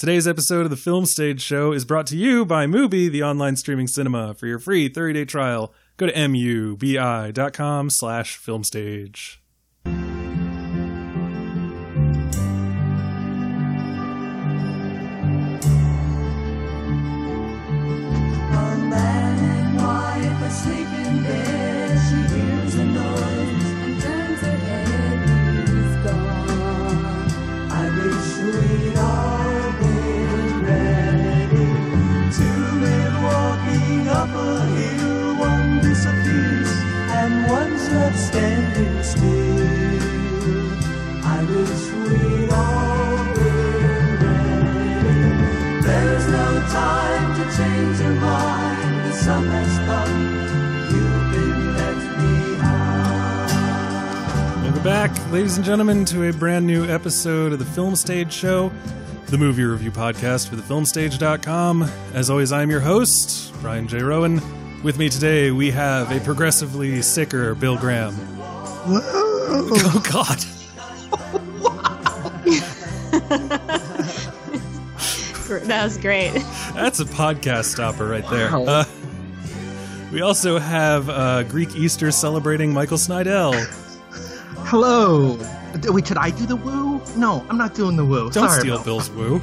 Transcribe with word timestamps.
Today's 0.00 0.26
episode 0.26 0.64
of 0.64 0.70
the 0.70 0.78
Film 0.78 1.04
Stage 1.04 1.42
Show 1.42 1.72
is 1.72 1.84
brought 1.84 2.06
to 2.06 2.16
you 2.16 2.46
by 2.46 2.64
Mubi, 2.64 3.10
the 3.10 3.22
online 3.22 3.54
streaming 3.56 3.86
cinema. 3.86 4.32
For 4.32 4.46
your 4.46 4.58
free 4.58 4.88
30-day 4.88 5.26
trial, 5.26 5.74
go 5.98 6.06
to 6.06 6.12
mubi.com 6.14 7.90
slash 7.90 8.38
filmstage. 8.38 9.39
Welcome 54.82 55.12
back, 55.12 55.30
ladies 55.30 55.58
and 55.58 55.66
gentlemen, 55.66 56.06
to 56.06 56.26
a 56.30 56.32
brand 56.32 56.66
new 56.66 56.86
episode 56.86 57.52
of 57.52 57.58
the 57.58 57.66
Film 57.66 57.94
Stage 57.94 58.32
Show, 58.32 58.72
the 59.26 59.36
movie 59.36 59.62
review 59.62 59.90
podcast 59.90 60.48
for 60.48 60.56
thefilmstage.com. 60.56 61.82
As 62.14 62.30
always, 62.30 62.50
I'm 62.50 62.70
your 62.70 62.80
host, 62.80 63.52
Brian 63.60 63.86
J. 63.86 63.98
Rowan. 64.02 64.40
With 64.82 64.96
me 64.96 65.10
today, 65.10 65.50
we 65.50 65.70
have 65.70 66.10
a 66.10 66.18
progressively 66.20 67.02
sicker 67.02 67.54
Bill 67.54 67.76
Graham. 67.76 68.14
Oh, 69.52 70.02
God. 70.10 70.38
That 75.66 75.84
was 75.84 75.98
great. 75.98 76.32
That's 76.72 77.00
a 77.00 77.04
podcast 77.04 77.64
stopper 77.66 78.06
right 78.06 78.26
there. 78.30 78.50
Wow. 78.50 78.64
Uh, 78.64 78.84
we 80.10 80.22
also 80.22 80.58
have 80.58 81.10
uh, 81.10 81.42
Greek 81.42 81.76
Easter 81.76 82.10
celebrating 82.10 82.72
Michael 82.72 82.96
Snydel. 82.96 83.52
Hello. 84.66 85.36
D- 85.80 85.88
Wait, 85.90 86.06
should 86.06 86.16
I 86.18 86.30
do 86.30 86.46
the 86.46 86.56
woo? 86.56 87.00
No, 87.16 87.44
I'm 87.48 87.58
not 87.58 87.74
doing 87.74 87.96
the 87.96 88.04
woo. 88.04 88.30
Don't 88.30 88.48
Sorry 88.48 88.60
steal 88.60 88.74
about- 88.74 88.84
Bill's 88.84 89.10
woo. 89.10 89.40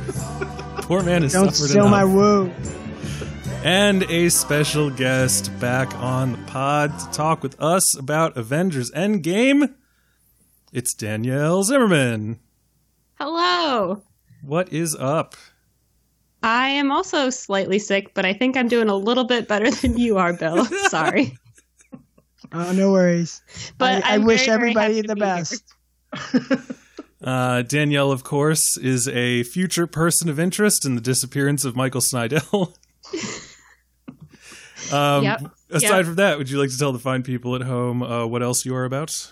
Poor 0.83 1.03
man 1.03 1.21
has 1.23 1.33
Don't 1.33 1.53
suffered 1.53 1.69
steal 1.69 1.85
enough. 1.87 1.91
my 1.91 2.05
woo. 2.05 2.51
and 3.63 4.03
a 4.03 4.29
special 4.29 4.89
guest 4.89 5.51
back 5.59 5.93
on 5.95 6.31
the 6.33 6.37
pod 6.45 6.97
to 6.99 7.05
talk 7.11 7.43
with 7.43 7.59
us 7.61 7.97
about 7.97 8.37
Avengers 8.37 8.91
Endgame. 8.91 9.73
It's 10.71 10.93
Danielle 10.93 11.63
Zimmerman. 11.63 12.39
Hello. 13.19 14.03
What 14.43 14.71
is 14.71 14.95
up? 14.95 15.35
I 16.43 16.69
am 16.69 16.91
also 16.91 17.29
slightly 17.29 17.79
sick, 17.79 18.13
but 18.13 18.25
I 18.25 18.33
think 18.33 18.55
I'm 18.55 18.67
doing 18.67 18.87
a 18.89 18.95
little 18.95 19.23
bit 19.25 19.47
better 19.47 19.69
than 19.81 19.97
you 19.97 20.17
are, 20.17 20.33
Bill. 20.33 20.63
Sorry. 20.89 21.37
Oh, 22.53 22.71
no 22.71 22.91
worries. 22.91 23.41
But 23.77 24.03
I, 24.05 24.15
I 24.15 24.17
wish 24.19 24.45
very, 24.45 24.57
very 24.57 24.69
everybody 24.69 24.95
happy 24.95 25.01
to 25.01 25.07
the 25.07 25.15
be 25.15 25.21
best. 25.21 25.63
Uh, 27.19 27.63
Danielle, 27.63 28.11
of 28.11 28.23
course, 28.23 28.77
is 28.77 29.07
a 29.07 29.41
future 29.41 29.87
person 29.87 30.29
of 30.29 30.39
interest 30.39 30.85
in 30.85 30.93
the 30.93 31.01
disappearance 31.01 31.65
of 31.65 31.75
Michael 31.75 31.99
Snydel. 31.99 32.75
um, 34.93 35.23
Yep, 35.23 35.51
Aside 35.69 35.95
yep. 35.97 36.05
from 36.05 36.15
that, 36.15 36.37
would 36.37 36.49
you 36.49 36.59
like 36.59 36.69
to 36.69 36.77
tell 36.77 36.93
the 36.93 36.99
fine 36.99 37.23
people 37.23 37.55
at 37.55 37.63
home 37.63 38.03
uh, 38.03 38.25
what 38.27 38.43
else 38.43 38.65
you 38.65 38.75
are 38.75 38.85
about? 38.85 39.31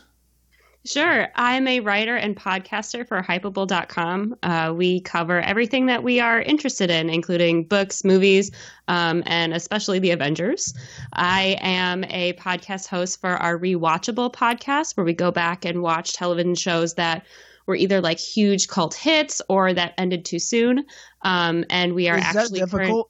Sure. 0.85 1.27
I'm 1.35 1.67
a 1.67 1.79
writer 1.79 2.15
and 2.15 2.35
podcaster 2.35 3.07
for 3.07 3.21
Hypable.com. 3.21 4.35
Uh, 4.43 4.71
we 4.75 5.01
cover 5.01 5.41
everything 5.41 5.87
that 5.87 6.03
we 6.03 6.19
are 6.19 6.41
interested 6.41 6.91
in, 6.91 7.09
including 7.09 7.63
books, 7.63 8.03
movies, 8.03 8.51
um, 8.87 9.23
and 9.25 9.53
especially 9.53 9.97
the 9.97 10.11
Avengers. 10.11 10.75
I 11.13 11.57
am 11.59 12.03
a 12.05 12.33
podcast 12.33 12.87
host 12.87 13.19
for 13.19 13.31
our 13.31 13.57
Rewatchable 13.57 14.31
podcast, 14.31 14.95
where 14.95 15.05
we 15.05 15.13
go 15.13 15.31
back 15.31 15.65
and 15.65 15.81
watch 15.81 16.13
television 16.13 16.53
shows 16.53 16.93
that 16.93 17.25
were 17.65 17.75
either 17.75 17.99
like 17.99 18.19
huge 18.19 18.67
cult 18.67 18.93
hits 18.93 19.41
or 19.49 19.73
that 19.73 19.95
ended 19.97 20.23
too 20.23 20.37
soon. 20.37 20.85
Um, 21.23 21.65
and 21.71 21.95
we 21.95 22.09
are 22.09 22.17
Is 22.17 22.23
that 22.25 22.35
actually 22.35 22.61
current- 22.67 23.07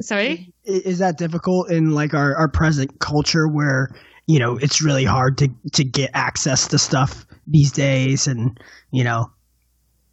Sorry. 0.00 0.52
Is 0.64 0.98
that 0.98 1.16
difficult 1.16 1.70
in 1.70 1.92
like 1.92 2.12
our, 2.12 2.34
our 2.34 2.48
present 2.48 2.98
culture 2.98 3.48
where 3.48 3.90
you 4.26 4.38
know 4.38 4.56
it's 4.58 4.82
really 4.82 5.04
hard 5.04 5.38
to 5.38 5.48
to 5.72 5.84
get 5.84 6.10
access 6.14 6.68
to 6.68 6.78
stuff 6.78 7.26
these 7.46 7.72
days, 7.72 8.26
and 8.26 8.58
you 8.90 9.04
know 9.04 9.30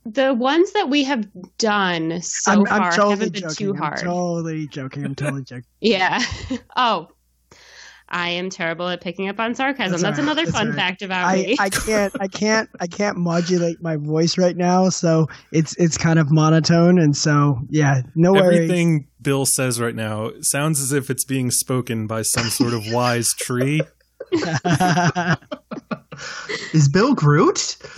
The 0.06 0.34
ones 0.34 0.72
that 0.74 0.90
we 0.90 1.04
have 1.06 1.28
done 1.58 2.22
so 2.22 2.52
I'm, 2.52 2.66
far 2.66 2.82
I'm 2.82 2.92
totally 2.94 3.10
haven't 3.12 3.34
been 3.34 3.42
joking. 3.44 3.56
too 3.56 3.72
I'm 3.72 3.78
hard. 3.78 3.98
totally 4.00 4.68
joking. 4.68 5.06
I'm 5.06 5.16
totally 5.16 5.44
joking. 5.44 5.66
Yeah. 5.82 6.20
oh, 6.76 7.08
I 8.10 8.30
am 8.30 8.52
terrible 8.52 8.90
at 8.90 9.02
picking 9.02 9.28
up 9.30 9.40
on 9.40 9.56
sarcasm. 9.56 9.92
That's 9.92 10.04
That's, 10.04 10.20
all 10.20 10.26
right. 10.26 10.32
another 10.32 10.46
That's 10.46 10.58
fun 10.58 10.68
all 10.68 10.74
right. 10.74 10.78
fact 10.80 11.02
about 11.02 11.26
I, 11.26 11.36
me. 11.38 11.56
I 11.60 11.70
can't 11.70 12.14
I 12.20 12.28
can't 12.28 12.70
I 12.80 12.86
can't 12.86 13.18
modulate 13.18 13.82
my 13.82 13.96
voice 13.96 14.38
right 14.38 14.56
now, 14.56 14.90
so 14.90 15.28
it's 15.52 15.76
it's 15.78 15.98
kind 15.98 16.20
of 16.20 16.32
monotone, 16.32 17.00
and 17.00 17.18
so 17.18 17.60
yeah, 17.70 18.02
no 18.14 18.34
worries. 18.34 18.58
Everything 18.60 19.08
Bill 19.22 19.46
says 19.48 19.82
right 19.82 19.96
now 19.96 20.30
sounds 20.42 20.80
as 20.80 20.92
if 20.92 21.10
it's 21.10 21.24
being 21.24 21.50
spoken 21.50 22.06
by 22.06 22.22
some 22.22 22.50
sort 22.50 22.74
of 22.74 22.84
wise 22.92 23.34
tree. 23.34 23.82
Is 26.74 26.90
Bill 26.90 27.14
Groot? 27.16 27.78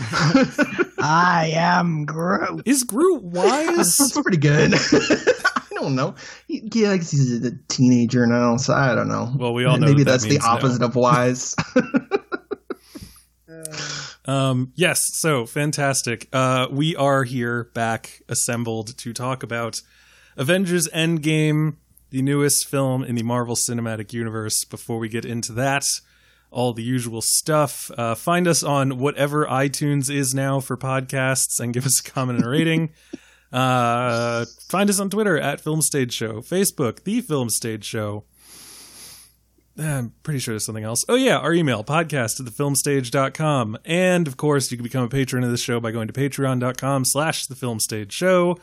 I 0.99 1.51
am 1.55 2.05
Groot. 2.05 2.63
Is 2.65 2.83
Groot 2.83 3.23
wise? 3.23 3.97
That's 3.97 4.21
pretty 4.21 4.37
good. 4.37 4.73
I 4.73 5.67
don't 5.73 5.95
know. 5.95 6.15
He, 6.47 6.67
yeah, 6.73 6.91
I 6.91 6.97
guess 6.97 7.11
he's 7.11 7.43
a 7.45 7.51
teenager 7.67 8.25
now, 8.25 8.57
so 8.57 8.73
I 8.73 8.95
don't 8.95 9.07
know. 9.07 9.33
Well, 9.37 9.53
we 9.53 9.65
all 9.65 9.77
know 9.77 9.87
Maybe 9.87 10.03
that 10.03 10.11
that's 10.11 10.23
the 10.23 10.31
means 10.31 10.43
now. 10.43 10.51
opposite 10.53 10.81
of 10.81 10.95
wise. 10.95 11.55
Um, 14.27 14.71
yes, 14.75 15.01
so 15.13 15.45
fantastic. 15.45 16.27
Uh, 16.33 16.67
we 16.71 16.95
are 16.95 17.23
here 17.23 17.65
back 17.75 18.21
assembled 18.27 18.97
to 18.97 19.13
talk 19.13 19.43
about 19.43 19.81
Avengers 20.35 20.87
Endgame, 20.89 21.75
the 22.09 22.21
newest 22.23 22.67
film 22.67 23.03
in 23.03 23.15
the 23.15 23.23
Marvel 23.23 23.55
Cinematic 23.55 24.13
Universe. 24.13 24.65
Before 24.65 24.97
we 24.97 25.09
get 25.09 25.25
into 25.25 25.53
that, 25.53 25.83
all 26.51 26.73
the 26.73 26.83
usual 26.83 27.21
stuff, 27.21 27.91
uh, 27.97 28.15
find 28.15 28.47
us 28.47 28.63
on 28.63 28.97
whatever 28.97 29.45
iTunes 29.45 30.13
is 30.13 30.33
now 30.33 30.59
for 30.59 30.77
podcasts 30.77 31.59
and 31.59 31.73
give 31.73 31.85
us 31.85 31.99
a 31.99 32.03
comment 32.11 32.37
and 32.39 32.45
a 32.45 32.49
rating. 32.49 32.89
Uh, 33.53 34.43
find 34.67 34.89
us 34.89 34.99
on 34.99 35.09
Twitter 35.09 35.39
at 35.39 35.61
Film 35.61 35.81
Stage 35.81 36.11
Show, 36.11 36.41
Facebook, 36.41 37.05
The 37.05 37.21
Film 37.21 37.49
Stage 37.49 37.85
Show. 37.85 38.25
I'm 39.77 40.13
pretty 40.23 40.39
sure 40.39 40.53
there's 40.53 40.65
something 40.65 40.83
else. 40.83 41.05
Oh, 41.07 41.15
yeah, 41.15 41.37
our 41.37 41.53
email, 41.53 41.83
podcast 41.83 42.39
at 42.39 42.45
thefilmstage.com. 42.47 43.77
And, 43.85 44.27
of 44.27 44.35
course, 44.35 44.71
you 44.71 44.77
can 44.77 44.83
become 44.83 45.03
a 45.03 45.09
patron 45.09 45.43
of 45.43 45.51
this 45.51 45.61
show 45.61 45.79
by 45.79 45.91
going 45.91 46.07
to 46.07 46.13
patreon.com 46.13 47.05
slash 47.05 47.47
thefilmstageshow. 47.47 48.59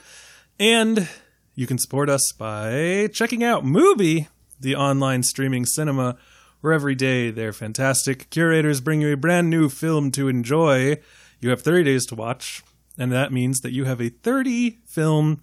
And 0.59 1.09
you 1.55 1.67
can 1.67 1.79
support 1.79 2.11
us 2.11 2.33
by 2.33 3.09
checking 3.13 3.45
out 3.45 3.65
Mubi, 3.65 4.29
the 4.59 4.75
online 4.75 5.23
streaming 5.23 5.67
cinema, 5.67 6.17
where 6.63 6.73
every 6.73 6.95
day 6.95 7.31
they're 7.31 7.53
fantastic. 7.53 8.31
Curators 8.31 8.81
bring 8.81 9.03
you 9.03 9.13
a 9.13 9.17
brand 9.17 9.51
new 9.51 9.69
film 9.69 10.11
to 10.13 10.29
enjoy. 10.29 10.97
You 11.41 11.51
have 11.51 11.61
30 11.61 11.85
days 11.85 12.07
to 12.07 12.15
watch, 12.15 12.63
and 12.97 13.13
that 13.13 13.33
means 13.33 13.61
that 13.61 13.73
you 13.73 13.85
have 13.85 14.01
a 14.01 14.09
30 14.09 14.79
film 14.87 15.43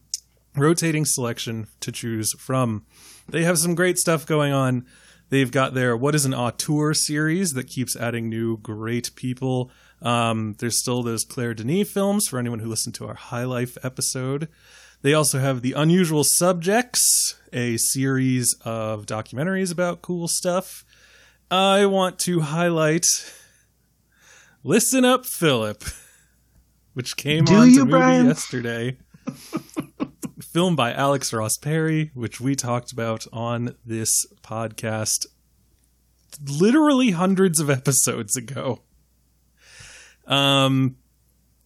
rotating 0.56 1.06
selection 1.06 1.68
to 1.81 1.92
choose 1.92 2.33
from. 2.39 2.86
They 3.27 3.44
have 3.44 3.60
some 3.60 3.75
great 3.75 3.98
stuff 3.98 4.25
going 4.25 4.54
on. 4.54 4.86
They've 5.30 5.51
got 5.51 5.74
their 5.75 5.95
What 5.95 6.16
is 6.16 6.25
an 6.25 6.33
Auteur 6.33 6.94
series 6.95 7.51
that 7.51 7.68
keeps 7.68 7.95
adding 7.95 8.30
new 8.30 8.57
great 8.57 9.13
people. 9.16 9.69
Um, 10.01 10.56
there's 10.60 10.80
still 10.80 11.04
those 11.04 11.25
Claire 11.25 11.54
Denis 11.54 11.92
films 11.92 12.27
for 12.27 12.39
anyone 12.39 12.60
who 12.60 12.69
listened 12.69 12.95
to 12.95 13.07
our 13.07 13.13
High 13.13 13.44
Life 13.44 13.77
episode. 13.83 14.48
They 15.01 15.13
also 15.13 15.39
have 15.39 15.62
The 15.62 15.74
Unusual 15.74 16.24
Subjects, 16.24 17.36
a 17.54 17.77
series 17.77 18.56
of 18.66 19.06
documentaries 19.06 19.71
about 19.71 20.01
cool 20.01 20.27
stuff. 20.27 20.83
I 21.51 21.88
want 21.88 22.19
to 22.19 22.42
highlight 22.42 23.06
Listen 24.63 25.04
Up 25.04 25.25
Philip, 25.25 25.84
which 26.94 27.18
came 27.18 27.46
Do 27.46 27.56
on 27.56 27.74
to 27.74 27.86
Mubi 27.86 27.90
Brian? 27.90 28.25
yesterday. 28.28 28.98
Filmed 30.54 30.78
by 30.78 30.94
Alex 30.94 31.34
Ross 31.34 31.57
Perry, 31.57 32.12
which 32.13 32.40
we 32.40 32.56
talked 32.56 32.92
about 32.92 33.25
on 33.34 33.75
this 33.86 34.28
podcast 34.44 35.25
literally 36.48 37.12
hundreds 37.12 37.60
of 37.60 37.69
episodes 37.69 38.38
ago. 38.38 38.84
Um 40.28 40.98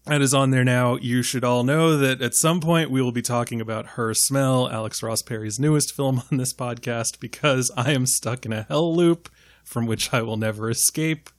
that 0.06 0.22
is 0.22 0.34
on 0.34 0.52
there 0.52 0.66
now. 0.66 0.96
You 0.98 1.22
should 1.24 1.46
all 1.46 1.64
know 1.64 1.96
that 1.98 2.22
at 2.22 2.36
some 2.36 2.60
point 2.60 2.92
we 2.92 3.02
will 3.02 3.14
be 3.14 3.22
talking 3.22 3.62
about 3.62 3.86
Her 3.92 4.14
Smell, 4.14 4.70
Alex 4.70 5.02
Ross 5.02 5.22
Perry's 5.22 5.60
newest 5.60 5.94
film 5.94 6.22
on 6.32 6.38
this 6.38 6.54
podcast, 6.54 7.20
because 7.22 7.72
I 7.78 7.92
am 7.92 8.06
stuck 8.06 8.46
in 8.46 8.52
a 8.52 8.64
hell 8.64 8.94
loop 8.94 9.30
from 9.64 9.86
which 9.86 10.14
I 10.14 10.22
will 10.22 10.38
never 10.38 10.70
escape. 10.70 11.30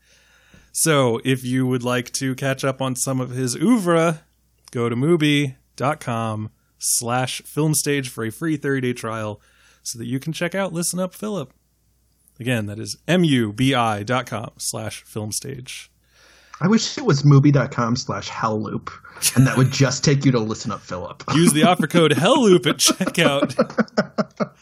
So 0.72 1.20
if 1.24 1.44
you 1.44 1.66
would 1.66 1.82
like 1.84 2.10
to 2.14 2.34
catch 2.34 2.64
up 2.64 2.82
on 2.82 2.96
some 2.96 3.20
of 3.20 3.30
his 3.30 3.54
oeuvre, 3.56 4.22
go 4.72 4.88
to 4.88 4.96
mubi.com 4.96 6.50
slash 6.78 7.42
filmstage 7.42 8.08
for 8.08 8.24
a 8.24 8.30
free 8.30 8.56
30 8.56 8.80
day 8.80 8.92
trial 8.92 9.40
so 9.82 9.98
that 9.98 10.06
you 10.06 10.18
can 10.18 10.32
check 10.32 10.54
out 10.54 10.72
Listen 10.72 10.98
Up 10.98 11.14
Philip. 11.14 11.52
Again, 12.40 12.66
that 12.66 12.80
is 12.80 12.96
M-U-B-I 13.06 14.02
dot 14.02 14.26
com 14.26 14.50
slash 14.58 15.04
filmstage. 15.04 15.88
I 16.60 16.68
wish 16.68 16.98
it 16.98 17.04
was 17.04 17.22
mubi.com 17.22 17.96
slash 17.96 18.28
hell 18.28 18.60
loop, 18.60 18.90
and 19.36 19.46
that 19.46 19.56
would 19.56 19.70
just 19.72 20.04
take 20.04 20.24
you 20.24 20.32
to 20.32 20.38
listen 20.38 20.70
up 20.70 20.80
Philip. 20.80 21.22
Use 21.34 21.52
the 21.52 21.64
offer 21.64 21.86
code 21.86 22.12
HELLLOOP 22.16 22.66
at 22.66 22.76
checkout 22.76 23.54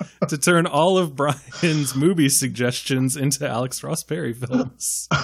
to 0.29 0.39
turn 0.39 0.67
all 0.67 0.99
of 0.99 1.15
Brian's 1.17 1.95
movie 1.95 2.29
suggestions 2.29 3.17
into 3.17 3.49
Alex 3.49 3.83
Ross 3.83 4.03
Perry 4.03 4.33
films. 4.33 5.09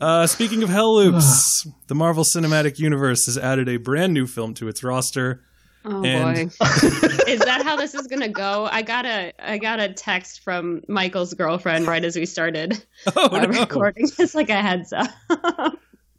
Uh, 0.00 0.28
speaking 0.28 0.62
of 0.62 0.68
Hell 0.68 0.94
Loops, 0.94 1.66
the 1.88 1.94
Marvel 1.96 2.22
Cinematic 2.22 2.78
Universe 2.78 3.26
has 3.26 3.36
added 3.36 3.68
a 3.68 3.78
brand 3.78 4.14
new 4.14 4.28
film 4.28 4.54
to 4.54 4.68
its 4.68 4.84
roster. 4.84 5.42
Oh 5.84 6.04
And- 6.04 6.50
boy. 6.50 6.66
is 7.26 7.40
that 7.40 7.62
how 7.64 7.74
this 7.74 7.94
is 7.94 8.06
gonna 8.06 8.28
go? 8.28 8.68
I 8.70 8.82
got 8.82 9.06
a 9.06 9.32
I 9.40 9.58
got 9.58 9.80
a 9.80 9.92
text 9.92 10.44
from 10.44 10.82
Michael's 10.86 11.34
girlfriend 11.34 11.88
right 11.88 12.04
as 12.04 12.14
we 12.14 12.26
started 12.26 12.80
Oh, 13.16 13.28
uh, 13.36 13.46
no. 13.46 13.60
recording. 13.60 14.08
It's 14.18 14.36
like 14.36 14.50
a 14.50 14.62
heads 14.62 14.92
up. 14.92 15.10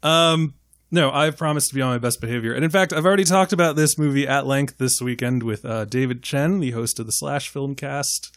Um, 0.02 0.52
no, 0.90 1.10
I've 1.10 1.36
promised 1.36 1.68
to 1.68 1.74
be 1.74 1.82
on 1.82 1.90
my 1.90 1.98
best 1.98 2.20
behavior. 2.20 2.52
And 2.52 2.64
in 2.64 2.70
fact, 2.70 2.92
I've 2.92 3.06
already 3.06 3.24
talked 3.24 3.52
about 3.52 3.76
this 3.76 3.96
movie 3.96 4.26
at 4.26 4.46
length 4.46 4.78
this 4.78 5.00
weekend 5.00 5.42
with 5.42 5.64
uh, 5.64 5.84
David 5.84 6.22
Chen, 6.22 6.60
the 6.60 6.72
host 6.72 6.98
of 6.98 7.06
the 7.06 7.12
Slash 7.12 7.48
Film 7.48 7.74
Cast. 7.74 8.36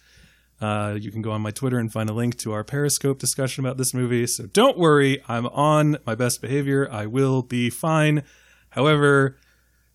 Uh, 0.62 0.96
you 1.00 1.12
can 1.12 1.22
go 1.22 1.32
on 1.32 1.42
my 1.42 1.52
Twitter 1.52 1.80
and 1.80 1.92
find 1.92 2.10
a 2.10 2.14
link 2.14 2.38
to 2.38 2.54
our 2.54 2.64
Periscope 2.64 3.20
discussion 3.20 3.66
about 3.66 3.78
this 3.78 3.94
movie. 3.94 4.28
So 4.28 4.46
don't 4.46 4.78
worry, 4.78 5.24
I'm 5.28 5.48
on 5.48 5.98
my 6.06 6.16
best 6.16 6.42
behavior. 6.42 6.88
I 6.92 7.06
will 7.08 7.42
be 7.42 7.70
fine. 7.70 8.24
However, 8.70 9.36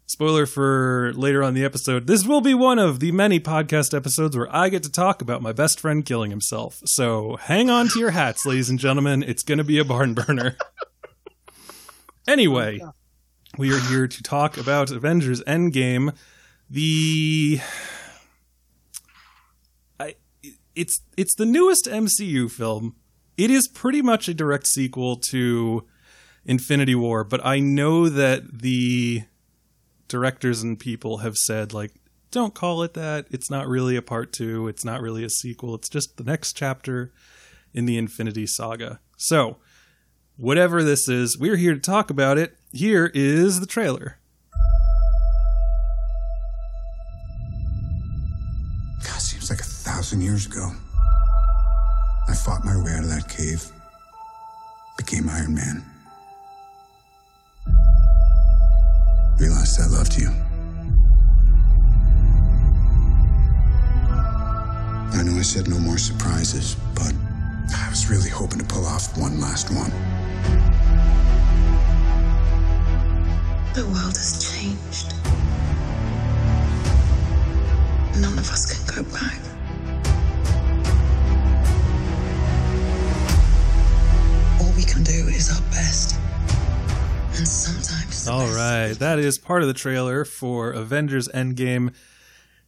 spoiler 0.07 0.45
for 0.45 1.13
later 1.15 1.45
on 1.45 1.55
the 1.55 1.65
episode, 1.65 2.07
this 2.07 2.27
will 2.27 2.41
be 2.41 2.55
one 2.55 2.79
of 2.79 2.99
the 2.99 3.13
many 3.13 3.39
podcast 3.39 3.97
episodes 3.97 4.37
where 4.37 4.55
I 4.55 4.69
get 4.69 4.83
to 4.83 4.93
talk 4.93 5.23
about 5.23 5.43
my 5.43 5.53
best 5.53 5.79
friend 5.79 6.05
killing 6.05 6.31
himself. 6.31 6.83
So 6.85 7.37
hang 7.37 7.71
on 7.71 7.89
to 7.89 7.99
your 8.01 8.11
hats, 8.11 8.45
ladies 8.45 8.69
and 8.69 8.79
gentlemen. 8.79 9.23
It's 9.23 9.45
going 9.45 9.59
to 9.59 9.65
be 9.65 9.79
a 9.79 9.85
barn 9.85 10.15
burner. 10.15 10.57
Anyway, 12.29 12.79
we 13.57 13.75
are 13.75 13.81
here 13.89 14.07
to 14.07 14.23
talk 14.23 14.59
about 14.59 14.91
Avengers 14.91 15.43
Endgame. 15.45 16.15
The 16.69 17.59
I 19.99 20.17
it's 20.77 21.01
it's 21.17 21.35
the 21.35 21.47
newest 21.47 21.87
MCU 21.87 22.51
film. 22.51 22.97
It 23.39 23.51
is 23.51 23.67
pretty 23.67 24.03
much 24.03 24.29
a 24.29 24.35
direct 24.35 24.67
sequel 24.67 25.17
to 25.31 25.87
Infinity 26.45 26.95
War, 26.95 27.25
but 27.25 27.45
I 27.47 27.61
know 27.61 28.11
that 28.11 28.61
the 28.61 29.23
directors 30.07 30.63
and 30.63 30.79
people 30.79 31.19
have 31.19 31.39
said 31.39 31.73
like 31.73 31.95
don't 32.31 32.55
call 32.55 32.83
it 32.83 32.93
that. 32.93 33.27
It's 33.31 33.51
not 33.51 33.67
really 33.67 33.97
a 33.97 34.03
part 34.03 34.35
2. 34.35 34.69
It's 34.69 34.85
not 34.85 35.01
really 35.01 35.25
a 35.25 35.31
sequel. 35.31 35.75
It's 35.75 35.89
just 35.89 36.19
the 36.19 36.25
next 36.25 36.53
chapter 36.53 37.11
in 37.73 37.87
the 37.87 37.97
Infinity 37.97 38.47
Saga. 38.47 39.01
So, 39.17 39.57
whatever 40.39 40.83
this 40.83 41.09
is, 41.09 41.37
we're 41.37 41.57
here 41.57 41.75
to 41.75 41.81
talk 41.81 42.09
about 42.11 42.39
it. 42.39 42.57
Here 42.73 43.11
is 43.13 43.61
the 43.61 43.67
trailer. 43.67 44.17
God, 49.05 49.21
seems 49.21 49.51
like 49.51 49.61
a 49.61 49.65
thousand 49.65 50.23
years 50.23 50.47
ago. 50.47 50.71
I 52.29 52.35
fought 52.35 52.65
my 52.65 52.77
way 52.83 52.93
out 52.93 53.05
of 53.05 53.11
that 53.11 53.29
cave, 53.29 53.65
became 54.97 55.29
Iron 55.29 55.55
Man. 55.55 55.85
Realized 59.41 59.81
I 59.81 59.87
loved 59.87 60.17
you. 60.17 60.29
I 65.11 65.23
know 65.25 65.37
I 65.39 65.43
said 65.43 65.69
no 65.69 65.79
more 65.79 65.99
surprises, 65.99 66.77
but 66.95 67.13
I 67.75 67.89
was 67.89 68.09
really 68.11 68.31
hoping 68.31 68.59
to 68.59 68.65
pull 68.65 68.87
off 68.87 69.17
one 69.19 69.41
last 69.41 69.71
one. 69.71 69.91
The 73.75 73.85
world 73.85 74.17
has 74.17 74.33
changed. 74.53 75.15
None 78.21 78.39
of 78.39 78.51
us 78.51 78.67
can 78.67 78.97
go 78.97 79.03
back. 79.13 79.39
All 84.61 84.73
we 84.77 84.83
can 84.83 85.05
do 85.05 85.29
is 85.29 85.51
our 85.55 85.63
best. 85.71 86.19
And 87.37 87.47
sometimes. 87.47 88.27
All 88.27 88.49
right, 88.49 88.95
that 88.95 89.21
is 89.21 89.39
part 89.39 89.63
of 89.63 89.69
the 89.69 89.75
trailer 89.75 90.25
for 90.25 90.73
Avengers 90.73 91.29
Endgame. 91.29 91.95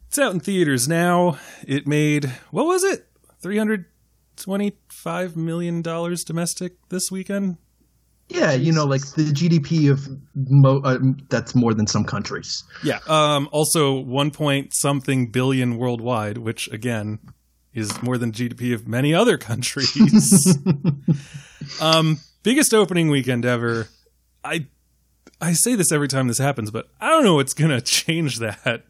It's 0.07 0.17
out 0.17 0.33
in 0.33 0.39
theaters 0.39 0.87
now. 0.87 1.37
It 1.67 1.87
made 1.87 2.31
what 2.51 2.65
was 2.65 2.83
it? 2.85 3.05
325 4.43 5.35
million 5.35 5.81
dollars 5.81 6.23
domestic 6.23 6.73
this 6.89 7.11
weekend. 7.11 7.57
Yeah, 8.29 8.53
you 8.53 8.71
know, 8.71 8.85
like 8.85 9.01
the 9.15 9.23
GDP 9.23 9.91
of 9.91 10.07
mo- 10.35 10.81
uh, 10.85 10.99
that's 11.29 11.53
more 11.53 11.73
than 11.73 11.85
some 11.85 12.05
countries. 12.05 12.63
Yeah. 12.83 12.99
Um 13.07 13.49
also 13.51 13.99
1 13.99 14.31
point 14.31 14.73
something 14.73 15.27
billion 15.31 15.77
worldwide, 15.77 16.37
which 16.37 16.71
again 16.71 17.19
is 17.73 18.01
more 18.01 18.17
than 18.17 18.31
GDP 18.31 18.73
of 18.73 18.87
many 18.87 19.13
other 19.13 19.37
countries. 19.37 20.57
um 21.81 22.19
biggest 22.43 22.73
opening 22.73 23.09
weekend 23.09 23.45
ever. 23.45 23.87
I 24.43 24.67
I 25.41 25.53
say 25.53 25.75
this 25.75 25.91
every 25.91 26.07
time 26.07 26.27
this 26.27 26.37
happens, 26.37 26.71
but 26.71 26.87
I 27.01 27.09
don't 27.09 27.23
know 27.23 27.35
what's 27.35 27.53
going 27.53 27.71
to 27.79 27.81
change 27.81 28.39
that. 28.39 28.85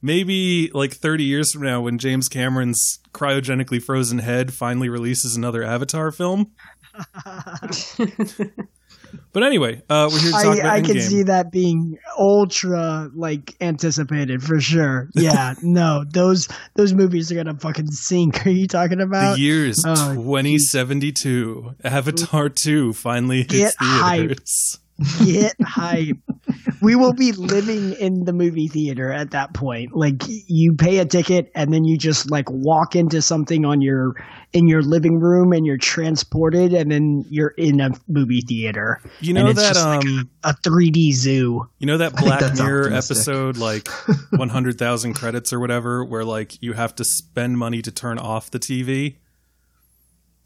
Maybe 0.00 0.70
like 0.72 0.92
30 0.94 1.24
years 1.24 1.52
from 1.52 1.62
now 1.62 1.80
when 1.80 1.98
James 1.98 2.28
Cameron's 2.28 3.00
cryogenically 3.12 3.82
frozen 3.82 4.18
head 4.20 4.52
finally 4.54 4.88
releases 4.88 5.36
another 5.36 5.62
Avatar 5.64 6.12
film. 6.12 6.52
but 9.32 9.42
anyway, 9.42 9.82
uh 9.88 10.08
we're 10.10 10.18
here 10.18 10.30
to 10.30 10.32
talk 10.32 10.44
I, 10.46 10.56
about 10.58 10.72
I 10.72 10.80
can 10.82 11.00
see 11.00 11.22
that 11.24 11.50
being 11.50 11.96
ultra 12.18 13.08
like 13.14 13.54
anticipated 13.60 14.42
for 14.42 14.60
sure. 14.60 15.08
Yeah, 15.14 15.54
no, 15.62 16.04
those 16.08 16.48
those 16.74 16.92
movies 16.92 17.30
are 17.30 17.34
gonna 17.36 17.58
fucking 17.58 17.90
sink. 17.90 18.46
Are 18.46 18.50
you 18.50 18.66
talking 18.66 18.98
The 18.98 19.04
about? 19.04 19.38
year 19.38 19.66
is 19.66 19.82
Oh, 19.86 20.14
2072. 20.14 21.74
Avatar 21.84 22.48
2 22.48 22.92
finally 22.92 23.38
hits 23.38 23.52
Get 23.52 23.74
hype. 23.78 24.38
Get 25.24 25.54
hype. 25.64 26.18
We 26.80 26.94
will 26.94 27.12
be 27.12 27.32
living 27.32 27.92
in 27.94 28.24
the 28.24 28.32
movie 28.32 28.68
theater 28.68 29.12
at 29.12 29.30
that 29.32 29.54
point. 29.54 29.94
Like 29.96 30.22
you 30.26 30.74
pay 30.74 30.98
a 30.98 31.04
ticket 31.04 31.50
and 31.54 31.72
then 31.72 31.84
you 31.84 31.98
just 31.98 32.30
like 32.30 32.48
walk 32.50 32.94
into 32.96 33.20
something 33.22 33.64
on 33.64 33.80
your 33.80 34.14
in 34.52 34.66
your 34.66 34.82
living 34.82 35.20
room 35.20 35.52
and 35.52 35.66
you're 35.66 35.76
transported 35.76 36.72
and 36.72 36.90
then 36.90 37.24
you're 37.28 37.54
in 37.58 37.80
a 37.80 37.90
movie 38.08 38.40
theater. 38.40 39.00
You 39.20 39.34
know 39.34 39.52
that 39.52 39.74
just 39.74 39.86
like 39.86 40.04
um 40.06 40.30
A 40.44 40.54
3D 40.54 41.12
zoo. 41.12 41.68
you 41.78 41.86
know 41.86 41.98
that 41.98 42.12
think 42.14 42.26
Black 42.26 42.54
Mirror 42.56 42.84
optimistic. 42.84 43.16
episode 43.16 43.56
like 43.58 43.88
100,000 44.30 45.14
credits 45.14 45.52
or 45.52 45.60
whatever 45.60 46.04
where 46.04 46.24
like 46.24 46.62
you 46.62 46.72
have 46.72 46.94
to 46.96 47.04
spend 47.04 47.58
money 47.58 47.82
to 47.82 47.90
turn 47.92 48.18
off 48.18 48.50
the 48.50 48.58
TV? 48.58 49.16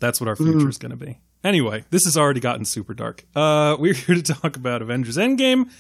That's 0.00 0.20
what 0.20 0.28
our 0.28 0.36
future 0.36 0.68
is 0.68 0.78
going 0.78 0.90
to 0.90 0.96
be. 0.96 1.20
Anyway, 1.44 1.84
this 1.90 2.04
has 2.04 2.16
already 2.16 2.40
gotten 2.40 2.64
super 2.64 2.94
dark. 2.94 3.24
Uh 3.36 3.76
we're 3.78 3.94
here 3.94 4.14
to 4.16 4.22
talk 4.22 4.56
about 4.56 4.82
Avengers 4.82 5.16
Endgame. 5.16 5.70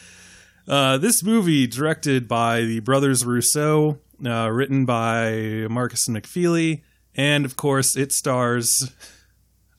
Uh, 0.68 0.98
this 0.98 1.22
movie, 1.24 1.66
directed 1.66 2.28
by 2.28 2.60
the 2.62 2.80
brothers 2.80 3.24
Russo, 3.24 3.98
uh, 4.24 4.48
written 4.50 4.84
by 4.84 5.66
Markus 5.68 6.06
and 6.08 6.16
McFeely, 6.16 6.82
and 7.14 7.44
of 7.44 7.56
course, 7.56 7.96
it 7.96 8.12
stars. 8.12 8.90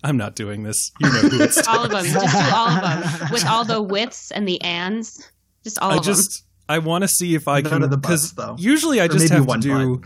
I'm 0.04 0.18
not 0.18 0.36
doing 0.36 0.64
this. 0.64 0.92
You 1.00 1.08
know 1.08 1.20
who 1.30 1.42
it 1.42 1.54
stars. 1.54 1.68
all 1.68 1.86
of 1.86 1.92
them. 1.92 2.04
Just 2.06 2.36
do 2.36 2.56
all 2.56 2.68
of 2.70 2.82
them 2.82 3.30
with 3.32 3.46
all 3.46 3.64
the 3.64 3.82
widths 3.82 4.32
and 4.32 4.46
the 4.48 4.62
ands. 4.62 5.30
Just 5.64 5.80
all 5.80 5.92
I 5.92 5.96
of 5.98 6.04
them. 6.04 6.14
just 6.14 6.44
I 6.68 6.80
want 6.80 7.04
to 7.04 7.08
see 7.08 7.36
if 7.36 7.48
I 7.48 7.62
None 7.62 7.72
can 7.72 7.84
of 7.84 7.90
the 7.90 7.98
because 7.98 8.34
butts, 8.34 8.48
though. 8.48 8.56
usually 8.60 9.00
I 9.00 9.06
Or 9.06 9.08
just 9.08 9.30
have 9.32 9.48
to 9.48 9.60
do. 9.60 10.02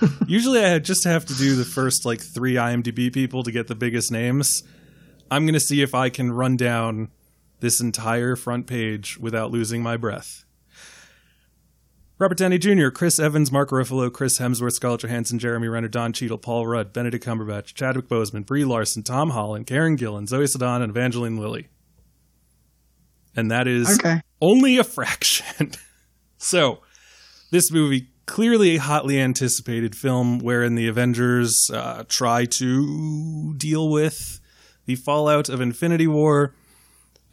usually 0.26 0.64
I 0.64 0.78
just 0.78 1.04
have 1.04 1.26
to 1.26 1.34
do 1.34 1.54
the 1.56 1.64
first 1.66 2.06
like 2.06 2.20
three 2.22 2.54
IMDb 2.54 3.12
people 3.12 3.42
to 3.42 3.52
get 3.52 3.66
the 3.66 3.74
biggest 3.74 4.10
names. 4.10 4.62
I'm 5.30 5.44
gonna 5.44 5.60
see 5.60 5.82
if 5.82 5.94
I 5.94 6.08
can 6.08 6.32
run 6.32 6.56
down 6.56 7.08
this 7.60 7.80
entire 7.80 8.36
front 8.36 8.66
page 8.66 9.18
without 9.18 9.50
losing 9.50 9.82
my 9.82 9.96
breath. 9.96 10.44
Robert 12.18 12.38
Downey 12.38 12.56
Jr., 12.58 12.88
Chris 12.88 13.18
Evans, 13.18 13.52
Mark 13.52 13.68
Ruffalo, 13.70 14.10
Chris 14.10 14.38
Hemsworth, 14.38 14.72
Scarlett 14.72 15.02
Johansson, 15.02 15.38
Jeremy 15.38 15.68
Renner, 15.68 15.88
Don 15.88 16.14
Cheadle, 16.14 16.38
Paul 16.38 16.66
Rudd, 16.66 16.92
Benedict 16.94 17.24
Cumberbatch, 17.24 17.74
Chadwick 17.74 18.08
Boseman, 18.08 18.46
Brie 18.46 18.64
Larson, 18.64 19.02
Tom 19.02 19.30
Holland, 19.30 19.66
Karen 19.66 19.98
Gillan, 19.98 20.26
Zoe 20.26 20.46
Saldana, 20.46 20.84
and 20.84 20.90
Evangeline 20.90 21.36
Lilly. 21.36 21.68
and 23.36 23.50
that 23.50 23.68
is 23.68 23.98
Okay. 23.98 24.22
only 24.40 24.78
a 24.78 24.84
fraction. 24.96 25.72
so, 26.38 26.80
this 27.50 27.70
movie 27.70 28.08
clearly 28.24 28.76
a 28.76 28.80
hotly 28.80 29.20
anticipated 29.20 29.94
film 29.94 30.38
wherein 30.38 30.74
the 30.74 30.88
Avengers 30.88 31.54
uh, 31.72 32.02
try 32.08 32.46
to 32.46 33.52
deal 33.58 33.90
with 33.90 34.40
the 34.86 34.94
fallout 34.96 35.48
of 35.50 35.60
Infinity 35.60 36.06
War. 36.06 36.54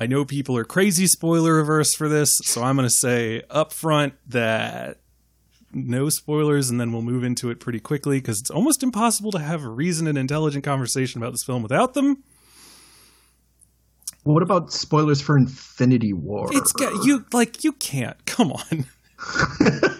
I 0.03 0.05
know 0.05 0.25
people 0.25 0.57
are 0.57 0.65
crazy 0.65 1.07
spoiler 1.07 1.59
averse 1.59 1.93
for 1.93 2.09
this, 2.09 2.37
so 2.43 2.61
I'm 2.61 2.75
going 2.75 2.85
to 2.85 2.93
say 2.93 3.41
up 3.49 3.71
front 3.71 4.15
that 4.27 4.97
no 5.71 6.09
spoilers, 6.09 6.69
and 6.69 6.77
then 6.77 6.91
we'll 6.91 7.01
move 7.01 7.23
into 7.23 7.49
it 7.49 7.61
pretty 7.61 7.79
quickly 7.79 8.17
because 8.17 8.41
it's 8.41 8.49
almost 8.49 8.83
impossible 8.83 9.31
to 9.31 9.39
have 9.39 9.63
a 9.63 9.69
reasoned 9.69 10.09
and 10.09 10.17
intelligent 10.17 10.65
conversation 10.65 11.21
about 11.21 11.31
this 11.31 11.45
film 11.45 11.63
without 11.63 11.93
them. 11.93 12.21
What 14.23 14.43
about 14.43 14.73
spoilers 14.73 15.21
for 15.21 15.37
Infinity 15.37 16.11
War? 16.11 16.49
It's 16.51 16.73
got 16.73 17.05
you 17.05 17.23
like 17.31 17.63
you 17.63 17.71
can't. 17.71 18.25
Come 18.25 18.51
on. 18.51 18.85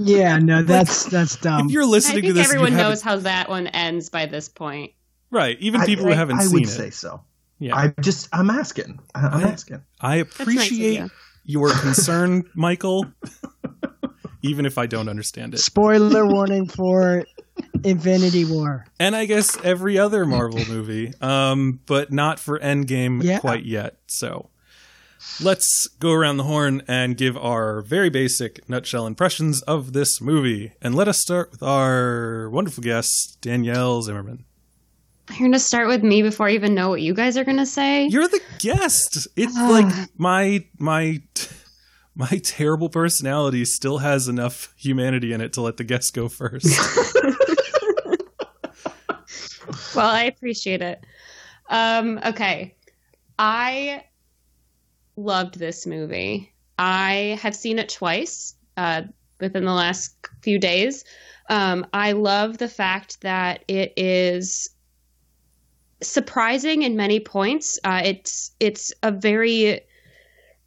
Yeah, 0.00 0.38
no, 0.38 0.62
that's 0.62 1.06
that's 1.06 1.36
dumb. 1.36 1.66
if 1.66 1.72
you're 1.72 1.84
I 1.84 1.86
listening 1.86 2.24
to 2.24 2.32
this, 2.32 2.48
everyone 2.48 2.76
knows 2.76 3.00
how 3.00 3.16
that 3.18 3.48
one 3.48 3.68
ends 3.68 4.10
by 4.10 4.26
this 4.26 4.48
point. 4.48 4.92
right? 5.30 5.56
Even 5.60 5.82
people 5.82 6.06
I, 6.06 6.10
who 6.10 6.14
haven't 6.14 6.40
I 6.40 6.44
seen 6.44 6.52
would 6.52 6.62
it. 6.64 6.68
say 6.68 6.90
so. 6.90 7.22
Yeah. 7.58 7.76
I 7.76 7.94
just 8.00 8.28
I'm 8.32 8.50
asking. 8.50 9.00
I, 9.14 9.26
I'm 9.26 9.44
I- 9.44 9.50
asking. 9.50 9.82
I 10.00 10.16
appreciate 10.16 11.00
you. 11.00 11.10
your 11.44 11.70
concern, 11.80 12.44
Michael, 12.54 13.06
even 14.42 14.66
if 14.66 14.76
I 14.78 14.86
don't 14.86 15.08
understand 15.08 15.54
it. 15.54 15.58
Spoiler 15.58 16.26
warning 16.26 16.66
for 16.66 17.24
Infinity 17.84 18.44
War. 18.44 18.86
And 18.98 19.14
I 19.16 19.24
guess 19.26 19.56
every 19.64 19.98
other 19.98 20.26
Marvel 20.26 20.64
movie, 20.68 21.12
um, 21.20 21.80
but 21.86 22.12
not 22.12 22.38
for 22.40 22.58
Endgame 22.58 23.22
Yeah. 23.22 23.38
quite 23.38 23.64
yet. 23.64 23.96
So 24.08 24.50
let's 25.42 25.86
go 26.00 26.12
around 26.12 26.36
the 26.36 26.44
horn 26.44 26.82
and 26.88 27.16
give 27.16 27.36
our 27.36 27.80
very 27.80 28.10
basic 28.10 28.68
nutshell 28.68 29.06
impressions 29.06 29.62
of 29.62 29.92
this 29.94 30.20
movie. 30.20 30.72
And 30.82 30.94
let 30.94 31.08
us 31.08 31.20
start 31.20 31.50
with 31.52 31.62
our 31.62 32.50
wonderful 32.50 32.82
guest, 32.82 33.38
Danielle 33.40 34.02
Zimmerman. 34.02 34.44
You're 35.30 35.38
going 35.38 35.52
to 35.52 35.58
start 35.58 35.88
with 35.88 36.02
me 36.02 36.22
before 36.22 36.48
I 36.48 36.52
even 36.52 36.74
know 36.74 36.90
what 36.90 37.00
you 37.00 37.14
guys 37.14 37.36
are 37.36 37.44
going 37.44 37.56
to 37.56 37.66
say? 37.66 38.06
You're 38.06 38.28
the 38.28 38.40
guest. 38.58 39.26
It's 39.36 39.56
Ah. 39.56 39.68
like 39.68 40.10
my 40.18 40.64
my 40.78 41.22
my 42.14 42.28
terrible 42.44 42.88
personality 42.88 43.64
still 43.64 43.98
has 43.98 44.28
enough 44.28 44.72
humanity 44.76 45.32
in 45.32 45.40
it 45.40 45.52
to 45.54 45.60
let 45.62 45.76
the 45.78 45.84
guest 45.84 46.14
go 46.14 46.28
first. 46.28 46.66
Well, 49.94 50.08
I 50.10 50.24
appreciate 50.24 50.82
it. 50.82 51.04
Um, 51.70 52.18
okay. 52.26 52.74
I 53.38 54.02
loved 55.16 55.56
this 55.56 55.86
movie. 55.86 56.52
I 56.76 57.38
have 57.40 57.54
seen 57.54 57.78
it 57.78 57.90
twice 57.90 58.56
uh, 58.76 59.02
within 59.40 59.64
the 59.64 59.72
last 59.72 60.16
few 60.42 60.58
days. 60.58 61.04
Um, 61.48 61.86
I 61.92 62.12
love 62.12 62.58
the 62.58 62.68
fact 62.68 63.20
that 63.20 63.64
it 63.68 63.92
is 63.96 64.68
surprising 66.02 66.82
in 66.82 66.96
many 66.96 67.20
points. 67.20 67.78
Uh, 67.84 68.02
it's 68.04 68.52
it's 68.60 68.92
a 69.02 69.10
very 69.10 69.80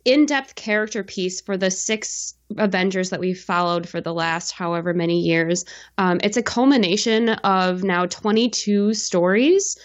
in-depth 0.05 0.55
character 0.55 1.03
piece 1.03 1.41
for 1.41 1.57
the 1.57 1.69
six 1.69 2.33
Avengers 2.57 3.09
that 3.09 3.19
we've 3.19 3.39
followed 3.39 3.89
for 3.89 3.99
the 3.99 4.13
last 4.13 4.51
however 4.51 4.93
many 4.93 5.19
years. 5.19 5.65
Um, 5.97 6.21
it's 6.23 6.37
a 6.37 6.43
culmination 6.43 7.29
of 7.29 7.83
now 7.83 8.05
22 8.05 8.93
stories, 8.93 9.77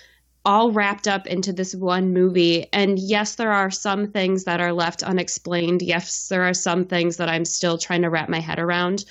all 0.45 0.71
wrapped 0.71 1.09
up 1.09 1.27
into 1.27 1.53
this 1.53 1.75
one 1.75 2.13
movie. 2.13 2.69
And 2.73 3.01
yes, 3.01 3.35
there 3.35 3.51
are 3.51 3.71
some 3.71 4.07
things 4.07 4.45
that 4.45 4.61
are 4.61 4.73
left 4.73 5.03
unexplained. 5.03 5.83
Yes, 5.83 6.29
there 6.29 6.45
are 6.45 6.55
some 6.55 6.85
things 6.85 7.17
that 7.17 7.29
I'm 7.29 7.45
still 7.45 7.77
trying 7.77 8.03
to 8.03 8.11
wrap 8.11 8.29
my 8.29 8.41
head 8.41 8.61
around. 8.61 9.05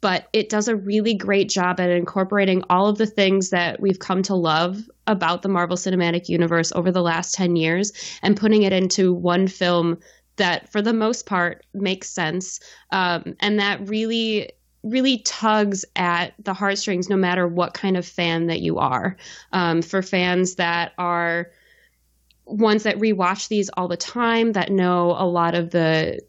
But 0.00 0.28
it 0.32 0.48
does 0.48 0.68
a 0.68 0.76
really 0.76 1.14
great 1.14 1.48
job 1.48 1.80
at 1.80 1.90
incorporating 1.90 2.62
all 2.70 2.86
of 2.86 2.98
the 2.98 3.06
things 3.06 3.50
that 3.50 3.80
we've 3.80 3.98
come 3.98 4.22
to 4.24 4.34
love 4.34 4.88
about 5.06 5.42
the 5.42 5.48
Marvel 5.48 5.76
Cinematic 5.76 6.28
Universe 6.28 6.72
over 6.72 6.92
the 6.92 7.02
last 7.02 7.34
10 7.34 7.56
years 7.56 7.92
and 8.22 8.36
putting 8.36 8.62
it 8.62 8.72
into 8.72 9.12
one 9.12 9.48
film 9.48 9.98
that, 10.36 10.70
for 10.70 10.82
the 10.82 10.92
most 10.92 11.26
part, 11.26 11.64
makes 11.72 12.10
sense 12.10 12.60
um, 12.90 13.34
and 13.40 13.58
that 13.58 13.88
really 13.88 14.50
really 14.86 15.18
tugs 15.18 15.84
at 15.96 16.32
the 16.38 16.54
heartstrings 16.54 17.08
no 17.08 17.16
matter 17.16 17.48
what 17.48 17.74
kind 17.74 17.96
of 17.96 18.06
fan 18.06 18.46
that 18.46 18.60
you 18.60 18.78
are. 18.78 19.16
Um, 19.52 19.82
for 19.82 20.00
fans 20.00 20.54
that 20.56 20.92
are 20.96 21.50
ones 22.44 22.84
that 22.84 22.98
rewatch 22.98 23.48
these 23.48 23.68
all 23.70 23.88
the 23.88 23.96
time 23.96 24.52
that 24.52 24.70
know 24.70 25.10
a 25.18 25.26
lot 25.26 25.54
of 25.54 25.70
the 25.70 26.20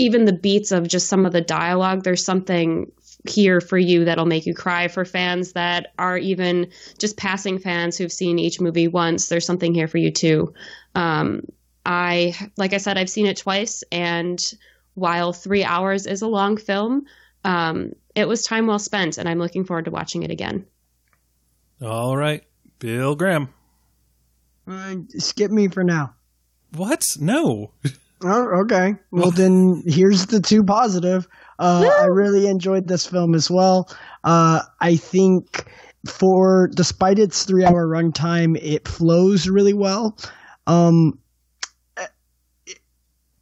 even 0.00 0.24
the 0.24 0.32
beats 0.32 0.70
of 0.70 0.86
just 0.86 1.08
some 1.08 1.26
of 1.26 1.32
the 1.32 1.40
dialogue 1.40 2.04
there's 2.04 2.24
something 2.24 2.90
here 3.28 3.60
for 3.60 3.78
you 3.78 4.04
that'll 4.04 4.26
make 4.26 4.46
you 4.46 4.54
cry 4.54 4.88
for 4.88 5.04
fans 5.04 5.52
that 5.52 5.92
are 5.98 6.18
even 6.18 6.70
just 6.98 7.16
passing 7.16 7.58
fans 7.58 7.96
who've 7.96 8.12
seen 8.12 8.38
each 8.38 8.60
movie 8.60 8.88
once 8.88 9.28
there's 9.28 9.46
something 9.46 9.74
here 9.74 9.88
for 9.88 9.98
you 9.98 10.10
too 10.10 10.52
um, 10.94 11.42
i 11.86 12.34
like 12.56 12.72
i 12.72 12.78
said 12.78 12.98
i've 12.98 13.10
seen 13.10 13.26
it 13.26 13.36
twice 13.36 13.84
and 13.92 14.40
while 14.94 15.32
three 15.32 15.64
hours 15.64 16.06
is 16.06 16.22
a 16.22 16.28
long 16.28 16.56
film 16.56 17.04
um, 17.44 17.92
it 18.14 18.26
was 18.26 18.42
time 18.42 18.66
well 18.66 18.78
spent 18.78 19.18
and 19.18 19.28
i'm 19.28 19.38
looking 19.38 19.64
forward 19.64 19.84
to 19.84 19.90
watching 19.90 20.22
it 20.22 20.30
again 20.30 20.66
All 21.80 22.16
right, 22.16 22.42
Bill 22.80 23.14
Graham. 23.14 23.54
Uh, 24.66 24.96
skip 25.16 25.50
me 25.50 25.68
for 25.68 25.84
now. 25.84 26.14
What? 26.74 27.04
No. 27.20 27.72
Oh, 28.22 28.62
okay. 28.62 28.96
Well, 29.10 29.30
then 29.36 29.82
here's 29.86 30.26
the 30.26 30.40
two 30.40 30.64
positive. 30.64 31.26
Uh, 31.58 31.90
I 32.00 32.06
really 32.06 32.46
enjoyed 32.46 32.86
this 32.86 33.06
film 33.06 33.34
as 33.34 33.50
well. 33.50 33.90
Uh, 34.22 34.62
I 34.80 34.96
think 34.96 35.70
for 36.06 36.68
despite 36.74 37.18
its 37.18 37.44
three 37.44 37.64
hour 37.64 37.86
runtime, 37.86 38.56
it 38.60 38.86
flows 38.86 39.48
really 39.48 39.74
well. 39.74 40.16
Um, 40.66 41.18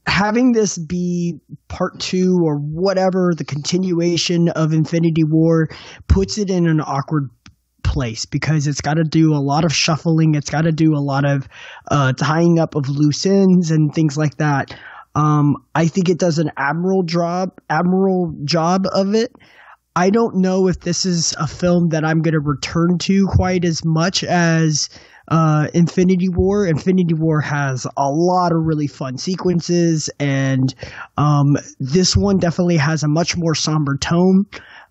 having 0.07 0.53
this 0.53 0.79
be 0.79 1.41
part 1.69 1.99
two 2.01 2.41
or 2.43 2.57
whatever, 2.57 3.35
the 3.37 3.45
continuation 3.45 4.49
of 4.49 4.73
Infinity 4.73 5.25
War 5.25 5.69
puts 6.09 6.39
it 6.39 6.49
in 6.49 6.67
an 6.67 6.81
awkward 6.81 7.29
place 7.97 8.27
because 8.27 8.67
it's 8.67 8.83
got 8.83 8.95
to 8.95 9.05
do 9.05 9.33
a 9.33 9.41
lot 9.41 9.65
of 9.65 9.73
shuffling. 9.73 10.35
It's 10.35 10.51
got 10.51 10.63
to 10.63 10.71
do 10.71 10.95
a 10.95 11.01
lot 11.01 11.25
of 11.25 11.49
uh, 11.91 12.13
tying 12.13 12.59
up 12.59 12.75
of 12.75 12.91
loose 12.91 13.25
ends 13.25 13.71
and 13.71 13.95
things 13.95 14.19
like 14.19 14.37
that. 14.37 14.79
Um, 15.15 15.65
I 15.75 15.87
think 15.87 16.11
it 16.11 16.19
does 16.19 16.39
an 16.39 16.51
admiral 16.59 17.05
job, 17.05 17.59
admiral 17.71 18.35
job 18.45 18.85
of 18.93 19.15
it. 19.15 19.33
I 19.97 20.11
don't 20.11 20.43
know 20.43 20.69
if 20.69 20.81
this 20.81 21.07
is 21.07 21.35
a 21.39 21.47
film 21.47 21.89
that 21.89 22.05
I'm 22.05 22.21
going 22.21 22.35
to 22.35 22.41
return 22.41 22.99
to 22.99 23.27
quite 23.29 23.65
as 23.65 23.83
much 23.83 24.23
as 24.25 24.91
uh, 25.29 25.69
Infinity 25.73 26.29
War. 26.29 26.67
Infinity 26.67 27.15
War 27.15 27.41
has 27.41 27.87
a 27.97 28.11
lot 28.11 28.53
of 28.53 28.59
really 28.63 28.89
fun 28.89 29.17
sequences, 29.17 30.11
and 30.21 30.75
um, 31.17 31.57
this 31.81 32.15
one 32.15 32.37
definitely 32.37 32.77
has 32.77 33.05
a 33.05 33.09
much 33.09 33.39
more 33.39 33.55
somber 33.55 33.97
tone. 33.97 34.45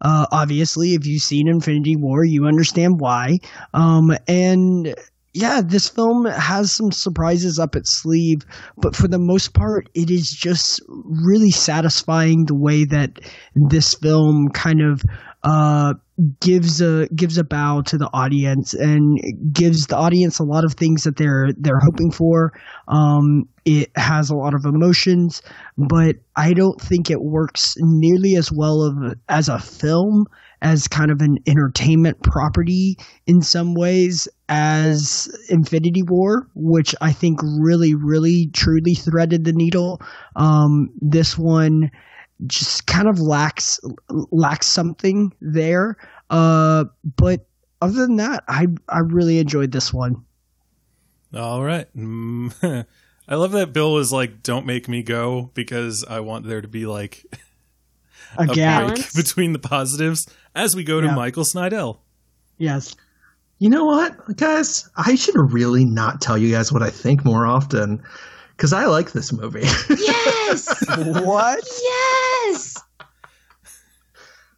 Uh, 0.05 0.27
obviously, 0.31 0.93
if 0.93 1.07
you've 1.07 1.23
seen 1.23 1.47
Infinity 1.47 1.95
War, 1.95 2.23
you 2.23 2.45
understand 2.45 2.99
why. 2.99 3.39
Um, 3.73 4.15
and 4.27 4.93
yeah, 5.33 5.61
this 5.65 5.89
film 5.89 6.25
has 6.25 6.71
some 6.75 6.91
surprises 6.91 7.57
up 7.57 7.75
its 7.75 8.03
sleeve, 8.03 8.45
but 8.77 8.95
for 8.95 9.07
the 9.07 9.17
most 9.17 9.55
part, 9.55 9.89
it 9.95 10.11
is 10.11 10.29
just 10.29 10.79
really 10.87 11.49
satisfying 11.49 12.45
the 12.45 12.53
way 12.53 12.85
that 12.85 13.17
this 13.55 13.95
film 13.95 14.49
kind 14.49 14.79
of 14.79 15.01
uh, 15.41 15.95
gives 16.39 16.81
a 16.81 17.07
gives 17.15 17.37
a 17.37 17.43
bow 17.43 17.81
to 17.81 17.97
the 17.97 18.09
audience 18.13 18.73
and 18.73 19.19
gives 19.51 19.87
the 19.87 19.97
audience 19.97 20.39
a 20.39 20.43
lot 20.43 20.63
of 20.63 20.73
things 20.73 21.03
that 21.03 21.17
they're 21.17 21.49
they're 21.57 21.79
hoping 21.79 22.11
for. 22.11 22.53
Um, 22.87 23.49
it 23.65 23.91
has 23.95 24.29
a 24.29 24.35
lot 24.35 24.53
of 24.53 24.65
emotions, 24.65 25.41
but 25.77 26.15
I 26.35 26.53
don't 26.53 26.79
think 26.79 27.09
it 27.09 27.21
works 27.21 27.75
nearly 27.77 28.35
as 28.35 28.49
well 28.51 28.81
of 28.83 29.17
as 29.27 29.49
a 29.49 29.59
film 29.59 30.25
as 30.61 30.87
kind 30.87 31.11
of 31.11 31.21
an 31.21 31.37
entertainment 31.47 32.21
property 32.23 32.97
in 33.27 33.41
some 33.41 33.73
ways 33.73 34.27
as 34.47 35.27
Infinity 35.49 36.03
War, 36.03 36.47
which 36.55 36.95
I 37.01 37.11
think 37.11 37.39
really, 37.43 37.93
really, 37.93 38.49
truly 38.53 38.93
threaded 38.93 39.43
the 39.43 39.53
needle. 39.53 39.99
Um, 40.35 40.89
this 41.01 41.37
one 41.37 41.91
just 42.47 42.87
kind 42.87 43.07
of 43.07 43.19
lacks 43.19 43.79
lacks 44.09 44.67
something 44.67 45.31
there. 45.41 45.97
Uh, 46.29 46.85
but 47.17 47.45
other 47.81 47.93
than 48.01 48.15
that, 48.17 48.43
I 48.47 48.67
I 48.89 48.99
really 48.99 49.39
enjoyed 49.39 49.71
this 49.71 49.93
one. 49.93 50.23
All 51.33 51.63
right. 51.63 51.87
I 53.27 53.33
love 53.35 53.51
that 53.53 53.73
Bill 53.73 53.93
was 53.93 54.11
like, 54.11 54.43
"Don't 54.43 54.65
make 54.65 54.87
me 54.87 55.01
go," 55.03 55.51
because 55.53 56.03
I 56.07 56.19
want 56.19 56.45
there 56.47 56.61
to 56.61 56.67
be 56.67 56.85
like 56.85 57.25
A 58.37 58.43
a 58.43 58.47
gap, 58.47 58.97
between 59.15 59.53
the 59.53 59.59
positives 59.59 60.27
as 60.53 60.75
we 60.75 60.83
go 60.83 60.99
to 61.01 61.07
Yeah. 61.07 61.15
Michael 61.15 61.43
Snydel. 61.43 61.99
yes. 62.57 62.95
You 63.57 63.69
know 63.69 63.85
what, 63.85 64.35
guys? 64.35 64.89
I 64.97 65.15
should 65.15 65.35
really 65.53 65.85
not 65.85 66.19
tell 66.19 66.37
you 66.37 66.51
guys 66.51 66.73
what 66.73 66.83
I 66.83 66.89
think 66.89 67.23
more 67.23 67.47
often. 67.47 68.03
Because 68.55 68.73
I 68.73 68.85
like 68.85 69.11
this 69.11 69.31
movie. 69.33 69.67
Yes. 69.89 70.67
What? 70.97 71.63
yes. 71.81 72.81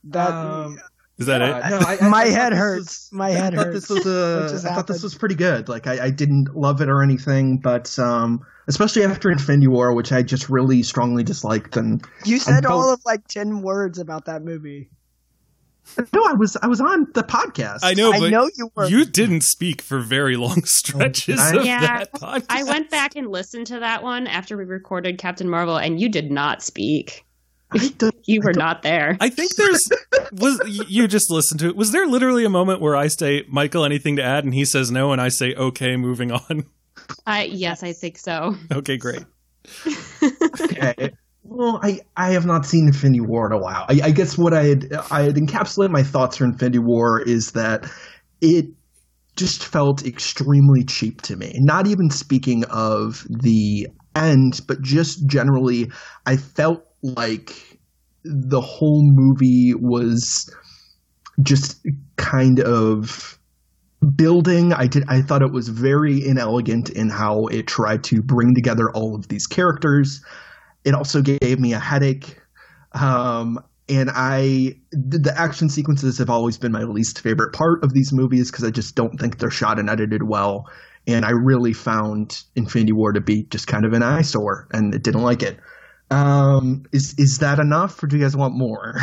That 0.05 0.29
Um, 0.31 0.77
Is 1.17 1.25
that 1.25 1.41
it? 1.41 1.49
Uh, 1.51 1.69
no, 1.69 1.77
I, 1.79 1.97
I- 1.99 2.09
My 2.09 2.21
I 2.23 2.27
head 2.29 2.53
hurts. 2.53 2.79
was- 2.85 3.09
My 3.11 3.27
I 3.27 3.31
head 3.31 3.53
thought 3.55 3.65
hurts. 3.67 3.87
this 3.87 3.89
was 3.89 4.05
What 4.05 4.65
a. 4.65 4.71
I 4.71 4.75
thought 4.75 4.87
this 4.87 5.03
was 5.03 5.15
pretty 5.15 5.35
good. 5.35 5.67
Like 5.69 5.87
I, 5.87 6.05
I 6.05 6.09
didn't 6.11 6.55
love 6.55 6.81
it 6.81 6.89
or 6.89 7.01
anything, 7.01 7.57
but 7.57 7.97
um, 7.99 8.45
especially 8.67 9.03
after 9.03 9.31
Infinity 9.31 9.67
War, 9.67 9.93
which 9.93 10.11
I 10.11 10.21
just 10.21 10.49
really 10.49 10.83
strongly 10.83 11.23
disliked. 11.23 11.75
And 11.77 12.05
you 12.25 12.37
said 12.39 12.63
don't- 12.63 12.71
all 12.71 12.93
of 12.93 13.01
like 13.05 13.27
ten 13.27 13.61
words 13.61 13.97
about 13.99 14.25
that 14.25 14.43
movie. 14.43 14.89
No, 16.13 16.23
I 16.25 16.33
was 16.33 16.57
I 16.61 16.67
was 16.67 16.81
on 16.81 17.07
the 17.13 17.23
podcast. 17.23 17.79
I 17.83 17.93
know, 17.93 18.11
I 18.13 18.29
know 18.29 18.49
you 18.55 18.69
were. 18.75 18.87
you 18.87 19.05
didn't 19.05 19.41
speak 19.41 19.81
for 19.81 19.99
very 19.99 20.35
long 20.37 20.61
stretches 20.65 21.39
I- 21.39 21.55
of 21.55 21.65
Yeah, 21.65 21.79
that 21.81 22.13
podcast. 22.13 22.45
I 22.49 22.63
went 22.63 22.89
back 22.89 23.15
and 23.15 23.29
listened 23.29 23.67
to 23.67 23.79
that 23.79 24.03
one 24.03 24.27
after 24.27 24.57
we 24.57 24.63
recorded 24.65 25.17
Captain 25.17 25.49
Marvel, 25.49 25.77
and 25.77 25.99
you 25.99 26.09
did 26.09 26.31
not 26.31 26.61
speak. 26.61 27.23
You 28.29 28.41
were 28.41 28.51
don't- 28.53 28.59
not 28.59 28.81
there. 28.81 29.17
I 29.21 29.29
think 29.29 29.55
there's 29.55 29.89
was 30.33 30.61
you 30.89 31.07
just 31.07 31.31
listened 31.31 31.59
to 31.61 31.67
it. 31.67 31.75
Was 31.77 31.91
there 31.91 32.05
literally 32.05 32.43
a 32.45 32.49
moment 32.49 32.81
where 32.81 32.95
I 32.95 33.07
say, 33.07 33.45
"Michael, 33.47 33.85
anything 33.85 34.17
to 34.17 34.23
add?" 34.23 34.43
and 34.43 34.53
he 34.53 34.65
says 34.65 34.91
no, 34.91 35.11
and 35.13 35.21
I 35.21 35.29
say, 35.29 35.53
"Okay, 35.55 35.95
moving 35.95 36.31
on." 36.31 36.65
I 37.25 37.43
yes, 37.45 37.83
I 37.83 37.93
think 37.93 38.17
so. 38.17 38.55
okay, 38.71 38.97
great. 38.97 39.23
okay. 40.61 41.13
Well, 41.49 41.79
I, 41.81 42.01
I 42.15 42.31
have 42.31 42.45
not 42.45 42.65
seen 42.65 42.87
Infinity 42.87 43.21
War 43.21 43.47
in 43.47 43.53
a 43.53 43.57
while. 43.57 43.85
I, 43.87 44.01
I 44.03 44.11
guess 44.11 44.37
what 44.37 44.53
I 44.53 44.63
had 44.63 44.93
I 45.09 45.21
had 45.21 45.35
encapsulated 45.35 45.91
my 45.91 46.03
thoughts 46.03 46.37
for 46.37 46.45
Infinity 46.45 46.79
War 46.79 47.21
is 47.21 47.51
that 47.51 47.89
it 48.41 48.65
just 49.35 49.63
felt 49.63 50.05
extremely 50.05 50.83
cheap 50.83 51.21
to 51.23 51.35
me. 51.35 51.53
Not 51.59 51.87
even 51.87 52.09
speaking 52.09 52.65
of 52.65 53.25
the 53.29 53.87
end, 54.15 54.61
but 54.67 54.81
just 54.81 55.25
generally, 55.25 55.89
I 56.25 56.37
felt 56.37 56.85
like 57.01 57.79
the 58.23 58.61
whole 58.61 59.03
movie 59.05 59.73
was 59.73 60.53
just 61.41 61.85
kind 62.17 62.59
of 62.59 63.39
building 64.15 64.73
i 64.73 64.85
did 64.85 65.03
i 65.07 65.21
thought 65.21 65.41
it 65.41 65.51
was 65.51 65.69
very 65.69 66.25
inelegant 66.25 66.89
in 66.91 67.09
how 67.09 67.47
it 67.47 67.65
tried 67.65 68.03
to 68.03 68.21
bring 68.21 68.53
together 68.53 68.91
all 68.91 69.15
of 69.15 69.27
these 69.27 69.47
characters 69.47 70.23
it 70.87 70.95
also 70.95 71.21
gave 71.21 71.59
me 71.59 71.73
a 71.73 71.79
headache 71.79 72.39
um 72.93 73.59
and 73.89 74.09
i 74.15 74.73
the 74.91 75.17
the 75.19 75.33
action 75.37 75.67
sequences 75.69 76.17
have 76.17 76.29
always 76.29 76.57
been 76.57 76.71
my 76.71 76.83
least 76.83 77.19
favorite 77.19 77.51
part 77.53 77.83
of 77.83 77.93
these 77.93 78.13
movies 78.13 78.49
because 78.49 78.63
i 78.63 78.71
just 78.71 78.95
don't 78.95 79.19
think 79.19 79.37
they're 79.37 79.51
shot 79.51 79.79
and 79.79 79.89
edited 79.89 80.23
well 80.23 80.65
and 81.05 81.25
i 81.25 81.31
really 81.31 81.73
found 81.73 82.43
infinity 82.55 82.93
war 82.93 83.11
to 83.11 83.19
be 83.19 83.43
just 83.49 83.67
kind 83.67 83.85
of 83.85 83.91
an 83.91 84.01
eyesore 84.01 84.67
and 84.71 84.95
it 84.95 85.03
didn't 85.03 85.23
like 85.23 85.43
it 85.43 85.59
um 86.09 86.83
is 86.93 87.13
is 87.17 87.39
that 87.39 87.59
enough 87.59 88.01
or 88.01 88.07
do 88.07 88.15
you 88.15 88.23
guys 88.23 88.33
want 88.37 88.55
more 88.55 88.95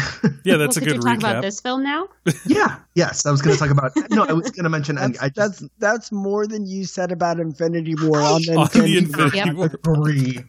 Yeah, 0.46 0.56
that's 0.56 0.76
well, 0.76 0.84
a 0.84 0.86
could 0.86 0.88
good 0.88 0.96
you 0.96 1.00
talk 1.02 1.18
recap. 1.18 1.30
about 1.32 1.42
this 1.42 1.60
film 1.60 1.82
now? 1.82 2.08
yeah 2.46 2.78
yes 2.94 3.26
i 3.26 3.30
was 3.30 3.42
gonna 3.42 3.56
talk 3.58 3.68
about 3.68 3.92
no 4.10 4.24
i 4.24 4.32
was 4.32 4.50
gonna 4.52 4.70
mention 4.70 4.96
That's, 4.96 5.18
I 5.20 5.28
just, 5.28 5.36
that's 5.36 5.62
that's 5.78 6.12
more 6.12 6.46
than 6.46 6.66
you 6.66 6.86
said 6.86 7.12
about 7.12 7.40
Infinity 7.40 7.94
War 8.00 8.22
on 8.22 8.40
the 8.46 8.56
On 8.56 8.68
the 8.72 8.96
Infinity 8.96 9.14
War. 9.14 9.26
Infinity 9.26 9.50
War. 9.54 9.66
agree. 9.84 10.44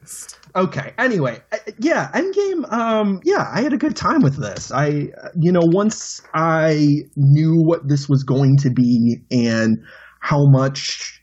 Okay. 0.56 0.94
Anyway, 0.98 1.42
uh, 1.52 1.58
yeah, 1.80 2.10
Endgame. 2.14 2.72
Um, 2.72 3.20
yeah, 3.26 3.50
I 3.52 3.62
had 3.62 3.74
a 3.74 3.78
good 3.78 3.96
time 3.96 4.22
with 4.22 4.38
this. 4.38 4.72
I, 4.72 5.10
you 5.38 5.52
know, 5.52 5.64
once 5.64 6.22
I 6.34 7.04
knew 7.18 7.62
what 7.62 7.88
this 7.88 8.08
was 8.08 8.24
going 8.24 8.58
to 8.58 8.70
be 8.70 9.18
and 9.30 9.84
how 10.22 10.46
much 10.46 11.22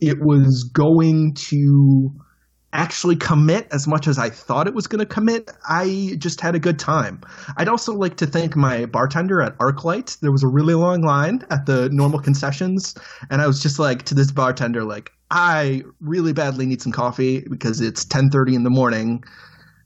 it 0.00 0.18
was 0.20 0.64
going 0.64 1.34
to 1.34 2.10
actually 2.72 3.16
commit 3.16 3.68
as 3.70 3.86
much 3.86 4.06
as 4.08 4.18
I 4.18 4.30
thought 4.30 4.66
it 4.66 4.74
was 4.74 4.86
going 4.86 5.00
to 5.00 5.06
commit, 5.06 5.50
I 5.68 6.14
just 6.18 6.40
had 6.40 6.54
a 6.54 6.58
good 6.58 6.78
time. 6.78 7.20
I'd 7.56 7.68
also 7.68 7.92
like 7.92 8.16
to 8.16 8.26
thank 8.26 8.56
my 8.56 8.86
bartender 8.86 9.42
at 9.42 9.56
ArcLight. 9.58 10.20
There 10.20 10.32
was 10.32 10.42
a 10.42 10.48
really 10.48 10.74
long 10.74 11.02
line 11.02 11.44
at 11.50 11.66
the 11.66 11.88
normal 11.90 12.20
concessions, 12.20 12.94
and 13.30 13.42
I 13.42 13.46
was 13.46 13.62
just 13.62 13.78
like 13.78 14.04
to 14.04 14.14
this 14.14 14.30
bartender, 14.30 14.84
like, 14.84 15.12
I 15.30 15.82
really 16.00 16.32
badly 16.32 16.66
need 16.66 16.82
some 16.82 16.92
coffee 16.92 17.40
because 17.48 17.80
it's 17.80 18.04
10:30 18.04 18.54
in 18.54 18.64
the 18.64 18.70
morning 18.70 19.24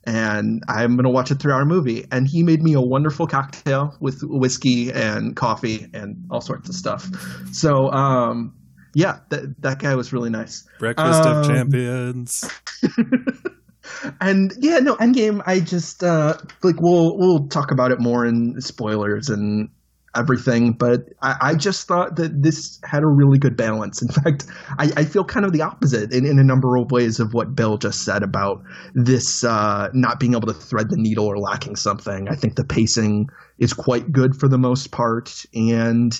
and 0.05 0.63
I'm 0.69 0.97
going 0.97 1.05
to 1.05 1.11
watch 1.11 1.31
a 1.31 1.35
3-hour 1.35 1.65
movie 1.65 2.05
and 2.13 2.29
he 2.29 2.43
made 2.43 2.63
me 2.63 2.75
a 2.75 2.81
wonderful 2.81 3.27
cocktail 3.27 3.97
with 4.01 4.23
whiskey 4.23 4.93
and 4.93 5.35
coffee 5.37 5.89
and 5.93 6.17
all 6.31 6.41
sorts 6.41 6.69
of 6.69 6.75
stuff. 6.75 7.09
So 7.53 7.91
um 7.93 8.55
yeah, 8.97 9.19
that 9.29 9.61
that 9.61 9.79
guy 9.79 9.95
was 9.95 10.11
really 10.11 10.31
nice. 10.31 10.67
Breakfast 10.79 11.21
of 11.21 11.45
Um, 11.45 11.45
Champions. 11.45 12.51
and 14.23 14.51
yeah, 14.59 14.79
no, 14.79 14.97
Endgame. 14.97 15.43
I 15.45 15.61
just 15.61 16.03
uh, 16.03 16.39
like 16.63 16.81
we'll 16.81 17.19
we'll 17.19 17.47
talk 17.49 17.73
about 17.73 17.93
it 17.93 18.01
more 18.01 18.25
in 18.25 18.59
spoilers 18.59 19.29
and 19.29 19.69
everything. 20.17 20.73
But 20.73 21.01
I, 21.21 21.37
I 21.43 21.55
just 21.57 21.87
thought 21.87 22.17
that 22.17 22.43
this 22.43 22.81
had 22.85 23.03
a 23.03 23.07
really 23.07 23.39
good 23.39 23.55
balance. 23.55 24.01
In 24.01 24.09
fact, 24.23 24.47
I, 24.79 24.91
I 24.97 25.05
feel 25.05 25.25
kind 25.25 25.45
of 25.45 25.53
the 25.53 25.61
opposite 25.61 26.15
in, 26.15 26.25
in 26.25 26.39
a 26.39 26.45
number 26.45 26.77
of 26.79 26.91
ways 26.91 27.21
of 27.21 27.35
what 27.35 27.55
Bill 27.55 27.77
just 27.77 28.03
said 28.03 28.23
about 28.23 28.63
this 28.95 29.45
uh, 29.45 29.89
not 29.93 30.19
being 30.19 30.33
able 30.33 30.47
to 30.47 30.55
thread 30.55 30.89
the 30.89 30.97
needle 30.97 31.27
or 31.27 31.37
lacking 31.37 31.77
something. 31.77 32.29
I 32.31 32.35
think 32.35 32.55
the 32.55 32.65
pacing 32.65 33.27
is 33.59 33.75
quite 33.75 34.11
good 34.11 34.37
for 34.41 34.49
the 34.49 34.57
most 34.57 34.91
part, 34.91 35.45
and 35.53 36.19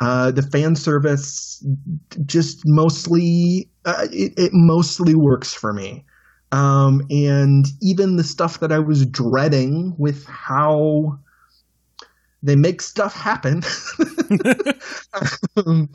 uh, 0.00 0.30
the 0.30 0.42
fan 0.42 0.76
service 0.76 1.64
just 2.26 2.62
mostly 2.66 3.68
uh, 3.84 4.06
it, 4.12 4.32
it 4.36 4.50
mostly 4.52 5.14
works 5.14 5.52
for 5.54 5.72
me. 5.72 6.04
Um, 6.50 7.02
and 7.10 7.66
even 7.82 8.16
the 8.16 8.24
stuff 8.24 8.60
that 8.60 8.72
I 8.72 8.78
was 8.78 9.04
dreading 9.06 9.94
with 9.98 10.24
how 10.26 11.18
they 12.42 12.56
make 12.56 12.80
stuff 12.80 13.14
happen 13.14 13.62
um, 15.56 15.90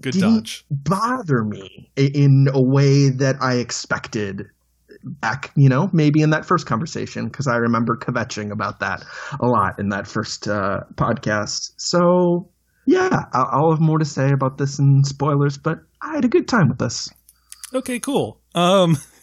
Good 0.00 0.12
didn't 0.12 0.44
dodge. 0.44 0.66
bother 0.70 1.44
me 1.44 1.90
in 1.96 2.48
a 2.52 2.60
way 2.60 3.10
that 3.10 3.36
I 3.40 3.54
expected 3.56 4.46
back, 5.04 5.52
you 5.56 5.68
know, 5.68 5.90
maybe 5.92 6.22
in 6.22 6.30
that 6.30 6.44
first 6.44 6.66
conversation, 6.66 7.26
because 7.28 7.46
I 7.46 7.56
remember 7.56 7.96
kvetching 7.96 8.50
about 8.50 8.80
that 8.80 9.04
a 9.40 9.46
lot 9.46 9.78
in 9.78 9.90
that 9.90 10.06
first 10.06 10.48
uh, 10.48 10.80
podcast. 10.94 11.72
So, 11.76 12.48
yeah, 12.86 13.24
I'll, 13.32 13.48
I'll 13.50 13.70
have 13.70 13.80
more 13.80 13.98
to 13.98 14.04
say 14.04 14.32
about 14.32 14.58
this 14.58 14.78
in 14.78 15.04
spoilers, 15.04 15.58
but 15.58 15.80
I 16.02 16.14
had 16.14 16.24
a 16.24 16.28
good 16.28 16.48
time 16.48 16.68
with 16.68 16.78
this. 16.78 17.08
Okay, 17.72 18.00
cool. 18.00 18.40
Um, 18.54 18.96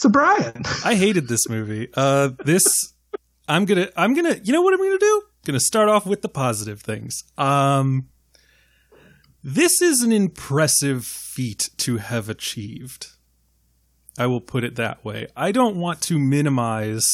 So, 0.00 0.08
Brian, 0.08 0.62
I 0.84 0.94
hated 0.94 1.28
this 1.28 1.46
movie. 1.46 1.88
Uh, 1.94 2.30
this, 2.46 2.94
I'm 3.46 3.66
gonna, 3.66 3.90
I'm 3.98 4.14
gonna, 4.14 4.40
you 4.42 4.50
know 4.50 4.62
what 4.62 4.72
I'm 4.72 4.80
gonna 4.80 4.96
do? 4.96 5.22
I'm 5.24 5.44
Gonna 5.44 5.60
start 5.60 5.90
off 5.90 6.06
with 6.06 6.22
the 6.22 6.28
positive 6.30 6.80
things. 6.80 7.22
Um, 7.36 8.08
this 9.44 9.82
is 9.82 10.00
an 10.00 10.10
impressive 10.10 11.04
feat 11.04 11.68
to 11.78 11.98
have 11.98 12.30
achieved. 12.30 13.08
I 14.18 14.24
will 14.24 14.40
put 14.40 14.64
it 14.64 14.76
that 14.76 15.04
way. 15.04 15.26
I 15.36 15.52
don't 15.52 15.76
want 15.76 16.00
to 16.04 16.18
minimize 16.18 17.06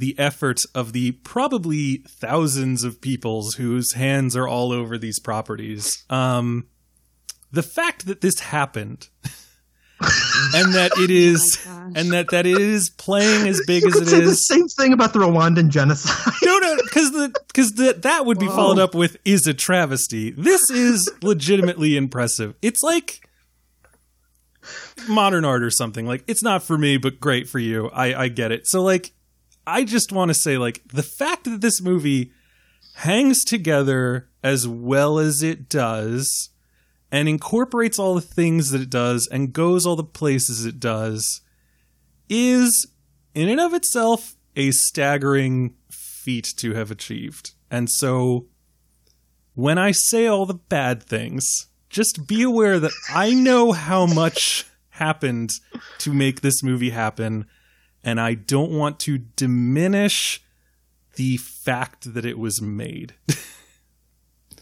the 0.00 0.18
effort 0.18 0.64
of 0.74 0.94
the 0.94 1.12
probably 1.12 1.98
thousands 2.08 2.84
of 2.84 3.02
peoples 3.02 3.56
whose 3.56 3.92
hands 3.92 4.34
are 4.34 4.48
all 4.48 4.72
over 4.72 4.96
these 4.96 5.18
properties. 5.18 6.04
Um, 6.08 6.68
the 7.52 7.62
fact 7.62 8.06
that 8.06 8.22
this 8.22 8.40
happened 8.40 9.10
and 10.54 10.74
that 10.74 10.92
it 10.96 11.10
is 11.10 11.62
Oh 11.68 11.92
and 11.94 12.12
that 12.12 12.28
that 12.30 12.46
it 12.46 12.56
is 12.56 12.88
playing 12.88 13.48
as 13.48 13.60
big 13.66 13.82
you 13.82 13.88
as 13.88 13.94
could 13.94 14.02
it 14.04 14.06
say 14.06 14.20
the 14.20 14.34
same 14.34 14.68
thing 14.68 14.92
about 14.92 15.12
the 15.12 15.18
Rwandan 15.18 15.68
genocide. 15.68 16.32
no 16.42 16.58
no 16.58 16.76
because 16.84 17.10
the 17.10 17.34
because 17.48 17.72
that 17.72 18.02
that 18.02 18.24
would 18.24 18.38
be 18.38 18.46
followed 18.46 18.78
up 18.78 18.94
with 18.94 19.18
is 19.24 19.46
a 19.46 19.52
travesty. 19.54 20.30
This 20.30 20.70
is 20.70 21.10
legitimately 21.20 21.96
impressive. 21.96 22.54
It's 22.62 22.80
like 22.80 23.28
modern 25.08 25.44
art 25.44 25.62
or 25.62 25.70
something. 25.70 26.06
Like 26.06 26.24
it's 26.26 26.42
not 26.42 26.62
for 26.62 26.78
me 26.78 26.96
but 26.96 27.20
great 27.20 27.48
for 27.48 27.58
you. 27.58 27.90
I 27.92 28.14
i 28.14 28.28
get 28.28 28.52
it. 28.52 28.66
So 28.66 28.82
like 28.82 29.12
i 29.66 29.84
just 29.84 30.12
want 30.12 30.28
to 30.28 30.34
say 30.34 30.58
like 30.58 30.82
the 30.88 31.02
fact 31.02 31.44
that 31.44 31.60
this 31.60 31.80
movie 31.80 32.32
hangs 32.94 33.44
together 33.44 34.28
as 34.42 34.66
well 34.66 35.18
as 35.18 35.42
it 35.42 35.68
does 35.68 36.50
and 37.12 37.28
incorporates 37.28 37.98
all 37.98 38.14
the 38.14 38.20
things 38.20 38.70
that 38.70 38.80
it 38.80 38.90
does 38.90 39.28
and 39.30 39.52
goes 39.52 39.84
all 39.84 39.96
the 39.96 40.04
places 40.04 40.64
it 40.64 40.78
does 40.78 41.42
is 42.28 42.86
in 43.34 43.48
and 43.48 43.60
of 43.60 43.74
itself 43.74 44.36
a 44.56 44.70
staggering 44.70 45.74
feat 45.90 46.52
to 46.56 46.74
have 46.74 46.90
achieved. 46.90 47.52
And 47.70 47.90
so 47.90 48.46
when 49.54 49.78
I 49.78 49.92
say 49.92 50.26
all 50.26 50.46
the 50.46 50.54
bad 50.54 51.02
things, 51.02 51.68
just 51.88 52.26
be 52.26 52.42
aware 52.42 52.78
that 52.78 52.92
I 53.12 53.32
know 53.32 53.72
how 53.72 54.06
much 54.06 54.66
happened 54.90 55.52
to 55.98 56.12
make 56.12 56.40
this 56.40 56.62
movie 56.62 56.90
happen, 56.90 57.46
and 58.02 58.20
I 58.20 58.34
don't 58.34 58.70
want 58.70 58.98
to 59.00 59.18
diminish 59.18 60.42
the 61.16 61.36
fact 61.36 62.14
that 62.14 62.24
it 62.24 62.38
was 62.38 62.62
made. 62.62 63.14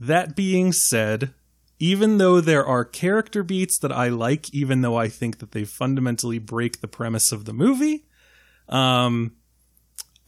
that 0.00 0.36
being 0.36 0.72
said, 0.72 1.32
even 1.78 2.18
though 2.18 2.40
there 2.40 2.64
are 2.64 2.84
character 2.84 3.42
beats 3.42 3.78
that 3.80 3.90
I 3.90 4.08
like, 4.08 4.52
even 4.54 4.82
though 4.82 4.96
I 4.96 5.08
think 5.08 5.38
that 5.38 5.52
they 5.52 5.64
fundamentally 5.64 6.38
break 6.38 6.80
the 6.80 6.88
premise 6.88 7.32
of 7.32 7.44
the 7.44 7.52
movie, 7.52 8.04
um, 8.68 9.32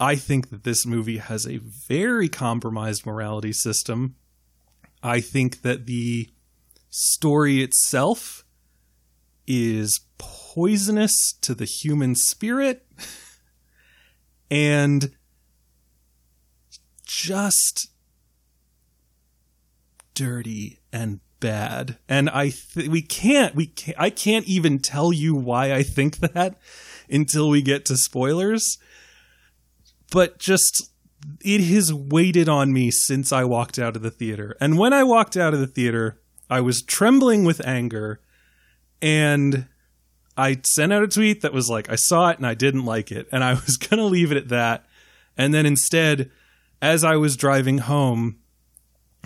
I 0.00 0.16
think 0.16 0.50
that 0.50 0.64
this 0.64 0.84
movie 0.84 1.18
has 1.18 1.46
a 1.46 1.60
very 1.88 2.28
compromised 2.28 3.06
morality 3.06 3.52
system. 3.52 4.16
I 5.02 5.20
think 5.20 5.62
that 5.62 5.86
the 5.86 6.30
story 6.90 7.62
itself 7.62 8.44
is 9.46 10.00
poisonous 10.54 11.34
to 11.40 11.54
the 11.54 11.64
human 11.64 12.14
spirit 12.14 12.86
and 14.50 15.10
just 17.04 17.88
dirty 20.14 20.78
and 20.92 21.18
bad. 21.40 21.98
And 22.08 22.30
I 22.30 22.50
th- 22.50 22.88
we 22.88 23.02
can't 23.02 23.54
we 23.54 23.66
can't, 23.66 24.00
I 24.00 24.10
can't 24.10 24.46
even 24.46 24.78
tell 24.78 25.12
you 25.12 25.34
why 25.34 25.72
I 25.72 25.82
think 25.82 26.18
that 26.18 26.56
until 27.10 27.48
we 27.48 27.60
get 27.60 27.84
to 27.86 27.96
spoilers. 27.96 28.78
But 30.12 30.38
just 30.38 30.90
it 31.44 31.62
has 31.62 31.92
waited 31.92 32.48
on 32.48 32.72
me 32.72 32.92
since 32.92 33.32
I 33.32 33.42
walked 33.42 33.78
out 33.78 33.96
of 33.96 34.02
the 34.02 34.10
theater. 34.10 34.56
And 34.60 34.78
when 34.78 34.92
I 34.92 35.02
walked 35.02 35.36
out 35.36 35.52
of 35.52 35.58
the 35.60 35.66
theater, 35.66 36.20
I 36.48 36.60
was 36.60 36.80
trembling 36.82 37.44
with 37.44 37.66
anger 37.66 38.20
and 39.02 39.66
I 40.36 40.60
sent 40.64 40.92
out 40.92 41.02
a 41.02 41.08
tweet 41.08 41.42
that 41.42 41.52
was 41.52 41.68
like, 41.68 41.90
I 41.90 41.96
saw 41.96 42.30
it 42.30 42.38
and 42.38 42.46
I 42.46 42.54
didn't 42.54 42.84
like 42.84 43.12
it. 43.12 43.28
And 43.30 43.44
I 43.44 43.54
was 43.66 43.76
going 43.76 43.98
to 43.98 44.04
leave 44.04 44.32
it 44.32 44.36
at 44.36 44.48
that. 44.48 44.86
And 45.36 45.52
then 45.52 45.66
instead, 45.66 46.30
as 46.82 47.04
I 47.04 47.16
was 47.16 47.36
driving 47.36 47.78
home, 47.78 48.38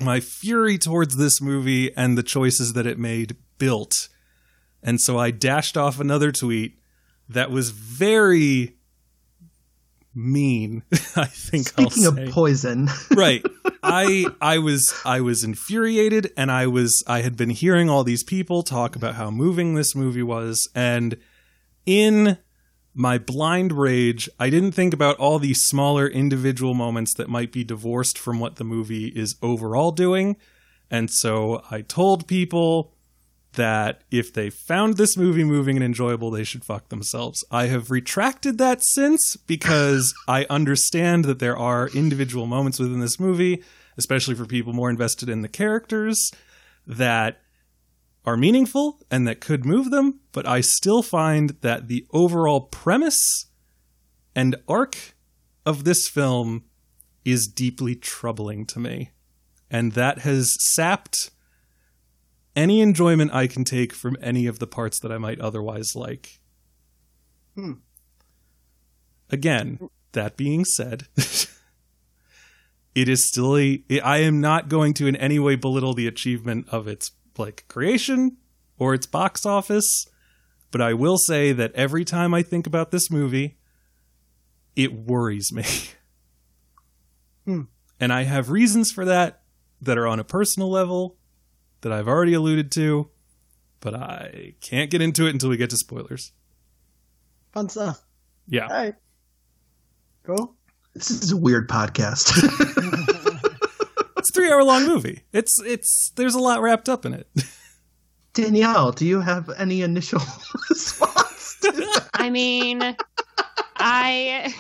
my 0.01 0.21
fury 0.21 0.79
towards 0.79 1.17
this 1.17 1.41
movie 1.41 1.95
and 1.97 2.17
the 2.17 2.23
choices 2.23 2.75
that 2.75 2.87
it 2.87 2.99
made 2.99 3.37
built. 3.59 4.09
And 4.83 5.01
so 5.01 5.19
I 5.19 5.31
dashed 5.31 5.77
off 5.77 6.01
another 6.01 6.31
tweet 6.31 6.79
that 7.29 7.51
was 7.51 7.71
very 7.71 8.77
mean, 10.15 10.83
I 11.17 11.27
think 11.27 11.69
Speaking 11.69 12.07
of 12.07 12.19
poison, 12.31 12.89
right 13.15 13.45
i 13.83 14.27
i 14.41 14.59
was 14.59 14.93
i 15.05 15.21
was 15.21 15.45
infuriated 15.45 16.33
and 16.37 16.51
i 16.51 16.67
was 16.67 17.03
i 17.07 17.23
had 17.23 17.37
been 17.37 17.51
hearing 17.51 17.89
all 17.89 18.05
these 18.05 18.25
people 18.25 18.63
talk 18.63 18.97
about 18.97 19.15
how 19.15 19.31
moving 19.31 19.75
this 19.75 19.95
movie 19.95 20.23
was. 20.23 20.69
And 20.75 21.17
in 21.87 22.39
my 22.95 23.19
blind 23.19 23.73
rage 23.73 24.29
i 24.39 24.51
didn't 24.51 24.73
think 24.73 24.93
about 24.93 25.17
all 25.17 25.39
these 25.39 25.63
smaller 25.63 26.07
individual 26.07 26.75
moments 26.75 27.15
that 27.15 27.29
might 27.29 27.53
be 27.53 27.65
divorced 27.65 28.19
from 28.19 28.41
what 28.41 28.57
the 28.57 28.65
movie 28.65 29.09
is 29.09 29.37
overall 29.43 29.93
doing. 29.93 30.37
And 30.91 31.11
so 31.11 31.63
i 31.71 31.83
told 31.83 32.27
people 32.27 32.93
that 33.59 34.03
if 34.11 34.33
they 34.33 34.49
found 34.51 34.97
this 34.97 35.17
movie 35.17 35.45
moving 35.45 35.77
and 35.77 35.85
enjoyable, 35.85 36.31
they 36.31 36.45
should 36.45 36.65
fuck 36.65 36.89
themselves. 36.89 37.45
I 37.51 37.67
have 37.67 37.91
retracted 37.91 38.57
that 38.59 38.83
since 38.83 39.37
because 39.37 40.15
I 40.29 40.47
understand 40.49 41.25
that 41.27 41.41
there 41.41 41.57
are 41.57 41.89
individual 41.89 42.47
moments 42.47 42.79
within 42.79 43.01
this 43.01 43.21
movie, 43.21 43.63
especially 43.97 44.37
for 44.37 44.47
people 44.47 44.73
more 44.73 44.91
invested 44.91 45.29
in 45.29 45.43
the 45.43 45.49
characters, 45.49 46.31
that 46.87 47.43
are 48.25 48.37
meaningful 48.37 49.01
and 49.11 49.27
that 49.27 49.41
could 49.41 49.65
move 49.65 49.91
them, 49.91 50.21
but 50.33 50.47
I 50.47 50.61
still 50.61 51.03
find 51.03 51.51
that 51.61 51.89
the 51.89 52.07
overall 52.13 52.61
premise 52.61 53.47
and 54.35 54.55
arc 54.69 55.17
of 55.67 55.85
this 55.85 56.09
film 56.09 56.65
is 57.25 57.49
deeply 57.49 57.97
troubling 57.97 58.67
to 58.67 58.79
me. 58.79 59.11
And 59.71 59.93
that 59.93 60.21
has 60.21 60.57
sapped 60.61 61.31
any 62.59 62.81
enjoyment 62.81 63.33
I 63.33 63.47
can 63.47 63.63
take 63.63 63.93
from 63.93 64.17
any 64.21 64.47
of 64.47 64.59
the 64.59 64.67
parts 64.67 64.99
that 64.99 65.13
I 65.13 65.19
might 65.19 65.41
otherwise 65.41 65.95
like. 65.95 66.41
Hmm. 67.55 67.75
Again, 69.31 69.89
that 70.13 70.37
being 70.37 70.65
said, 70.65 71.07
it 71.17 73.09
is 73.09 73.29
still 73.29 73.57
a. 73.57 73.85
I 74.03 74.19
am 74.19 74.41
not 74.41 74.69
going 74.69 74.93
to 74.95 75.07
in 75.07 75.15
any 75.15 75.39
way 75.39 75.55
belittle 75.55 75.95
the 75.95 76.09
achievement 76.09 76.69
of 76.71 76.89
its 76.89 77.13
like 77.37 77.65
creation 77.69 78.39
or 78.77 78.93
its 78.93 79.07
box 79.07 79.47
office, 79.47 80.07
but 80.73 80.81
I 80.81 80.95
will 80.95 81.17
say 81.17 81.53
that 81.53 81.73
every 81.75 82.05
time 82.05 82.35
I 82.35 82.43
think 82.43 82.67
about 82.67 82.91
this 82.91 83.09
movie, 83.09 83.59
it 84.75 84.93
worries 84.93 85.53
me. 85.53 85.65
Hmm. 87.45 87.63
And 87.99 88.13
I 88.13 88.25
have 88.25 88.51
reasons 88.51 88.93
for 88.93 89.07
that 89.07 89.41
that 89.81 89.97
are 89.97 90.07
on 90.07 90.21
a 90.21 90.25
personal 90.25 90.71
level 90.71 91.18
that 91.83 91.93
I've 91.93 92.09
already 92.09 92.35
alluded 92.35 92.71
to, 92.73 93.09
but 93.81 93.95
I 93.95 94.55
can't 94.61 94.91
get 94.91 95.01
into 95.03 95.27
it 95.27 95.31
until 95.31 95.51
we 95.51 95.57
get 95.57 95.71
to 95.71 95.77
spoilers. 95.77 96.33
Fun 97.53 97.69
stuff. 97.69 98.05
Yeah. 98.47 98.65
All 98.67 98.71
right. 98.71 98.95
Cool. 100.25 100.55
this 100.95 101.11
is 101.11 101.33
a 101.33 101.37
weird 101.37 101.69
podcast. 101.69 102.33
It's 104.19 104.31
a 104.31 104.33
three 104.33 104.51
hour 104.51 104.65
long 104.65 104.85
movie. 104.85 105.23
It's 105.33 105.61
it's 105.65 106.11
there's 106.17 106.35
a 106.35 106.41
lot 106.41 106.61
wrapped 106.61 106.89
up 106.89 107.07
in 107.07 107.15
it. 107.15 107.29
Danielle, 108.35 108.91
do 108.91 109.07
you 109.07 109.21
have 109.21 109.49
any 109.57 109.83
initial 109.83 110.21
response? 110.71 111.57
to 111.63 111.71
that? 111.71 112.09
I 112.15 112.29
mean, 112.29 112.97
I 113.77 114.53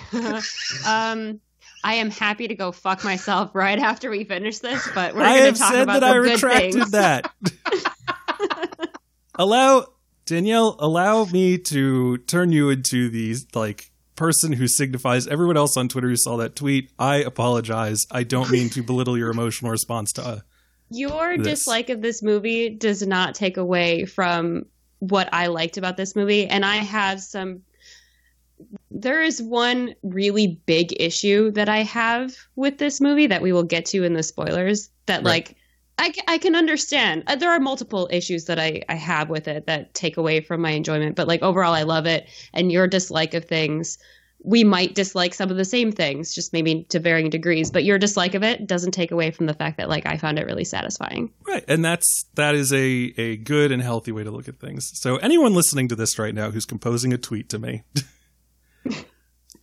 um 0.86 1.40
I 1.84 1.94
am 1.94 2.10
happy 2.10 2.48
to 2.48 2.54
go 2.54 2.72
fuck 2.72 3.04
myself 3.04 3.54
right 3.54 3.78
after 3.78 4.10
we 4.10 4.24
finish 4.24 4.58
this, 4.58 4.86
but 4.94 5.14
we're 5.14 5.22
I 5.22 5.38
going 5.38 5.54
to 5.54 5.58
talk 5.58 5.72
said 5.72 5.82
about 5.82 6.00
that 6.00 6.00
the 6.00 6.06
I 6.06 6.12
good 6.14 6.42
retracted 6.42 6.72
things. 6.74 6.90
that. 6.90 7.32
allow 9.34 9.86
Danielle, 10.26 10.76
allow 10.78 11.24
me 11.24 11.58
to 11.58 12.18
turn 12.18 12.52
you 12.52 12.70
into 12.70 13.08
the 13.08 13.34
like 13.54 13.90
person 14.14 14.52
who 14.52 14.66
signifies 14.66 15.26
everyone 15.26 15.56
else 15.56 15.76
on 15.76 15.88
Twitter 15.88 16.08
who 16.08 16.16
saw 16.16 16.36
that 16.38 16.56
tweet. 16.56 16.90
I 16.98 17.16
apologize. 17.16 18.06
I 18.10 18.24
don't 18.24 18.50
mean 18.50 18.68
to 18.70 18.82
belittle 18.82 19.16
your 19.16 19.30
emotional 19.30 19.70
response 19.70 20.12
to 20.14 20.22
uh, 20.22 20.38
Your 20.90 21.38
this. 21.38 21.60
dislike 21.60 21.88
of 21.88 22.02
this 22.02 22.22
movie 22.22 22.68
does 22.70 23.06
not 23.06 23.34
take 23.36 23.56
away 23.56 24.04
from 24.04 24.66
what 24.98 25.32
I 25.32 25.46
liked 25.46 25.76
about 25.76 25.96
this 25.96 26.16
movie. 26.16 26.46
And 26.48 26.64
I 26.64 26.76
have 26.76 27.20
some. 27.20 27.62
There 28.90 29.22
is 29.22 29.42
one 29.42 29.94
really 30.02 30.60
big 30.66 30.94
issue 31.00 31.50
that 31.52 31.68
I 31.68 31.82
have 31.82 32.34
with 32.56 32.78
this 32.78 33.00
movie 33.00 33.26
that 33.26 33.42
we 33.42 33.52
will 33.52 33.62
get 33.64 33.86
to 33.86 34.04
in 34.04 34.14
the 34.14 34.22
spoilers 34.22 34.90
that, 35.06 35.18
Right. 35.24 35.24
like, 35.46 35.56
I 36.28 36.38
can 36.38 36.54
understand. 36.54 37.24
Uh, 37.26 37.34
There 37.36 37.50
are 37.50 37.58
multiple 37.58 38.08
issues 38.12 38.44
that 38.44 38.58
I, 38.60 38.82
I 38.88 38.94
have 38.94 39.28
with 39.28 39.48
it 39.48 39.66
that 39.66 39.94
take 39.94 40.16
away 40.16 40.40
from 40.40 40.60
my 40.60 40.70
enjoyment, 40.70 41.16
but, 41.16 41.26
like, 41.26 41.42
overall, 41.42 41.74
I 41.74 41.82
love 41.82 42.06
it. 42.06 42.28
And 42.54 42.70
your 42.70 42.86
dislike 42.86 43.34
of 43.34 43.46
things, 43.46 43.98
we 44.44 44.62
might 44.62 44.94
dislike 44.94 45.34
some 45.34 45.50
of 45.50 45.56
the 45.56 45.64
same 45.64 45.90
things, 45.90 46.32
just 46.32 46.52
maybe 46.52 46.84
to 46.90 47.00
varying 47.00 47.28
degrees, 47.30 47.72
but 47.72 47.82
your 47.82 47.98
dislike 47.98 48.34
of 48.36 48.44
it 48.44 48.66
doesn't 48.68 48.92
take 48.92 49.10
away 49.10 49.32
from 49.32 49.46
the 49.46 49.54
fact 49.54 49.78
that, 49.78 49.88
like, 49.88 50.06
I 50.06 50.16
found 50.18 50.38
it 50.38 50.46
really 50.46 50.64
satisfying. 50.64 51.32
Right. 51.44 51.64
And 51.66 51.84
that's 51.84 52.26
that 52.36 52.54
is 52.54 52.72
a 52.72 53.12
a 53.18 53.36
good 53.38 53.72
and 53.72 53.82
healthy 53.82 54.12
way 54.12 54.22
to 54.22 54.30
look 54.30 54.46
at 54.46 54.60
things. 54.60 54.92
So 54.94 55.16
anyone 55.16 55.52
listening 55.54 55.88
to 55.88 55.96
this 55.96 56.16
right 56.18 56.34
now 56.34 56.52
who's 56.52 56.64
composing 56.66 57.12
a 57.12 57.18
tweet 57.18 57.48
to 57.48 57.58
me, 57.58 57.82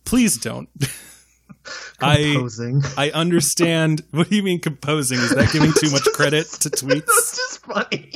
please 0.04 0.36
don't. 0.38 0.68
I 2.00 2.30
Composing. 2.34 2.82
I 2.96 3.10
understand. 3.10 4.02
What 4.12 4.30
do 4.30 4.36
you 4.36 4.42
mean 4.42 4.60
composing? 4.60 5.18
Is 5.18 5.30
that 5.34 5.50
giving 5.52 5.72
too 5.72 5.90
much 5.90 6.04
credit 6.14 6.46
to 6.60 6.70
tweets? 6.70 7.06
That's 7.06 7.32
tweets? 7.32 7.36
just 7.36 7.66
funny. 7.66 8.12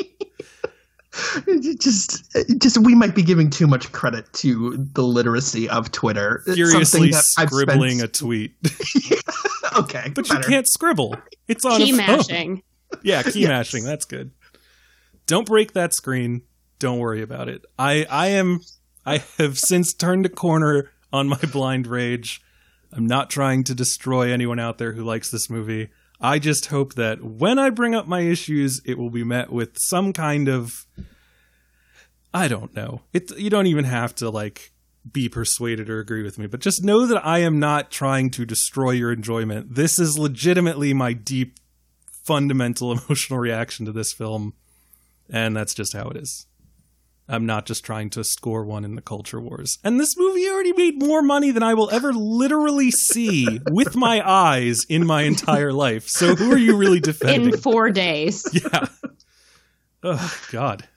Just, 1.78 2.32
just 2.60 2.78
we 2.78 2.94
might 2.94 3.14
be 3.16 3.22
giving 3.22 3.50
too 3.50 3.66
much 3.66 3.90
credit 3.92 4.32
to 4.34 4.88
the 4.94 5.02
literacy 5.02 5.68
of 5.68 5.90
Twitter. 5.90 6.42
It's 6.46 6.54
Furiously 6.56 6.84
something 6.84 7.10
that 7.10 7.24
I've 7.38 7.48
scribbling 7.50 7.98
spent- 7.98 8.16
a 8.16 8.20
tweet, 8.20 8.54
okay, 9.76 10.12
but 10.14 10.28
you 10.28 10.38
can't 10.38 10.68
scribble. 10.68 11.16
It's 11.48 11.64
on 11.64 11.80
Key 11.80 11.90
a 11.90 11.96
phone. 11.96 12.06
mashing. 12.06 12.62
Yeah, 13.02 13.22
key 13.24 13.40
Yes. 13.40 13.48
mashing. 13.48 13.84
That's 13.84 14.04
good. 14.04 14.30
Don't 15.26 15.46
break 15.46 15.72
that 15.72 15.92
screen. 15.94 16.42
Don't 16.78 16.98
worry 16.98 17.22
about 17.22 17.48
it. 17.48 17.64
I 17.78 18.06
I 18.08 18.28
am 18.28 18.60
I 19.04 19.22
have 19.38 19.58
since 19.58 19.92
turned 19.92 20.26
a 20.26 20.30
corner 20.30 20.90
on 21.12 21.28
my 21.28 21.38
blind 21.52 21.86
rage. 21.86 22.42
I'm 22.92 23.06
not 23.06 23.30
trying 23.30 23.64
to 23.64 23.74
destroy 23.74 24.32
anyone 24.32 24.58
out 24.58 24.78
there 24.78 24.92
who 24.92 25.04
likes 25.04 25.30
this 25.30 25.48
movie. 25.48 25.90
I 26.20 26.38
just 26.38 26.66
hope 26.66 26.94
that 26.94 27.22
when 27.22 27.58
I 27.58 27.70
bring 27.70 27.94
up 27.94 28.06
my 28.06 28.20
issues, 28.20 28.82
it 28.84 28.98
will 28.98 29.10
be 29.10 29.24
met 29.24 29.50
with 29.52 29.78
some 29.78 30.12
kind 30.12 30.48
of 30.48 30.86
I 32.32 32.48
don't 32.48 32.74
know. 32.74 33.02
It 33.12 33.36
you 33.38 33.50
don't 33.50 33.66
even 33.66 33.84
have 33.84 34.14
to 34.16 34.30
like 34.30 34.72
be 35.10 35.28
persuaded 35.28 35.88
or 35.88 35.98
agree 35.98 36.22
with 36.22 36.38
me, 36.38 36.46
but 36.46 36.60
just 36.60 36.84
know 36.84 37.06
that 37.06 37.24
I 37.24 37.38
am 37.38 37.58
not 37.58 37.90
trying 37.90 38.30
to 38.30 38.44
destroy 38.44 38.90
your 38.90 39.12
enjoyment. 39.12 39.74
This 39.74 39.98
is 39.98 40.18
legitimately 40.18 40.92
my 40.92 41.12
deep 41.12 41.58
fundamental 42.24 42.92
emotional 42.98 43.38
reaction 43.38 43.86
to 43.86 43.92
this 43.92 44.12
film, 44.12 44.54
and 45.30 45.56
that's 45.56 45.74
just 45.74 45.94
how 45.94 46.08
it 46.08 46.16
is. 46.16 46.46
I'm 47.30 47.46
not 47.46 47.64
just 47.64 47.84
trying 47.84 48.10
to 48.10 48.24
score 48.24 48.64
one 48.64 48.84
in 48.84 48.96
the 48.96 49.00
culture 49.02 49.40
wars. 49.40 49.78
And 49.84 50.00
this 50.00 50.16
movie 50.16 50.48
already 50.48 50.72
made 50.72 51.00
more 51.00 51.22
money 51.22 51.50
than 51.52 51.62
I 51.62 51.74
will 51.74 51.88
ever 51.90 52.12
literally 52.12 52.90
see 52.90 53.60
with 53.70 53.94
my 53.96 54.20
eyes 54.28 54.84
in 54.88 55.06
my 55.06 55.22
entire 55.22 55.72
life. 55.72 56.08
So 56.08 56.34
who 56.34 56.52
are 56.52 56.58
you 56.58 56.76
really 56.76 57.00
defending? 57.00 57.54
in 57.54 57.60
four 57.60 57.90
days. 57.90 58.44
yeah. 58.52 58.86
Oh 60.02 60.34
God, 60.50 60.88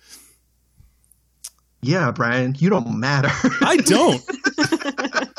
Yeah, 1.82 2.12
Brian, 2.12 2.56
you 2.58 2.70
don't 2.70 3.00
matter. 3.00 3.30
I 3.62 3.78
don't. 3.78 4.22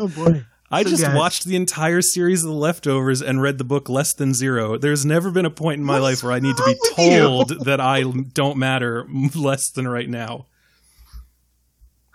Oh 0.00 0.06
boy. 0.06 0.44
I 0.70 0.82
So, 0.82 0.90
just 0.90 1.14
watched 1.14 1.44
the 1.44 1.56
entire 1.56 2.02
series 2.02 2.44
of 2.44 2.50
The 2.50 2.56
Leftovers 2.56 3.22
and 3.22 3.40
read 3.40 3.56
the 3.58 3.64
book 3.64 3.88
Less 3.88 4.12
Than 4.12 4.34
Zero. 4.34 4.76
There's 4.76 5.04
never 5.06 5.30
been 5.30 5.46
a 5.46 5.50
point 5.50 5.78
in 5.78 5.84
my 5.84 5.94
What's 5.94 6.02
life 6.02 6.22
where 6.22 6.32
I 6.32 6.40
need 6.40 6.56
to 6.56 6.62
be 6.64 6.76
with 6.78 6.98
you? 6.98 7.20
told 7.20 7.64
that 7.64 7.80
I 7.80 8.02
don't 8.02 8.58
matter 8.58 9.06
less 9.34 9.70
than 9.70 9.88
right 9.88 10.08
now. 10.08 10.46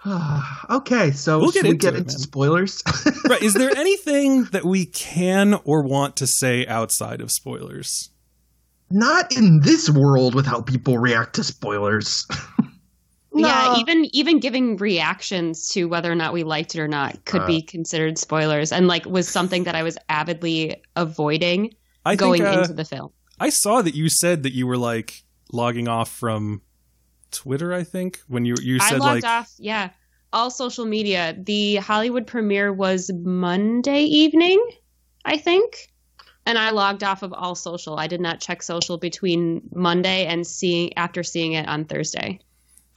okay, 0.69 1.11
so 1.11 1.39
We'll 1.39 1.51
get 1.51 1.63
we 1.63 1.69
into 1.71 1.85
get 1.87 1.95
it, 1.95 1.99
into 1.99 2.19
spoilers? 2.19 2.83
Right? 3.29 3.41
Is 3.41 3.53
there 3.53 3.75
anything 3.75 4.43
that 4.45 4.65
we 4.65 4.85
can 4.85 5.55
or 5.63 5.81
want 5.81 6.17
to 6.17 6.27
say 6.27 6.67
outside 6.67 7.21
of 7.21 7.31
spoilers? 7.31 8.09
Not 8.91 9.35
in 9.35 9.61
this 9.61 9.89
world 9.89 10.35
with 10.35 10.45
how 10.45 10.61
people 10.61 10.97
react 10.97 11.35
to 11.35 11.43
spoilers. 11.43 12.27
Yeah, 13.35 13.77
even 13.77 14.07
even 14.13 14.39
giving 14.39 14.77
reactions 14.77 15.69
to 15.69 15.85
whether 15.85 16.11
or 16.11 16.15
not 16.15 16.33
we 16.33 16.43
liked 16.43 16.75
it 16.75 16.79
or 16.79 16.87
not 16.87 17.25
could 17.25 17.41
Uh. 17.41 17.47
be 17.47 17.61
considered 17.61 18.17
spoilers, 18.17 18.71
and 18.71 18.87
like 18.87 19.05
was 19.05 19.27
something 19.27 19.63
that 19.63 19.75
I 19.75 19.83
was 19.83 19.97
avidly 20.09 20.81
avoiding 20.95 21.73
I 22.05 22.15
going 22.15 22.43
think 22.43 22.55
uh, 22.55 22.61
into 22.61 22.73
the 22.73 22.85
film. 22.85 23.11
I 23.39 23.49
saw 23.49 23.81
that 23.81 23.95
you 23.95 24.09
said 24.09 24.43
that 24.43 24.53
you 24.53 24.67
were 24.67 24.77
like 24.77 25.23
logging 25.51 25.87
off 25.87 26.11
from 26.11 26.61
Twitter. 27.31 27.73
I 27.73 27.83
think 27.83 28.21
when 28.27 28.45
you 28.45 28.55
you 28.61 28.77
I 28.81 28.89
said 28.89 28.99
logged 28.99 29.23
like 29.23 29.25
off. 29.25 29.53
Yeah, 29.57 29.89
all 30.31 30.51
social 30.51 30.85
media. 30.85 31.35
The 31.37 31.77
Hollywood 31.77 32.27
premiere 32.27 32.71
was 32.71 33.09
Monday 33.23 34.03
evening, 34.03 34.63
I 35.25 35.37
think, 35.37 35.91
and 36.45 36.57
I 36.57 36.69
logged 36.69 37.03
off 37.03 37.23
of 37.23 37.33
all 37.33 37.55
social. 37.55 37.97
I 37.97 38.07
did 38.07 38.21
not 38.21 38.39
check 38.39 38.61
social 38.61 38.97
between 38.97 39.61
Monday 39.73 40.25
and 40.25 40.45
seeing 40.45 40.95
after 40.97 41.23
seeing 41.23 41.53
it 41.53 41.67
on 41.67 41.85
Thursday. 41.85 42.39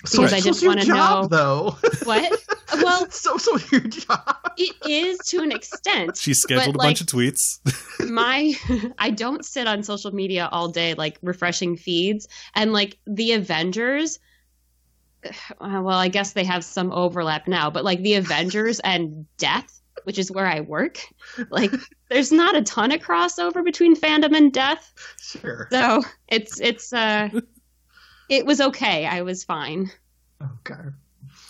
So 0.05 0.19
Because 0.19 0.33
I 0.35 0.41
just 0.41 0.63
your 0.63 0.71
wanna 0.73 0.85
know- 0.85 1.27
though. 1.29 1.77
What? 2.05 2.33
well, 2.75 3.11
so 3.11 3.39
so 3.39 3.59
your 3.73 3.81
job. 3.81 4.37
it 4.59 4.75
is 4.89 5.19
to 5.29 5.39
an 5.43 5.51
extent. 5.53 6.17
she 6.19 6.35
scheduled 6.35 6.75
a 6.75 6.79
but, 6.79 6.83
bunch 6.85 7.01
of 7.01 7.07
tweets. 7.07 7.59
my 8.11 8.53
I 8.99 9.11
don't 9.11 9.45
sit 9.45 9.67
on 9.67 9.83
social 9.83 10.13
media 10.13 10.49
all 10.53 10.69
day 10.69 10.95
like 10.95 11.19
refreshing 11.23 11.77
feeds 11.77 12.29
and 12.55 12.73
like 12.73 12.99
the 13.07 13.33
Avengers 13.33 14.19
uh, 15.25 15.81
well 15.83 15.99
I 15.99 16.09
guess 16.09 16.35
they 16.35 16.45
have 16.45 16.63
some 16.63 16.93
overlap 16.93 17.49
now 17.49 17.71
but 17.71 17.83
like 17.85 18.03
the 18.03 18.15
Avengers 18.15 18.81
and 18.81 19.27
death 19.39 19.81
which 20.05 20.19
is 20.19 20.31
where 20.31 20.47
I 20.47 20.61
work 20.61 21.01
like 21.51 21.73
there's 22.11 22.31
not 22.31 22.55
a 22.55 22.63
ton 22.63 22.93
of 22.93 23.01
crossover 23.01 23.65
between 23.65 23.97
fandom 23.97 24.37
and 24.37 24.53
death 24.53 24.93
Sure. 25.19 25.69
so 25.73 26.03
it's 26.29 26.61
it's 26.61 26.93
uh 26.93 27.31
it 28.29 28.47
was 28.47 28.61
okay 28.61 29.07
I 29.07 29.23
was 29.23 29.45
fine 29.45 29.91
Okay. 30.67 30.91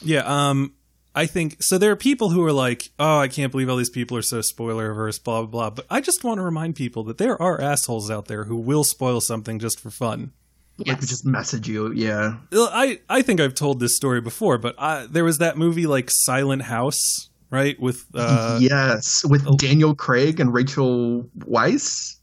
Yeah, 0.02 0.22
um 0.26 0.74
I 1.14 1.24
think 1.24 1.62
so 1.62 1.78
there 1.78 1.90
are 1.90 1.96
people 1.96 2.28
who 2.28 2.44
are 2.44 2.52
like, 2.52 2.90
"Oh, 2.98 3.18
I 3.18 3.28
can't 3.28 3.50
believe 3.50 3.70
all 3.70 3.76
these 3.76 3.88
people 3.90 4.18
are 4.18 4.22
so 4.22 4.42
spoiler 4.42 4.90
averse 4.90 5.18
blah 5.18 5.40
blah 5.40 5.46
blah." 5.50 5.70
But 5.70 5.86
I 5.90 6.00
just 6.02 6.22
want 6.22 6.38
to 6.38 6.42
remind 6.42 6.76
people 6.76 7.04
that 7.04 7.16
there 7.18 7.40
are 7.40 7.60
assholes 7.60 8.10
out 8.10 8.26
there 8.26 8.44
who 8.44 8.56
will 8.56 8.84
spoil 8.84 9.20
something 9.20 9.58
just 9.58 9.80
for 9.80 9.90
fun. 9.90 10.32
Like 10.78 10.88
yes 10.88 11.00
we 11.00 11.06
just 11.06 11.24
message 11.24 11.68
you, 11.68 11.90
yeah. 11.92 12.36
I 12.52 13.00
I 13.08 13.22
think 13.22 13.40
I've 13.40 13.54
told 13.54 13.80
this 13.80 13.96
story 13.96 14.20
before, 14.20 14.58
but 14.58 14.74
I, 14.78 15.06
there 15.06 15.24
was 15.24 15.38
that 15.38 15.56
movie 15.56 15.86
like 15.86 16.10
Silent 16.10 16.62
House, 16.62 17.30
right? 17.50 17.80
With 17.80 18.04
uh 18.14 18.58
yes, 18.60 19.24
with 19.24 19.58
Daniel 19.58 19.94
Craig 19.94 20.38
and 20.38 20.52
Rachel 20.52 21.24
Weisz. 21.38 22.16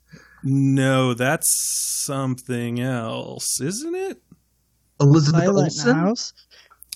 no, 0.43 1.15
that's 1.15 1.49
something 2.05 2.79
else, 2.79 3.59
isn't 3.59 3.95
it? 3.95 4.21
Elizabeth 5.03 5.43
Silent 5.43 5.57
Olsen. 5.65 5.95
House. 5.95 6.33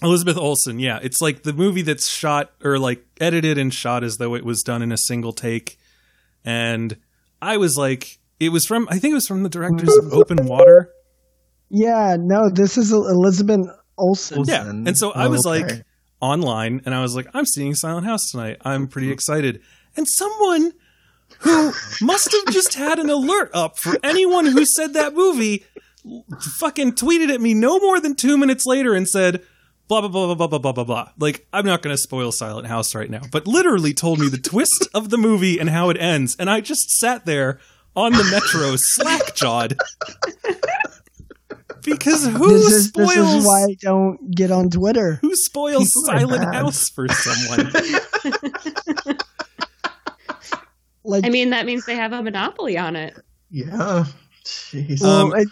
Elizabeth 0.01 0.37
Olsen, 0.37 0.79
yeah. 0.79 0.99
It's 1.01 1.21
like 1.21 1.43
the 1.43 1.53
movie 1.53 1.81
that's 1.81 2.07
shot 2.07 2.51
or 2.63 2.77
like 2.77 3.03
edited 3.19 3.57
and 3.57 3.73
shot 3.73 4.03
as 4.03 4.17
though 4.17 4.35
it 4.35 4.45
was 4.45 4.61
done 4.61 4.81
in 4.81 4.91
a 4.91 4.97
single 4.97 5.33
take. 5.33 5.77
And 6.45 6.97
I 7.41 7.57
was 7.57 7.75
like, 7.77 8.19
it 8.39 8.49
was 8.49 8.65
from, 8.65 8.87
I 8.91 8.99
think 8.99 9.11
it 9.11 9.15
was 9.15 9.27
from 9.27 9.41
the 9.43 9.49
directors 9.49 9.95
of 9.97 10.13
Open 10.13 10.45
Water. 10.45 10.91
Yeah, 11.69 12.15
no, 12.19 12.49
this 12.49 12.77
is 12.77 12.91
Elizabeth 12.91 13.67
Olsen. 13.97 14.43
Yeah. 14.45 14.69
And 14.69 14.95
so 14.97 15.11
I 15.11 15.27
was 15.27 15.45
Okay. 15.45 15.63
like 15.63 15.83
online 16.21 16.81
and 16.85 16.93
I 16.93 17.01
was 17.01 17.15
like, 17.15 17.27
I'm 17.33 17.45
seeing 17.45 17.73
Silent 17.73 18.05
House 18.05 18.29
tonight. 18.31 18.57
I'm 18.61 18.87
pretty 18.87 19.11
excited. 19.11 19.61
And 19.95 20.07
someone 20.07 20.71
who 21.39 21.73
must 22.01 22.31
have 22.31 22.53
just 22.53 22.75
had 22.75 22.99
an 22.99 23.09
alert 23.09 23.49
up 23.53 23.77
for 23.79 23.97
anyone 24.03 24.45
who 24.45 24.63
said 24.65 24.93
that 24.93 25.13
movie 25.15 25.65
fucking 26.59 26.93
tweeted 26.93 27.33
at 27.33 27.41
me 27.41 27.53
no 27.53 27.79
more 27.79 27.99
than 27.99 28.15
two 28.15 28.37
minutes 28.37 28.65
later 28.65 28.93
and 28.93 29.07
said, 29.07 29.41
blah, 29.87 30.01
blah, 30.01 30.09
blah, 30.09 30.33
blah, 30.35 30.35
blah, 30.35 30.47
blah, 30.47 30.59
blah, 30.59 30.71
blah, 30.73 30.83
blah. 30.83 31.09
Like, 31.19 31.47
I'm 31.53 31.65
not 31.65 31.81
going 31.81 31.93
to 31.95 32.01
spoil 32.01 32.31
Silent 32.31 32.67
House 32.67 32.93
right 32.95 33.09
now, 33.09 33.21
but 33.31 33.47
literally 33.47 33.93
told 33.93 34.19
me 34.19 34.29
the 34.29 34.37
twist 34.37 34.87
of 34.93 35.09
the 35.09 35.17
movie 35.17 35.59
and 35.59 35.69
how 35.69 35.89
it 35.89 35.97
ends. 35.99 36.35
And 36.37 36.49
I 36.49 36.61
just 36.61 36.89
sat 36.99 37.25
there 37.25 37.59
on 37.95 38.11
the 38.11 38.23
metro 38.25 38.73
slack 38.77 39.35
jawed. 39.35 39.77
Because 41.83 42.25
who 42.25 42.49
this 42.49 42.73
is 42.73 42.87
spoils 42.89 43.15
this 43.15 43.33
is 43.35 43.45
why 43.45 43.63
I 43.63 43.75
don't 43.79 44.29
get 44.31 44.51
on 44.51 44.69
Twitter. 44.69 45.19
who 45.21 45.33
spoils 45.35 45.87
People 45.93 46.05
Silent. 46.05 46.53
House 46.53 46.89
for 46.89 47.07
someone? 47.09 47.71
Like, 51.05 51.25
I 51.25 51.29
mean 51.29 51.51
that 51.51 51.65
means 51.65 51.85
they 51.85 51.95
have 51.95 52.11
a 52.11 52.21
monopoly 52.21 52.77
on 52.77 52.97
it 52.97 53.15
Yeah. 53.49 54.03
Jeez. 54.47 55.03
Um, 55.03 55.29
well, 55.29 55.41
it, 55.41 55.49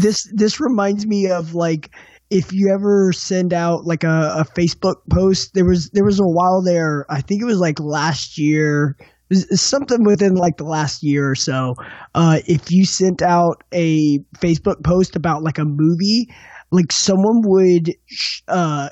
this 0.00 0.28
this 0.34 0.60
reminds 0.60 1.06
me 1.06 1.30
of 1.30 1.54
like 1.54 1.90
if 2.30 2.52
you 2.52 2.72
ever 2.72 3.12
send 3.12 3.52
out 3.52 3.84
like 3.84 4.04
a, 4.04 4.34
a 4.36 4.44
Facebook 4.44 4.96
post. 5.10 5.54
There 5.54 5.64
was 5.64 5.90
there 5.90 6.04
was 6.04 6.20
a 6.20 6.24
while 6.24 6.62
there. 6.62 7.06
I 7.08 7.20
think 7.20 7.42
it 7.42 7.46
was 7.46 7.58
like 7.58 7.80
last 7.80 8.38
year. 8.38 8.96
Something 9.30 10.04
within 10.04 10.34
like 10.34 10.56
the 10.56 10.64
last 10.64 11.02
year 11.02 11.30
or 11.30 11.34
so. 11.34 11.74
Uh, 12.14 12.40
if 12.46 12.70
you 12.70 12.86
sent 12.86 13.20
out 13.20 13.62
a 13.74 14.18
Facebook 14.38 14.82
post 14.82 15.16
about 15.16 15.42
like 15.42 15.58
a 15.58 15.66
movie, 15.66 16.28
like 16.70 16.90
someone 16.90 17.42
would, 17.44 17.92
sh- 18.06 18.40
uh, 18.48 18.88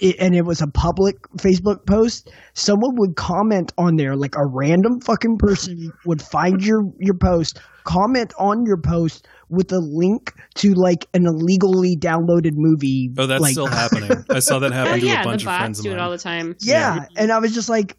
it, 0.00 0.16
and 0.18 0.34
it 0.34 0.42
was 0.42 0.60
a 0.60 0.66
public 0.66 1.20
Facebook 1.38 1.86
post, 1.86 2.30
someone 2.54 2.94
would 2.96 3.16
comment 3.16 3.72
on 3.78 3.96
there, 3.96 4.16
like 4.16 4.36
a 4.36 4.46
random 4.46 5.00
fucking 5.00 5.38
person 5.38 5.92
would 6.04 6.22
find 6.22 6.64
your 6.64 6.82
your 6.98 7.14
post, 7.14 7.60
comment 7.84 8.32
on 8.38 8.64
your 8.64 8.76
post 8.76 9.26
with 9.48 9.72
a 9.72 9.78
link 9.78 10.34
to 10.54 10.72
like 10.74 11.06
an 11.14 11.26
illegally 11.26 11.96
downloaded 11.96 12.52
movie. 12.54 13.10
Oh, 13.18 13.26
that's 13.26 13.42
like, 13.42 13.52
still 13.52 13.66
happening. 13.68 14.24
I 14.30 14.38
saw 14.40 14.58
that 14.60 14.72
oh 14.72 14.74
happen 14.74 15.00
to 15.00 15.06
yeah 15.06 15.22
a 15.22 15.24
bunch 15.24 15.44
the 15.44 15.50
of 15.50 15.56
friends 15.56 15.78
bots 15.78 15.80
of 15.80 15.84
do 15.84 15.90
mine. 15.90 15.98
it 15.98 16.02
all 16.02 16.10
the 16.10 16.18
time 16.18 16.56
yeah, 16.60 17.06
and 17.16 17.32
I 17.32 17.38
was 17.38 17.54
just 17.54 17.68
like, 17.68 17.96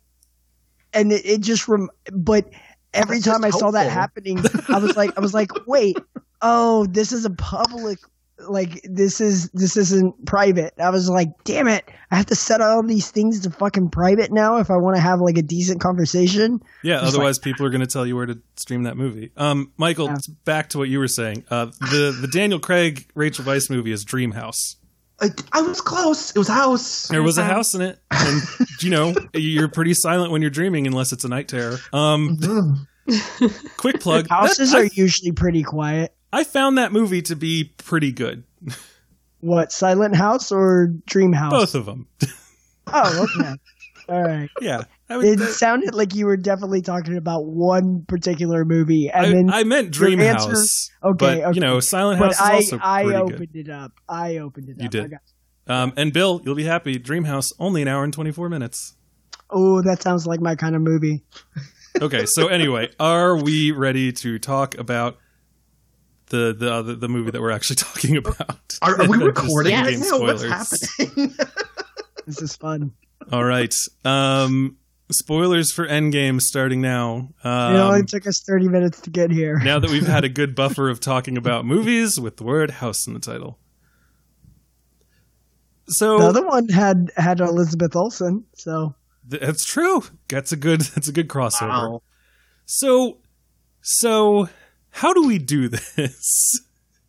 and 0.93 1.12
it, 1.12 1.25
it 1.25 1.41
just 1.41 1.67
rem. 1.67 1.89
But 2.13 2.49
every 2.93 3.17
That's 3.17 3.27
time 3.27 3.43
I 3.43 3.49
just 3.49 3.59
saw 3.59 3.71
that 3.71 3.89
happening, 3.91 4.39
I 4.69 4.79
was 4.79 4.95
like, 4.95 5.17
I 5.17 5.21
was 5.21 5.33
like, 5.33 5.51
wait, 5.67 5.97
oh, 6.41 6.85
this 6.85 7.12
is 7.12 7.25
a 7.25 7.29
public. 7.31 7.99
Like 8.47 8.82
this 8.84 9.19
is 9.21 9.49
this 9.52 9.75
isn't 9.78 10.25
private. 10.25 10.73
I 10.80 10.89
was 10.91 11.10
like, 11.10 11.30
damn 11.43 11.67
it! 11.67 11.84
I 12.10 12.15
have 12.15 12.28
to 12.28 12.36
set 12.36 12.62
all 12.62 12.82
these 12.84 13.12
things 13.12 13.41
to 13.41 13.49
fucking 13.52 13.89
private 13.89 14.32
now 14.32 14.58
if 14.58 14.71
I 14.71 14.78
want 14.78 14.95
to 14.95 15.02
have 15.02 15.19
like 15.19 15.38
a 15.38 15.41
decent 15.41 15.82
conversation. 15.82 16.62
Yeah, 16.84 17.02
Just 17.02 17.15
otherwise 17.15 17.38
people 17.38 17.65
are 17.65 17.69
going 17.69 17.82
to 17.82 17.88
tell 17.88 18.06
you 18.08 18.15
where 18.15 18.25
to 18.25 18.39
stream 18.56 18.84
that 18.84 18.95
movie. 18.97 19.32
Um, 19.38 19.71
Michael, 19.78 20.08
Yeah. 20.08 20.17
back 20.45 20.69
to 20.69 20.78
what 20.78 20.88
you 20.89 20.99
were 20.99 21.08
saying. 21.10 21.43
Uh, 21.49 21.65
the 21.82 22.17
the 22.21 22.28
Daniel 22.28 22.60
Craig 22.60 23.10
Rachel 23.13 23.43
Weisz 23.45 23.69
movie 23.69 23.91
is 23.91 24.06
Dream 24.06 24.32
House. 24.32 24.78
I, 25.21 25.28
I 25.52 25.62
was 25.62 25.82
close. 25.82 26.32
It 26.34 26.39
was 26.39 26.47
house. 26.47 27.08
There 27.10 27.21
was 27.21 27.38
a 27.38 27.43
house 27.43 27.75
in 27.75 27.82
it, 27.82 27.99
and 28.10 28.41
you 28.82 28.89
know 28.89 29.13
you're 29.34 29.67
pretty 29.67 29.93
silent 29.93 30.32
when 30.32 30.41
you're 30.41 30.49
dreaming 30.49 30.88
unless 30.88 31.12
it's 31.12 31.25
a 31.25 31.28
night 31.30 31.49
terror. 31.49 31.78
Um, 31.91 32.38
Mm. 32.38 33.78
quick 33.78 33.99
plug. 33.99 34.23
that- 34.30 34.34
Houses 34.34 34.73
I, 34.73 34.82
are 34.82 34.86
usually 34.86 35.32
pretty 35.34 35.63
quiet. 35.63 36.15
I 36.32 36.44
found 36.44 36.78
that 36.78 36.92
movie 36.92 37.22
to 37.24 37.36
be 37.36 37.74
pretty 37.78 38.12
good. 38.12 38.44
What 39.39 39.72
Silent 39.72 40.15
House 40.15 40.52
or 40.52 40.88
Dream 41.06 41.34
House? 41.34 41.52
Both 41.52 41.76
of 41.76 41.86
them. 41.86 42.08
Oh, 42.92 43.28
okay. 43.39 43.54
All 44.10 44.24
right. 44.24 44.50
yeah, 44.62 44.82
It 45.12 45.39
sounded 45.54 45.94
like 45.94 46.15
you 46.15 46.26
were 46.26 46.38
definitely 46.38 46.82
talking 46.82 47.18
about 47.18 47.46
one 47.46 48.04
particular 48.08 48.65
movie, 48.65 49.12
and 49.13 49.26
I, 49.28 49.30
then 49.30 49.50
I 49.52 49.63
meant 49.63 49.92
Dream 49.92 50.20
answer- 50.20 50.56
okay, 51.04 51.15
but 51.20 51.38
okay. 51.38 51.52
you 51.54 51.62
know, 51.62 51.80
Silent 51.82 52.20
but 52.20 52.34
House 52.34 52.42
I 52.42 52.56
is 52.58 52.74
also 52.74 52.84
I 52.84 53.04
pretty 53.04 53.18
opened 53.20 53.54
good. 53.54 53.68
it 53.68 53.70
up. 53.70 53.92
I 54.10 54.38
opened 54.38 54.70
it 54.70 54.78
up. 54.78 54.82
You 54.82 54.89
did. 54.89 55.13
Um, 55.68 55.94
and 55.98 56.12
Bill, 56.12 56.42
you'll 56.44 56.56
be 56.56 56.63
happy. 56.63 56.98
Dream 56.98 57.26
House 57.26 57.52
only 57.60 57.84
an 57.84 57.88
hour 57.88 58.04
and 58.04 58.12
twenty 58.12 58.32
four 58.32 58.50
minutes. 58.50 58.96
Oh, 59.52 59.84
that 59.84 60.02
sounds 60.02 60.26
like 60.26 60.42
my 60.42 60.56
kind 60.56 60.76
of 60.76 60.82
movie. 60.82 61.24
Okay, 62.02 62.26
so 62.28 62.48
anyway, 62.48 62.89
are 63.00 63.36
we 63.36 63.72
ready 63.72 64.12
to 64.13 64.38
talk 64.39 64.78
about 64.78 65.18
the 66.30 66.56
the 66.58 66.72
other, 66.74 66.96
the 66.96 67.10
movie 67.10 67.32
that 67.32 67.42
we're 67.42 67.52
actually 67.52 67.76
talking 67.88 68.18
about? 68.18 68.78
Are, 68.82 69.02
are 69.02 69.08
we 69.08 69.18
recording 69.24 69.72
Yes. 69.72 69.86
right 69.86 69.92
game 70.02 70.10
now? 70.10 70.20
What's 70.20 70.44
happening? 70.44 71.36
This 72.26 72.42
is 72.44 72.56
fun. 72.56 72.92
All 73.32 73.44
right. 73.44 73.74
Um, 74.06 74.78
spoilers 75.12 75.72
for 75.72 75.88
Endgame 75.88 76.39
starting 76.39 76.80
now. 76.80 77.30
Um, 77.44 77.76
it 77.76 77.80
only 77.80 78.04
took 78.04 78.28
us 78.28 78.44
30 78.48 78.68
minutes 78.68 79.02
to 79.02 79.10
get 79.10 79.32
here. 79.32 79.58
now 79.63 79.80
that 79.80 79.89
we've 79.89 80.06
had 80.06 80.24
a 80.24 80.30
good 80.30 80.54
buffer 80.54 80.89
of 80.89 81.00
talking 81.00 81.38
about 81.38 81.65
movies 81.65 82.20
with 82.20 82.38
the 82.38 82.44
word 82.44 82.70
house 82.70 83.08
in 83.08 83.15
the 83.15 83.20
title. 83.20 83.58
So 85.88 86.20
the 86.20 86.26
other 86.28 86.46
one 86.46 86.68
had 86.70 87.12
had 87.18 87.39
Elizabeth 87.39 87.96
Olsen, 87.96 88.46
so 88.54 88.94
that's 89.28 89.65
true. 89.65 90.04
That's 90.28 90.52
a 90.52 90.56
good 90.56 90.82
that's 90.82 91.08
a 91.08 91.12
good 91.12 91.28
crossover. 91.30 91.70
Wow. 91.70 92.02
So 92.65 93.18
so 93.82 94.50
how 94.91 95.13
do 95.13 95.25
we 95.28 95.38
do 95.38 95.69
this? 95.69 96.62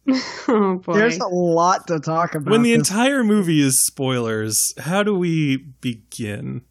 oh 0.48 0.80
boy. 0.84 0.94
there's 0.94 1.18
a 1.18 1.28
lot 1.28 1.86
to 1.88 2.00
talk 2.00 2.34
about. 2.34 2.50
when 2.50 2.62
the 2.62 2.74
this. 2.74 2.88
entire 2.90 3.22
movie 3.22 3.60
is 3.60 3.84
spoilers, 3.84 4.72
how 4.78 5.02
do 5.02 5.14
we 5.14 5.56
begin? 5.56 6.62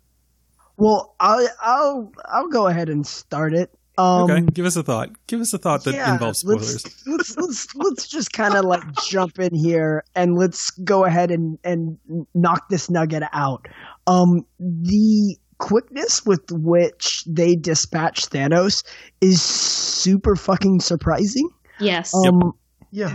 well, 0.79 1.15
I'll 1.19 1.47
I'll 1.61 2.11
I'll 2.25 2.47
go 2.47 2.67
ahead 2.67 2.89
and 2.89 3.05
start 3.05 3.53
it. 3.53 3.71
Um, 3.97 4.31
okay, 4.31 4.41
give 4.53 4.65
us 4.65 4.77
a 4.77 4.83
thought. 4.83 5.09
Give 5.27 5.41
us 5.41 5.53
a 5.53 5.57
thought 5.57 5.83
that 5.83 5.93
yeah, 5.93 6.13
involves 6.13 6.39
spoilers. 6.39 6.85
Let's 7.05 7.05
let's 7.05 7.37
let's, 7.37 7.75
let's 7.75 8.07
just 8.07 8.31
kind 8.31 8.55
of 8.55 8.63
like 8.63 8.81
jump 9.03 9.39
in 9.39 9.53
here 9.53 10.05
and 10.15 10.37
let's 10.37 10.71
go 10.71 11.03
ahead 11.03 11.31
and 11.31 11.59
and 11.65 11.97
knock 12.33 12.69
this 12.69 12.89
nugget 12.89 13.23
out. 13.33 13.67
Um, 14.07 14.45
the 14.57 15.37
quickness 15.59 16.25
with 16.25 16.41
which 16.51 17.23
they 17.27 17.55
dispatch 17.55 18.29
Thanos 18.29 18.83
is 19.21 19.41
super 19.41 20.35
fucking 20.35 20.79
surprising. 20.79 21.49
yes. 21.79 22.13
Um, 22.15 22.53
Yeah. 22.91 23.13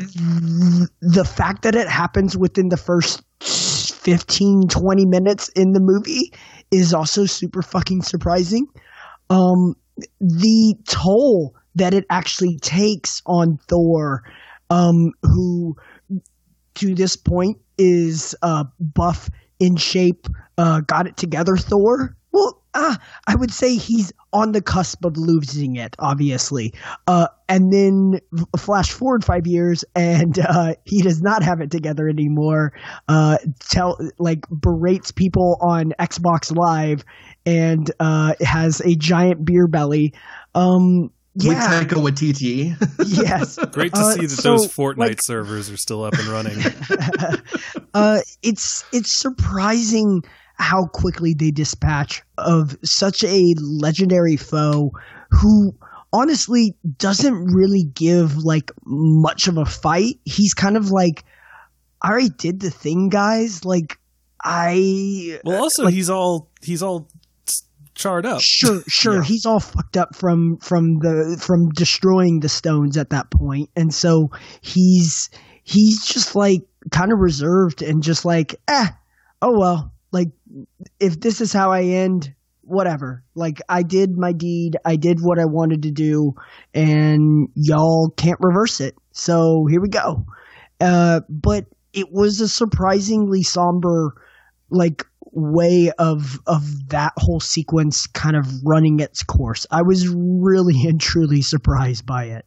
the 1.00 1.24
fact 1.24 1.62
that 1.62 1.74
it 1.74 1.88
happens 1.88 2.36
within 2.36 2.68
the 2.68 2.76
first 2.76 3.22
15 3.42 4.68
20 4.68 5.06
minutes 5.06 5.48
in 5.56 5.72
the 5.72 5.80
movie 5.80 6.32
is 6.70 6.94
also 6.94 7.24
super 7.24 7.62
fucking 7.62 8.02
surprising 8.02 8.66
um 9.30 9.74
the 10.20 10.74
toll 10.86 11.54
that 11.74 11.94
it 11.94 12.04
actually 12.10 12.56
takes 12.58 13.22
on 13.26 13.58
thor 13.68 14.22
um 14.70 15.12
who 15.22 15.74
to 16.74 16.94
this 16.94 17.16
point 17.16 17.56
is 17.78 18.34
uh 18.42 18.64
buff 18.78 19.28
in 19.58 19.76
shape 19.76 20.26
uh 20.58 20.80
got 20.80 21.06
it 21.06 21.16
together 21.16 21.56
thor 21.56 22.16
well 22.34 22.60
uh, 22.74 22.96
i 23.28 23.34
would 23.36 23.52
say 23.52 23.76
he's 23.76 24.12
on 24.32 24.50
the 24.52 24.60
cusp 24.60 25.04
of 25.04 25.16
losing 25.16 25.76
it 25.76 25.94
obviously. 26.00 26.74
Uh 27.06 27.28
and 27.48 27.72
then 27.72 28.20
flash 28.58 28.90
forward 28.90 29.24
five 29.24 29.46
years 29.46 29.84
and 29.94 30.38
uh 30.40 30.74
he 30.84 31.00
does 31.02 31.22
not 31.22 31.42
have 31.44 31.60
it 31.60 31.70
together 31.70 32.08
anymore. 32.08 32.72
Uh 33.08 33.38
tell 33.70 33.96
like 34.18 34.44
berates 34.50 35.12
people 35.12 35.56
on 35.62 35.92
xbox 36.00 36.54
live 36.54 37.04
and 37.46 37.90
uh 38.00 38.34
has 38.40 38.80
a 38.80 38.96
giant 38.96 39.44
beer 39.44 39.68
belly. 39.68 40.12
Um 40.56 41.10
With 41.36 41.46
yeah. 41.46 41.84
Taika 41.84 42.02
Waititi. 42.02 42.74
yes. 43.06 43.56
Great 43.72 43.94
to 43.94 44.00
Uh, 44.00 44.12
see 44.14 44.20
that 44.26 44.30
so, 44.30 44.56
those 44.56 44.66
Fortnite 44.74 44.96
like- 44.98 45.22
servers 45.22 45.70
are 45.70 45.76
still 45.76 46.02
up 46.02 46.14
and 46.14 46.26
running. 46.26 46.58
uh, 47.94 48.18
it's 48.42 48.84
it's 48.92 49.16
surprising 49.20 50.22
how 50.54 50.86
quickly 50.86 51.34
they 51.34 51.50
dispatch 51.50 52.22
of 52.38 52.76
such 52.84 53.24
a 53.24 53.54
legendary 53.60 54.36
foe 54.36 54.92
who 55.30 55.72
honestly 56.12 56.76
doesn't 56.98 57.52
really 57.52 57.84
give 57.92 58.38
like 58.38 58.70
much 58.84 59.48
of 59.48 59.58
a 59.58 59.64
fight. 59.64 60.20
He's 60.24 60.54
kind 60.54 60.76
of 60.76 60.90
like, 60.90 61.24
I 62.00 62.10
already 62.10 62.28
did 62.28 62.60
the 62.60 62.70
thing, 62.70 63.08
guys. 63.08 63.64
Like, 63.64 63.98
I 64.42 65.40
Well, 65.44 65.62
also 65.62 65.86
he's 65.86 66.10
all 66.10 66.50
he's 66.62 66.82
all 66.82 67.08
charred 67.94 68.26
up. 68.26 68.40
Sure, 68.42 68.82
sure. 68.88 69.16
Yeah. 69.16 69.24
He's 69.24 69.46
all 69.46 69.60
fucked 69.60 69.96
up 69.96 70.14
from 70.14 70.58
from 70.58 70.98
the 70.98 71.40
from 71.40 71.70
destroying 71.70 72.40
the 72.40 72.48
stones 72.48 72.96
at 72.96 73.10
that 73.10 73.30
point, 73.30 73.70
and 73.74 73.92
so 73.92 74.30
he's 74.60 75.30
he's 75.62 76.04
just 76.04 76.36
like 76.36 76.62
kind 76.90 77.12
of 77.12 77.18
reserved 77.18 77.82
and 77.82 78.02
just 78.02 78.24
like, 78.24 78.54
eh, 78.68 78.88
oh 79.42 79.58
well. 79.58 79.93
Like, 80.14 80.30
if 81.00 81.18
this 81.18 81.40
is 81.40 81.52
how 81.52 81.72
I 81.72 81.82
end, 81.82 82.32
whatever. 82.62 83.24
Like, 83.34 83.60
I 83.68 83.82
did 83.82 84.16
my 84.16 84.32
deed. 84.32 84.76
I 84.84 84.94
did 84.94 85.18
what 85.20 85.40
I 85.40 85.44
wanted 85.44 85.82
to 85.82 85.90
do, 85.90 86.36
and 86.72 87.48
y'all 87.54 88.10
can't 88.10 88.38
reverse 88.40 88.80
it. 88.80 88.94
So 89.10 89.66
here 89.68 89.80
we 89.80 89.88
go. 89.88 90.24
Uh, 90.80 91.22
but 91.28 91.66
it 91.92 92.12
was 92.12 92.40
a 92.40 92.48
surprisingly 92.48 93.42
somber, 93.42 94.14
like 94.70 95.04
way 95.32 95.90
of 95.98 96.38
of 96.46 96.88
that 96.90 97.12
whole 97.16 97.40
sequence 97.40 98.06
kind 98.06 98.36
of 98.36 98.46
running 98.64 99.00
its 99.00 99.24
course. 99.24 99.66
I 99.72 99.82
was 99.82 100.08
really 100.08 100.80
and 100.86 101.00
truly 101.00 101.42
surprised 101.42 102.06
by 102.06 102.26
it. 102.26 102.44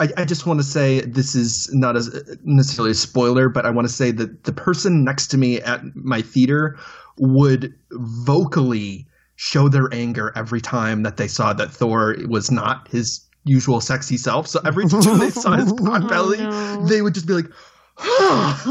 I, 0.00 0.08
I 0.16 0.24
just 0.24 0.46
want 0.46 0.58
to 0.60 0.64
say 0.64 1.02
this 1.02 1.34
is 1.34 1.70
not 1.74 1.94
as 1.94 2.10
necessarily 2.42 2.92
a 2.92 2.94
spoiler, 2.94 3.50
but 3.50 3.66
I 3.66 3.70
want 3.70 3.86
to 3.86 3.92
say 3.92 4.10
that 4.12 4.44
the 4.44 4.52
person 4.52 5.04
next 5.04 5.26
to 5.28 5.38
me 5.38 5.60
at 5.60 5.82
my 5.94 6.22
theater 6.22 6.78
would 7.18 7.74
vocally 7.92 9.06
show 9.36 9.68
their 9.68 9.92
anger 9.92 10.32
every 10.34 10.60
time 10.60 11.02
that 11.02 11.18
they 11.18 11.28
saw 11.28 11.52
that 11.52 11.70
Thor 11.70 12.16
was 12.28 12.50
not 12.50 12.88
his 12.88 13.20
usual 13.44 13.80
sexy 13.80 14.16
self. 14.16 14.46
So 14.46 14.60
every 14.64 14.88
time 14.88 15.18
they 15.18 15.30
saw 15.30 15.52
his 15.56 15.70
oh, 15.70 15.76
pot 15.76 16.08
belly, 16.08 16.38
no. 16.38 16.86
they 16.86 17.02
would 17.02 17.14
just 17.14 17.26
be 17.26 17.34
like, 17.34 17.50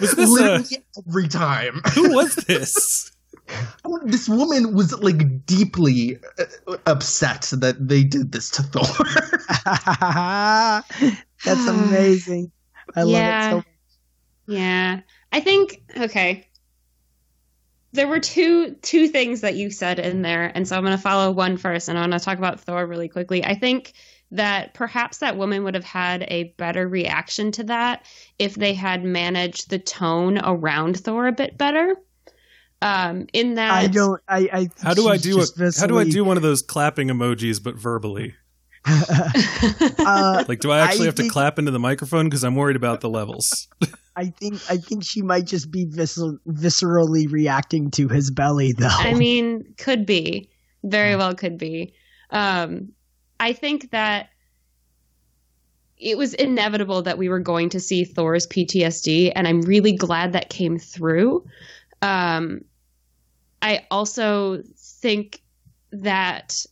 Was 0.00 0.14
this 0.16 0.40
a, 0.40 0.64
every 1.06 1.28
time. 1.28 1.80
who 1.94 2.14
was 2.14 2.34
this? 2.48 3.11
this 4.04 4.28
woman 4.28 4.74
was 4.74 4.92
like 5.00 5.46
deeply 5.46 6.18
uh, 6.38 6.76
upset 6.86 7.52
that 7.58 7.88
they 7.88 8.04
did 8.04 8.32
this 8.32 8.50
to 8.50 8.62
Thor. 8.62 8.84
That's 11.44 11.66
amazing. 11.66 12.52
I 12.94 13.04
Yeah. 13.04 13.06
love 13.06 13.28
it 13.28 13.42
so 13.50 13.56
much. 13.56 13.66
Yeah. 14.46 15.00
I 15.32 15.40
think 15.40 15.82
okay. 15.96 16.48
There 17.94 18.08
were 18.08 18.20
two 18.20 18.74
two 18.82 19.08
things 19.08 19.42
that 19.42 19.54
you 19.54 19.70
said 19.70 19.98
in 19.98 20.22
there, 20.22 20.50
and 20.54 20.66
so 20.66 20.76
I'm 20.76 20.82
going 20.84 20.96
to 20.96 21.02
follow 21.02 21.30
one 21.30 21.56
first, 21.58 21.88
and 21.88 21.98
I 21.98 22.02
want 22.02 22.12
to 22.14 22.20
talk 22.20 22.38
about 22.38 22.60
Thor 22.60 22.86
really 22.86 23.08
quickly. 23.08 23.44
I 23.44 23.54
think 23.54 23.92
that 24.30 24.72
perhaps 24.72 25.18
that 25.18 25.36
woman 25.36 25.62
would 25.64 25.74
have 25.74 25.84
had 25.84 26.22
a 26.28 26.54
better 26.56 26.88
reaction 26.88 27.52
to 27.52 27.64
that 27.64 28.06
if 28.38 28.54
they 28.54 28.72
had 28.72 29.04
managed 29.04 29.68
the 29.68 29.78
tone 29.78 30.38
around 30.42 30.98
Thor 31.00 31.26
a 31.26 31.32
bit 31.32 31.58
better. 31.58 31.96
Um, 32.82 33.28
in 33.32 33.54
that 33.54 33.70
I 33.70 33.86
don't. 33.86 34.20
I. 34.28 34.48
I 34.52 34.68
How 34.82 34.92
do 34.92 35.08
I 35.08 35.16
do 35.16 35.40
a, 35.40 35.46
just 35.46 35.80
how 35.80 35.86
do 35.86 35.98
I 35.98 36.04
do 36.04 36.24
one 36.24 36.36
of 36.36 36.42
those 36.42 36.62
clapping 36.62 37.08
emojis 37.08 37.62
but 37.62 37.76
verbally? 37.76 38.34
uh, 38.84 40.44
Like 40.48 40.58
do 40.58 40.72
I 40.72 40.80
actually 40.80 41.02
I 41.02 41.06
have 41.06 41.14
to 41.14 41.28
clap 41.28 41.60
into 41.60 41.70
the 41.70 41.78
microphone 41.78 42.26
because 42.26 42.42
I'm 42.42 42.56
worried 42.56 42.74
about 42.74 43.00
the 43.00 43.08
levels? 43.08 43.68
I 44.16 44.26
think. 44.26 44.60
I 44.68 44.76
think 44.76 45.04
she 45.04 45.22
might 45.22 45.46
just 45.46 45.70
be 45.70 45.86
viscer- 45.86 46.38
viscerally 46.48 47.30
reacting 47.30 47.90
to 47.92 48.08
his 48.08 48.30
belly, 48.30 48.72
though. 48.72 48.88
I 48.90 49.14
mean, 49.14 49.74
could 49.78 50.04
be. 50.04 50.50
Very 50.82 51.14
well 51.14 51.34
could 51.34 51.58
be. 51.58 51.94
Um, 52.30 52.92
I 53.38 53.52
think 53.52 53.92
that 53.92 54.30
it 55.96 56.18
was 56.18 56.34
inevitable 56.34 57.02
that 57.02 57.16
we 57.16 57.28
were 57.28 57.38
going 57.38 57.70
to 57.70 57.80
see 57.80 58.04
Thor's 58.04 58.46
PTSD, 58.48 59.32
and 59.34 59.46
I'm 59.46 59.62
really 59.62 59.92
glad 59.92 60.32
that 60.32 60.50
came 60.50 60.78
through. 60.78 61.46
Um, 62.02 62.62
I 63.62 63.86
also 63.90 64.62
think 64.76 65.40
that 65.92 66.66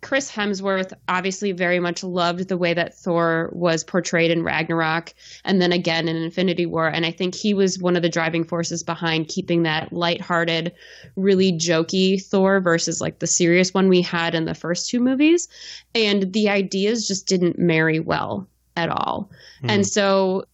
Chris 0.00 0.30
Hemsworth 0.30 0.92
obviously 1.08 1.50
very 1.50 1.80
much 1.80 2.04
loved 2.04 2.48
the 2.48 2.56
way 2.56 2.72
that 2.72 2.94
Thor 2.94 3.50
was 3.52 3.82
portrayed 3.82 4.30
in 4.30 4.44
Ragnarok 4.44 5.12
and 5.44 5.60
then 5.60 5.72
again 5.72 6.06
in 6.06 6.16
Infinity 6.16 6.66
War. 6.66 6.86
And 6.86 7.04
I 7.04 7.10
think 7.10 7.34
he 7.34 7.52
was 7.52 7.80
one 7.80 7.96
of 7.96 8.02
the 8.02 8.08
driving 8.08 8.44
forces 8.44 8.84
behind 8.84 9.26
keeping 9.26 9.64
that 9.64 9.92
lighthearted, 9.92 10.72
really 11.16 11.52
jokey 11.52 12.22
Thor 12.24 12.60
versus 12.60 13.00
like 13.00 13.18
the 13.18 13.26
serious 13.26 13.74
one 13.74 13.88
we 13.88 14.00
had 14.00 14.36
in 14.36 14.44
the 14.44 14.54
first 14.54 14.88
two 14.88 15.00
movies. 15.00 15.48
And 15.96 16.32
the 16.32 16.48
ideas 16.48 17.08
just 17.08 17.26
didn't 17.26 17.58
marry 17.58 17.98
well 17.98 18.46
at 18.76 18.90
all. 18.90 19.30
Hmm. 19.62 19.70
And 19.70 19.86
so 19.86 20.44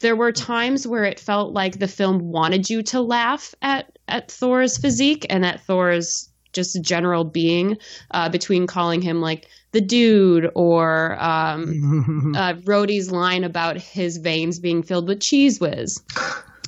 there 0.00 0.16
were 0.16 0.32
times 0.32 0.86
where 0.86 1.04
it 1.04 1.20
felt 1.20 1.54
like 1.54 1.78
the 1.78 1.88
film 1.88 2.30
wanted 2.30 2.68
you 2.68 2.82
to 2.82 3.00
laugh 3.00 3.54
at 3.62 3.98
at 4.10 4.30
Thor's 4.30 4.76
physique 4.76 5.26
and 5.30 5.44
at 5.44 5.60
Thor's 5.60 6.28
just 6.52 6.80
general 6.82 7.24
being 7.24 7.78
uh, 8.10 8.28
between 8.28 8.66
calling 8.66 9.02
him 9.02 9.20
like 9.20 9.46
the 9.72 9.80
dude 9.80 10.50
or 10.54 11.16
um, 11.22 12.34
uh, 12.36 12.54
Rhodey's 12.54 13.10
line 13.10 13.44
about 13.44 13.76
his 13.76 14.16
veins 14.16 14.58
being 14.58 14.82
filled 14.82 15.08
with 15.08 15.20
Cheez 15.20 15.60
Whiz. 15.60 16.02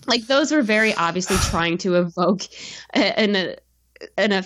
Like 0.06 0.26
those 0.26 0.52
were 0.52 0.62
very 0.62 0.94
obviously 0.94 1.36
trying 1.50 1.78
to 1.78 1.96
evoke 1.96 2.42
an 2.94 3.36
a, 3.36 3.56
an 4.16 4.32
a, 4.32 4.44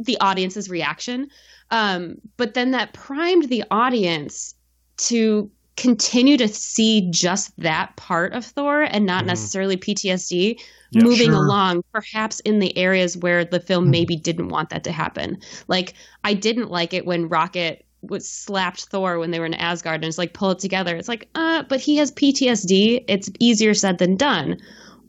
the 0.00 0.18
audience's 0.20 0.68
reaction, 0.68 1.28
um, 1.70 2.16
but 2.36 2.54
then 2.54 2.72
that 2.72 2.92
primed 2.92 3.48
the 3.48 3.64
audience 3.70 4.54
to 4.96 5.50
continue 5.76 6.36
to 6.36 6.48
see 6.48 7.08
just 7.10 7.52
that 7.58 7.96
part 7.96 8.32
of 8.34 8.44
Thor 8.44 8.82
and 8.82 9.06
not 9.06 9.24
Mhm. 9.24 9.28
necessarily 9.28 9.76
PTSD 9.76 10.58
Yeah. 10.90 11.02
moving 11.02 11.30
Sure. 11.30 11.44
along, 11.44 11.82
perhaps 11.92 12.40
in 12.40 12.58
the 12.58 12.76
areas 12.76 13.16
where 13.16 13.44
the 13.44 13.60
film 13.60 13.90
maybe 13.90 14.14
didn't 14.16 14.48
want 14.48 14.68
that 14.70 14.84
to 14.84 14.92
happen. 14.92 15.38
Like, 15.68 15.94
I 16.24 16.34
didn't 16.34 16.70
like 16.70 16.92
it 16.92 17.06
when 17.06 17.28
Rocket 17.28 17.84
was 18.02 18.28
slapped 18.28 18.86
Thor 18.90 19.18
when 19.18 19.30
they 19.30 19.38
were 19.38 19.46
in 19.46 19.54
Asgard 19.54 19.96
and 19.96 20.04
it's 20.04 20.18
like 20.18 20.34
pull 20.34 20.50
it 20.50 20.58
together. 20.58 20.96
It's 20.96 21.08
like, 21.08 21.28
uh, 21.34 21.62
but 21.68 21.80
he 21.80 21.96
has 21.96 22.10
PTSD. 22.10 23.04
It's 23.08 23.30
easier 23.38 23.74
said 23.74 23.98
than 23.98 24.16
done. 24.16 24.56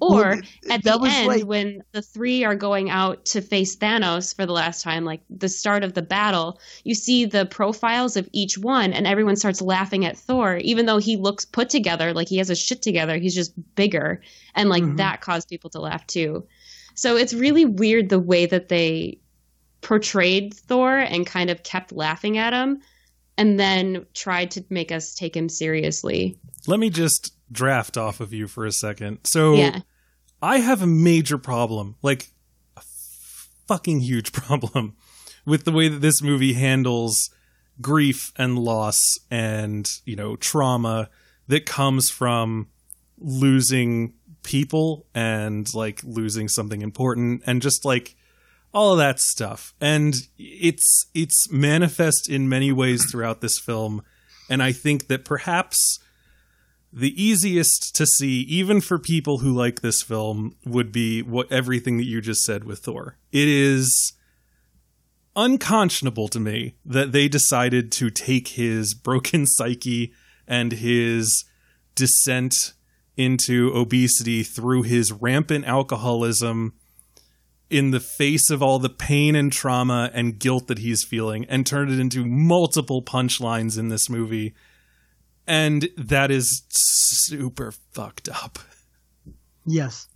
Or 0.01 0.21
Well, 0.21 0.41
at 0.69 0.83
the 0.83 0.97
was 0.97 1.11
end, 1.13 1.27
like- 1.27 1.45
when 1.45 1.81
the 1.93 2.01
three 2.01 2.43
are 2.43 2.55
going 2.55 2.89
out 2.89 3.23
to 3.27 3.41
face 3.41 3.75
Thanos 3.77 4.35
for 4.35 4.45
the 4.45 4.51
last 4.51 4.81
time, 4.81 5.05
like 5.05 5.21
the 5.29 5.47
start 5.47 5.83
of 5.83 5.93
the 5.93 6.01
battle, 6.01 6.59
you 6.83 6.93
see 6.93 7.23
the 7.25 7.45
profiles 7.45 8.17
of 8.17 8.27
each 8.33 8.57
one, 8.57 8.91
and 8.91 9.07
everyone 9.07 9.35
starts 9.37 9.61
laughing 9.61 10.03
at 10.03 10.17
Thor, 10.17 10.57
even 10.57 10.85
though 10.85 10.97
he 10.97 11.15
looks 11.15 11.45
put 11.45 11.69
together, 11.69 12.13
like 12.13 12.27
he 12.27 12.37
has 12.37 12.49
his 12.49 12.59
shit 12.59 12.81
together. 12.81 13.17
He's 13.17 13.35
just 13.35 13.53
bigger, 13.75 14.21
and 14.55 14.67
like 14.69 14.83
Mhm. 14.83 14.97
that 14.97 15.21
caused 15.21 15.47
people 15.47 15.69
to 15.69 15.79
laugh 15.79 16.05
too. 16.05 16.45
So 16.95 17.15
it's 17.15 17.33
really 17.33 17.65
weird 17.65 18.09
the 18.09 18.19
way 18.19 18.45
that 18.45 18.67
they 18.69 19.19
portrayed 19.81 20.53
Thor 20.53 20.97
and 20.97 21.25
kind 21.25 21.49
of 21.49 21.63
kept 21.63 21.91
laughing 21.91 22.37
at 22.37 22.53
him, 22.53 22.79
and 23.37 23.59
then 23.59 24.05
tried 24.13 24.51
to 24.51 24.63
make 24.69 24.91
us 24.91 25.13
take 25.15 25.35
him 25.35 25.49
seriously. 25.49 26.37
Let 26.67 26.79
me 26.79 26.89
just 26.89 27.33
draft 27.54 27.97
off 27.97 28.20
of 28.20 28.34
you 28.34 28.47
for 28.47 28.66
a 28.66 28.72
second. 28.72 29.20
So 29.24 29.56
Yeah. 29.56 29.80
I 30.41 30.58
have 30.60 30.82
a 30.82 30.88
major 30.88 31.38
problem, 31.38 31.95
like 32.01 32.32
a 32.76 32.82
fucking 33.68 34.01
huge 34.01 34.32
problem, 34.34 34.95
with 35.45 35.64
the 35.64 35.72
way 35.72 35.88
that 35.88 36.01
this 36.01 36.22
movie 36.22 36.54
handles 36.54 37.30
grief 37.82 38.32
and 38.38 38.60
loss 38.60 38.99
and, 39.32 39.89
you 40.06 40.16
know, 40.16 40.36
trauma 40.36 41.10
that 41.47 41.66
comes 41.66 42.10
from 42.10 42.68
losing 43.18 44.14
people 44.43 45.06
and 45.16 45.74
like 45.74 46.01
losing 46.04 46.47
something 46.47 46.82
important 46.82 47.41
and 47.45 47.62
just 47.62 47.86
like 47.86 48.16
all 48.74 48.91
of 48.91 48.97
that 48.97 49.20
stuff. 49.20 49.74
And 49.80 50.16
it's 50.38 51.08
it's 51.14 51.49
manifest 51.51 52.30
in 52.30 52.49
many 52.49 52.72
ways 52.72 53.10
throughout 53.10 53.41
this 53.41 53.60
film. 53.60 54.04
And 54.49 54.62
I 54.62 54.72
think 54.72 55.08
that 55.08 55.26
perhaps 55.26 55.99
the 56.95 57.21
easiest 57.21 57.95
to 57.95 58.05
see, 58.05 58.41
even 58.41 58.79
for 58.79 58.99
people 58.99 59.39
who 59.39 59.51
like 59.51 59.81
this 59.81 60.03
film, 60.03 60.55
would 60.63 60.91
be 60.91 61.23
what 61.23 61.51
everything 61.51 61.97
that 61.97 62.05
you 62.05 62.21
just 62.21 62.43
said 62.43 62.63
with 62.63 62.79
Thor. 62.79 63.17
It 63.31 63.47
is 63.47 64.13
unconscionable 65.35 66.27
to 66.27 66.39
me 66.39 66.75
that 66.85 67.11
they 67.11 67.27
decided 67.27 67.91
to 67.93 68.11
take 68.11 68.49
his 68.49 68.93
broken 68.93 69.45
psyche 69.47 70.13
and 70.47 70.71
his 70.71 71.45
descent 71.95 72.73
into 73.17 73.71
obesity 73.73 74.43
through 74.43 74.83
his 74.83 75.11
rampant 75.11 75.65
alcoholism 75.65 76.73
in 77.69 77.89
the 77.89 77.99
face 77.99 78.51
of 78.51 78.61
all 78.61 78.77
the 78.77 78.89
pain 78.89 79.35
and 79.35 79.51
trauma 79.51 80.11
and 80.13 80.37
guilt 80.37 80.67
that 80.67 80.79
he's 80.79 81.03
feeling 81.03 81.45
and 81.45 81.65
turn 81.65 81.91
it 81.91 81.99
into 81.99 82.23
multiple 82.23 83.01
punchlines 83.01 83.79
in 83.79 83.89
this 83.89 84.09
movie 84.09 84.53
and 85.47 85.89
that 85.97 86.31
is 86.31 86.63
super 86.69 87.71
fucked 87.91 88.29
up. 88.29 88.59
Yes. 89.65 90.07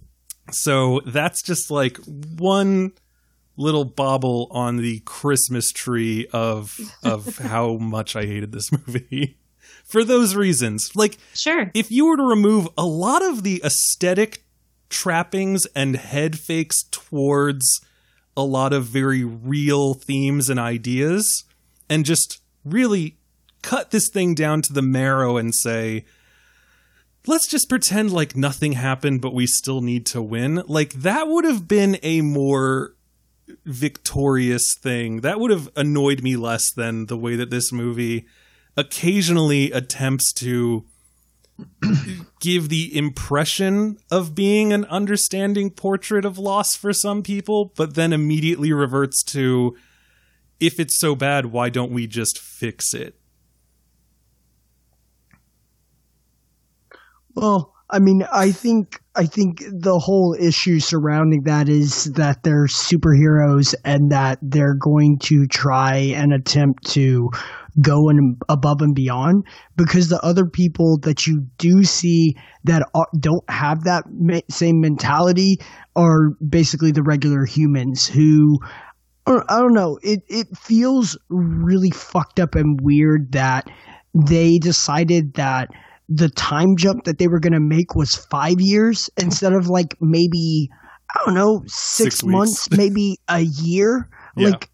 So 0.52 1.02
that's 1.06 1.42
just 1.42 1.70
like 1.72 1.98
one 2.06 2.94
little 3.58 3.86
bauble 3.86 4.48
on 4.52 4.78
the 4.78 5.00
Christmas 5.06 5.72
tree 5.72 6.28
of 6.32 6.78
of 7.04 7.38
how 7.40 7.78
much 7.78 8.16
I 8.16 8.26
hated 8.26 8.52
this 8.52 8.72
movie. 8.72 9.38
For 9.84 10.04
those 10.04 10.36
reasons. 10.36 10.96
Like 10.96 11.18
Sure. 11.34 11.72
if 11.74 11.92
you 11.92 12.06
were 12.08 12.18
to 12.18 12.24
remove 12.24 12.68
a 12.78 12.86
lot 12.86 13.24
of 13.24 13.44
the 13.44 13.62
aesthetic 13.64 14.44
trappings 14.90 15.66
and 15.76 15.96
head 15.96 16.38
fakes 16.40 16.84
towards 16.92 17.82
a 18.36 18.44
lot 18.44 18.74
of 18.74 18.86
very 18.86 19.24
real 19.24 19.94
themes 19.94 20.50
and 20.50 20.60
ideas 20.60 21.44
and 21.90 22.06
just 22.06 22.42
really 22.64 23.18
cut 23.62 23.92
this 23.92 24.10
thing 24.10 24.36
down 24.36 24.62
to 24.62 24.74
the 24.74 24.82
marrow 24.82 25.38
and 25.38 25.54
say 25.54 26.06
let's 27.26 27.48
just 27.48 27.68
pretend 27.68 28.12
like 28.12 28.36
nothing 28.36 28.74
happened 28.74 29.22
but 29.22 29.34
we 29.34 29.46
still 29.46 29.82
need 29.82 30.06
to 30.06 30.22
win 30.22 30.62
like 30.68 30.94
that 30.94 31.28
would 31.28 31.46
have 31.46 31.68
been 31.68 31.98
a 32.04 32.22
more 32.22 32.94
victorious 33.66 34.76
thing 34.76 35.22
that 35.22 35.40
would 35.40 35.52
have 35.52 35.70
annoyed 35.76 36.22
me 36.22 36.36
less 36.36 36.72
than 36.72 37.06
the 37.08 37.18
way 37.18 37.36
that 37.36 37.50
this 37.50 37.72
movie 37.72 38.26
occasionally 38.78 39.72
attempts 39.72 40.32
to 40.32 40.86
give 42.40 42.70
the 42.70 42.96
impression 42.96 43.98
of 44.12 44.36
being 44.36 44.72
an 44.72 44.86
understanding 44.86 45.72
portrait 45.72 46.26
of 46.26 46.38
loss 46.38 46.76
for 46.76 46.94
some 46.94 47.24
people, 47.24 47.74
but 47.76 47.96
then 47.96 48.14
immediately 48.14 48.72
reverts 48.72 49.24
to 49.24 49.76
if 50.60 50.80
it's 50.80 51.00
so 51.00 51.16
bad, 51.16 51.48
why 51.48 51.70
don't 51.70 51.92
we 51.92 52.08
just 52.08 52.40
fix 52.40 52.94
it? 52.94 53.16
Well, 57.38 57.76
I 57.88 58.00
mean, 58.00 58.24
I 58.34 58.52
think 58.52 59.00
I 59.16 59.28
think 59.28 59.64
the 59.72 60.00
whole 60.00 60.36
issue 60.40 60.80
surrounding 60.80 61.44
that 61.44 61.70
is 61.70 62.06
that 62.14 62.42
they're 62.42 62.66
superheroes 62.66 63.76
and 63.86 64.12
that 64.12 64.40
they're 64.42 64.74
going 64.74 65.20
to 65.26 65.46
try 65.46 65.98
and 65.98 66.34
attempt 66.34 66.88
to 66.94 67.30
go 67.80 68.10
and 68.10 68.42
above 68.50 68.82
and 68.82 68.96
beyond 68.96 69.46
because 69.76 70.10
the 70.10 70.20
other 70.26 70.48
people 70.48 70.98
that 71.04 71.28
you 71.28 71.46
do 71.60 71.84
see 71.84 72.36
that 72.64 72.82
don't 73.20 73.48
have 73.52 73.84
that 73.84 74.06
same 74.50 74.82
mentality 74.82 75.60
are 75.96 76.32
basically 76.50 76.92
the 76.92 77.04
regular 77.04 77.46
humans 77.46 78.08
who 78.08 78.58
I 79.28 79.60
don't 79.60 79.76
know. 79.76 80.00
It 80.02 80.24
it 80.28 80.48
feels 80.58 81.16
really 81.30 81.92
fucked 81.92 82.40
up 82.40 82.56
and 82.56 82.82
weird 82.82 83.34
that 83.34 83.70
they 84.16 84.58
decided 84.58 85.36
that 85.36 85.70
the 86.10 86.30
time 86.30 86.76
jump 86.78 87.04
that 87.06 87.18
they 87.20 87.28
were 87.28 87.40
going 87.40 87.54
to 87.54 87.60
make 87.60 87.96
was 87.96 88.16
five 88.16 88.56
years 88.60 89.10
instead 89.18 89.54
of 89.54 89.68
like 89.68 89.96
maybe 90.00 90.70
I 91.16 91.22
don't 91.26 91.36
know 91.36 91.62
six, 91.68 92.16
Six 92.20 92.24
months, 92.24 92.70
maybe 92.72 93.18
a 93.28 93.42
year. 93.42 94.10
Yeah. 94.36 94.50
Like 94.50 94.70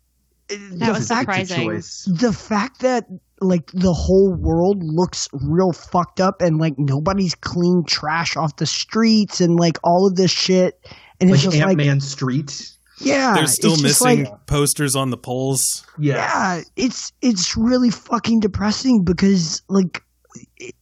That 0.49 0.79
the 0.88 0.91
was 0.93 1.07
fact 1.07 1.21
surprising. 1.47 1.69
the 2.17 2.34
fact 2.34 2.81
that 2.81 3.05
like 3.41 3.71
the 3.73 3.93
whole 3.93 4.36
world 4.39 4.77
looks 4.84 5.27
real 5.34 5.73
fucked 5.73 6.19
up 6.21 6.41
and 6.41 6.59
like 6.59 6.75
nobody's 6.77 7.36
cleaned 7.36 7.88
trash 7.88 8.38
off 8.38 8.55
the 8.57 8.65
streets 8.65 9.41
and 9.41 9.59
like 9.59 9.77
all 9.84 10.07
of 10.07 10.15
this 10.15 10.31
shit 10.31 10.79
and 11.19 11.29
it's 11.29 11.43
Like 11.43 11.51
just 11.51 11.57
Ant 11.57 11.67
like 11.69 11.77
Man 11.77 11.99
Street. 11.99 12.71
yeah 13.01 13.34
They're 13.36 13.47
still 13.47 13.73
it's 13.73 13.81
missing 13.84 14.23
like, 14.25 14.45
posters 14.47 14.95
on 14.95 15.09
the 15.09 15.17
poles. 15.17 15.86
Yes. 15.99 16.15
yeah 16.17 16.61
it's 16.77 17.11
it's 17.21 17.57
really 17.57 17.89
fucking 17.89 18.39
depressing 18.39 19.03
because 19.03 19.61
like 19.67 20.03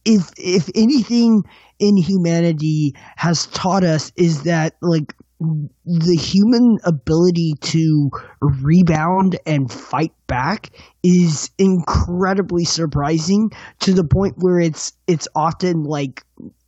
if 0.04 0.30
if 0.36 0.70
anything 0.74 1.42
in 1.78 1.96
humanity 1.96 2.94
has 3.16 3.46
taught 3.46 3.84
us 3.84 4.12
is 4.16 4.44
that 4.44 4.74
like 4.80 5.14
the 5.84 6.16
human 6.16 6.78
ability 6.84 7.54
to 7.60 8.10
rebound 8.40 9.38
and 9.44 9.72
fight 9.72 10.12
back 10.28 10.70
is 11.02 11.50
incredibly 11.58 12.64
surprising 12.64 13.50
to 13.80 13.92
the 13.92 14.04
point 14.04 14.34
where 14.38 14.60
it's 14.60 14.92
it's 15.06 15.26
often 15.34 15.82
like 15.82 16.22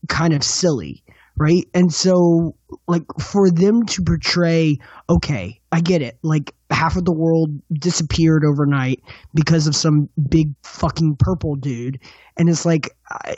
kind 0.09 0.35
of 0.35 0.43
silly 0.43 1.05
right? 1.37 1.69
And 1.75 1.93
so 1.93 2.57
like 2.87 3.05
for 3.21 3.51
them 3.51 3.85
to 3.87 4.03
portray 4.03 4.79
okay 5.09 5.61
i 5.75 5.81
get 5.81 6.03
it. 6.03 6.19
Like 6.23 6.55
half 6.71 6.97
of 6.97 7.05
the 7.05 7.13
world 7.13 7.51
disappeared 7.73 8.45
overnight 8.45 9.03
because 9.35 9.67
of 9.67 9.75
some 9.75 10.09
big 10.29 10.55
fucking 10.63 11.17
purple 11.19 11.57
dude. 11.57 11.99
And 12.37 12.49
it's 12.49 12.65
like 12.65 12.91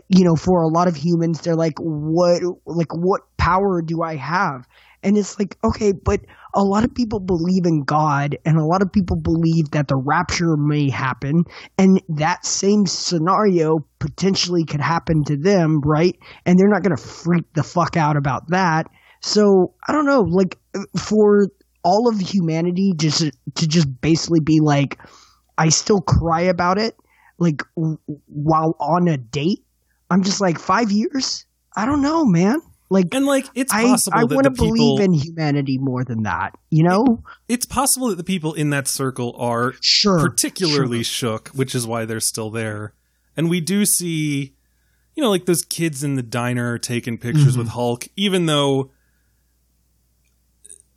you 0.08 0.22
know 0.22 0.36
for 0.36 0.60
a 0.60 0.68
lot 0.68 0.86
of 0.86 0.96
humans 0.96 1.40
they're 1.40 1.56
like 1.56 1.78
what 1.78 2.42
like 2.66 2.92
what 2.92 3.22
power 3.38 3.80
do 3.80 4.02
i 4.02 4.16
have? 4.16 4.68
And 5.02 5.16
it's 5.16 5.38
like 5.38 5.56
okay 5.64 5.92
but 5.92 6.20
a 6.52 6.62
lot 6.62 6.84
of 6.84 6.94
people 6.94 7.20
believe 7.20 7.64
in 7.64 7.84
god 7.84 8.36
and 8.44 8.58
a 8.58 8.64
lot 8.64 8.82
of 8.82 8.92
people 8.92 9.16
believe 9.16 9.70
that 9.70 9.88
the 9.88 9.96
rapture 9.96 10.56
may 10.58 10.90
happen 10.90 11.44
and 11.78 12.02
that 12.10 12.44
same 12.44 12.84
scenario 12.84 13.78
potentially 13.98 14.64
could 14.66 14.82
happen 14.82 15.24
to 15.24 15.38
them 15.38 15.80
right? 15.80 16.18
And 16.44 16.58
they're 16.58 16.68
not 16.68 16.82
going 16.82 16.96
to 16.96 17.02
freak 17.02 17.50
the 17.54 17.62
fuck 17.62 17.96
out 17.96 18.18
about 18.18 18.50
that. 18.50 18.88
So 19.22 19.72
i 19.88 19.92
don't 19.92 20.06
know 20.06 20.20
like 20.20 20.58
for 20.98 21.48
all 21.86 22.08
of 22.08 22.18
humanity 22.18 22.92
just 22.96 23.20
to 23.54 23.66
just 23.68 23.88
basically 24.00 24.40
be 24.40 24.58
like 24.60 24.98
i 25.56 25.68
still 25.68 26.00
cry 26.00 26.40
about 26.40 26.78
it 26.78 26.96
like 27.38 27.62
w- 27.76 27.98
while 28.26 28.74
on 28.80 29.06
a 29.06 29.16
date 29.16 29.64
i'm 30.10 30.22
just 30.24 30.40
like 30.40 30.58
five 30.58 30.90
years 30.90 31.46
i 31.76 31.86
don't 31.86 32.02
know 32.02 32.24
man 32.24 32.60
like 32.88 33.06
And 33.12 33.26
like 33.26 33.46
it's 33.54 33.72
I, 33.72 33.82
possible 33.84 34.18
I 34.18 34.20
that 34.26 34.34
want 34.34 34.44
to 34.44 34.50
people 34.50 34.66
believe 34.66 35.00
in 35.00 35.12
humanity 35.12 35.76
more 35.76 36.04
than 36.04 36.22
that, 36.22 36.56
you 36.70 36.84
know? 36.84 37.22
it's 37.48 37.66
possible 37.66 38.10
that 38.10 38.14
the 38.14 38.22
people 38.22 38.54
in 38.54 38.70
that 38.70 38.86
circle 38.86 39.34
are 39.38 39.74
Sure. 39.80 40.20
particularly 40.20 41.02
sure. 41.02 41.38
shook, 41.38 41.48
which 41.48 41.74
is 41.74 41.84
why 41.84 42.04
they're 42.04 42.20
still 42.20 42.50
there. 42.50 42.94
And 43.36 43.50
we 43.50 43.60
do 43.60 43.84
see 43.84 44.54
you 45.16 45.22
know, 45.22 45.30
like 45.30 45.46
those 45.46 45.62
kids 45.62 46.04
in 46.04 46.14
the 46.14 46.22
diner 46.22 46.78
taking 46.78 47.16
pictures 47.16 47.52
mm-hmm. 47.52 47.60
with 47.60 47.68
Hulk, 47.68 48.06
even 48.16 48.46
though 48.46 48.90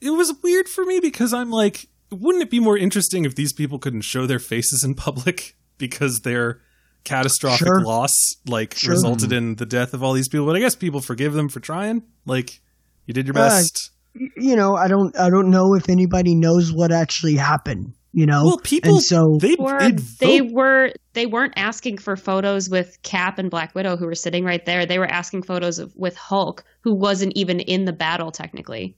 it 0.01 0.11
was 0.11 0.33
weird 0.43 0.67
for 0.67 0.85
me 0.85 0.99
because 0.99 1.33
I'm 1.33 1.51
like, 1.51 1.87
wouldn't 2.11 2.43
it 2.43 2.49
be 2.49 2.59
more 2.59 2.77
interesting 2.77 3.25
if 3.25 3.35
these 3.35 3.53
people 3.53 3.79
couldn't 3.79 4.01
show 4.01 4.25
their 4.25 4.39
faces 4.39 4.83
in 4.83 4.95
public 4.95 5.55
because 5.77 6.21
their 6.21 6.61
catastrophic 7.03 7.67
Sure. 7.67 7.81
loss 7.81 8.13
like 8.47 8.73
Sure. 8.75 8.91
resulted 8.93 9.31
in 9.31 9.55
the 9.55 9.65
death 9.65 9.93
of 9.93 10.03
all 10.03 10.13
these 10.13 10.27
people? 10.27 10.45
But 10.45 10.55
I 10.55 10.59
guess 10.59 10.75
people 10.75 11.01
forgive 11.01 11.33
them 11.33 11.49
for 11.49 11.59
trying. 11.59 12.03
Like, 12.25 12.61
you 13.05 13.13
did 13.13 13.27
your 13.27 13.37
Uh, 13.37 13.49
best. 13.49 13.91
you 14.13 14.55
know, 14.55 14.75
I 14.75 14.87
don't 14.87 15.15
I 15.17 15.29
don't 15.29 15.49
know 15.49 15.75
if 15.75 15.89
anybody 15.89 16.35
knows 16.35 16.71
what 16.73 16.91
actually 16.91 17.35
happened. 17.35 17.93
You 18.11 18.25
know, 18.25 18.43
well, 18.43 18.57
people 18.63 18.95
and 18.95 19.03
so 19.03 19.37
they 19.39 19.55
Or 19.57 19.77
they'd 19.79 19.99
they 20.19 20.39
vote- 20.39 20.51
were 20.51 20.91
they 21.13 21.27
weren't 21.27 21.53
asking 21.55 21.99
for 21.99 22.15
photos 22.15 22.67
with 22.67 22.97
Cap 23.03 23.37
and 23.37 23.51
Black 23.51 23.75
Widow 23.75 23.97
who 23.97 24.05
were 24.07 24.15
sitting 24.15 24.43
right 24.43 24.65
there. 24.65 24.87
They 24.87 24.97
were 24.97 25.05
asking 25.05 25.43
photos 25.43 25.77
of 25.77 25.93
with 25.95 26.17
Hulk 26.17 26.63
who 26.81 26.95
wasn't 26.95 27.33
even 27.35 27.59
in 27.59 27.85
the 27.85 27.93
battle 27.93 28.31
technically. 28.31 28.97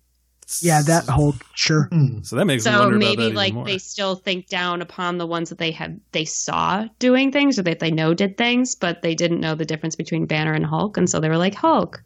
Yeah, 0.61 0.81
that 0.83 1.05
whole 1.05 1.35
sure. 1.55 1.87
Mm. 1.91 2.25
So 2.25 2.35
that 2.35 2.45
makes 2.45 2.65
me 2.65 2.71
So 2.71 2.79
wonder 2.79 2.95
about 2.97 2.99
that 3.05 3.09
maybe 3.09 3.23
even 3.23 3.35
like 3.35 3.53
more. 3.53 3.65
they 3.65 3.77
still 3.77 4.15
think 4.15 4.47
down 4.47 4.81
upon 4.81 5.17
the 5.17 5.25
ones 5.27 5.49
that 5.49 5.57
they 5.57 5.71
had 5.71 5.99
they 6.11 6.25
saw 6.25 6.85
doing 6.99 7.31
things 7.31 7.57
or 7.59 7.63
that 7.63 7.79
they 7.79 7.91
know 7.91 8.13
did 8.13 8.37
things, 8.37 8.75
but 8.75 9.01
they 9.01 9.15
didn't 9.15 9.39
know 9.39 9.55
the 9.55 9.65
difference 9.65 9.95
between 9.95 10.25
Banner 10.25 10.53
and 10.53 10.65
Hulk, 10.65 10.97
and 10.97 11.09
so 11.09 11.19
they 11.19 11.29
were 11.29 11.37
like 11.37 11.55
Hulk. 11.55 12.03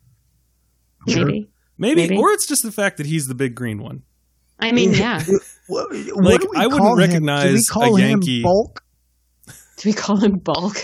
Sure. 1.08 1.26
Maybe. 1.26 1.50
maybe, 1.78 2.02
maybe. 2.02 2.18
or 2.18 2.32
it's 2.32 2.48
just 2.48 2.64
the 2.64 2.72
fact 2.72 2.98
that 2.98 3.06
he's 3.06 3.28
the 3.28 3.36
big 3.36 3.56
green 3.56 3.82
one. 3.82 4.04
I 4.60 4.72
mean, 4.72 4.94
yeah. 4.96 5.24
What, 5.68 5.92
Like, 5.94 6.16
what 6.16 6.42
do 6.42 6.50
I 6.56 6.68
wouldn't 6.68 6.82
call 6.82 6.92
him? 6.92 6.96
Do 6.98 7.02
we 7.02 7.08
recognize 7.08 7.68
call 7.70 7.96
a 7.96 8.00
Yankee- 8.00 8.44
Bulk? 8.44 8.82
Do 9.78 9.90
we 9.90 9.94
call 9.94 10.18
him 10.18 10.38
Bulk? 10.38 10.78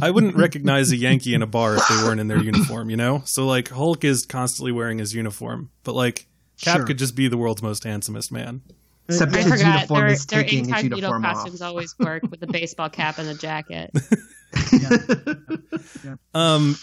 I 0.00 0.10
wouldn't 0.10 0.36
recognize 0.36 0.92
a 0.92 0.96
Yankee 0.96 1.34
in 1.34 1.42
a 1.42 1.46
bar 1.46 1.74
if 1.76 1.82
they 1.88 1.96
weren't 1.96 2.20
in 2.20 2.28
their 2.28 2.38
uniform, 2.38 2.90
you 2.90 2.96
know? 2.96 3.22
So 3.24 3.44
like 3.46 3.68
Hulk 3.70 4.04
is 4.04 4.24
constantly 4.24 4.70
wearing 4.72 4.98
his 4.98 5.14
uniform, 5.14 5.70
but 5.82 5.94
like 5.94 6.26
Cap 6.60 6.78
Sure. 6.78 6.86
could 6.86 6.98
just 6.98 7.14
be 7.14 7.28
the 7.28 7.36
world's 7.38 7.62
most 7.62 7.84
handsomest 7.84 8.32
man. 8.32 8.62
Except 9.08 9.32
I 9.34 9.38
his 9.42 9.52
forgot 9.52 9.74
uniform 9.74 10.00
their, 10.00 10.08
is 10.08 10.26
their 10.26 10.42
taking 10.42 10.58
his 10.60 10.68
incognito 10.68 11.20
costumes 11.20 11.62
off. 11.62 11.68
always 11.68 11.94
work 11.98 12.22
with 12.30 12.40
the 12.40 12.46
baseball 12.46 12.88
cap 12.90 13.18
and 13.18 13.28
the 13.28 13.34
jacket. 13.34 13.90
Um 16.34 16.76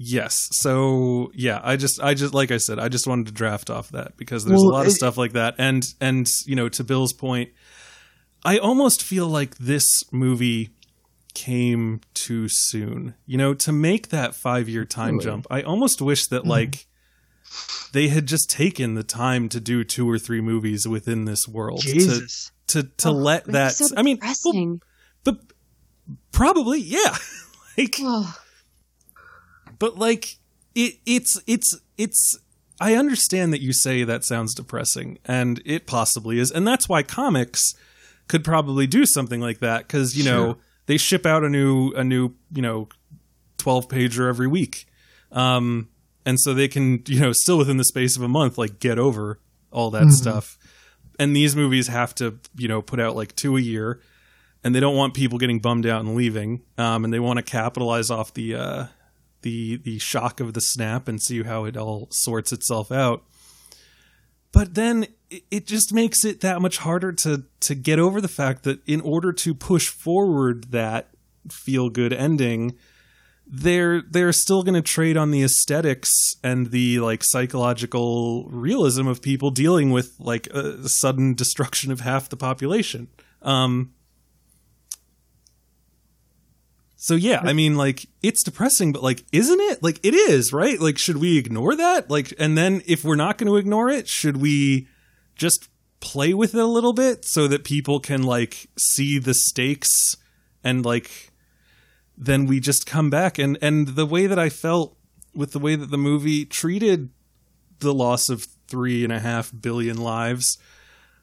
Yes. 0.00 0.36
So 0.52 1.32
yeah, 1.34 1.60
I 1.64 1.74
just 1.76 2.00
I 2.00 2.14
just 2.14 2.32
like 2.32 2.52
I 2.52 2.58
said, 2.58 2.78
I 2.78 2.88
just 2.88 3.08
wanted 3.08 3.26
to 3.26 3.32
draft 3.32 3.68
off 3.68 3.88
that 3.90 4.16
because 4.16 4.44
there's 4.44 4.60
Well, 4.60 4.70
a 4.70 4.72
lot 4.72 4.82
of 4.82 4.88
it- 4.92 4.96
stuff 4.96 5.16
like 5.16 5.32
that. 5.32 5.56
And 5.58 5.82
and 6.00 6.28
you 6.46 6.54
know, 6.54 6.68
to 6.68 6.84
Bill's 6.84 7.12
point, 7.12 7.50
I 8.44 8.58
almost 8.58 9.02
feel 9.02 9.26
like 9.26 9.56
this 9.58 9.84
movie 10.12 10.70
came 11.34 12.00
too 12.14 12.46
soon. 12.48 13.14
You 13.26 13.38
know, 13.38 13.54
to 13.54 13.72
make 13.72 14.08
that 14.10 14.32
5-year 14.32 14.84
time 14.84 15.18
jump. 15.20 15.46
I 15.50 15.62
almost 15.62 16.00
wish 16.00 16.28
that 16.28 16.46
like 16.46 16.86
they 17.92 18.08
had 18.08 18.26
just 18.26 18.50
taken 18.50 18.94
the 18.94 19.02
time 19.02 19.48
to 19.48 19.60
do 19.60 19.84
two 19.84 20.08
or 20.08 20.18
three 20.18 20.40
movies 20.40 20.86
within 20.86 21.24
this 21.24 21.48
world 21.48 21.80
Jesus. 21.80 22.50
to 22.68 22.82
to 22.82 22.88
to 22.98 23.10
let 23.10 23.44
that 23.46 23.72
so 23.72 23.88
I 23.96 24.02
mean, 24.02 24.18
well, 24.22 24.80
but 25.24 25.40
probably 26.32 26.80
yeah. 26.80 27.16
like 27.78 27.96
Oh, 28.00 28.38
but 29.78 29.98
like 29.98 30.36
it 30.74 30.94
it's 31.06 31.40
it's 31.46 31.78
it's 31.96 32.38
I 32.80 32.94
understand 32.94 33.52
that 33.52 33.60
you 33.60 33.72
say 33.72 34.04
that 34.04 34.24
sounds 34.24 34.54
depressing 34.54 35.18
and 35.24 35.60
it 35.64 35.86
possibly 35.86 36.38
is 36.38 36.50
and 36.50 36.66
that's 36.66 36.88
why 36.88 37.02
comics 37.02 37.74
could 38.28 38.44
probably 38.44 38.86
do 38.86 39.06
something 39.06 39.40
like 39.40 39.58
that 39.60 39.88
cuz 39.88 40.16
you 40.16 40.24
know 40.24 40.58
they 40.86 40.96
ship 40.96 41.24
out 41.26 41.44
a 41.44 41.48
new 41.48 41.92
a 41.92 42.04
new 42.04 42.34
you 42.52 42.62
know 42.62 42.88
12 43.56 43.88
pager 43.88 44.28
every 44.28 44.46
week 44.46 44.86
um 45.32 45.88
and 46.28 46.38
so 46.38 46.52
they 46.52 46.68
can 46.68 47.02
you 47.06 47.20
know 47.20 47.32
still 47.32 47.56
within 47.56 47.78
the 47.78 47.84
space 47.84 48.14
of 48.14 48.22
a 48.22 48.28
month 48.28 48.58
like 48.58 48.78
get 48.78 48.98
over 48.98 49.40
all 49.72 49.90
that 49.90 50.10
stuff. 50.10 50.58
And 51.18 51.34
these 51.34 51.56
movies 51.56 51.88
have 51.88 52.14
to 52.16 52.38
you 52.54 52.68
know 52.68 52.82
put 52.82 53.00
out 53.00 53.16
like 53.16 53.34
two 53.34 53.56
a 53.56 53.60
year. 53.60 54.00
And 54.62 54.74
they 54.74 54.80
don't 54.80 54.96
want 54.96 55.14
people 55.14 55.38
getting 55.38 55.60
bummed 55.60 55.86
out 55.86 56.04
and 56.04 56.14
leaving. 56.14 56.62
Um 56.76 57.04
and 57.04 57.12
they 57.12 57.18
want 57.18 57.38
to 57.38 57.42
capitalize 57.42 58.10
off 58.10 58.34
the 58.34 58.54
uh 58.54 58.86
the 59.40 59.76
the 59.78 59.98
shock 59.98 60.40
of 60.40 60.52
the 60.52 60.60
snap 60.60 61.08
and 61.08 61.20
see 61.20 61.42
how 61.42 61.64
it 61.64 61.78
all 61.78 62.08
sorts 62.10 62.52
itself 62.52 62.92
out. 62.92 63.24
But 64.52 64.74
then 64.74 65.06
it, 65.30 65.44
it 65.50 65.66
just 65.66 65.94
makes 65.94 66.24
it 66.26 66.42
that 66.42 66.60
much 66.60 66.76
harder 66.78 67.12
to 67.12 67.44
to 67.60 67.74
get 67.74 67.98
over 67.98 68.20
the 68.20 68.28
fact 68.28 68.64
that 68.64 68.86
in 68.86 69.00
order 69.00 69.32
to 69.32 69.54
push 69.54 69.88
forward 69.88 70.72
that 70.72 71.08
feel 71.50 71.88
good 71.88 72.12
ending, 72.12 72.76
they're 73.50 74.02
they're 74.02 74.32
still 74.32 74.62
going 74.62 74.74
to 74.74 74.82
trade 74.82 75.16
on 75.16 75.30
the 75.30 75.42
aesthetics 75.42 76.10
and 76.44 76.70
the 76.70 76.98
like 77.00 77.22
psychological 77.24 78.46
realism 78.50 79.06
of 79.06 79.22
people 79.22 79.50
dealing 79.50 79.90
with 79.90 80.14
like 80.18 80.46
a 80.48 80.88
sudden 80.88 81.34
destruction 81.34 81.90
of 81.90 82.00
half 82.00 82.28
the 82.28 82.36
population. 82.36 83.08
Um, 83.42 83.94
so 86.96 87.14
yeah, 87.14 87.40
I 87.42 87.52
mean, 87.52 87.76
like 87.76 88.06
it's 88.22 88.42
depressing, 88.42 88.92
but 88.92 89.02
like, 89.02 89.24
isn't 89.32 89.60
it? 89.60 89.82
Like 89.82 90.00
it 90.02 90.14
is, 90.14 90.52
right? 90.52 90.78
Like, 90.78 90.98
should 90.98 91.16
we 91.16 91.38
ignore 91.38 91.74
that? 91.76 92.10
Like, 92.10 92.34
and 92.38 92.58
then 92.58 92.82
if 92.86 93.04
we're 93.04 93.14
not 93.14 93.38
going 93.38 93.46
to 93.46 93.56
ignore 93.56 93.88
it, 93.88 94.08
should 94.08 94.38
we 94.38 94.88
just 95.36 95.68
play 96.00 96.34
with 96.34 96.54
it 96.54 96.60
a 96.60 96.66
little 96.66 96.92
bit 96.92 97.24
so 97.24 97.48
that 97.48 97.64
people 97.64 98.00
can 98.00 98.24
like 98.24 98.68
see 98.76 99.18
the 99.18 99.32
stakes 99.32 100.16
and 100.62 100.84
like 100.84 101.27
then 102.18 102.46
we 102.46 102.60
just 102.60 102.84
come 102.84 103.08
back 103.10 103.38
and 103.38 103.56
and 103.62 103.88
the 103.88 104.06
way 104.06 104.26
that 104.26 104.38
I 104.38 104.48
felt 104.48 104.96
with 105.34 105.52
the 105.52 105.58
way 105.58 105.76
that 105.76 105.90
the 105.90 105.98
movie 105.98 106.44
treated 106.44 107.10
the 107.78 107.94
loss 107.94 108.28
of 108.28 108.46
three 108.66 109.04
and 109.04 109.12
a 109.12 109.20
half 109.20 109.52
billion 109.58 109.96
lives 109.96 110.58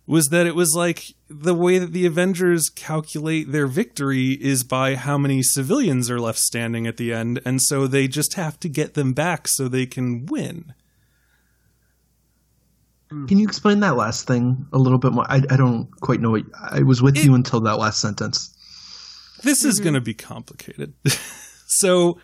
was 0.08 0.28
that 0.28 0.46
it 0.46 0.56
was 0.56 0.74
like 0.76 1.14
the 1.28 1.54
way 1.54 1.80
that 1.80 1.92
the 1.92 2.06
Avengers 2.06 2.70
calculate 2.70 3.52
their 3.52 3.68
victory 3.68 4.32
is 4.34 4.64
by 4.64 4.96
how 4.96 5.18
many 5.18 5.42
civilians 5.42 6.12
are 6.12 6.20
left 6.20 6.38
standing 6.38 6.86
at 6.86 6.98
the 6.98 7.12
end, 7.12 7.42
and 7.44 7.62
so 7.62 7.88
they 7.88 8.08
just 8.08 8.36
have 8.36 8.60
to 8.60 8.70
get 8.70 8.94
them 8.94 9.14
back 9.14 9.48
so 9.48 9.68
they 9.68 9.86
can 9.86 10.26
win. 10.28 10.74
Hmm. 13.10 13.26
Can 13.26 13.40
you 13.40 13.48
explain 13.48 13.80
that 13.80 13.96
last 13.96 14.28
thing 14.28 14.68
a 14.72 14.78
little 14.78 15.00
bit 15.00 15.12
more? 15.12 15.26
I, 15.28 15.42
I 15.50 15.58
don't 15.58 15.90
quite 16.02 16.22
know. 16.22 16.32
What, 16.32 16.44
I 16.60 16.84
was 16.84 17.02
with 17.02 17.18
you 17.18 17.34
until 17.34 17.62
that 17.62 17.80
last 17.80 18.00
sentence. 18.00 18.55
This 19.46 19.64
is 19.64 19.80
going 19.80 19.94
to 19.94 20.02
be 20.02 20.14
complicated. 20.14 20.94
so 21.68 22.20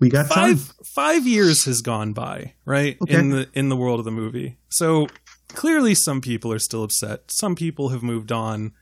We 0.00 0.08
got 0.08 0.30
time. 0.30 0.56
five 0.56 0.72
five 0.94 1.26
years 1.26 1.64
has 1.66 1.82
gone 1.82 2.12
by, 2.12 2.54
right? 2.64 2.96
Okay. 3.02 3.14
In 3.14 3.30
the 3.30 3.48
in 3.54 3.68
the 3.68 3.76
world 3.76 3.98
of 4.00 4.04
the 4.04 4.10
movie. 4.10 4.56
So 4.70 5.08
clearly 5.48 5.94
some 5.94 6.20
people 6.20 6.52
are 6.52 6.58
still 6.58 6.82
upset. 6.82 7.30
Some 7.30 7.54
people 7.54 7.90
have 7.90 8.02
moved 8.02 8.32
on. 8.32 8.72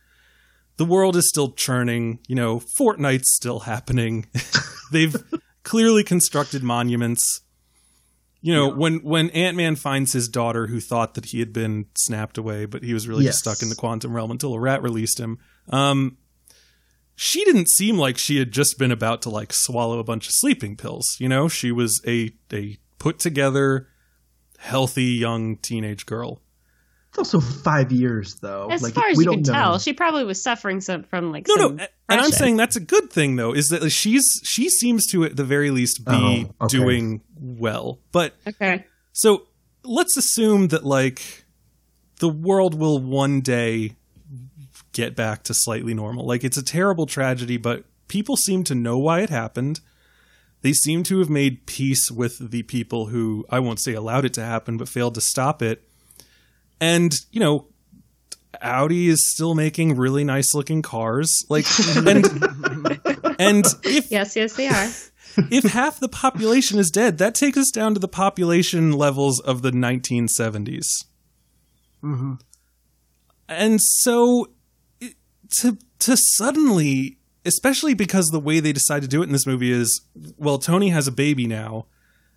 The 0.76 0.84
world 0.86 1.16
is 1.16 1.28
still 1.28 1.53
churning, 1.53 2.20
you 2.26 2.34
know, 2.34 2.61
Fortnite's 2.61 3.34
still 3.34 3.61
happening. 3.61 4.26
They've 4.92 5.14
clearly 5.62 6.05
constructed 6.05 6.62
monuments. 6.62 7.42
You 8.40 8.55
know, 8.55 8.70
when 8.70 9.01
when 9.01 9.28
Ant-Man 9.30 9.76
finds 9.76 10.12
his 10.12 10.26
daughter 10.28 10.66
who 10.68 10.80
thought 10.80 11.14
that 11.14 11.26
he 11.26 11.40
had 11.40 11.53
been 11.53 11.86
snapped 11.98 12.38
away, 12.38 12.64
but 12.64 12.82
he 12.82 12.94
was 12.94 13.07
really 13.07 13.24
just 13.26 13.40
stuck 13.40 13.61
in 13.61 13.68
the 13.68 13.74
quantum 13.74 14.14
realm 14.16 14.30
until 14.30 14.55
a 14.55 14.59
rat 14.61 14.82
released 14.82 15.20
him. 15.20 15.38
Um 15.68 16.16
she 17.22 17.44
didn't 17.44 17.68
seem 17.68 17.98
like 17.98 18.16
she 18.16 18.38
had 18.38 18.50
just 18.50 18.78
been 18.78 18.90
about 18.90 19.20
to 19.22 19.28
like 19.28 19.52
swallow 19.52 19.98
a 19.98 20.04
bunch 20.04 20.26
of 20.26 20.32
sleeping 20.34 20.74
pills. 20.74 21.16
You 21.18 21.28
know, 21.28 21.48
she 21.48 21.70
was 21.70 22.00
a 22.06 22.30
a 22.50 22.78
put 22.98 23.18
together, 23.18 23.88
healthy 24.58 25.04
young 25.04 25.56
teenage 25.58 26.06
girl. 26.06 26.40
It's 27.10 27.18
also 27.18 27.40
five 27.40 27.92
years, 27.92 28.36
though. 28.36 28.68
As 28.70 28.82
Like, 28.82 28.94
far 28.94 29.08
as 29.08 29.18
we 29.18 29.24
you 29.24 29.30
can 29.32 29.42
know. 29.42 29.52
tell, 29.52 29.78
she 29.80 29.92
probably 29.92 30.24
was 30.24 30.40
suffering 30.42 30.80
some 30.80 31.02
from 31.02 31.30
like 31.30 31.46
No, 31.48 31.56
some 31.56 31.76
no, 31.76 31.86
and 32.08 32.20
I'm 32.22 32.30
saying 32.30 32.56
that's 32.56 32.76
a 32.76 32.80
good 32.80 33.10
thing 33.10 33.36
though. 33.36 33.52
Is 33.52 33.68
that 33.68 33.90
she's 33.90 34.24
she 34.44 34.70
seems 34.70 35.06
to 35.08 35.24
at 35.24 35.36
the 35.36 35.44
very 35.44 35.70
least 35.70 36.04
be 36.06 36.12
Oh, 36.58 36.64
okay. 36.64 36.78
doing 36.78 37.20
well. 37.38 37.98
But 38.12 38.34
okay. 38.48 38.86
so 39.12 39.46
let's 39.84 40.16
assume 40.16 40.68
that 40.68 40.86
like 40.86 41.44
the 42.20 42.28
world 42.30 42.74
will 42.78 42.98
one 42.98 43.40
day 43.42 43.96
get 44.93 45.14
back 45.16 45.43
to 45.45 45.55
slightly 45.55 45.95
normal. 45.95 46.26
Like 46.26 46.45
it's 46.45 46.57
a 46.57 46.62
terrible 46.62 47.07
tragedy, 47.07 47.57
but 47.57 47.84
people 48.09 48.36
seem 48.36 48.64
to 48.64 48.74
know 48.74 48.99
why 48.99 49.20
it 49.20 49.30
happened. 49.30 49.80
They 50.62 50.72
seem 50.72 51.03
to 51.05 51.18
have 51.20 51.30
made 51.30 51.66
peace 51.66 52.11
with 52.11 52.51
the 52.51 52.62
people 52.64 53.07
who 53.07 53.47
I 53.49 53.61
won't 53.61 53.80
say 53.80 53.95
allowed 53.95 54.24
it 54.24 54.34
to 54.34 54.45
happen, 54.45 54.76
but 54.76 54.88
failed 54.88 55.14
to 55.14 55.20
stop 55.20 55.62
it. 55.62 55.82
And, 56.80 57.14
you 57.30 57.41
know, 57.41 57.66
Audi 58.61 59.09
is 59.09 59.30
still 59.32 59.55
making 59.55 59.97
really 59.97 60.24
nice 60.24 60.55
looking 60.55 60.82
cars. 60.82 61.45
Like 61.49 61.66
and 61.97 62.26
and 63.38 63.64
if 63.84 64.11
Yes, 64.11 64.36
yes, 64.36 64.55
they 64.55 64.68
are. 64.68 64.88
if 65.51 65.64
half 65.72 66.01
the 66.01 66.09
population 66.09 66.78
is 66.78 66.91
dead, 66.91 67.18
that 67.18 67.34
takes 67.34 67.57
us 67.57 67.70
down 67.70 67.95
to 67.95 68.01
the 68.01 68.09
population 68.09 68.93
levels 68.93 69.41
of 69.41 69.62
the 69.62 69.70
1970s. 69.70 71.05
Mm-hmm. 72.03 72.34
And 73.49 73.80
so 73.80 74.45
it- 74.45 74.51
to 75.59 75.78
to 76.01 76.16
suddenly 76.16 77.18
especially 77.44 77.94
because 77.94 78.28
the 78.28 78.40
way 78.40 78.61
they 78.61 78.72
decide 78.72 79.03
to 79.03 79.09
do 79.09 79.22
it 79.22 79.26
in 79.26 79.32
this 79.32 79.46
movie 79.46 79.72
is 79.72 80.03
well, 80.36 80.59
Tony 80.59 80.90
has 80.90 81.07
a 81.07 81.12
baby 81.12 81.46
now. 81.46 81.86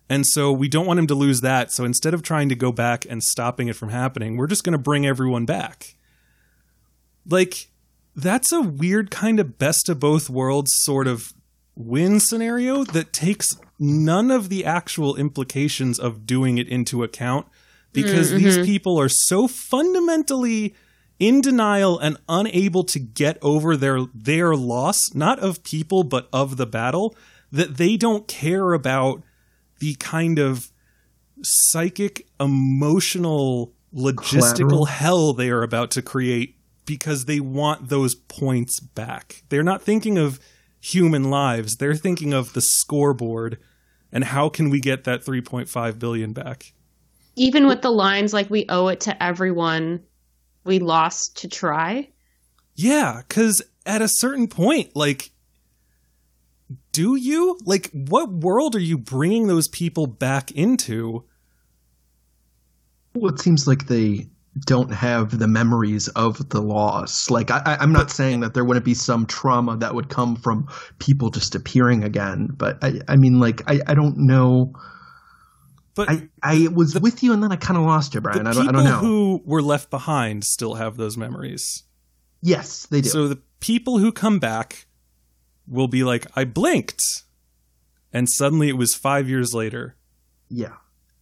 And 0.08 0.26
so 0.26 0.52
we 0.52 0.68
don't 0.68 0.86
want 0.86 0.98
him 0.98 1.06
to 1.06 1.14
lose 1.14 1.40
that. 1.40 1.72
So 1.72 1.84
instead 1.84 2.12
of 2.12 2.22
trying 2.22 2.50
to 2.50 2.54
go 2.54 2.72
back 2.72 3.06
and 3.08 3.22
stopping 3.22 3.68
it 3.68 3.76
from 3.76 3.88
happening, 3.88 4.36
we're 4.36 4.46
just 4.46 4.62
going 4.62 4.72
to 4.72 4.78
bring 4.78 5.06
everyone 5.06 5.46
back. 5.46 5.96
Like, 7.26 7.70
that's 8.14 8.52
a 8.52 8.60
weird 8.60 9.10
kind 9.10 9.40
of 9.40 9.58
best 9.58 9.88
of 9.88 9.98
both 9.98 10.28
worlds 10.28 10.72
sort 10.74 11.06
of 11.06 11.32
win 11.74 12.20
scenario 12.20 12.84
that 12.84 13.14
takes 13.14 13.48
none 13.78 14.30
of 14.30 14.50
the 14.50 14.64
actual 14.64 15.16
implications 15.16 15.98
of 15.98 16.26
doing 16.26 16.58
it 16.58 16.68
into 16.68 17.02
account 17.02 17.46
because 17.92 18.28
mm-hmm. 18.28 18.44
these 18.44 18.58
people 18.58 19.00
are 19.00 19.08
so 19.08 19.48
fundamentally 19.48 20.74
in 21.24 21.40
denial 21.40 21.98
and 21.98 22.18
unable 22.28 22.84
to 22.84 22.98
get 22.98 23.38
over 23.40 23.78
their 23.78 24.00
their 24.14 24.54
loss 24.54 25.14
not 25.14 25.38
of 25.38 25.64
people 25.64 26.04
but 26.04 26.28
of 26.34 26.58
the 26.58 26.66
battle 26.66 27.16
that 27.50 27.78
they 27.78 27.96
don't 27.96 28.28
care 28.28 28.74
about 28.74 29.22
the 29.78 29.94
kind 29.94 30.38
of 30.38 30.70
psychic 31.42 32.26
emotional 32.38 33.72
logistical 33.94 34.68
Collateral. 34.68 34.84
hell 34.86 35.32
they 35.32 35.48
are 35.48 35.62
about 35.62 35.90
to 35.92 36.02
create 36.02 36.56
because 36.84 37.24
they 37.24 37.40
want 37.40 37.88
those 37.88 38.14
points 38.14 38.78
back. 38.78 39.42
They're 39.48 39.62
not 39.62 39.82
thinking 39.82 40.18
of 40.18 40.38
human 40.80 41.30
lives. 41.30 41.76
They're 41.76 41.94
thinking 41.94 42.34
of 42.34 42.52
the 42.52 42.60
scoreboard 42.60 43.58
and 44.12 44.24
how 44.24 44.50
can 44.50 44.68
we 44.68 44.80
get 44.80 45.04
that 45.04 45.24
3.5 45.24 45.98
billion 45.98 46.34
back? 46.34 46.74
Even 47.36 47.66
with 47.66 47.82
the 47.82 47.90
lines 47.90 48.34
like 48.34 48.50
we 48.50 48.66
owe 48.68 48.88
it 48.88 49.00
to 49.00 49.22
everyone 49.22 50.02
we 50.64 50.78
lost 50.78 51.36
to 51.38 51.48
try. 51.48 52.08
Yeah, 52.74 53.22
because 53.26 53.62
at 53.86 54.02
a 54.02 54.08
certain 54.08 54.48
point, 54.48 54.96
like, 54.96 55.30
do 56.92 57.16
you? 57.16 57.58
Like, 57.64 57.90
what 57.92 58.30
world 58.32 58.74
are 58.74 58.80
you 58.80 58.98
bringing 58.98 59.46
those 59.46 59.68
people 59.68 60.06
back 60.06 60.50
into? 60.52 61.24
Well, 63.14 63.32
it 63.32 63.40
seems 63.40 63.66
like 63.68 63.86
they 63.86 64.28
don't 64.66 64.92
have 64.92 65.38
the 65.38 65.48
memories 65.48 66.08
of 66.08 66.48
the 66.50 66.62
loss. 66.62 67.30
Like, 67.30 67.50
I, 67.50 67.62
I- 67.66 67.76
I'm 67.78 67.92
not 67.92 68.10
saying 68.10 68.40
that 68.40 68.54
there 68.54 68.64
wouldn't 68.64 68.84
be 68.84 68.94
some 68.94 69.26
trauma 69.26 69.76
that 69.76 69.94
would 69.94 70.08
come 70.08 70.36
from 70.36 70.68
people 70.98 71.30
just 71.30 71.54
appearing 71.54 72.04
again, 72.04 72.48
but 72.52 72.82
I, 72.82 73.00
I 73.08 73.16
mean, 73.16 73.40
like, 73.40 73.68
I, 73.70 73.80
I 73.86 73.94
don't 73.94 74.16
know. 74.16 74.72
But 75.94 76.10
I, 76.10 76.28
I 76.42 76.68
was 76.74 76.98
with 77.00 77.22
you 77.22 77.32
and 77.32 77.42
then 77.42 77.52
I 77.52 77.56
kind 77.56 77.76
of 77.78 77.84
lost 77.84 78.14
you, 78.14 78.18
the 78.20 78.22
Brian. 78.22 78.46
I 78.46 78.52
don't, 78.52 78.68
I 78.68 78.72
don't 78.72 78.84
know. 78.84 78.98
who 78.98 79.42
were 79.44 79.62
left 79.62 79.90
behind 79.90 80.44
still 80.44 80.74
have 80.74 80.96
those 80.96 81.16
memories. 81.16 81.84
yes, 82.42 82.86
they 82.86 83.00
do. 83.00 83.08
So 83.08 83.28
the 83.28 83.40
people 83.60 83.98
who 83.98 84.10
come 84.12 84.38
back 84.38 84.86
will 85.68 85.88
be 85.88 86.02
like, 86.04 86.26
I 86.36 86.44
blinked. 86.44 87.02
And 88.12 88.28
suddenly 88.28 88.68
it 88.68 88.76
was 88.76 88.94
five 88.94 89.28
years 89.28 89.54
later. 89.54 89.96
yeah. 90.48 90.74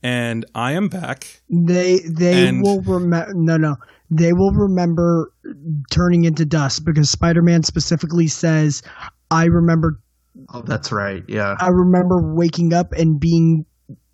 And 0.05 0.45
I 0.53 0.73
am 0.73 0.89
back. 0.89 1.43
They 1.49 2.01
they 2.01 2.49
And- 2.49 2.61
will 2.61 2.81
remember. 2.83 3.33
No, 3.35 3.57
no, 3.57 3.77
they 4.11 4.33
will 4.33 4.51
remember 4.53 5.33
turning 5.93 6.25
into 6.25 6.45
dust 6.45 6.85
because 6.85 7.09
Spider-Man 7.09 7.63
specifically 7.63 8.27
says, 8.27 8.83
"I 9.31 9.45
remember. 9.45 10.01
Oh, 10.53 10.63
that's 10.63 10.91
right. 10.91 11.23
Yeah. 11.29 11.55
I 11.61 11.69
remember 11.69 12.35
waking 12.35 12.73
up 12.75 12.91
and 12.95 13.21
being 13.21 13.65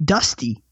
dusty, 0.05 0.63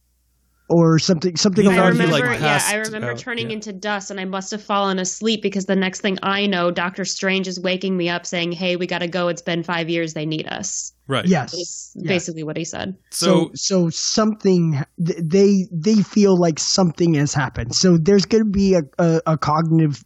or 0.69 0.99
something. 0.99 1.37
Something 1.37 1.67
Yeah, 1.67 1.81
along 1.81 1.93
he, 1.93 1.99
those 1.99 2.11
like, 2.11 2.23
remember, 2.23 2.45
yeah, 2.45 2.63
I 2.65 2.77
remember 2.77 3.11
out, 3.13 3.19
turning 3.19 3.51
yeah. 3.51 3.55
into 3.57 3.73
dust, 3.73 4.11
and 4.11 4.19
I 4.21 4.25
must 4.25 4.51
have 4.51 4.63
fallen 4.63 4.99
asleep 4.99 5.43
because 5.43 5.67
the 5.67 5.77
next 5.77 6.01
thing 6.01 6.19
I 6.23 6.47
know, 6.47 6.71
Doctor 6.71 7.05
Strange 7.05 7.49
is 7.49 7.61
waking 7.61 7.97
me 7.97 8.09
up, 8.09 8.27
saying, 8.27 8.53
"Hey, 8.53 8.77
we 8.77 8.87
got 8.87 8.99
to 9.01 9.09
go. 9.09 9.29
It's 9.29 9.43
been 9.43 9.63
five 9.63 9.89
years. 9.89 10.15
They 10.15 10.27
need 10.27 10.47
us." 10.49 10.93
Right. 11.09 11.25
Yes. 11.25 11.55
Is 11.55 11.93
Yeah. 11.95 12.09
basically 12.09 12.43
what 12.43 12.57
he 12.57 12.65
said. 12.65 12.95
So, 13.13 13.51
so 13.55 13.67
so 13.67 13.89
something 13.91 14.83
they 14.99 15.69
they 15.73 15.95
feel 16.03 16.37
like 16.39 16.59
something 16.59 17.15
has 17.15 17.33
happened 17.33 17.75
so 17.75 17.97
there's 18.01 18.25
going 18.25 18.43
to 18.45 18.51
be 18.51 18.75
a, 18.75 18.81
a, 18.99 19.21
a 19.27 19.39
cognitive 19.39 20.03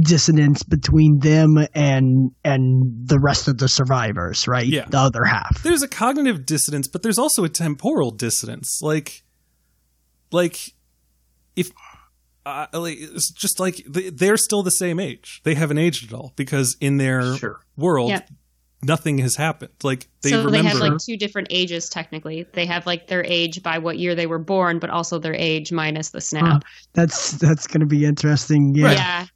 dissonance 0.00 0.62
between 0.62 1.18
them 1.18 1.56
and 1.74 2.30
and 2.44 3.08
the 3.08 3.18
rest 3.20 3.48
of 3.48 3.58
the 3.58 3.68
survivors 3.68 4.46
right 4.46 4.66
Yeah. 4.66 4.84
the 4.88 4.98
other 4.98 5.24
half 5.24 5.62
there's 5.62 5.82
a 5.82 5.88
cognitive 5.88 6.46
dissonance, 6.46 6.86
but 6.88 7.02
there's 7.02 7.18
also 7.18 7.44
a 7.44 7.48
temporal 7.48 8.10
dissonance. 8.12 8.80
Like, 8.82 9.22
like 10.32 10.74
if 11.56 11.70
uh, 12.46 12.66
like 12.72 12.96
it's 13.00 13.30
just 13.30 13.60
like 13.60 13.84
they- 13.86 14.10
they're 14.10 14.36
still 14.36 14.62
the 14.62 14.70
same 14.70 14.98
age. 14.98 15.40
They 15.44 15.54
haven't 15.54 15.78
aged 15.78 16.12
at 16.12 16.14
all 16.18 16.32
because 16.36 16.76
in 16.80 16.96
their 16.96 17.36
Sure. 17.36 17.60
world, 17.76 18.08
Yeah. 18.10 18.20
nothing 18.82 19.18
has 19.18 19.36
happened. 19.36 19.72
Like 19.82 20.08
they 20.22 20.30
so 20.30 20.44
remember. 20.44 20.62
they 20.62 20.68
have 20.68 20.78
like 20.80 20.98
two 20.98 21.16
different 21.16 21.48
ages 21.50 21.88
technically. 21.90 22.46
They 22.54 22.64
have 22.66 22.86
like 22.86 23.08
their 23.08 23.22
age 23.24 23.62
by 23.62 23.78
what 23.78 23.98
year 23.98 24.14
they 24.14 24.26
were 24.26 24.38
born, 24.38 24.78
but 24.78 24.88
also 24.90 25.18
their 25.18 25.34
age 25.34 25.70
minus 25.72 26.10
the 26.10 26.20
snap. 26.20 26.64
that's 26.94 27.32
that's 27.32 27.66
going 27.66 27.80
to 27.80 27.86
be 27.86 28.04
interesting 28.06 28.74
yeah 28.74 28.92
Yeah. 28.92 29.26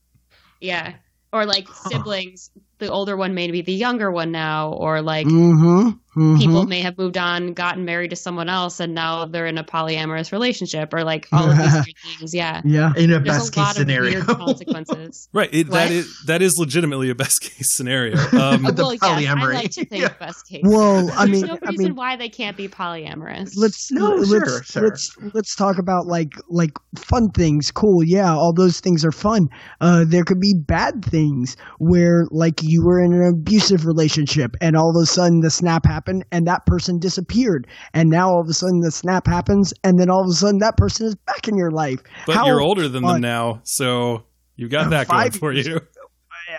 Yeah. 0.60 0.94
Or 1.32 1.44
like 1.46 1.66
siblings, 1.90 2.50
the 2.78 2.90
older 2.90 3.16
one 3.16 3.34
may 3.34 3.50
be 3.50 3.62
the 3.62 3.72
younger 3.72 4.10
one 4.10 4.30
now, 4.32 4.72
or 4.72 5.00
like 5.02 5.26
mm-hmm, 5.26 5.88
mm-hmm. 5.88 6.36
people 6.38 6.64
may 6.66 6.80
have 6.80 6.98
moved 6.98 7.16
on, 7.16 7.52
gotten 7.54 7.84
married 7.84 8.10
to 8.10 8.16
someone 8.16 8.48
else, 8.48 8.80
and 8.80 8.94
now 8.94 9.24
they're 9.26 9.46
in 9.46 9.58
a 9.58 9.64
polyamorous 9.64 10.32
relationship, 10.32 10.92
or 10.92 11.04
like 11.04 11.28
all 11.32 11.50
of 11.50 11.56
these 11.56 11.94
things. 12.18 12.34
Yeah. 12.34 12.60
yeah 12.64 12.92
In 12.96 13.10
a 13.12 13.20
There's 13.20 13.24
best 13.38 13.48
a 13.48 13.52
case 13.52 13.56
lot 13.64 13.76
scenario. 13.76 14.20
of 14.20 14.26
weird 14.26 14.38
consequences. 14.38 15.28
Right, 15.32 15.48
it, 15.52 15.70
that 15.70 15.84
What? 15.84 15.92
is 15.92 16.22
that 16.26 16.42
is 16.42 16.54
legitimately 16.58 17.10
a 17.10 17.14
best 17.14 17.40
case 17.42 17.74
scenario. 17.76 18.16
Um, 18.32 18.62
The 18.64 18.74
well, 18.76 18.92
yes, 18.92 19.02
I 19.30 19.34
like 19.34 19.70
to 19.72 19.84
think 19.84 20.02
Yeah. 20.02 20.08
best 20.18 20.46
case. 20.48 20.62
well 20.64 21.10
i 21.16 21.26
mean 21.26 21.46
no 21.46 21.58
i 21.62 21.70
mean 21.72 21.94
why 21.94 22.16
they 22.16 22.28
can't 22.28 22.56
be 22.56 22.68
polyamorous. 22.68 23.52
let's 23.56 23.90
No, 23.92 24.14
let's 24.14 24.28
sure, 24.28 24.62
sure. 24.64 24.82
let's 24.82 25.16
let's 25.32 25.54
talk 25.56 25.78
about 25.78 26.06
like 26.06 26.32
like 26.48 26.72
fun 26.96 27.30
things 27.30 27.70
cool 27.70 28.02
yeah 28.04 28.32
all 28.32 28.52
those 28.54 28.80
things 28.80 29.04
are 29.04 29.12
fun 29.12 29.48
uh 29.80 30.04
there 30.06 30.24
could 30.24 30.40
be 30.40 30.54
bad 30.66 31.04
things 31.04 31.56
where 31.78 32.24
like 32.30 32.62
you 32.64 32.84
were 32.84 33.02
in 33.02 33.12
an 33.12 33.22
abusive 33.22 33.86
relationship 33.86 34.56
and 34.60 34.76
all 34.76 34.90
of 34.90 34.96
a 35.02 35.06
sudden 35.06 35.40
the 35.40 35.50
snap 35.50 35.84
happened 35.84 36.24
and 36.32 36.46
that 36.46 36.64
person 36.66 36.98
disappeared 36.98 37.66
and 37.92 38.10
now 38.10 38.28
all 38.28 38.40
of 38.40 38.48
a 38.48 38.54
sudden 38.54 38.80
the 38.80 38.90
snap 38.90 39.26
happens 39.26 39.72
and 39.84 39.98
then 39.98 40.08
all 40.10 40.22
of 40.22 40.28
a 40.28 40.32
sudden 40.32 40.58
that 40.58 40.76
person 40.76 41.06
is 41.06 41.14
back 41.14 41.46
in 41.48 41.56
your 41.56 41.70
life 41.70 42.00
but 42.26 42.36
How 42.36 42.46
you're 42.46 42.60
older 42.60 42.88
than 42.88 43.04
them 43.04 43.20
now, 43.20 43.60
so 43.64 44.24
you've 44.56 44.70
got 44.70 44.90
that 44.90 45.08
going 45.08 45.30
for 45.32 45.52
you. 45.52 45.80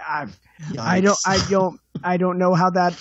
I, 0.07 0.27
I, 0.77 0.97
I 0.97 1.01
don't 1.01 1.17
I 1.25 1.45
don't 1.49 1.79
I 2.03 2.17
don't 2.17 2.37
know 2.37 2.53
how 2.53 2.69
that 2.71 2.99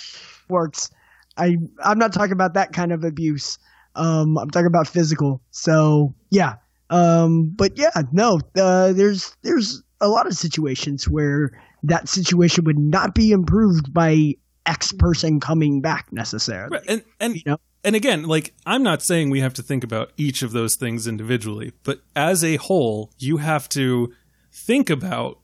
works. 0.49 0.91
I 1.37 1.57
I'm 1.83 1.99
not 1.99 2.13
talking 2.13 2.33
about 2.33 2.55
that 2.55 2.73
kind 2.73 2.93
of 2.93 3.05
abuse. 3.05 3.59
Um, 3.97 4.37
I'm 4.39 4.51
talking 4.51 4.67
about 4.67 4.89
physical. 4.89 5.41
So 5.51 6.15
yeah. 6.31 6.55
Um, 6.91 7.53
but 7.57 7.79
yeah, 7.79 7.91
no. 8.13 8.39
Uh, 8.57 8.93
there's 8.93 9.37
there's 9.43 9.83
a 10.05 10.09
lot 10.09 10.27
of 10.27 10.35
situations 10.35 11.09
where 11.09 11.51
that 11.83 12.09
situation 12.09 12.65
would 12.65 12.79
not 12.79 13.15
be 13.15 13.33
improved 13.33 13.93
by 13.93 14.35
X 14.67 14.93
person 14.93 15.41
coming 15.41 15.81
back 15.81 16.13
necessarily. 16.13 16.79
Right, 16.79 16.87
and 16.89 17.03
and 17.21 17.37
You 17.37 17.43
know? 17.47 17.57
and 17.83 17.97
again, 17.97 18.25
like 18.25 18.55
I'm 18.67 18.83
not 18.83 19.03
saying 19.03 19.31
we 19.31 19.41
have 19.41 19.55
to 19.55 19.63
think 19.63 19.85
about 19.85 20.13
each 20.17 20.43
of 20.43 20.53
those 20.53 20.77
things 20.77 21.07
individually, 21.07 21.73
but 21.83 22.03
as 22.15 22.45
a 22.45 22.57
whole, 22.57 23.11
you 23.19 23.39
have 23.39 23.69
to 23.71 24.13
think 24.53 24.91
about 24.91 25.39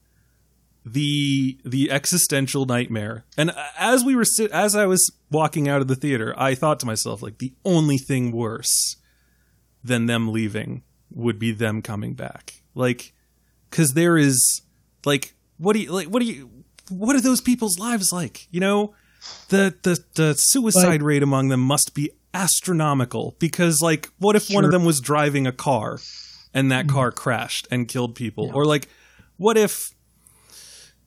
the 0.85 1.59
the 1.65 1.91
existential 1.91 2.65
nightmare. 2.65 3.25
And 3.37 3.53
as 3.79 4.05
we 4.05 4.17
were 4.17 4.25
as 4.53 4.77
I 4.77 4.87
was 4.87 5.11
walking 5.31 5.69
out 5.69 5.81
of 5.81 5.89
the 5.89 5.97
theater, 5.97 6.35
I 6.37 6.55
thought 6.55 6.81
to 6.81 6.87
myself 6.87 7.23
like 7.23 7.39
the 7.39 7.55
only 7.65 7.99
thing 7.99 8.33
worse 8.33 8.97
than 9.83 10.07
them 10.07 10.33
leaving 10.33 10.83
would 11.11 11.39
be 11.39 11.53
them 11.53 11.83
coming 11.83 12.15
back. 12.15 12.63
Like 12.75 13.13
cuz 13.71 13.93
there 13.93 14.17
is 14.17 14.63
like 15.05 15.35
what 15.59 15.75
do 15.75 15.81
you 15.81 15.93
like 15.93 16.09
what 16.09 16.21
do 16.21 16.27
you 16.27 16.51
what 16.91 17.17
are 17.17 17.21
those 17.21 17.41
people's 17.41 17.79
lives 17.79 18.13
like? 18.13 18.49
You 18.51 18.61
know, 18.61 18.95
the 19.49 19.75
the 19.83 20.05
the 20.15 20.35
suicide 20.35 21.03
rate 21.03 21.23
among 21.23 21.49
them 21.49 21.61
must 21.61 21.95
be 21.95 22.11
astronomical 22.35 23.37
because 23.39 23.81
like 23.81 24.11
what 24.19 24.37
if 24.37 24.49
one 24.51 24.65
of 24.65 24.71
them 24.71 24.85
was 24.85 25.01
driving 25.01 25.47
a 25.47 25.53
car 25.53 25.99
and 26.53 26.71
that 26.71 26.87
mm-hmm. 26.87 26.97
car 26.97 27.13
crashed 27.13 27.69
and 27.71 27.89
killed 27.89 28.15
people? 28.15 28.51
Or 28.55 28.65
like 28.65 28.89
what 29.37 29.57
if 29.57 29.91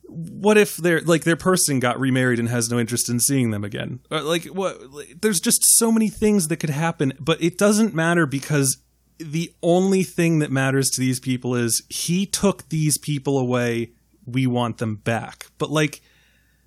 what 0.06 0.58
if 0.58 0.76
their 0.76 1.00
like 1.02 1.24
their 1.24 1.36
person 1.36 1.80
got 1.80 1.98
remarried 1.98 2.38
and 2.38 2.48
has 2.48 2.70
no 2.70 2.78
interest 2.78 3.08
in 3.08 3.20
seeing 3.20 3.50
them 3.50 3.64
again? 3.64 4.00
Or 4.10 4.20
like 4.20 4.44
what 4.44 4.90
like, 4.90 5.20
there's 5.20 5.40
just 5.40 5.60
so 5.76 5.92
many 5.92 6.08
things 6.08 6.48
that 6.48 6.56
could 6.56 6.70
happen 6.70 7.12
but 7.20 7.42
it 7.42 7.58
doesn't 7.58 7.94
matter 7.94 8.26
because 8.26 8.78
the 9.18 9.52
only 9.62 10.02
thing 10.02 10.40
that 10.40 10.50
matters 10.50 10.90
to 10.90 11.00
these 11.00 11.20
people 11.20 11.54
is 11.54 11.82
he 11.88 12.26
took 12.26 12.68
these 12.68 12.98
people 12.98 13.38
away. 13.38 13.92
We 14.26 14.46
want 14.46 14.78
them 14.78 14.96
back. 14.96 15.46
But 15.58 15.70
like 15.70 16.00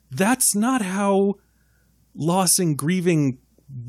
that's 0.09 0.55
not 0.55 0.81
how 0.81 1.35
loss 2.15 2.59
and 2.59 2.77
grieving 2.77 3.39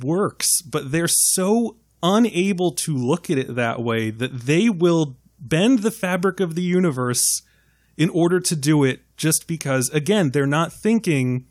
works, 0.02 0.61
but 0.62 0.90
they're 0.90 1.09
so 1.09 1.76
unable 2.02 2.72
to 2.72 2.96
look 2.96 3.30
at 3.30 3.38
it 3.38 3.54
that 3.54 3.80
way 3.80 4.11
that 4.11 4.40
they 4.40 4.68
will 4.68 5.16
bend 5.38 5.80
the 5.80 5.90
fabric 5.90 6.40
of 6.40 6.54
the 6.54 6.62
universe 6.62 7.42
in 7.96 8.09
order 8.11 8.38
to 8.38 8.54
do 8.54 8.84
it 8.84 9.00
just 9.16 9.48
because 9.48 9.88
again 9.90 10.30
they're 10.30 10.46
not 10.46 10.72
thinking 10.72 11.44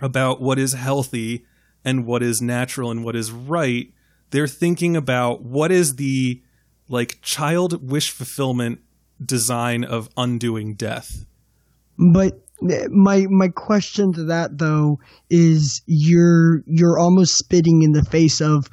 about 0.00 0.40
what 0.40 0.58
is 0.58 0.72
healthy 0.72 1.46
and 1.84 2.04
what 2.04 2.22
is 2.22 2.42
natural 2.42 2.90
and 2.90 3.04
what 3.04 3.16
is 3.16 3.30
right. 3.30 3.92
They're 4.32 4.48
thinking 4.48 4.96
about 4.96 5.42
what 5.42 5.70
is 5.70 5.96
the 5.96 6.42
like 6.88 7.18
child 7.22 7.88
wish 7.88 8.10
fulfillment 8.10 8.80
design 9.24 9.84
of 9.84 10.08
undoing 10.16 10.74
death. 10.74 11.24
But 11.98 12.40
uh, 12.62 12.88
my 12.90 13.26
my 13.30 13.48
question 13.48 14.12
to 14.14 14.24
that 14.24 14.58
though 14.58 14.98
is 15.30 15.82
you're 15.86 16.62
you're 16.66 16.98
almost 16.98 17.36
spitting 17.36 17.82
in 17.82 17.92
the 17.92 18.04
face 18.04 18.40
of 18.40 18.68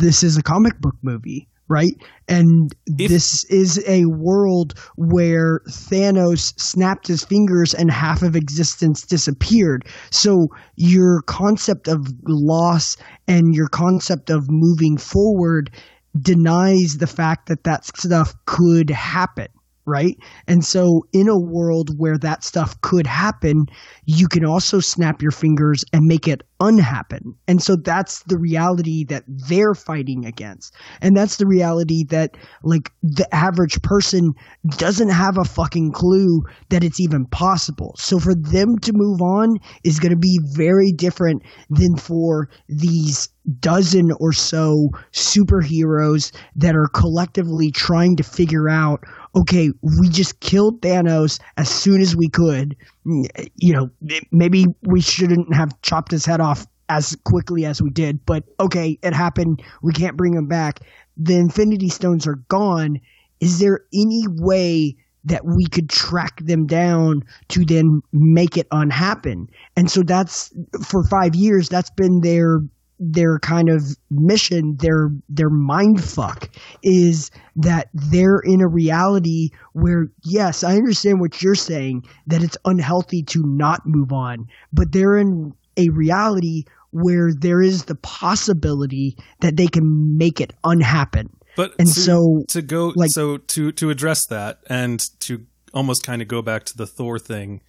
this 0.00 0.22
is 0.22 0.36
a 0.36 0.42
comic 0.42 0.78
book 0.80 0.96
movie, 1.02 1.48
right? 1.68 1.92
And 2.28 2.72
If- 2.98 3.10
this 3.10 3.44
is 3.50 3.82
a 3.86 4.04
world 4.06 4.74
where 4.96 5.60
Thanos 5.68 6.52
snapped 6.58 7.06
his 7.06 7.24
fingers 7.24 7.74
and 7.74 7.90
half 7.90 8.22
of 8.22 8.36
existence 8.36 9.02
disappeared. 9.02 9.84
So 10.10 10.48
your 10.76 11.22
concept 11.22 11.88
of 11.88 12.06
loss 12.26 12.96
and 13.26 13.54
your 13.54 13.68
concept 13.68 14.30
of 14.30 14.46
moving 14.48 14.96
forward 14.96 15.70
denies 16.18 16.96
the 16.98 17.06
fact 17.06 17.48
that 17.48 17.64
that 17.64 17.84
stuff 17.84 18.34
could 18.46 18.90
happen 18.90 19.48
right? 19.88 20.16
And 20.46 20.64
so, 20.64 21.02
in 21.12 21.28
a 21.28 21.38
world 21.38 21.90
where 21.96 22.18
that 22.18 22.44
stuff 22.44 22.80
could 22.82 23.06
happen, 23.06 23.66
you 24.04 24.28
can 24.28 24.44
also 24.44 24.80
snap 24.80 25.22
your 25.22 25.30
fingers 25.30 25.84
and 25.92 26.04
make 26.04 26.28
it 26.28 26.42
unhappen. 26.60 27.34
And 27.48 27.62
so, 27.62 27.76
that's 27.82 28.22
the 28.24 28.38
reality 28.38 29.04
that 29.08 29.24
they're 29.26 29.74
fighting 29.74 30.26
against. 30.26 30.74
And 31.00 31.16
that's 31.16 31.36
the 31.36 31.46
reality 31.46 32.04
that, 32.10 32.36
like, 32.62 32.92
the 33.02 33.26
average 33.34 33.80
person 33.82 34.32
doesn't 34.76 35.10
have 35.10 35.38
a 35.38 35.44
fucking 35.44 35.92
clue 35.92 36.42
that 36.68 36.84
it's 36.84 37.00
even 37.00 37.24
possible. 37.26 37.94
So, 37.96 38.18
for 38.18 38.34
them 38.34 38.78
to 38.82 38.92
move 38.94 39.20
on 39.22 39.56
is 39.84 39.98
going 39.98 40.12
to 40.12 40.18
be 40.18 40.38
very 40.54 40.92
different 40.92 41.42
than 41.70 41.96
for 41.96 42.48
these 42.68 43.30
dozen 43.60 44.10
or 44.20 44.32
so 44.32 44.88
superheroes 45.12 46.32
that 46.56 46.76
are 46.76 46.88
collectively 46.92 47.70
trying 47.70 48.16
to 48.16 48.22
figure 48.22 48.68
out 48.68 49.00
okay, 49.34 49.70
we 49.82 50.08
just 50.08 50.40
killed 50.40 50.80
Thanos 50.82 51.40
as 51.56 51.68
soon 51.68 52.00
as 52.00 52.16
we 52.16 52.28
could. 52.28 52.76
Mm, 53.06 53.48
you 53.56 53.72
know, 53.72 53.90
maybe 54.30 54.66
we 54.82 55.00
shouldn't 55.00 55.52
have 55.54 55.80
chopped 55.82 56.10
his 56.10 56.24
head 56.24 56.40
off 56.40 56.66
as 56.88 57.16
quickly 57.24 57.64
as 57.64 57.82
we 57.82 57.90
did, 57.90 58.24
but 58.24 58.44
okay, 58.58 58.98
it 59.02 59.12
happened. 59.12 59.62
We 59.82 59.92
can't 59.92 60.16
bring 60.16 60.34
him 60.34 60.46
back. 60.46 60.80
The 61.16 61.36
Infinity 61.36 61.90
Stones 61.90 62.26
are 62.26 62.36
gone. 62.48 63.00
Is 63.40 63.58
there 63.58 63.80
any 63.92 64.24
way 64.28 64.96
that 65.24 65.44
we 65.44 65.66
could 65.66 65.90
track 65.90 66.40
them 66.40 66.66
down 66.66 67.24
to 67.48 67.64
then 67.64 68.00
make 68.12 68.56
it 68.56 68.66
unhappen? 68.70 69.48
And 69.76 69.90
so 69.90 70.02
that's 70.02 70.52
for 70.86 71.04
five 71.04 71.34
years, 71.34 71.68
that's 71.68 71.90
been 71.90 72.20
their 72.20 72.60
their 72.98 73.38
kind 73.38 73.68
of 73.68 73.96
mission, 74.10 74.76
their 74.80 75.10
their 75.28 75.50
mind 75.50 76.02
fuck 76.02 76.50
is 76.82 77.30
that 77.56 77.88
they're 77.94 78.40
in 78.44 78.60
a 78.60 78.68
reality 78.68 79.50
where 79.72 80.08
yes, 80.24 80.64
I 80.64 80.74
understand 80.74 81.20
what 81.20 81.42
you're 81.42 81.54
saying 81.54 82.04
that 82.26 82.42
it's 82.42 82.56
unhealthy 82.64 83.22
to 83.24 83.42
not 83.44 83.82
move 83.86 84.12
on, 84.12 84.48
but 84.72 84.92
they're 84.92 85.16
in 85.16 85.54
a 85.76 85.88
reality 85.90 86.64
where 86.90 87.32
there 87.32 87.60
is 87.60 87.84
the 87.84 87.94
possibility 87.96 89.16
that 89.40 89.56
they 89.56 89.66
can 89.66 90.16
make 90.16 90.40
it 90.40 90.52
unhappen. 90.64 91.30
But 91.56 91.74
And 91.78 91.88
to, 91.88 92.00
so, 92.00 92.44
to 92.48 92.62
go 92.62 92.92
like- 92.96 93.10
so 93.12 93.36
to 93.36 93.72
to 93.72 93.90
address 93.90 94.26
that 94.26 94.60
and 94.68 95.00
to 95.20 95.46
almost 95.74 96.04
kind 96.04 96.22
of 96.22 96.28
go 96.28 96.40
back 96.42 96.64
to 96.64 96.76
the 96.76 96.86
Thor 96.86 97.18
thing, 97.18 97.60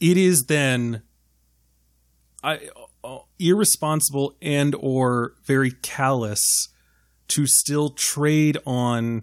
it 0.00 0.16
is 0.16 0.44
then 0.48 1.02
I 2.42 2.68
irresponsible 3.42 4.36
and 4.40 4.74
or 4.78 5.34
very 5.44 5.72
callous 5.82 6.68
to 7.28 7.46
still 7.46 7.90
trade 7.90 8.58
on 8.66 9.22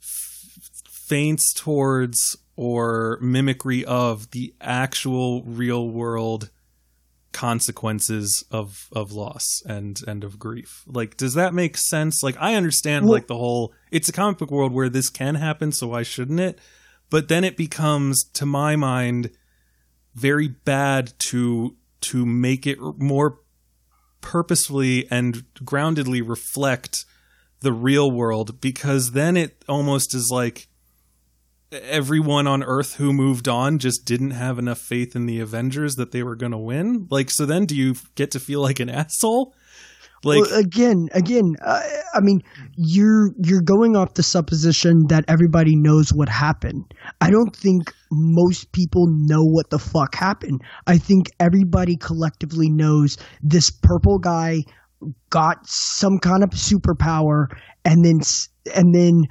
f- 0.00 0.70
feints 0.88 1.52
towards 1.52 2.36
or 2.56 3.18
mimicry 3.20 3.84
of 3.84 4.30
the 4.32 4.54
actual 4.60 5.42
real 5.44 5.88
world 5.88 6.50
consequences 7.32 8.44
of 8.50 8.88
of 8.92 9.10
loss 9.12 9.62
and 9.66 10.00
and 10.06 10.22
of 10.22 10.38
grief. 10.38 10.82
Like 10.86 11.16
does 11.16 11.34
that 11.34 11.54
make 11.54 11.76
sense? 11.78 12.22
Like 12.22 12.36
i 12.38 12.54
understand 12.54 13.06
Well- 13.06 13.14
like 13.14 13.26
the 13.26 13.36
whole 13.38 13.72
it's 13.90 14.08
a 14.08 14.12
comic 14.12 14.38
book 14.38 14.50
world 14.50 14.72
where 14.72 14.88
this 14.88 15.08
can 15.08 15.36
happen 15.36 15.72
so 15.72 15.88
why 15.88 16.02
shouldn't 16.02 16.40
it? 16.40 16.58
But 17.10 17.28
then 17.28 17.44
it 17.44 17.56
becomes 17.56 18.24
to 18.34 18.46
my 18.46 18.76
mind 18.76 19.30
very 20.14 20.48
bad 20.48 21.12
to 21.18 21.76
to 22.02 22.26
make 22.26 22.66
it 22.66 22.78
more 22.80 23.38
purposefully 24.22 25.06
and 25.10 25.44
groundedly 25.56 26.26
reflect 26.26 27.04
the 27.60 27.72
real 27.72 28.10
world 28.10 28.60
because 28.60 29.12
then 29.12 29.36
it 29.36 29.62
almost 29.68 30.14
is 30.14 30.30
like 30.30 30.68
everyone 31.70 32.46
on 32.46 32.62
earth 32.62 32.96
who 32.96 33.12
moved 33.12 33.48
on 33.48 33.78
just 33.78 34.04
didn't 34.04 34.32
have 34.32 34.58
enough 34.58 34.78
faith 34.78 35.14
in 35.14 35.26
the 35.26 35.40
avengers 35.40 35.96
that 35.96 36.10
they 36.12 36.22
were 36.22 36.36
going 36.36 36.52
to 36.52 36.58
win. 36.58 37.06
Like 37.10 37.30
so 37.30 37.46
then 37.46 37.66
do 37.66 37.76
you 37.76 37.94
get 38.14 38.30
to 38.32 38.40
feel 38.40 38.60
like 38.60 38.80
an 38.80 38.88
asshole 38.90 39.54
like 40.24 40.40
well, 40.42 40.58
again, 40.60 41.08
again, 41.12 41.56
uh, 41.64 41.82
I 42.14 42.20
mean, 42.20 42.42
you're 42.76 43.30
you're 43.42 43.62
going 43.62 43.96
off 43.96 44.14
the 44.14 44.22
supposition 44.22 45.06
that 45.08 45.24
everybody 45.28 45.74
knows 45.74 46.10
what 46.10 46.28
happened. 46.28 46.94
I 47.20 47.30
don't 47.30 47.54
think 47.54 47.92
most 48.10 48.72
people 48.72 49.06
know 49.08 49.42
what 49.42 49.70
the 49.70 49.78
fuck 49.78 50.14
happened. 50.14 50.62
I 50.86 50.98
think 50.98 51.26
everybody 51.40 51.96
collectively 51.96 52.70
knows 52.70 53.16
this 53.42 53.70
purple 53.70 54.18
guy 54.18 54.58
got 55.30 55.66
some 55.66 56.18
kind 56.18 56.44
of 56.44 56.50
superpower, 56.50 57.46
and 57.84 58.04
then 58.04 58.20
and 58.76 58.94
then 58.94 59.22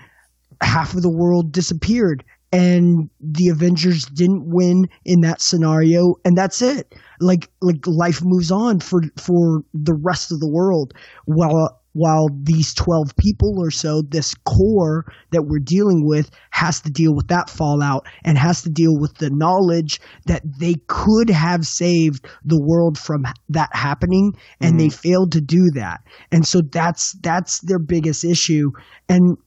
half 0.62 0.94
of 0.94 1.02
the 1.02 1.16
world 1.16 1.52
disappeared. 1.52 2.24
And 2.54 3.10
the 3.22 3.48
Avengers 3.48 4.06
didn't 4.06 4.44
win 4.46 4.88
in 5.06 5.22
that 5.22 5.42
scenario, 5.42 6.16
and 6.26 6.36
that's 6.38 6.62
it. 6.62 6.94
Like 7.22 7.50
like 7.62 7.88
life 7.88 8.22
moves 8.24 8.52
on 8.52 8.82
for 8.82 9.02
for 9.18 9.64
the 9.74 9.98
rest 10.04 10.34
of 10.34 10.40
the 10.42 10.52
world, 10.52 10.94
while 11.26 11.80
while 11.94 12.28
these 12.44 12.74
twelve 12.74 13.16
people 13.16 13.56
or 13.58 13.72
so, 13.72 14.02
this 14.02 14.34
core 14.46 15.06
that 15.32 15.44
we're 15.44 15.64
dealing 15.64 16.06
with, 16.06 16.30
has 16.50 16.82
to 16.82 16.90
deal 16.90 17.16
with 17.16 17.28
that 17.30 17.50
fallout 17.50 18.06
and 18.26 18.38
has 18.38 18.64
to 18.64 18.70
deal 18.70 19.00
with 19.00 19.14
the 19.16 19.30
knowledge 19.30 20.02
that 20.26 20.42
they 20.60 20.76
could 20.88 21.30
have 21.30 21.66
saved 21.66 22.26
the 22.44 22.62
world 22.62 22.98
from 22.98 23.24
that 23.50 23.70
happening, 23.74 24.34
and 24.60 24.78
they 24.78 24.88
mm-hmm. 24.88 25.10
failed 25.10 25.32
to 25.32 25.42
do 25.42 25.70
that. 25.76 26.02
And 26.32 26.46
so 26.46 26.62
that's 26.70 27.14
that's 27.22 27.62
their 27.62 27.80
biggest 27.80 28.26
issue. 28.26 28.72
And 29.08 29.38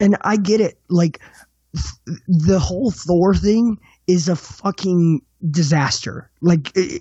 and 0.00 0.16
I 0.22 0.36
get 0.36 0.60
it, 0.60 0.78
like 0.88 1.20
the 2.26 2.58
whole 2.58 2.90
Thor 2.90 3.34
thing 3.34 3.78
is 4.06 4.28
a 4.28 4.36
fucking 4.36 5.20
disaster. 5.50 6.30
Like, 6.40 6.76
eh, 6.76 6.98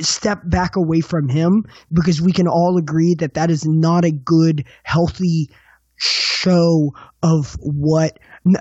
step 0.00 0.42
back 0.44 0.76
away 0.76 1.00
from 1.00 1.28
him 1.28 1.64
because 1.92 2.20
we 2.20 2.32
can 2.32 2.48
all 2.48 2.76
agree 2.78 3.14
that 3.18 3.34
that 3.34 3.50
is 3.50 3.64
not 3.66 4.04
a 4.04 4.10
good, 4.10 4.64
healthy 4.82 5.50
show 5.96 6.92
of 7.22 7.56
what, 7.60 8.18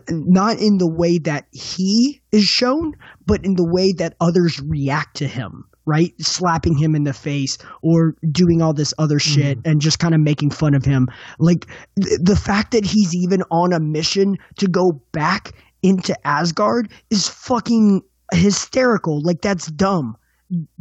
not 0.10 0.60
in 0.60 0.78
the 0.78 0.90
way 0.90 1.20
that 1.20 1.46
he 1.52 2.22
is 2.32 2.44
shown, 2.44 2.94
but 3.26 3.46
in 3.46 3.56
the 3.56 3.68
way 3.68 3.92
that 3.94 4.16
others 4.20 4.60
react 4.62 5.18
to 5.18 5.28
him. 5.28 5.66
Right, 5.88 6.14
slapping 6.20 6.78
him 6.78 6.96
in 6.96 7.06
the 7.06 7.14
face 7.14 7.58
or 7.82 8.14
doing 8.30 8.62
all 8.62 8.74
this 8.74 8.94
other 9.00 9.20
mm-hmm. 9.20 9.42
shit 9.42 9.60
and 9.64 9.80
just 9.80 10.00
kind 10.00 10.14
of 10.14 10.20
making 10.20 10.50
fun 10.50 10.74
of 10.74 10.84
him. 10.84 11.08
Like 11.40 11.66
th- 12.02 12.20
the 12.22 12.36
fact 12.36 12.72
that 12.72 12.84
he's 12.84 13.16
even 13.16 13.42
on 13.52 13.72
a 13.72 13.80
mission 13.80 14.36
to 14.58 14.68
go 14.68 15.02
back 15.14 15.54
into 15.84 16.14
Asgard 16.28 16.92
is 17.10 17.30
fucking 17.30 18.02
hysterical. 18.34 19.22
Like 19.24 19.42
that's 19.42 19.68
dumb. 19.68 20.18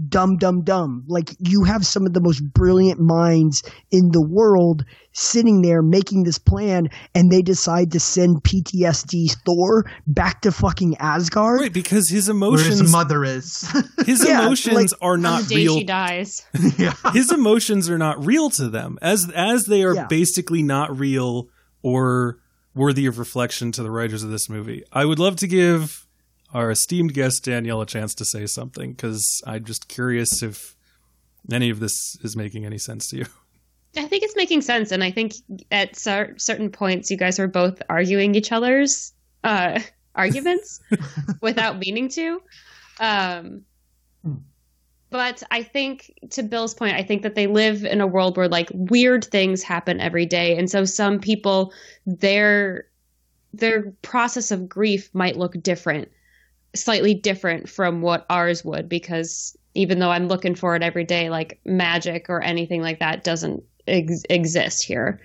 Dumb, 0.09 0.37
dumb, 0.37 0.63
dumb. 0.63 1.05
Like 1.09 1.31
you 1.41 1.65
have 1.65 1.85
some 1.85 2.07
of 2.07 2.13
the 2.13 2.21
most 2.21 2.41
brilliant 2.53 3.01
minds 3.01 3.65
in 3.91 4.11
the 4.13 4.23
world 4.25 4.85
sitting 5.13 5.61
there 5.63 5.83
making 5.83 6.23
this 6.23 6.39
plan 6.39 6.89
and 7.17 7.33
they 7.33 7.43
decide 7.43 7.91
to 7.93 7.99
send 7.99 8.45
PTSD 8.45 9.35
Thor 9.45 9.85
back 10.07 10.43
to 10.43 10.53
fucking 10.53 10.99
Asgard. 10.99 11.61
right 11.63 11.73
because 11.73 12.09
his 12.09 12.29
Where 12.29 12.37
emotions 12.37 12.79
his 12.81 12.93
mother 12.93 13.25
is. 13.25 13.69
his 14.07 14.25
Yeah, 14.25 14.43
emotions 14.43 14.93
like, 14.93 15.03
are 15.03 15.15
On 15.15 15.23
not 15.23 15.43
the 15.45 15.49
day 15.49 15.57
real 15.63 15.79
she 15.79 15.85
dies. 15.85 16.47
yeah. 16.79 16.95
his 17.13 17.33
emotions 17.33 17.91
are 17.91 17.99
not 17.99 18.25
real 18.25 18.51
to 18.51 18.69
them 18.69 18.99
as 19.03 19.29
as 19.35 19.65
they 19.65 19.83
are 19.83 19.95
Yeah. 19.97 20.07
basically 20.07 20.63
not 20.63 20.97
real 20.97 21.49
or 21.83 22.39
worthy 22.75 23.07
of 23.07 23.19
reflection 23.19 23.73
to 23.73 23.83
the 23.83 23.91
writers 23.91 24.23
of 24.23 24.31
this 24.31 24.49
movie. 24.49 24.85
I 24.93 25.07
would 25.07 25.19
love 25.19 25.35
to 25.37 25.49
give 25.49 26.06
our 26.57 26.71
esteemed 26.71 27.13
guest 27.13 27.45
Danielle 27.45 27.83
a 27.83 27.87
chance 27.87 28.15
to 28.15 28.25
say 28.25 28.47
something 28.47 28.93
because 28.93 29.43
I'm 29.47 29.65
just 29.65 29.89
curious 29.89 30.43
if 30.43 30.75
any 31.53 31.69
of 31.69 31.81
this 31.81 32.17
is 32.25 32.35
making 32.35 32.65
any 32.65 32.79
sense 32.79 33.11
to 33.11 33.19
you. 33.19 33.27
I 33.95 34.07
think 34.07 34.23
it's 34.23 34.37
making 34.37 34.63
sense, 34.63 34.91
and 34.91 35.05
I 35.05 35.11
think 35.11 35.35
at 35.71 35.97
cer- 35.97 36.35
certain 36.39 36.71
points, 36.71 37.11
you 37.11 37.19
guys 37.19 37.39
are 37.39 37.47
both 37.47 37.83
arguing 37.91 38.35
each 38.35 38.53
other's 38.53 39.13
uh, 39.45 39.81
arguments 40.15 40.81
without 41.43 41.79
meaning 41.79 42.09
to. 42.11 42.41
Um, 43.01 43.63
but 45.11 45.43
I 45.51 45.63
think 45.63 46.13
to 46.31 46.43
Bill's 46.43 46.75
point, 46.75 46.97
I 46.97 47.03
think 47.03 47.23
that 47.23 47.35
they 47.35 47.47
live 47.47 47.85
in 47.85 48.01
a 48.01 48.07
world 48.07 48.39
where 48.39 48.49
like 48.49 48.71
weird 48.73 49.27
things 49.27 49.63
happen 49.63 50.01
every 50.01 50.25
day, 50.25 50.57
and 50.57 50.71
so 50.71 50.87
some 50.87 51.21
people 51.21 51.75
their 52.07 52.87
their 53.53 53.93
process 54.01 54.51
of 54.51 54.69
grief 54.69 55.11
might 55.13 55.37
look 55.37 55.63
different, 55.63 56.11
slightly 56.77 57.15
different 57.15 57.69
from 57.69 58.03
what 58.03 58.27
ours 58.31 58.65
would, 58.65 58.89
because 58.89 59.57
even 59.75 59.99
though 59.99 60.11
I'm 60.11 60.29
looking 60.29 60.55
for 60.55 60.75
it 60.77 60.83
every 60.83 61.05
day, 61.05 61.29
like 61.31 61.59
magic 61.65 62.27
or 62.29 62.43
anything 62.43 62.81
like 62.83 62.99
that 63.01 63.25
doesn't 63.25 63.63
ex- 63.87 64.23
exist 64.31 64.85
here. 64.85 65.21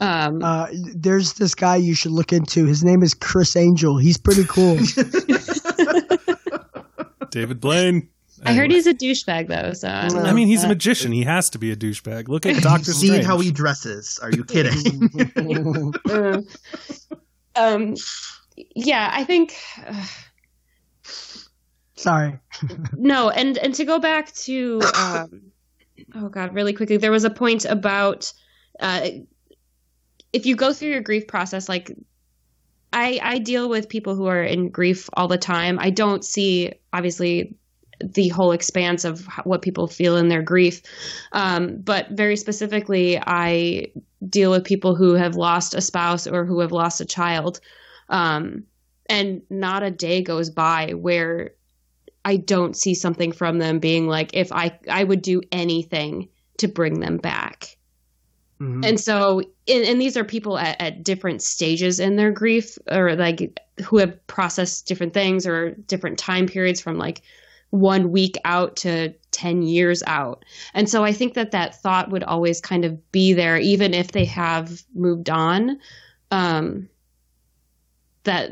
Um, 0.00 0.42
Uh, 0.42 0.66
there's 0.94 1.34
this 1.34 1.54
guy 1.54 1.76
you 1.76 1.94
should 1.94 2.12
look 2.12 2.32
into. 2.32 2.66
His 2.66 2.84
name 2.84 3.02
is 3.02 3.14
Criss 3.14 3.56
Angel. 3.56 3.96
He's 3.96 4.18
pretty 4.18 4.44
cool. 4.44 4.76
David 7.30 7.60
Blaine. 7.60 8.08
I 8.44 8.52
heard 8.52 8.70
he's 8.70 8.86
a 8.86 8.92
douchebag 8.94 9.48
though, 9.48 9.72
so 9.72 9.88
I, 9.88 10.08
don't 10.08 10.26
I 10.26 10.32
mean, 10.32 10.46
he's 10.46 10.62
a 10.62 10.68
magician. 10.68 11.10
He 11.10 11.24
has 11.24 11.48
to 11.50 11.58
be 11.58 11.72
a 11.72 11.76
douchebag. 11.76 12.28
Look 12.28 12.44
at 12.46 12.54
the 12.56 12.60
Doctor 12.72 12.92
Seeing 12.92 13.14
Strange. 13.14 13.26
how 13.26 13.38
he 13.38 13.50
dresses. 13.50 14.18
Are 14.22 14.30
you 14.30 14.44
kidding? 14.44 15.10
Uh, 16.08 16.42
um, 17.56 17.94
yeah, 18.74 19.10
I 19.12 19.24
think 19.24 19.54
Sorry. 21.94 22.38
no, 22.92 23.30
and 23.30 23.56
and 23.58 23.74
to 23.74 23.84
go 23.84 23.98
back 23.98 24.32
to 24.34 24.80
um, 24.98 25.42
oh 26.14 26.28
god, 26.28 26.54
really 26.54 26.72
quickly, 26.72 26.98
there 26.98 27.10
was 27.10 27.24
a 27.24 27.30
point 27.30 27.64
about 27.64 28.32
uh, 28.80 29.08
if 30.32 30.46
you 30.46 30.56
go 30.56 30.72
through 30.72 30.90
your 30.90 31.00
grief 31.00 31.26
process, 31.26 31.68
like 31.68 31.96
I 32.92 33.18
I 33.22 33.38
deal 33.38 33.68
with 33.68 33.88
people 33.88 34.14
who 34.14 34.26
are 34.26 34.42
in 34.42 34.68
grief 34.68 35.08
all 35.14 35.28
the 35.28 35.38
time. 35.38 35.78
I 35.80 35.90
don't 35.90 36.24
see 36.24 36.72
obviously 36.92 37.56
the 38.04 38.28
whole 38.28 38.52
expanse 38.52 39.06
of 39.06 39.26
what 39.44 39.62
people 39.62 39.86
feel 39.86 40.18
in 40.18 40.28
their 40.28 40.42
grief, 40.42 40.82
um, 41.32 41.78
but 41.78 42.10
very 42.10 42.36
specifically, 42.36 43.18
I 43.18 43.86
deal 44.28 44.50
with 44.50 44.64
people 44.64 44.94
who 44.94 45.14
have 45.14 45.34
lost 45.34 45.74
a 45.74 45.80
spouse 45.80 46.26
or 46.26 46.44
who 46.44 46.60
have 46.60 46.72
lost 46.72 47.00
a 47.00 47.06
child, 47.06 47.60
um, 48.10 48.64
and 49.08 49.42
not 49.50 49.82
a 49.82 49.90
day 49.90 50.22
goes 50.22 50.50
by 50.50 50.92
where 50.92 51.52
I 52.24 52.36
don't 52.36 52.76
see 52.76 52.94
something 52.94 53.32
from 53.32 53.58
them 53.58 53.78
being 53.78 54.08
like, 54.08 54.30
if 54.34 54.52
I 54.52 54.78
I 54.90 55.04
would 55.04 55.22
do 55.22 55.42
anything 55.52 56.28
to 56.58 56.68
bring 56.68 57.00
them 57.00 57.18
back. 57.18 57.76
Mhm. 58.60 58.86
And 58.86 58.98
so, 58.98 59.40
and, 59.68 59.84
and 59.84 60.00
these 60.00 60.16
are 60.16 60.24
people 60.24 60.58
at, 60.58 60.80
at 60.80 61.04
different 61.04 61.42
stages 61.42 62.00
in 62.00 62.16
their 62.16 62.32
grief, 62.32 62.78
or 62.90 63.14
like 63.14 63.60
who 63.84 63.98
have 63.98 64.26
processed 64.26 64.86
different 64.86 65.12
things 65.12 65.46
or 65.46 65.72
different 65.72 66.18
time 66.18 66.46
periods 66.46 66.80
from 66.80 66.96
like 66.96 67.22
one 67.70 68.10
week 68.10 68.36
out 68.44 68.76
to 68.76 69.12
10 69.32 69.62
years 69.62 70.02
out. 70.06 70.44
And 70.72 70.88
so 70.88 71.04
I 71.04 71.12
think 71.12 71.34
that 71.34 71.50
that 71.50 71.80
thought 71.82 72.10
would 72.10 72.24
always 72.24 72.60
kind 72.60 72.84
of 72.84 73.12
be 73.12 73.34
there, 73.34 73.58
even 73.58 73.92
if 73.92 74.12
they 74.12 74.24
have 74.24 74.82
moved 74.94 75.28
on. 75.28 75.78
Um, 76.30 76.88
that 78.24 78.50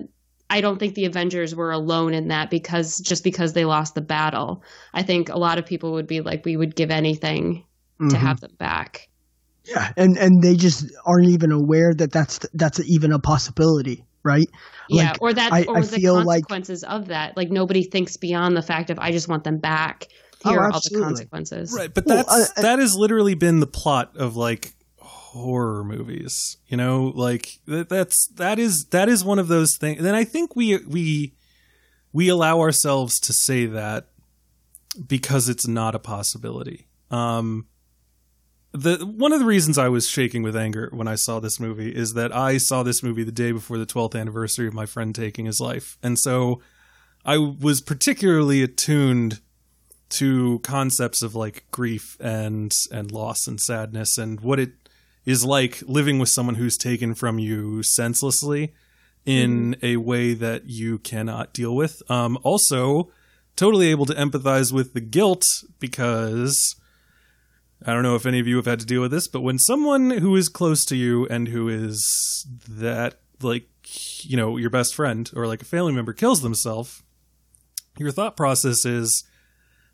I 0.55 0.61
don't 0.61 0.79
think 0.79 0.95
the 0.95 1.05
Avengers 1.05 1.55
were 1.55 1.73
alone 1.73 2.15
in 2.15 2.29
that 2.29 2.49
because 2.49 2.99
just 2.99 3.25
because 3.25 3.53
they 3.55 3.65
lost 3.65 3.95
the 3.97 4.01
battle. 4.01 4.63
I 4.95 5.03
think 5.03 5.29
a 5.29 5.37
lot 5.39 5.59
of 5.59 5.67
people 5.67 5.93
would 5.95 6.07
be 6.07 6.21
like, 6.21 6.45
we 6.45 6.57
would 6.57 6.77
give 6.77 6.91
anything 6.93 7.65
to 8.09 8.17
Mhm. 8.17 8.19
have 8.21 8.41
them 8.41 8.53
back. 8.59 9.09
Yeah, 9.65 9.91
and 9.97 10.17
and 10.17 10.43
they 10.43 10.55
just 10.55 10.85
aren't 11.07 11.29
even 11.31 11.51
aware 11.51 11.93
that 11.95 12.13
that's 12.13 12.39
that's 12.55 12.79
even 12.89 13.13
a 13.13 13.19
possibility, 13.19 14.05
right? 14.23 14.47
Yeah, 14.89 15.11
Like, 15.13 15.23
or 15.23 15.33
that, 15.33 15.53
I- 15.53 15.65
or 15.65 15.79
I 15.79 15.81
the 15.81 15.87
feel 15.97 16.15
like- 16.23 16.43
consequences 16.47 16.85
of 16.85 17.09
that. 17.09 17.37
Like 17.37 17.51
nobody 17.51 17.83
thinks 17.83 18.17
beyond 18.17 18.57
the 18.57 18.63
fact 18.63 18.91
of 18.91 18.99
I 19.01 19.11
just 19.11 19.27
want 19.29 19.43
them 19.43 19.59
back. 19.59 20.07
Oh, 20.45 20.51
Here 20.51 20.61
are 20.61 20.71
all 20.71 20.81
the 20.81 21.01
consequences. 21.01 21.73
Right, 21.77 21.93
but 21.93 22.05
Well, 22.07 22.19
that's 22.19 22.31
I- 22.33 22.61
I- 22.61 22.63
that 22.63 22.79
has 22.79 22.95
literally 22.95 23.35
been 23.35 23.59
the 23.61 23.67
plot 23.67 24.13
of 24.17 24.37
like 24.37 24.75
horror 25.35 25.85
movies. 25.85 26.57
You 26.67 26.77
know, 26.77 27.13
like 27.15 27.59
that, 27.67 27.89
that's 27.89 28.29
that 28.35 28.59
is 28.59 28.87
that 28.87 29.09
is 29.09 29.25
one 29.25 29.39
of 29.39 29.49
those 29.49 29.77
things. 29.77 30.03
Then 30.03 30.15
I 30.15 30.25
think 30.25 30.57
we 30.57 30.79
we 30.79 31.35
we 32.13 32.29
allow 32.29 32.61
ourselves 32.61 33.19
to 33.21 33.33
say 33.33 33.67
that 33.67 34.09
because 35.07 35.49
it's 35.49 35.67
not 35.67 35.95
a 35.95 35.99
possibility. 35.99 36.87
Um 37.11 37.67
the 38.73 38.97
one 39.05 39.33
of 39.33 39.39
the 39.41 39.47
reasons 39.47 39.79
I 39.79 39.89
was 39.89 40.09
shaking 40.09 40.43
with 40.43 40.57
anger 40.57 40.91
when 40.93 41.07
I 41.07 41.15
saw 41.15 41.41
this 41.41 41.61
movie 41.61 41.95
is 41.95 42.15
that 42.15 42.35
I 42.35 42.59
saw 42.59 42.83
this 42.83 43.03
movie 43.03 43.23
the 43.23 43.33
day 43.33 43.53
before 43.53 43.79
the 43.79 43.87
12th 43.87 44.19
anniversary 44.19 44.67
of 44.67 44.75
my 44.75 44.87
friend 44.87 45.15
taking 45.15 45.47
his 45.47 45.61
life. 45.61 45.97
And 46.03 46.19
so 46.19 46.61
I 47.25 47.39
was 47.39 47.81
particularly 47.81 48.63
attuned 48.63 49.41
to 50.11 50.61
concepts 50.61 51.23
of 51.23 51.35
like 51.35 51.65
grief 51.71 52.17
and 52.21 52.73
and 52.93 53.11
loss 53.11 53.47
and 53.47 53.61
sadness 53.61 54.19
and 54.19 54.41
what 54.41 54.61
it 54.61 54.84
is 55.25 55.45
like 55.45 55.83
living 55.87 56.19
with 56.19 56.29
someone 56.29 56.57
who's 56.57 56.77
taken 56.77 57.15
from 57.15 57.39
you 57.39 57.83
senselessly 57.83 58.75
in 59.25 59.77
a 59.83 59.97
way 59.97 60.35
that 60.35 60.67
you 60.67 60.99
cannot 60.99 61.55
deal 61.55 61.75
with. 61.75 62.03
Um, 62.11 62.39
also, 62.43 63.11
totally 63.57 63.89
able 63.89 64.07
to 64.07 64.15
empathize 64.15 64.73
with 64.73 64.93
the 64.93 65.01
guilt 65.01 65.45
because 65.79 66.77
I 67.87 67.93
don't 67.93 68.03
know 68.03 68.17
if 68.17 68.27
any 68.27 68.41
of 68.41 68.47
you 68.47 68.57
have 68.57 68.67
had 68.67 68.81
to 68.81 68.87
deal 68.87 69.01
with 69.01 69.11
this, 69.11 69.29
but 69.29 69.41
when 69.41 69.59
someone 69.59 70.11
who 70.11 70.37
is 70.37 70.49
close 70.49 70.85
to 70.87 70.97
you 70.97 71.27
and 71.27 71.49
who 71.49 71.69
is 71.69 72.47
that 72.69 73.21
like 73.43 73.69
you 74.23 74.37
know 74.37 74.57
your 74.57 74.71
best 74.71 74.95
friend 74.95 75.31
or 75.37 75.47
like 75.47 75.63
a 75.63 75.67
family 75.67 75.93
member 75.93 76.13
kills 76.13 76.43
themselves, 76.43 77.03
your 77.99 78.11
thought 78.11 78.37
process 78.37 78.85
is 78.85 79.25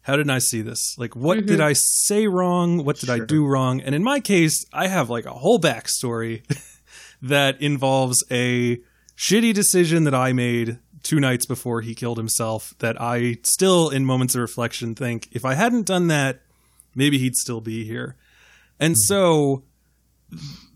how 0.02 0.16
did 0.16 0.30
I 0.30 0.38
see 0.38 0.62
this? 0.62 0.96
Like, 0.98 1.14
what 1.14 1.44
did 1.44 1.60
I 1.60 1.74
say 1.74 2.26
wrong? 2.26 2.84
What 2.84 2.98
did 2.98 3.10
I 3.10 3.18
do 3.18 3.46
wrong? 3.46 3.80
And 3.80 3.94
in 3.94 4.02
my 4.02 4.20
case, 4.20 4.64
I 4.72 4.88
have 4.88 5.10
like 5.10 5.26
a 5.26 5.32
whole 5.32 5.60
backstory 5.60 6.42
that 7.22 7.60
involves 7.60 8.24
a 8.30 8.80
shitty 9.16 9.52
decision 9.52 10.04
that 10.04 10.14
I 10.14 10.32
made 10.32 10.78
two 11.02 11.20
nights 11.20 11.44
before 11.44 11.82
he 11.82 11.94
killed 11.94 12.16
himself 12.16 12.74
that 12.78 13.00
I 13.00 13.38
still, 13.42 13.90
in 13.90 14.04
moments 14.04 14.34
of 14.34 14.40
reflection, 14.40 14.94
think 14.94 15.28
if 15.32 15.44
I 15.44 15.54
hadn't 15.54 15.86
done 15.86 16.08
that, 16.08 16.40
maybe 16.94 17.18
he'd 17.18 17.36
still 17.36 17.60
be 17.60 17.84
here. 17.84 18.16
And 18.78 18.96
so, 18.98 19.64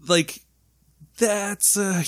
like, 0.07 0.41
that's 1.19 1.77
uh, 1.77 2.03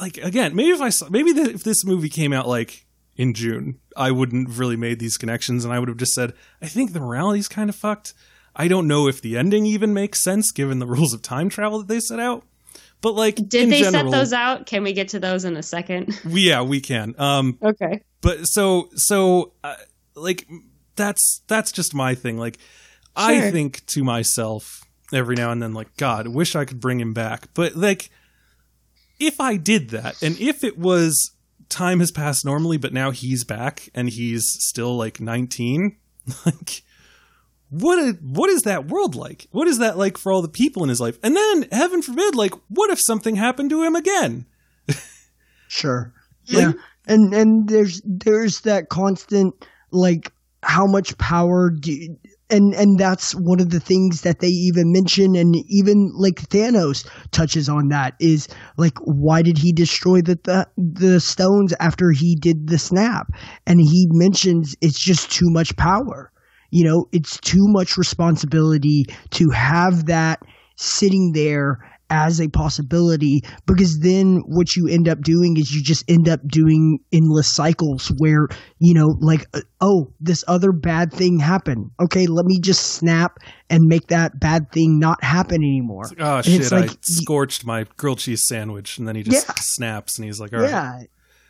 like 0.00 0.18
again, 0.18 0.54
maybe 0.54 0.70
if 0.70 0.80
I 0.80 0.90
saw, 0.90 1.08
maybe 1.08 1.32
the, 1.32 1.50
if 1.52 1.64
this 1.64 1.84
movie 1.84 2.08
came 2.08 2.32
out 2.32 2.48
like 2.48 2.83
in 3.16 3.34
June, 3.34 3.78
I 3.96 4.10
wouldn't 4.10 4.48
have 4.48 4.58
really 4.58 4.76
made 4.76 4.98
these 4.98 5.16
connections, 5.16 5.64
and 5.64 5.72
I 5.72 5.78
would 5.78 5.88
have 5.88 5.98
just 5.98 6.14
said, 6.14 6.32
I 6.60 6.66
think 6.66 6.92
the 6.92 7.00
morality's 7.00 7.48
kind 7.48 7.68
of 7.70 7.76
fucked. 7.76 8.14
I 8.56 8.68
don't 8.68 8.86
know 8.88 9.08
if 9.08 9.20
the 9.20 9.36
ending 9.36 9.66
even 9.66 9.92
makes 9.94 10.22
sense 10.22 10.50
given 10.52 10.78
the 10.78 10.86
rules 10.94 11.12
of 11.14 11.22
time 11.22 11.48
travel 11.48 11.78
that 11.78 11.88
they 11.88 12.00
set 12.00 12.20
out. 12.20 12.44
But 13.00 13.12
like, 13.14 13.36
Did 13.36 13.54
in 13.64 13.68
they 13.70 13.80
general, 13.82 14.10
set 14.12 14.18
those 14.18 14.32
out? 14.32 14.66
Can 14.66 14.82
we 14.82 14.92
get 14.92 15.08
to 15.08 15.20
those 15.20 15.44
in 15.44 15.56
a 15.56 15.62
second? 15.62 16.18
Yeah, 16.26 16.62
we 16.62 16.80
can. 16.80 17.14
Um, 17.18 17.58
Okay. 17.62 18.02
but 18.20 18.44
so 18.44 18.88
so 18.94 19.52
uh, 19.62 19.74
like 20.14 20.48
that's 20.96 21.42
that's 21.48 21.72
just 21.72 21.92
my 21.94 22.14
thing 22.14 22.38
like 22.38 22.56
i 23.16 23.50
think 23.50 23.84
to 23.86 24.04
myself 24.04 24.80
every 25.12 25.34
now 25.34 25.50
and 25.50 25.60
then 25.60 25.74
like 25.74 25.94
god 25.96 26.28
wish 26.28 26.54
i 26.54 26.64
could 26.64 26.78
bring 26.80 27.00
him 27.00 27.12
back 27.12 27.48
but 27.52 27.74
like 27.74 28.10
if 29.18 29.40
i 29.40 29.56
did 29.56 29.90
that 29.90 30.20
and 30.22 30.38
if 30.40 30.62
it 30.64 30.78
was 30.78 31.32
time 31.68 32.00
has 32.00 32.10
passed 32.10 32.44
normally 32.44 32.76
but 32.76 32.92
now 32.92 33.10
he's 33.10 33.44
back 33.44 33.88
and 33.94 34.08
he's 34.10 34.44
still 34.60 34.96
like 34.96 35.20
19 35.20 35.96
like 36.46 36.82
what 37.70 37.98
a, 37.98 38.12
what 38.22 38.50
is 38.50 38.62
that 38.62 38.86
world 38.86 39.16
like? 39.16 39.48
What 39.50 39.66
is 39.66 39.78
that 39.78 39.98
like 39.98 40.16
for 40.16 40.30
all 40.30 40.42
the 40.42 40.48
people 40.48 40.84
in 40.84 40.88
his 40.88 41.00
life? 41.00 41.18
And 41.24 41.34
then 41.34 41.66
heaven 41.72 42.02
forbid 42.02 42.36
like 42.36 42.52
what 42.68 42.90
if 42.90 43.00
something 43.00 43.34
happened 43.34 43.70
to 43.70 43.82
him 43.82 43.96
again? 43.96 44.46
Sure. 45.66 46.12
Yeah. 46.44 46.72
And 47.06 47.34
and 47.34 47.68
there's 47.68 48.00
there's 48.04 48.60
that 48.60 48.88
constant 48.88 49.54
like 49.90 50.30
how 50.62 50.86
much 50.86 51.18
power 51.18 51.70
do 51.70 51.92
you, 51.92 52.16
and 52.50 52.74
and 52.74 52.98
that's 52.98 53.32
one 53.32 53.60
of 53.60 53.70
the 53.70 53.80
things 53.80 54.20
that 54.20 54.40
they 54.40 54.48
even 54.48 54.92
mention 54.92 55.34
and 55.34 55.56
even 55.68 56.12
like 56.14 56.34
Thanos 56.48 57.08
touches 57.30 57.68
on 57.68 57.88
that 57.88 58.14
is 58.20 58.48
like 58.76 58.98
why 59.00 59.42
did 59.42 59.58
he 59.58 59.72
destroy 59.72 60.20
the 60.20 60.38
the, 60.44 60.68
the 60.76 61.20
stones 61.20 61.72
after 61.80 62.10
he 62.10 62.36
did 62.36 62.68
the 62.68 62.78
snap? 62.78 63.28
And 63.66 63.80
he 63.80 64.08
mentions 64.10 64.76
it's 64.80 64.98
just 64.98 65.32
too 65.32 65.50
much 65.50 65.76
power. 65.76 66.30
You 66.70 66.84
know 66.84 67.06
it's 67.12 67.38
too 67.40 67.66
much 67.68 67.96
responsibility 67.96 69.06
to 69.30 69.50
have 69.50 70.06
that 70.06 70.42
sitting 70.76 71.32
there 71.32 71.78
as 72.14 72.40
a 72.40 72.48
possibility 72.48 73.42
because 73.66 73.98
then 74.00 74.40
what 74.46 74.76
you 74.76 74.86
end 74.88 75.08
up 75.08 75.20
doing 75.20 75.56
is 75.58 75.74
you 75.74 75.82
just 75.82 76.08
end 76.08 76.28
up 76.28 76.40
doing 76.46 76.98
endless 77.12 77.52
cycles 77.52 78.12
where 78.18 78.46
you 78.78 78.94
know 78.94 79.16
like 79.20 79.44
uh, 79.54 79.60
oh 79.80 80.12
this 80.20 80.44
other 80.46 80.70
bad 80.72 81.12
thing 81.12 81.38
happened 81.40 81.90
okay 82.00 82.26
let 82.26 82.46
me 82.46 82.60
just 82.60 82.92
snap 82.94 83.38
and 83.68 83.80
make 83.86 84.06
that 84.06 84.38
bad 84.38 84.70
thing 84.72 84.98
not 85.00 85.22
happen 85.24 85.56
anymore 85.56 86.10
Oh 86.20 86.36
And 86.36 86.44
shit! 86.44 86.60
it's 86.60 86.72
I 86.72 86.86
scorched 87.02 87.66
my 87.66 87.84
grilled 87.96 88.18
cheese 88.18 88.42
sandwich, 88.48 88.98
and 88.98 89.08
then 89.08 89.16
he 89.16 89.22
just 89.24 89.46
Yeah. 89.48 89.54
snaps, 89.58 90.16
and 90.18 90.24
he's 90.24 90.38
like, 90.38 90.52
"All 90.52 90.60
right." 90.60 90.70
yeah 90.70 91.02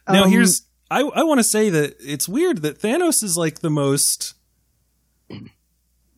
Now 0.09 0.25
Um, 0.25 0.31
here's 0.31 0.63
I 0.91 1.01
I 1.03 1.23
want 1.25 1.41
to 1.41 1.45
say 1.45 1.71
that 1.71 1.97
it's 2.01 2.29
weird 2.29 2.63
that 2.63 2.81
Thanos 2.81 3.23
is 3.23 3.37
like 3.37 3.61
the 3.61 3.71
most 3.71 4.35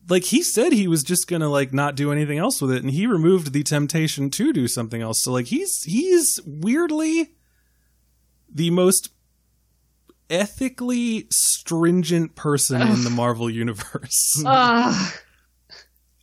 like 0.09 0.25
he 0.25 0.41
said 0.41 0.71
he 0.71 0.87
was 0.87 1.03
just 1.03 1.27
gonna 1.27 1.49
like 1.49 1.73
not 1.73 1.95
do 1.95 2.11
anything 2.11 2.37
else 2.37 2.61
with 2.61 2.71
it, 2.71 2.81
and 2.81 2.91
he 2.91 3.07
removed 3.07 3.53
the 3.53 3.63
temptation 3.63 4.29
to 4.31 4.53
do 4.53 4.67
something 4.67 5.01
else. 5.01 5.21
So 5.21 5.31
like 5.31 5.47
he's 5.47 5.83
he's 5.83 6.39
weirdly 6.45 7.33
the 8.49 8.71
most 8.71 9.09
ethically 10.29 11.27
stringent 11.31 12.35
person 12.35 12.81
in 12.81 13.03
the 13.03 13.09
Marvel 13.09 13.49
universe. 13.49 14.41
Ugh. 14.45 15.13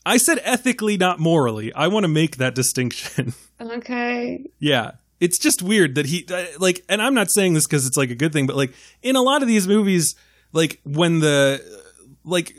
I 0.07 0.18
said 0.18 0.41
ethically, 0.45 0.97
not 0.99 1.18
morally. 1.18 1.72
I 1.72 1.89
want 1.89 2.05
to 2.05 2.09
make 2.09 2.37
that 2.37 2.55
distinction. 2.55 3.32
okay. 3.61 4.45
yeah. 4.59 4.93
It's 5.20 5.39
just 5.39 5.62
weird 5.62 5.95
that 5.95 6.07
he 6.07 6.26
uh, 6.30 6.45
like 6.59 6.85
and 6.89 7.01
I'm 7.01 7.14
not 7.14 7.30
saying 7.30 7.55
this 7.55 7.66
cuz 7.66 7.87
it's 7.87 7.97
like 7.97 8.11
a 8.11 8.14
good 8.14 8.32
thing, 8.32 8.47
but 8.47 8.57
like 8.57 8.74
in 9.03 9.16
a 9.16 9.22
lot 9.22 9.43
of 9.43 9.49
these 9.49 9.66
movies 9.66 10.14
like 10.53 10.80
when 10.85 11.20
the 11.20 11.84
like 12.24 12.56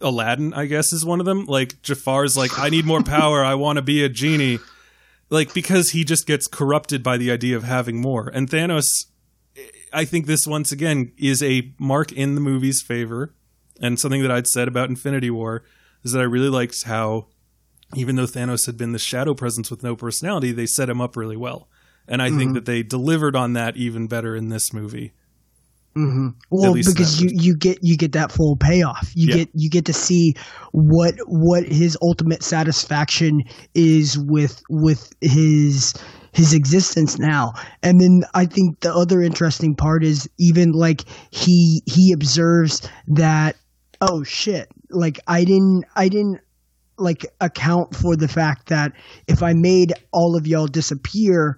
Aladdin, 0.00 0.52
I 0.52 0.66
guess 0.66 0.92
is 0.92 1.04
one 1.04 1.20
of 1.20 1.26
them, 1.26 1.46
like 1.46 1.80
Jafar's 1.82 2.36
like 2.36 2.58
I 2.58 2.68
need 2.68 2.84
more 2.84 3.02
power, 3.02 3.44
I 3.44 3.54
want 3.54 3.76
to 3.76 3.82
be 3.82 4.04
a 4.04 4.08
genie. 4.08 4.58
Like 5.30 5.54
because 5.54 5.90
he 5.90 6.04
just 6.04 6.26
gets 6.26 6.46
corrupted 6.46 7.02
by 7.02 7.16
the 7.16 7.30
idea 7.30 7.56
of 7.56 7.62
having 7.64 8.00
more. 8.00 8.28
And 8.28 8.48
Thanos 8.48 8.86
I 9.92 10.04
think 10.04 10.26
this 10.26 10.46
once 10.46 10.72
again 10.72 11.12
is 11.16 11.42
a 11.42 11.72
mark 11.78 12.12
in 12.12 12.34
the 12.34 12.40
movie's 12.40 12.82
favor 12.82 13.32
and 13.80 13.98
something 13.98 14.22
that 14.22 14.30
I'd 14.30 14.46
said 14.46 14.68
about 14.68 14.88
Infinity 14.88 15.30
War 15.30 15.62
is 16.02 16.12
that 16.12 16.20
I 16.20 16.24
really 16.24 16.48
liked 16.48 16.82
how 16.84 17.28
even 17.94 18.16
though 18.16 18.24
Thanos 18.24 18.66
had 18.66 18.76
been 18.76 18.92
the 18.92 18.98
shadow 18.98 19.34
presence 19.34 19.70
with 19.70 19.82
no 19.82 19.94
personality, 19.94 20.52
they 20.52 20.66
set 20.66 20.88
him 20.88 21.00
up 21.00 21.16
really 21.16 21.36
well. 21.36 21.68
And 22.08 22.20
I 22.20 22.28
think 22.28 22.42
mm-hmm. 22.42 22.52
that 22.54 22.66
they 22.66 22.82
delivered 22.82 23.36
on 23.36 23.52
that 23.54 23.76
even 23.76 24.08
better 24.08 24.34
in 24.34 24.48
this 24.48 24.72
movie. 24.72 25.12
Mm-hmm. 25.96 26.28
Well, 26.50 26.74
because 26.74 27.20
you, 27.20 27.30
you 27.32 27.56
get 27.56 27.78
you 27.82 27.96
get 27.96 28.12
that 28.12 28.32
full 28.32 28.56
payoff. 28.56 29.12
You 29.14 29.28
Yeah. 29.28 29.34
get 29.36 29.48
you 29.54 29.70
get 29.70 29.84
to 29.86 29.92
see 29.92 30.34
what 30.72 31.14
what 31.26 31.64
his 31.64 31.96
ultimate 32.02 32.42
satisfaction 32.42 33.42
is 33.74 34.18
with 34.18 34.60
with 34.68 35.12
his 35.20 35.94
his 36.32 36.52
existence 36.52 37.18
now. 37.18 37.52
And 37.82 38.00
then 38.00 38.22
I 38.34 38.46
think 38.46 38.80
the 38.80 38.92
other 38.92 39.22
interesting 39.22 39.76
part 39.76 40.02
is 40.04 40.28
even 40.38 40.72
like 40.72 41.04
he 41.30 41.82
he 41.86 42.12
observes 42.12 42.82
that 43.06 43.54
oh 44.00 44.24
shit, 44.24 44.68
like 44.90 45.20
I 45.28 45.44
didn't 45.44 45.84
I 45.94 46.08
didn't 46.08 46.40
like 46.98 47.24
account 47.40 47.94
for 47.94 48.16
the 48.16 48.28
fact 48.28 48.68
that 48.68 48.92
if 49.28 49.42
I 49.42 49.52
made 49.52 49.92
all 50.12 50.36
of 50.36 50.46
y'all 50.46 50.66
disappear, 50.66 51.56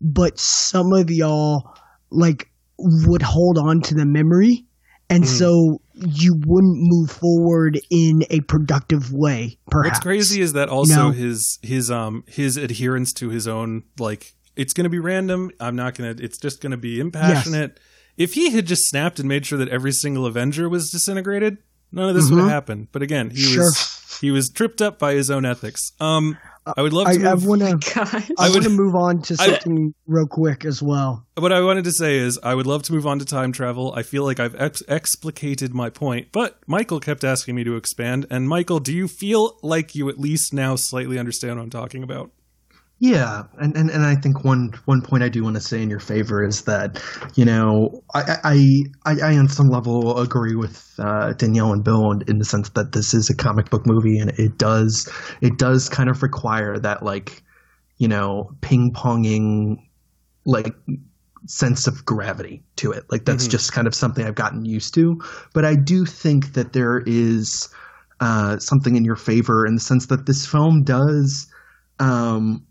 but 0.00 0.38
some 0.38 0.92
of 0.92 1.10
y'all 1.10 1.74
like 2.10 2.50
would 2.78 3.22
hold 3.22 3.58
on 3.58 3.80
to 3.82 3.94
the 3.94 4.06
memory 4.06 4.64
and 5.10 5.24
Hmm. 5.24 5.30
so 5.30 5.78
you 5.94 6.34
wouldn't 6.46 6.76
move 6.80 7.10
forward 7.10 7.80
in 7.90 8.22
a 8.30 8.40
productive 8.42 9.12
way 9.12 9.58
perhaps 9.70 9.94
What's 9.96 10.00
crazy 10.04 10.40
is 10.40 10.52
that 10.52 10.68
also 10.68 10.94
No. 11.08 11.10
his 11.10 11.58
his 11.62 11.90
um 11.90 12.24
his 12.28 12.56
adherence 12.56 13.12
to 13.14 13.30
his 13.30 13.48
own 13.48 13.82
like 13.98 14.34
it's 14.56 14.72
going 14.72 14.84
to 14.84 14.90
be 14.90 14.98
random. 14.98 15.52
I'm 15.60 15.76
not 15.76 15.94
going 15.94 16.16
to. 16.16 16.24
It's 16.24 16.36
just 16.36 16.60
going 16.60 16.72
to 16.72 16.76
be 16.76 16.98
impassionate. 16.98 17.78
If 18.16 18.34
he 18.34 18.50
had 18.50 18.66
just 18.66 18.82
snapped 18.88 19.20
and 19.20 19.28
made 19.28 19.46
sure 19.46 19.56
that 19.56 19.68
every 19.68 19.92
single 19.92 20.26
Avenger 20.26 20.68
was 20.68 20.90
disintegrated, 20.90 21.58
none 21.92 22.08
of 22.08 22.16
this 22.16 22.28
would 22.28 22.40
have 22.40 22.50
happened. 22.50 22.88
But 22.90 23.02
again, 23.02 23.30
he 23.30 23.36
Mm-hmm. 23.36 23.54
Sure. 23.54 23.64
was 23.66 24.18
he 24.20 24.32
was 24.32 24.50
tripped 24.50 24.82
up 24.82 24.98
by 24.98 25.14
his 25.14 25.30
own 25.30 25.44
ethics. 25.44 25.92
Um, 26.00 26.36
I 26.76 26.82
would 26.82 26.92
love 26.92 27.06
i, 27.06 27.16
to. 27.16 27.28
I 27.28 27.34
move- 27.34 27.46
want 27.46 27.60
to 27.62 28.00
oh 28.00 28.34
i, 28.38 28.46
I 28.46 28.50
want 28.50 28.64
to 28.64 28.70
move 28.70 28.94
on 28.94 29.22
to 29.22 29.36
I- 29.38 29.46
something 29.46 29.94
real 30.06 30.26
quick 30.26 30.64
as 30.64 30.82
well 30.82 31.24
what 31.40 31.52
I 31.52 31.60
wanted 31.60 31.84
to 31.84 31.92
say 31.92 32.16
is 32.16 32.38
I 32.42 32.54
would 32.54 32.66
love 32.66 32.82
to 32.84 32.92
move 32.92 33.06
on 33.06 33.20
to 33.20 33.24
time 33.24 33.52
travel. 33.52 33.92
I 33.94 34.02
feel 34.02 34.24
like 34.24 34.40
I've 34.40 34.56
ex- 34.56 34.82
explicated 34.88 35.72
my 35.72 35.88
point, 35.88 36.32
but 36.32 36.58
Michael 36.66 36.98
kept 36.98 37.22
asking 37.22 37.54
me 37.54 37.62
to 37.62 37.76
expand. 37.76 38.26
And 38.28 38.48
Michael, 38.48 38.80
do 38.80 38.92
you 38.92 39.06
feel 39.06 39.56
like 39.62 39.94
you 39.94 40.08
at 40.08 40.18
least 40.18 40.52
now 40.52 40.74
slightly 40.74 41.16
understand 41.16 41.56
what 41.56 41.62
I'm 41.62 41.70
talking 41.70 42.02
about? 42.02 42.32
Yeah, 43.00 43.44
and, 43.60 43.76
and, 43.76 43.90
and 43.90 44.04
I 44.04 44.16
think 44.16 44.44
one 44.44 44.72
one 44.86 45.02
point 45.02 45.22
I 45.22 45.28
do 45.28 45.44
want 45.44 45.54
to 45.54 45.60
say 45.62 45.80
in 45.82 45.88
your 45.88 46.00
favor 46.00 46.44
is 46.44 46.62
that 46.62 47.00
you 47.36 47.44
know 47.44 48.02
I 48.12 48.38
I, 48.42 49.12
I, 49.12 49.20
I 49.32 49.36
on 49.38 49.48
some 49.48 49.68
level 49.68 50.18
agree 50.18 50.56
with 50.56 50.94
uh, 50.98 51.32
Danielle 51.34 51.72
and 51.72 51.84
Bill 51.84 52.10
in, 52.10 52.22
in 52.26 52.38
the 52.38 52.44
sense 52.44 52.70
that 52.70 52.90
this 52.92 53.14
is 53.14 53.30
a 53.30 53.36
comic 53.36 53.70
book 53.70 53.86
movie 53.86 54.18
and 54.18 54.30
it 54.30 54.58
does 54.58 55.08
it 55.40 55.58
does 55.58 55.88
kind 55.88 56.10
of 56.10 56.24
require 56.24 56.76
that 56.80 57.04
like 57.04 57.44
you 57.98 58.08
know 58.08 58.50
ping 58.62 58.92
ponging 58.92 59.76
like 60.44 60.74
sense 61.46 61.86
of 61.86 62.04
gravity 62.04 62.64
to 62.76 62.90
it 62.90 63.04
like 63.12 63.24
that's 63.24 63.46
Mhm. 63.46 63.50
just 63.50 63.72
kind 63.72 63.86
of 63.86 63.94
something 63.94 64.26
I've 64.26 64.34
gotten 64.34 64.64
used 64.64 64.92
to 64.94 65.20
but 65.54 65.64
I 65.64 65.76
do 65.76 66.04
think 66.04 66.54
that 66.54 66.72
there 66.72 67.00
is 67.06 67.68
uh, 68.18 68.58
something 68.58 68.96
in 68.96 69.04
your 69.04 69.14
favor 69.14 69.64
in 69.64 69.76
the 69.76 69.80
sense 69.80 70.06
that 70.06 70.26
this 70.26 70.44
film 70.44 70.82
does 70.82 71.46
um, 72.00 72.64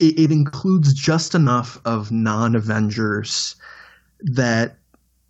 it, 0.00 0.18
it 0.18 0.32
includes 0.32 0.92
just 0.94 1.34
enough 1.34 1.78
of 1.84 2.10
non-Avengers 2.10 3.54
that 4.20 4.76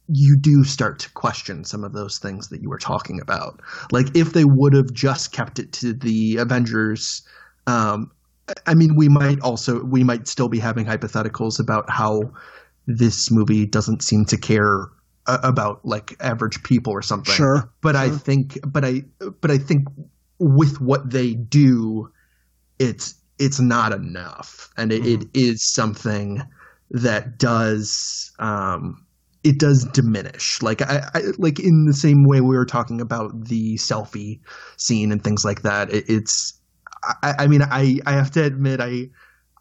you 0.08 0.36
do 0.40 0.64
start 0.64 0.98
to 1.00 1.10
question 1.12 1.64
some 1.64 1.84
of 1.84 1.92
those 1.92 2.18
things 2.18 2.48
that 2.48 2.60
you 2.60 2.68
were 2.68 2.78
talking 2.78 3.20
about. 3.20 3.60
Like 3.92 4.16
if 4.16 4.32
they 4.32 4.44
would 4.44 4.72
have 4.74 4.92
just 4.92 5.32
kept 5.32 5.58
it 5.58 5.72
to 5.74 5.92
the 5.92 6.36
Avengers, 6.36 7.22
um, 7.66 8.10
I 8.66 8.74
mean, 8.74 8.96
we 8.96 9.08
might 9.08 9.40
also 9.40 9.84
we 9.84 10.02
might 10.02 10.26
still 10.26 10.48
be 10.48 10.58
having 10.58 10.86
hypotheticals 10.86 11.60
about 11.60 11.88
how 11.88 12.32
this 12.86 13.30
movie 13.30 13.66
doesn't 13.66 14.02
seem 14.02 14.24
to 14.24 14.36
care 14.36 14.88
uh, 15.28 15.38
about 15.44 15.84
like 15.84 16.16
average 16.18 16.60
people 16.64 16.92
or 16.92 17.02
something 17.02 17.34
sure 17.34 17.70
but 17.82 17.94
I 17.94 18.10
think, 18.10 18.58
but 18.66 18.84
I, 18.84 19.04
but 19.40 19.52
I 19.52 19.58
think 19.58 19.86
with 20.40 20.80
what 20.80 21.10
they 21.10 21.34
do, 21.34 22.10
it's 22.80 23.14
it's 23.40 23.58
not 23.58 23.92
enough, 23.92 24.68
and 24.76 24.92
it, 24.92 25.04
it 25.04 25.28
is 25.34 25.72
something 25.72 26.42
that 26.90 27.38
does 27.38 28.32
um, 28.38 29.06
it 29.42 29.58
does 29.58 29.84
diminish. 29.84 30.60
Like 30.62 30.82
I, 30.82 31.08
I, 31.14 31.22
like 31.38 31.58
in 31.58 31.86
the 31.86 31.94
same 31.94 32.24
way 32.24 32.40
we 32.40 32.56
were 32.56 32.66
talking 32.66 33.00
about 33.00 33.46
the 33.46 33.76
selfie 33.76 34.40
scene 34.76 35.10
and 35.10 35.24
things 35.24 35.44
like 35.44 35.62
that. 35.62 35.90
It, 35.90 36.04
it's, 36.08 36.60
I, 37.22 37.34
I 37.40 37.46
mean, 37.46 37.62
I 37.62 37.98
I 38.06 38.12
have 38.12 38.30
to 38.32 38.44
admit, 38.44 38.80
I 38.80 39.08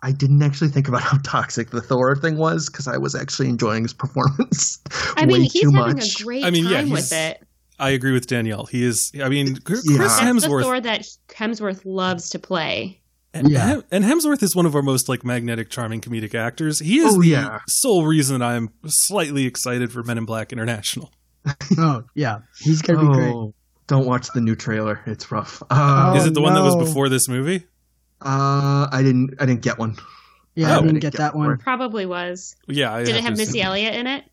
I 0.03 0.11
didn't 0.11 0.43
actually 0.43 0.69
think 0.69 0.88
about 0.88 1.01
how 1.03 1.17
toxic 1.23 1.69
the 1.69 1.82
Thor 1.82 2.15
thing 2.15 2.38
was 2.38 2.69
because 2.69 2.88
I 2.88 2.97
was 2.97 3.15
actually 3.15 3.49
enjoying 3.49 3.84
his 3.84 3.93
performance. 3.93 4.80
I 5.15 5.25
mean, 5.25 5.43
he's 5.43 5.53
too 5.53 5.71
having 5.73 5.95
much. 5.95 6.19
a 6.19 6.23
great 6.23 6.43
I 6.43 6.51
mean, 6.51 6.65
yeah, 6.65 6.82
time 6.82 6.89
with 6.89 7.13
it. 7.13 7.45
I 7.80 7.91
agree 7.91 8.11
with 8.11 8.27
Danielle. 8.27 8.65
He 8.65 8.84
is. 8.84 9.13
I 9.23 9.30
mean, 9.30 9.55
Chris 9.63 9.84
Yeah. 9.89 9.99
That's 9.99 10.19
the 10.19 10.25
Hemsworth. 10.25 10.63
Thor 10.63 10.82
that 10.82 11.07
Hemsworth 11.30 11.84
loves 11.86 12.32
to 12.32 12.39
play. 12.39 12.99
And, 13.34 13.49
Yeah. 13.51 13.65
Hem- 13.65 13.84
and 13.91 14.03
Hemsworth 14.03 14.41
is 14.41 14.55
one 14.55 14.65
of 14.65 14.75
our 14.75 14.82
most 14.82 15.07
like 15.07 15.23
magnetic, 15.23 15.69
charming 15.69 16.01
comedic 16.01 16.34
actors. 16.34 16.80
He 16.80 16.97
is 16.99 17.15
Oh, 17.15 17.21
the 17.21 17.27
yeah. 17.27 17.59
sole 17.67 18.05
reason 18.05 18.41
I'm 18.41 18.69
slightly 18.88 19.45
excited 19.45 19.91
for 19.91 20.01
Men 20.03 20.17
in 20.17 20.25
Black 20.25 20.51
International. 20.51 21.11
oh 21.77 22.03
yeah 22.15 22.39
he's 22.59 22.82
gonna 22.82 22.99
be 22.99 23.05
great 23.13 23.34
Oh, 23.34 23.53
don't 23.88 24.05
watch 24.05 24.27
the 24.34 24.41
new 24.41 24.55
trailer. 24.55 25.01
It's 25.05 25.32
rough. 25.32 25.63
Uh, 25.69 26.11
Oh, 26.13 26.17
is 26.17 26.25
it 26.25 26.34
the 26.34 26.41
one 26.41 26.53
that 26.53 26.63
was 26.63 26.75
before 26.75 27.07
this 27.09 27.27
movie? 27.30 27.65
uh, 28.21 28.88
I 28.91 29.01
didn't. 29.03 29.36
I 29.39 29.45
didn't 29.45 29.61
get 29.61 29.77
one. 29.80 29.95
yeah 30.55 30.75
Oh. 30.75 30.80
i 30.80 30.82
didn't 30.82 30.99
get 30.99 31.13
that 31.13 31.36
one 31.36 31.57
Probably 31.57 32.05
was. 32.05 32.55
Yeah. 32.67 32.93
I 32.93 33.03
Did 33.05 33.15
it 33.15 33.23
have 33.23 33.38
Missy. 33.38 33.61
Elliott 33.61 33.93
in 33.95 34.07
it? 34.07 34.25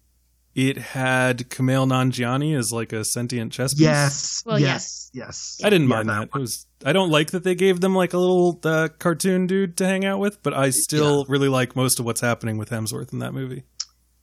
It 0.57 0.79
had 0.79 1.51
Kumail 1.51 1.87
Nanjiani 1.87 2.57
as 2.59 2.73
like 2.73 2.93
a 2.95 3.05
sentient 3.05 3.53
chess 3.53 3.75
piece. 3.75 3.83
Yes. 3.83 4.43
Well, 4.47 4.59
yes. 4.59 5.11
Yes. 5.13 5.61
I 5.63 5.69
didn't 5.69 5.89
Yeah, 5.89 5.97
mind 5.97 6.09
that. 6.09 6.31
that 6.33 6.39
It 6.39 6.41
was. 6.41 6.67
I 6.85 6.93
don't 6.95 7.11
like 7.11 7.31
that 7.33 7.45
they 7.45 7.55
gave 7.55 7.81
them 7.83 7.95
like 7.95 8.15
a 8.15 8.19
little 8.19 8.59
uh, 8.65 8.89
cartoon 8.99 9.47
dude 9.47 9.77
to 9.77 9.87
hang 9.87 10.05
out 10.07 10.19
with, 10.19 10.43
but 10.43 10.55
I 10.55 10.71
still 10.71 11.27
really 11.29 11.49
like 11.49 11.77
most 11.77 12.01
of 12.01 12.07
what's 12.07 12.23
happening 12.23 12.57
with 12.57 12.71
Hemsworth 12.71 13.13
in 13.13 13.19
that 13.19 13.35
movie. 13.35 13.65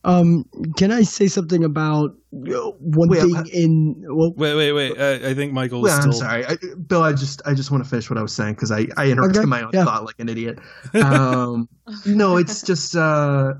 um 0.06 0.44
can 0.76 0.92
i 0.92 1.02
say 1.02 1.28
something 1.28 1.64
about 1.64 2.10
uh, 2.12 2.72
one 2.82 3.08
Wait, 3.10 3.22
thing 3.22 3.38
uh, 3.38 3.44
in 3.54 4.04
well 4.10 4.34
Wait, 4.36 4.54
wait, 4.56 4.74
wait. 4.74 5.00
Uh, 5.00 5.30
I 5.30 5.34
think 5.34 5.54
Michael 5.54 5.82
was 5.82 5.94
still. 5.94 6.06
I'm 6.06 6.12
sorry, 6.14 6.46
I, 6.46 6.58
Bill. 6.88 7.04
I 7.04 7.14
just, 7.14 7.42
I 7.46 7.54
just 7.54 7.70
want 7.72 7.84
to 7.86 7.90
finish 7.90 8.10
what 8.10 8.18
I 8.18 8.22
was 8.24 8.34
saying 8.34 8.56
because 8.56 8.72
I, 8.72 8.88
I 8.98 9.12
interrupted 9.12 9.38
Okay, 9.42 9.46
my 9.46 9.62
own 9.62 9.70
yeah. 9.74 9.86
thought 9.86 10.04
like 10.04 10.20
an 10.20 10.30
idiot. 10.30 10.58
Um, 10.96 11.70
no, 12.06 12.38
it's 12.38 12.62
just, 12.64 12.96
uh, 12.96 13.54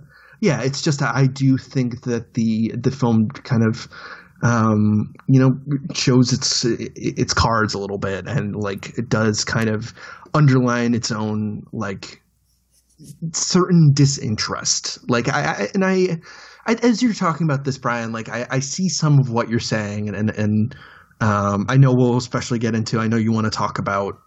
yeah, 0.44 0.62
it's 0.62 0.82
just 0.82 1.02
I 1.02 1.26
do 1.26 1.58
think 1.58 2.04
that 2.04 2.34
the 2.34 2.74
the 2.76 2.92
film 2.92 3.30
kind 3.30 3.64
of, 3.64 3.88
um, 4.44 5.14
you 5.30 5.40
know, 5.40 5.58
shows 5.94 6.34
its 6.34 6.66
its 6.66 7.34
cards 7.34 7.74
a 7.74 7.80
little 7.80 7.98
bit 7.98 8.28
and 8.28 8.54
like 8.54 8.98
it 8.98 9.08
does 9.08 9.46
kind 9.46 9.70
of 9.70 9.94
underline 10.34 10.96
its 10.96 11.14
own 11.14 11.64
like 11.72 12.22
certain 13.32 13.94
disinterest. 13.94 15.00
Like 15.10 15.30
I, 15.30 15.44
I 15.46 15.68
and 15.74 15.86
I, 15.86 16.20
I, 16.68 16.74
as 16.84 17.02
you're 17.02 17.14
talking 17.14 17.48
about 17.48 17.64
this, 17.64 17.78
Brian, 17.78 18.12
like 18.12 18.28
I, 18.28 18.46
I 18.52 18.60
see 18.60 18.90
some 18.90 19.20
of 19.20 19.30
what 19.30 19.50
you're 19.50 19.62
saying, 19.62 20.10
and 20.10 20.18
and, 20.18 20.30
and 20.32 20.76
um, 21.22 21.66
I 21.70 21.78
know 21.78 21.94
we'll 21.94 22.18
especially 22.18 22.60
get 22.60 22.76
into. 22.76 23.00
I 23.00 23.08
know 23.08 23.16
you 23.16 23.32
want 23.32 23.46
to 23.46 23.50
talk 23.50 23.80
about 23.80 24.20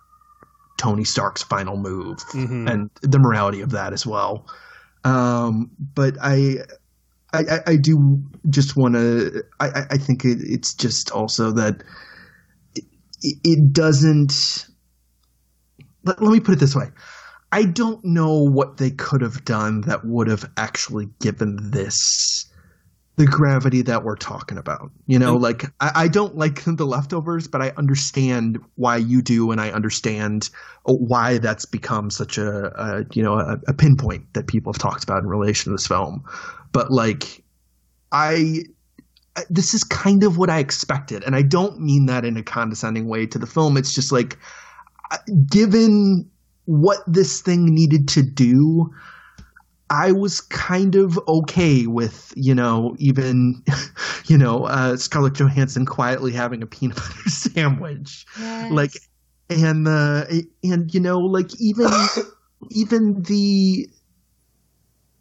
Tony 0.79 1.05
Stark's 1.05 1.43
final 1.43 1.77
move 1.77 2.17
Mhm. 2.33 2.71
and 2.71 2.91
the 3.03 3.19
morality 3.19 3.61
of 3.61 3.71
that 3.73 3.93
as 3.93 4.07
well. 4.07 4.47
Um, 5.07 5.70
but 5.94 6.16
I, 6.20 6.59
I, 7.32 7.61
I- 7.66 7.76
do 7.76 8.22
just 8.50 8.76
want 8.76 8.94
to. 8.94 9.44
I, 9.61 9.68
I- 9.68 9.86
I 9.92 9.98
think 9.98 10.24
it, 10.24 10.38
it's 10.40 10.74
just 10.74 11.11
also 11.11 11.52
that 11.52 11.82
it, 13.22 13.36
it 13.44 13.72
doesn't. 13.72 14.66
Let, 16.04 16.22
let 16.22 16.32
me 16.32 16.40
put 16.40 16.54
it 16.54 16.61
this 16.61 16.74
way. 16.76 16.88
I 17.52 17.64
don't 17.64 18.04
know 18.04 18.42
what 18.42 18.78
they 18.78 18.90
could 18.90 19.22
have 19.22 19.44
done 19.44 19.82
that 19.82 20.04
would 20.04 20.28
have 20.28 20.50
actually 20.57 21.09
given 21.20 21.59
this 21.70 22.50
the 23.17 23.25
gravity 23.27 23.81
that 23.83 24.05
we're 24.05 24.17
talking 24.17 24.59
about. 24.59 24.91
You 25.07 25.19
know, 25.19 25.35
And- 25.35 25.43
like 25.43 25.64
I, 25.81 25.93
I 25.95 26.09
don't 26.09 26.37
like 26.37 26.62
the 26.64 26.85
leftovers, 26.87 27.49
but 27.49 27.62
I 27.62 27.73
understand 27.77 28.59
why 28.75 28.97
you 28.99 29.23
do, 29.23 29.51
and 29.51 29.61
I 29.61 29.71
understand 29.71 30.51
why 30.85 31.39
that's 31.39 31.64
become 31.64 32.11
such 32.11 32.39
a, 32.39 32.67
a 32.81 33.05
you 33.12 33.23
know 33.23 33.39
a, 33.39 33.59
a 33.69 33.73
pinpoint 33.75 34.33
that 34.35 34.47
people 34.47 34.73
have 34.73 34.81
talked 34.81 35.03
about 35.05 35.23
in 35.23 35.29
relation 35.29 35.71
to 35.71 35.77
this 35.77 35.87
film. 35.87 36.25
But 36.73 36.91
like, 36.91 37.43
I- 38.12 38.64
this 39.51 39.75
is 39.75 39.85
kind 39.85 40.23
of 40.25 40.39
what 40.39 40.49
I 40.49 40.59
expected, 40.61 41.23
and 41.25 41.37
I 41.37 41.43
don't 41.43 41.81
mean 41.81 42.07
that 42.07 42.25
in 42.25 42.37
a 42.39 42.43
condescending 42.43 43.07
way 43.07 43.27
to 43.27 43.39
the 43.39 43.47
film. 43.47 43.77
It's 43.77 43.95
just 43.95 44.11
like, 44.12 44.39
given 45.51 46.29
what 46.64 46.99
this 47.07 47.41
thing 47.43 47.67
needed 47.67 48.09
to 48.09 48.23
do, 48.23 48.91
I 49.89 50.12
was 50.12 50.41
kind 50.41 50.97
of 50.97 51.18
okay 51.28 51.87
with 51.87 52.32
you 52.37 52.55
know 52.55 52.97
even 52.99 53.62
you 54.26 54.37
know 54.39 54.64
uh, 54.64 54.97
Scarlett 54.97 55.34
Johansson 55.34 55.87
quietly 55.87 56.32
having 56.32 56.62
a 56.62 56.66
peanut 56.66 56.97
butter 56.97 57.28
sandwich, 57.30 58.26
like 58.70 58.93
and 59.49 59.87
the 59.87 60.47
and 60.64 60.93
you 60.93 61.01
know 61.01 61.20
like 61.20 61.51
even 61.61 61.91
even 62.70 63.22
the 63.22 63.89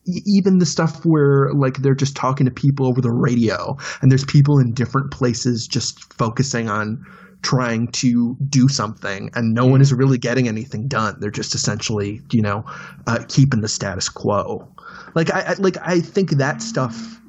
even 0.07 0.59
the 0.59 0.65
stuff 0.65 1.03
where 1.05 1.51
like 1.53 1.77
they're 1.77 1.95
just 1.95 2.15
talking 2.15 2.45
to 2.45 2.51
people 2.51 2.85
over 2.85 3.01
the 3.01 3.11
radio 3.11 3.75
and 4.01 4.11
there's 4.11 4.25
people 4.25 4.59
in 4.59 4.71
different 4.71 5.11
places 5.11 5.67
just 5.67 6.13
focusing 6.13 6.69
on 6.69 7.03
trying 7.45 7.87
to 7.89 8.35
do 8.49 8.67
something 8.67 9.29
and 9.35 9.53
no 9.53 9.65
one 9.65 9.81
is 9.81 9.93
really 9.93 10.17
getting 10.17 10.47
anything 10.47 10.87
done. 10.87 11.15
They're 11.19 11.31
just 11.31 11.55
essentially 11.55 12.21
you 12.31 12.41
know 12.41 12.65
uh, 13.07 13.23
keeping 13.27 13.61
the 13.61 13.67
status 13.67 14.09
quo. 14.09 14.67
Like 15.13 15.33
I, 15.33 15.41
I 15.41 15.53
like 15.59 15.77
i 15.81 15.99
think 15.99 16.31
that 16.31 16.61
stuff 16.61 17.21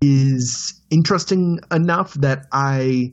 is 0.00 0.80
interesting 0.90 1.58
enough 1.72 2.14
that 2.14 2.46
i 2.52 3.12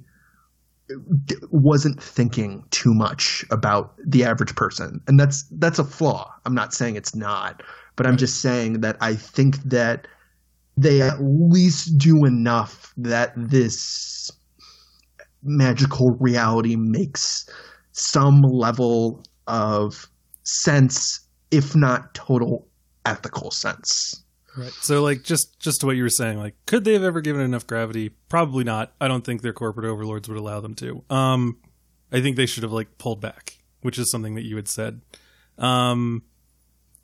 d- 1.25 1.35
wasn't 1.49 2.01
thinking 2.01 2.63
too 2.71 2.93
much 2.93 3.45
about 3.51 3.95
the 4.05 4.23
average 4.23 4.55
person. 4.55 5.01
And 5.07 5.19
that's 5.19 5.43
that's 5.51 5.79
a 5.79 5.83
flaw. 5.83 6.31
I'm 6.45 6.53
not 6.53 6.73
saying 6.73 6.95
it's 6.95 7.15
not 7.15 7.63
but 7.99 8.07
i'm 8.07 8.15
just 8.15 8.41
saying 8.41 8.79
that 8.79 8.95
i 9.01 9.13
think 9.13 9.61
that 9.63 10.07
they 10.77 11.01
at 11.01 11.21
least 11.21 11.97
do 11.97 12.23
enough 12.23 12.93
that 12.95 13.33
this 13.35 14.31
magical 15.43 16.11
reality 16.19 16.75
makes 16.75 17.49
some 17.91 18.41
level 18.41 19.23
of 19.47 20.07
sense 20.43 21.21
if 21.51 21.75
not 21.75 22.13
total 22.13 22.67
ethical 23.05 23.51
sense 23.51 24.23
Right. 24.57 24.71
So 24.81 25.01
like 25.03 25.23
just 25.23 25.59
just 25.59 25.81
to 25.81 25.85
what 25.85 25.95
you 25.95 26.03
were 26.03 26.09
saying, 26.09 26.37
like 26.37 26.55
could 26.65 26.83
they 26.83 26.93
have 26.93 27.03
ever 27.03 27.21
given 27.21 27.41
enough 27.41 27.67
gravity? 27.67 28.09
Probably 28.29 28.63
not. 28.63 28.93
I 28.99 29.07
don't 29.07 29.23
think 29.23 29.41
their 29.41 29.53
corporate 29.53 29.85
overlords 29.85 30.27
would 30.27 30.37
allow 30.37 30.59
them 30.59 30.73
to. 30.75 31.03
Um 31.09 31.57
I 32.11 32.21
think 32.21 32.35
they 32.35 32.45
should 32.45 32.63
have 32.63 32.71
like 32.71 32.97
pulled 32.97 33.21
back, 33.21 33.59
which 33.81 33.99
is 33.99 34.11
something 34.11 34.35
that 34.35 34.45
you 34.45 34.55
had 34.55 34.67
said. 34.67 35.01
Um 35.57 36.23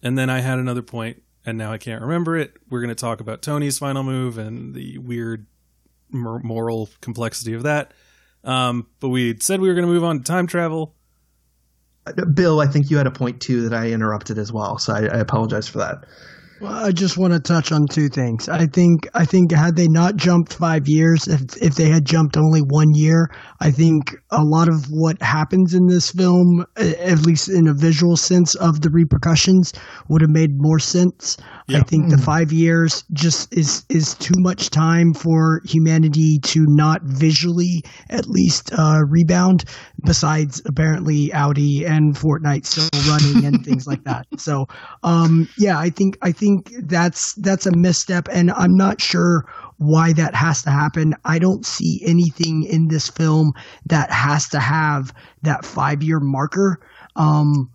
and 0.01 0.17
then 0.17 0.29
I 0.29 0.41
had 0.41 0.59
another 0.59 0.81
point 0.81 1.21
and 1.45 1.57
now 1.57 1.71
I 1.71 1.77
can't 1.77 2.01
remember 2.01 2.35
it. 2.35 2.53
We're 2.69 2.81
going 2.81 2.89
to 2.89 2.95
talk 2.95 3.19
about 3.19 3.41
Tony's 3.41 3.77
final 3.77 4.03
move 4.03 4.37
and 4.37 4.73
the 4.73 4.97
weird 4.97 5.45
mor- 6.11 6.39
moral 6.39 6.89
complexity 7.01 7.53
of 7.53 7.63
that. 7.63 7.93
Um 8.45 8.87
but 8.99 9.09
we 9.09 9.37
said 9.39 9.59
we 9.59 9.67
were 9.67 9.73
going 9.73 9.87
to 9.87 9.91
move 9.91 10.03
on 10.03 10.19
to 10.19 10.23
time 10.23 10.47
travel. 10.47 10.95
Uh, 12.07 12.23
bill 12.25 12.59
i 12.59 12.67
think 12.67 12.91
you 12.91 12.97
had 12.97 13.07
a 13.07 13.11
point 13.11 13.41
too 13.41 13.67
that 13.67 13.73
i 13.73 13.89
interrupted 13.89 14.37
as 14.37 14.53
well 14.53 14.77
so 14.77 14.93
i, 14.93 14.99
I 14.99 15.17
apologize 15.17 15.67
for 15.67 15.79
that 15.79 16.05
Well, 16.61 16.71
I 16.71 16.91
just 16.91 17.17
want 17.17 17.33
to 17.33 17.39
touch 17.39 17.73
on 17.73 17.85
two 17.85 18.07
things. 18.07 18.47
I 18.47 18.65
think 18.65 19.09
I 19.13 19.25
think 19.25 19.51
had 19.51 19.75
they 19.75 19.89
not 19.89 20.15
jumped 20.15 20.53
five 20.53 20.87
years, 20.87 21.27
if 21.27 21.41
if 21.61 21.75
they 21.75 21.89
had 21.89 22.05
jumped 22.05 22.37
only 22.37 22.61
one 22.61 22.93
year, 22.93 23.29
I 23.59 23.71
think 23.71 24.15
a 24.31 24.41
lot 24.41 24.69
of 24.69 24.85
what 24.89 25.21
happens 25.21 25.73
in 25.73 25.87
this 25.87 26.11
film, 26.11 26.65
at 26.77 27.25
least 27.25 27.49
in 27.49 27.67
a 27.67 27.73
visual 27.73 28.15
sense 28.15 28.55
of 28.55 28.79
the 28.81 28.89
repercussions, 28.89 29.73
would 30.07 30.21
have 30.21 30.29
made 30.29 30.51
more 30.53 30.79
sense. 30.79 31.35
Yeah. 31.67 31.79
I 31.79 31.81
think 31.81 32.09
the 32.09 32.17
five 32.17 32.53
years 32.53 33.03
just 33.11 33.53
is 33.53 33.83
is 33.89 34.13
too 34.15 34.35
much 34.37 34.69
time 34.69 35.13
for 35.13 35.61
humanity 35.65 36.39
to 36.39 36.65
not 36.69 37.01
visually 37.03 37.83
at 38.09 38.27
least 38.27 38.71
uh, 38.71 39.01
rebound. 39.09 39.65
Besides, 40.05 40.61
apparently 40.67 41.33
Audi 41.33 41.83
and 41.85 42.15
Fortnite 42.15 42.65
still 42.65 42.89
running 43.09 43.45
and 43.45 43.65
things 43.65 43.87
like 43.87 44.03
that. 44.05 44.25
So, 44.45 44.67
um, 45.01 45.49
yeah, 45.57 45.79
I 45.79 45.89
think 45.89 46.19
I 46.21 46.31
think 46.31 46.44
that's 46.83 47.33
that's 47.35 47.65
a 47.65 47.71
misstep, 47.71 48.27
and 48.31 48.51
I'm 48.51 48.75
not 48.75 49.01
sure 49.01 49.45
why 49.77 50.13
that 50.13 50.33
has 50.35 50.61
to 50.63 50.69
happen. 50.71 51.13
I 51.25 51.39
don't 51.39 51.65
see 51.65 52.01
anything 52.05 52.63
in 52.63 52.87
this 52.87 53.09
film 53.09 53.53
that 53.87 54.11
has 54.11 54.47
to 54.49 54.59
have 54.59 55.13
that 55.43 55.65
five 55.65 56.01
year 56.03 56.19
marker. 56.19 56.79
Um, 57.15 57.69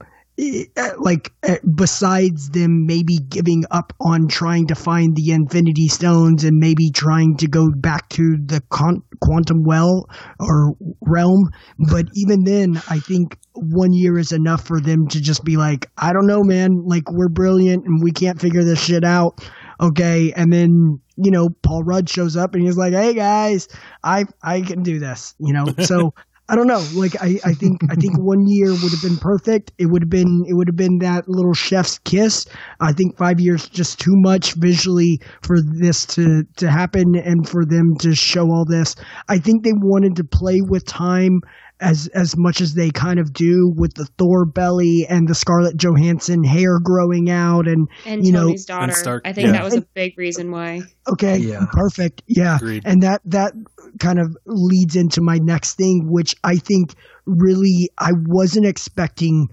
like 0.99 1.33
eh, 1.43 1.59
besides 1.75 2.51
them 2.51 2.87
maybe 2.87 3.19
giving 3.19 3.65
up 3.71 3.93
on 4.01 4.29
trying 4.29 4.67
to 4.67 4.75
find 4.75 5.15
the 5.17 5.31
infinity 5.33 5.89
stones 5.89 6.45
and 6.45 6.59
maybe 6.59 6.91
trying 6.91 7.37
to 7.37 7.49
go 7.49 7.71
back 7.71 8.09
to 8.09 8.37
the 8.47 8.63
con- 8.71 9.03
quantum 9.21 9.65
well 9.65 10.09
or 10.39 10.75
realm 11.03 11.51
but 11.91 12.07
even 12.15 12.45
then 12.45 12.81
i 12.89 12.99
think 12.99 13.39
one 13.55 13.93
year 13.93 14.19
is 14.19 14.33
enough 14.33 14.67
for 14.67 14.81
them 14.81 15.09
to 15.09 15.21
just 15.21 15.45
be 15.45 15.57
like 15.57 15.91
i 15.99 16.13
don't 16.13 16.27
know 16.27 16.43
man. 16.43 16.85
Like 16.85 17.11
we're 17.11 17.29
brilliant 17.29 17.85
and 17.87 18.03
we 18.03 18.13
can't 18.13 18.41
figure 18.41 18.65
this 18.65 18.83
shit 18.83 19.05
out. 19.05 19.41
Okay 19.81 20.33
and 20.33 20.53
then 20.53 21.01
you 21.17 21.31
know 21.31 21.51
paul 21.63 21.83
rudd 21.83 22.09
shows 22.09 22.37
up 22.37 22.55
and 22.55 22.63
he's 22.63 22.77
like 22.77 22.93
hey 22.93 23.13
guys 23.15 23.69
i 24.03 24.25
i 24.43 24.61
can 24.61 24.83
do 24.83 24.99
this 24.99 25.35
you 25.39 25.53
know? 25.53 25.67
So 25.85 26.15
I 26.51 26.57
don't 26.57 26.67
know. 26.67 26.85
Like 26.95 27.15
I, 27.23 27.39
I 27.45 27.55
think 27.55 27.81
I 27.89 27.95
think 27.95 28.19
one 28.19 28.49
year 28.49 28.71
would 28.71 28.91
have 28.91 29.03
been 29.03 29.19
perfect. 29.19 29.71
It 29.79 29.87
would 29.87 30.03
have 30.03 30.11
been 30.11 30.45
it 30.49 30.55
would 30.55 30.67
have 30.67 30.77
been 30.77 30.99
that 30.99 31.29
little 31.29 31.55
chef's 31.55 32.01
kiss. 32.01 32.45
I 32.81 32.93
think 32.93 33.17
five 33.17 33.39
years 33.39 33.69
just 33.69 34.01
too 34.01 34.17
much 34.17 34.55
visually 34.55 35.21
for 35.43 35.59
this 35.63 36.05
to 36.07 36.43
to 36.57 36.69
happen 36.69 37.15
and 37.15 37.49
for 37.49 37.65
them 37.65 37.95
to 38.01 38.17
show 38.17 38.51
all 38.51 38.65
this. 38.65 38.97
I 39.29 39.39
think 39.39 39.63
they 39.63 39.73
wanted 39.75 40.17
to 40.17 40.25
play 40.25 40.61
with 40.61 40.85
time 40.87 41.41
as 41.81 42.09
as 42.15 42.37
much 42.37 42.61
as 42.61 42.75
they 42.75 42.91
kind 42.91 43.19
of 43.19 43.33
do 43.33 43.73
with 43.77 43.95
the 43.95 44.07
Thor 44.19 44.45
belly 44.45 45.07
and 45.09 45.29
the 45.29 45.35
Scarlett 45.35 45.77
Johansson 45.77 46.45
hair 46.45 46.79
growing 46.83 47.31
out 47.31 47.67
and 47.67 47.89
and 48.05 48.27
you 48.27 48.33
know- 48.33 48.45
Tony's 48.47 48.67
daughter. 48.67 48.93
Stark, 48.93 49.23
I 49.27 49.33
think 49.33 49.47
yeah. 49.47 49.53
that 49.53 49.65
was 49.65 49.75
a 49.75 49.83
big 49.95 50.17
reason 50.19 50.51
why. 50.51 50.83
Okay, 51.09 51.39
Yeah. 51.39 51.67
perfect. 51.73 52.23
Yeah. 52.27 52.57
Agreed. 52.57 52.83
And 52.85 53.03
that 53.03 53.23
that 53.25 53.53
kind 53.99 54.19
of 54.19 54.37
leads 54.47 54.97
into 54.97 55.21
my 55.23 55.39
next 55.39 55.75
thing 55.75 56.07
which 56.09 56.35
I 56.45 56.57
think 56.57 56.95
really 57.27 57.91
I 57.99 58.11
wasn't 58.27 58.67
expecting 58.67 59.49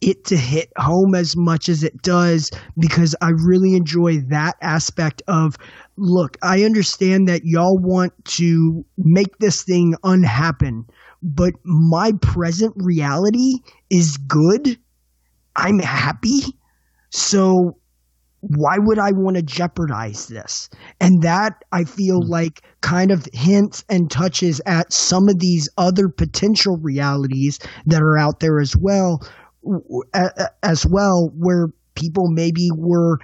it 0.00 0.24
to 0.24 0.36
hit 0.36 0.70
home 0.78 1.14
as 1.14 1.34
much 1.36 1.68
as 1.68 1.82
it 1.82 2.00
does 2.02 2.50
because 2.78 3.14
I 3.20 3.30
really 3.30 3.74
enjoy 3.74 4.20
that 4.28 4.56
aspect 4.62 5.22
of 5.28 5.56
look, 5.96 6.38
I 6.42 6.64
understand 6.64 7.28
that 7.28 7.42
y'all 7.44 7.78
want 7.78 8.12
to 8.36 8.84
make 8.96 9.36
this 9.38 9.62
thing 9.62 9.94
unhappen, 10.02 10.86
but 11.22 11.54
my 11.64 12.12
present 12.22 12.72
reality 12.76 13.54
is 13.90 14.16
good. 14.16 14.78
I'm 15.56 15.78
happy. 15.78 16.40
So 17.10 17.76
why 18.40 18.78
would 18.78 18.98
I 18.98 19.10
want 19.12 19.36
to 19.36 19.42
jeopardize 19.42 20.28
this? 20.28 20.70
And 21.00 21.22
that 21.22 21.62
I 21.72 21.84
feel 21.84 22.22
hmm. 22.22 22.30
like 22.30 22.62
kind 22.80 23.10
of 23.10 23.26
hints 23.32 23.84
and 23.88 24.10
touches 24.10 24.60
at 24.66 24.92
some 24.92 25.28
of 25.28 25.38
these 25.38 25.68
other 25.76 26.08
potential 26.08 26.78
realities 26.78 27.58
that 27.86 28.02
are 28.02 28.18
out 28.18 28.40
there 28.40 28.58
as 28.58 28.74
well, 28.76 29.20
w- 29.62 30.02
a- 30.14 30.32
a- 30.36 30.50
as 30.66 30.86
well, 30.86 31.30
where 31.36 31.68
people 31.94 32.28
maybe 32.30 32.70
were, 32.74 33.18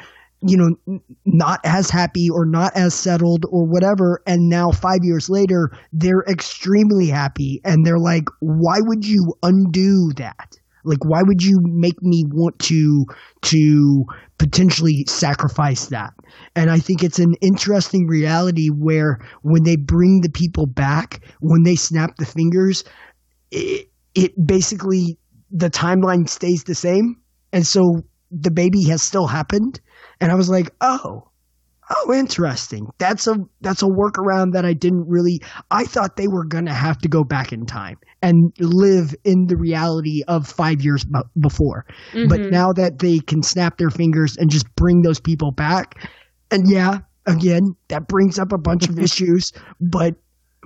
you 0.49 0.57
know, 0.57 1.01
not 1.25 1.61
as 1.65 1.91
happy 1.91 2.29
or 2.31 2.47
not 2.47 2.73
as 2.77 2.95
settled 2.95 3.45
or 3.51 3.67
whatever. 3.67 4.21
And 4.27 4.49
now 4.49 4.71
five 4.71 5.01
years 5.03 5.29
later, 5.29 5.71
they're 5.93 6.25
extremely 6.29 7.09
happy. 7.09 7.61
And 7.65 7.85
they're 7.85 7.99
like, 7.99 8.25
why 8.41 8.79
would 8.81 9.07
you 9.07 9.35
undo 9.43 10.13
that? 10.17 10.57
Like, 10.85 11.05
why 11.05 11.23
would 11.23 11.43
you 11.43 11.59
make 11.63 12.01
me 12.01 12.25
want 12.29 12.59
to, 12.61 13.07
to, 13.43 14.05
potentially 14.39 15.05
sacrifice 15.09 15.87
that. 15.87 16.13
And 16.55 16.71
I 16.71 16.79
think 16.79 17.03
it's 17.03 17.19
an 17.19 17.35
interesting 17.41 18.07
reality 18.07 18.69
where 18.69 19.19
when 19.43 19.63
they 19.63 19.77
bring 19.77 20.21
the 20.21 20.31
people 20.31 20.67
back, 20.67 21.25
when 21.41 21.63
they 21.63 21.77
snap 21.77 22.17
the 22.17 22.27
fingers, 22.27 22.85
it, 23.51 23.89
it 24.15 24.33
basically 24.47 25.19
the 25.51 25.71
timeline 25.71 26.29
stays 26.29 26.65
the 26.65 26.75
same. 26.75 27.17
And 27.53 27.67
so 27.67 28.03
the 28.31 28.51
baby 28.51 28.85
has 28.85 29.03
still 29.03 29.27
happened. 29.27 29.81
And 30.21 30.33
I 30.33 30.35
was 30.35 30.49
like, 30.49 30.71
oh, 30.81 31.29
oh, 31.91 32.13
interesting. 32.13 32.89
That's 32.99 33.27
a 33.27 33.37
that's 33.61 33.83
a 33.83 33.87
workaround 33.87 34.53
that 34.53 34.65
I 34.65 34.73
didn't 34.73 35.07
really. 35.09 35.41
I 35.71 35.85
thought 35.85 36.17
they 36.17 36.29
were 36.29 36.45
gonna 36.45 36.75
have 36.75 36.99
to 36.99 37.09
go 37.09 37.25
back 37.25 37.53
in 37.53 37.67
time 37.67 37.99
and 38.23 38.53
live 38.59 39.15
in 39.25 39.47
the 39.47 39.57
reality 39.57 40.23
of 40.27 40.47
five 40.49 40.83
years 40.83 41.05
b- 41.05 41.21
before. 41.39 41.87
But 42.25 42.41
Mhm. 42.43 42.51
now 42.51 42.73
that 42.73 42.99
they 42.99 43.21
can 43.21 43.43
snap 43.43 43.79
their 43.79 43.91
fingers 43.91 44.37
and 44.37 44.51
just 44.51 44.67
bring 44.77 45.03
those 45.03 45.21
people 45.21 45.53
back, 45.53 46.09
and 46.51 46.69
yeah, 46.69 46.99
again, 47.27 47.75
that 47.89 48.09
brings 48.09 48.39
up 48.39 48.53
a 48.53 48.59
bunch 48.59 48.89
of 48.89 48.99
issues. 48.99 49.53
But 49.81 50.17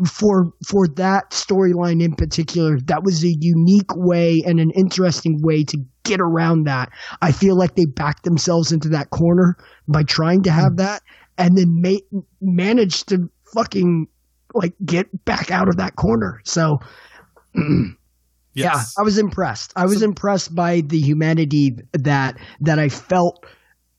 for 0.07 0.53
for 0.67 0.89
that 0.97 1.31
storyline 1.31 2.03
in 2.03 2.15
particular, 2.15 2.79
that 2.87 3.03
was 3.05 3.23
a 3.25 3.35
unique 3.39 3.95
way 3.95 4.43
and 4.47 4.59
an 4.61 4.71
interesting 4.71 5.43
way 5.43 5.65
to 5.65 5.79
get 6.05 6.21
around 6.21 6.65
that. 6.65 6.91
I 7.23 7.33
feel 7.33 7.57
like 7.57 7.75
they 7.75 7.87
backed 7.87 8.25
themselves 8.25 8.73
into 8.73 8.91
that 8.91 9.11
corner 9.11 9.57
by 9.89 10.03
trying 10.03 10.43
to 10.45 10.51
have 10.51 10.73
hmm. 10.73 10.77
that, 10.77 11.03
and 11.39 11.57
then 11.57 11.81
ma- 11.81 12.21
managed 12.41 13.09
to 13.09 13.31
fucking 13.55 14.07
like 14.55 14.75
get 14.85 15.25
back 15.25 15.51
out 15.51 15.69
of 15.69 15.77
that 15.77 15.97
corner. 15.97 16.41
So 16.45 16.79
Yes. 18.55 18.95
yeah, 18.97 19.01
I 19.01 19.05
was 19.05 19.19
impressed. 19.19 19.73
I 19.77 19.87
was 19.87 20.03
impressed 20.03 20.55
by 20.55 20.81
the 20.81 20.99
humanity 20.99 21.77
that 21.93 22.37
that 22.61 22.79
I 22.79 22.89
felt 22.89 23.45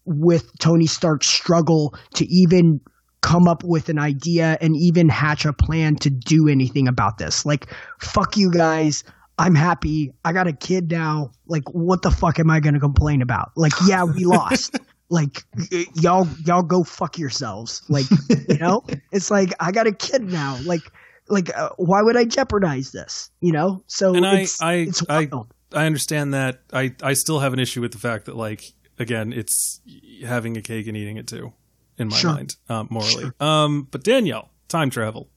with 0.05 0.51
Tony 0.59 0.87
Stark's 0.87 1.27
struggle 1.27 1.95
to 2.15 2.25
even 2.25 2.81
come 3.21 3.47
up 3.47 3.63
with 3.63 3.87
an 3.87 3.99
idea 3.99 4.57
and 4.59 4.75
even 4.75 5.07
hatch 5.07 5.45
a 5.45 5.53
plan 5.53 5.95
to 5.95 6.09
do 6.09 6.47
anything 6.49 6.87
about 6.87 7.17
this. 7.17 7.45
Like, 7.45 7.71
fuck 7.99 8.35
you 8.35 8.51
guys. 8.51 9.03
I'm 9.41 9.55
happy. 9.55 10.13
I 10.23 10.33
got 10.33 10.47
a 10.47 10.53
kid 10.53 10.91
now. 10.91 11.31
Like, 11.47 11.63
what 11.73 12.01
the 12.03 12.11
fuck 12.11 12.39
am 12.39 12.49
I 12.49 12.59
going 12.59 12.73
to 12.75 12.79
complain 12.79 13.21
about? 13.21 13.51
Like, 13.55 13.73
yeah, 13.87 14.03
we 14.03 14.23
lost. 14.37 14.77
like, 15.09 15.43
y- 15.71 15.85
y'all, 15.95 16.27
y'all 16.45 16.61
go 16.63 16.83
fuck 16.83 17.17
yourselves. 17.17 17.81
Like, 17.89 18.05
you 18.47 18.57
know, 18.59 18.83
it's 19.11 19.31
like 19.31 19.51
I 19.59 19.71
got 19.71 19.87
a 19.87 19.91
kid 19.91 20.23
now. 20.23 20.57
Like, 20.63 20.81
like, 21.27 21.55
uh, 21.57 21.69
why 21.77 22.01
would 22.01 22.15
I 22.17 22.25
jeopardize 22.25 22.91
this? 22.91 23.29
You 23.41 23.51
know. 23.51 23.83
So 23.87 24.13
And 24.15 24.25
I- 24.25 24.39
it's, 24.41 24.61
I- 24.61 24.73
it's 24.73 25.03
I- 25.09 25.27
wild. 25.31 25.53
I 25.73 25.85
understand 25.85 26.33
that. 26.33 26.61
I 26.73 26.93
I 27.01 27.13
still 27.13 27.39
have 27.39 27.53
an 27.53 27.59
issue 27.59 27.79
with 27.79 27.93
the 27.93 27.97
fact 27.97 28.25
that 28.25 28.35
like 28.35 28.73
again, 28.99 29.31
it's 29.31 29.79
having 30.25 30.57
a 30.57 30.61
cake 30.61 30.85
and 30.87 30.97
eating 30.97 31.15
it 31.17 31.27
too, 31.27 31.53
in 31.97 32.09
my 32.09 32.15
Sure. 32.17 32.33
mind, 32.33 32.57
um, 32.67 32.87
morally. 32.91 33.31
Um, 33.39 33.87
but 33.89 34.03
Danielle, 34.03 34.49
time 34.67 34.89
travel. 34.89 35.29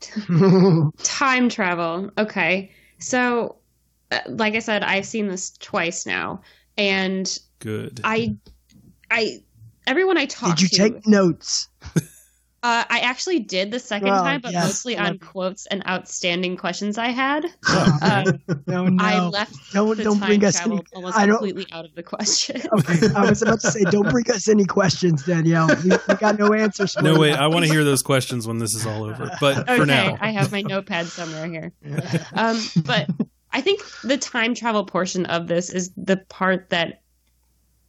Time 1.02 1.48
travel. 1.48 2.10
Okay. 2.18 2.72
So, 3.04 3.56
uh, 4.10 4.20
like 4.28 4.54
I 4.54 4.60
said, 4.60 4.82
I've 4.82 5.04
seen 5.04 5.28
this 5.28 5.50
twice 5.58 6.06
now, 6.06 6.40
and 6.78 7.38
Good. 7.58 8.00
I, 8.02 8.36
I, 9.10 9.42
everyone 9.86 10.16
I 10.16 10.24
talk. 10.24 10.56
to 10.56 10.62
Did 10.62 10.62
you 10.62 10.68
to, 10.68 10.76
take 10.76 11.06
notes? 11.06 11.68
uh, 12.64 12.82
I 12.88 13.00
actually 13.00 13.40
did 13.40 13.70
the 13.70 13.78
second 13.78 14.08
Oh, 14.08 14.22
time, 14.22 14.40
but 14.40 14.52
yes, 14.52 14.64
mostly 14.64 14.96
on 14.96 15.18
quotes 15.18 15.66
and 15.66 15.86
outstanding 15.86 16.56
questions 16.56 16.96
I 16.96 17.08
had. 17.08 17.44
Oh, 17.68 17.98
Um, 18.02 18.40
No, 18.66 18.86
no. 18.86 19.04
I 19.04 19.20
left 19.26 19.54
Don't- 19.74 19.96
the 19.98 20.02
don't 20.04 20.18
time 20.18 20.28
bring 20.28 20.44
us 20.44 20.56
travel 20.56 20.78
any- 20.78 20.86
almost 20.94 21.16
I 21.16 21.26
don't- 21.26 21.36
completely 21.36 21.66
out 21.72 21.84
of 21.84 21.94
the 21.94 22.02
question. 22.02 22.62
okay, 22.78 23.08
I 23.14 23.28
was 23.28 23.42
about 23.42 23.60
to 23.60 23.70
say, 23.70 23.84
don't 23.84 24.08
bring 24.08 24.30
us 24.30 24.48
any 24.48 24.64
questions, 24.64 25.24
Danielle. 25.24 25.68
We, 25.84 25.90
we 26.08 26.14
got 26.14 26.38
no 26.38 26.54
answers. 26.54 26.96
No 27.02 27.12
you. 27.14 27.20
wait, 27.20 27.34
I 27.34 27.46
want 27.48 27.66
to 27.66 27.70
hear 27.70 27.84
those 27.84 28.02
questions 28.02 28.48
when 28.48 28.58
this 28.58 28.74
is 28.74 28.86
all 28.86 29.04
over. 29.04 29.30
But 29.40 29.58
okay, 29.58 29.76
for 29.78 29.84
now, 29.86 30.16
I 30.20 30.30
have 30.30 30.50
my 30.50 30.62
notepad 30.62 31.06
somewhere 31.06 31.46
here. 31.46 31.72
Um, 32.34 32.58
but 32.84 33.10
I 33.52 33.60
think 33.60 33.82
the 34.02 34.16
time 34.16 34.54
travel 34.54 34.84
portion 34.86 35.26
of 35.26 35.48
this 35.48 35.68
is 35.70 35.90
the 35.96 36.16
part 36.28 36.70
that 36.70 37.02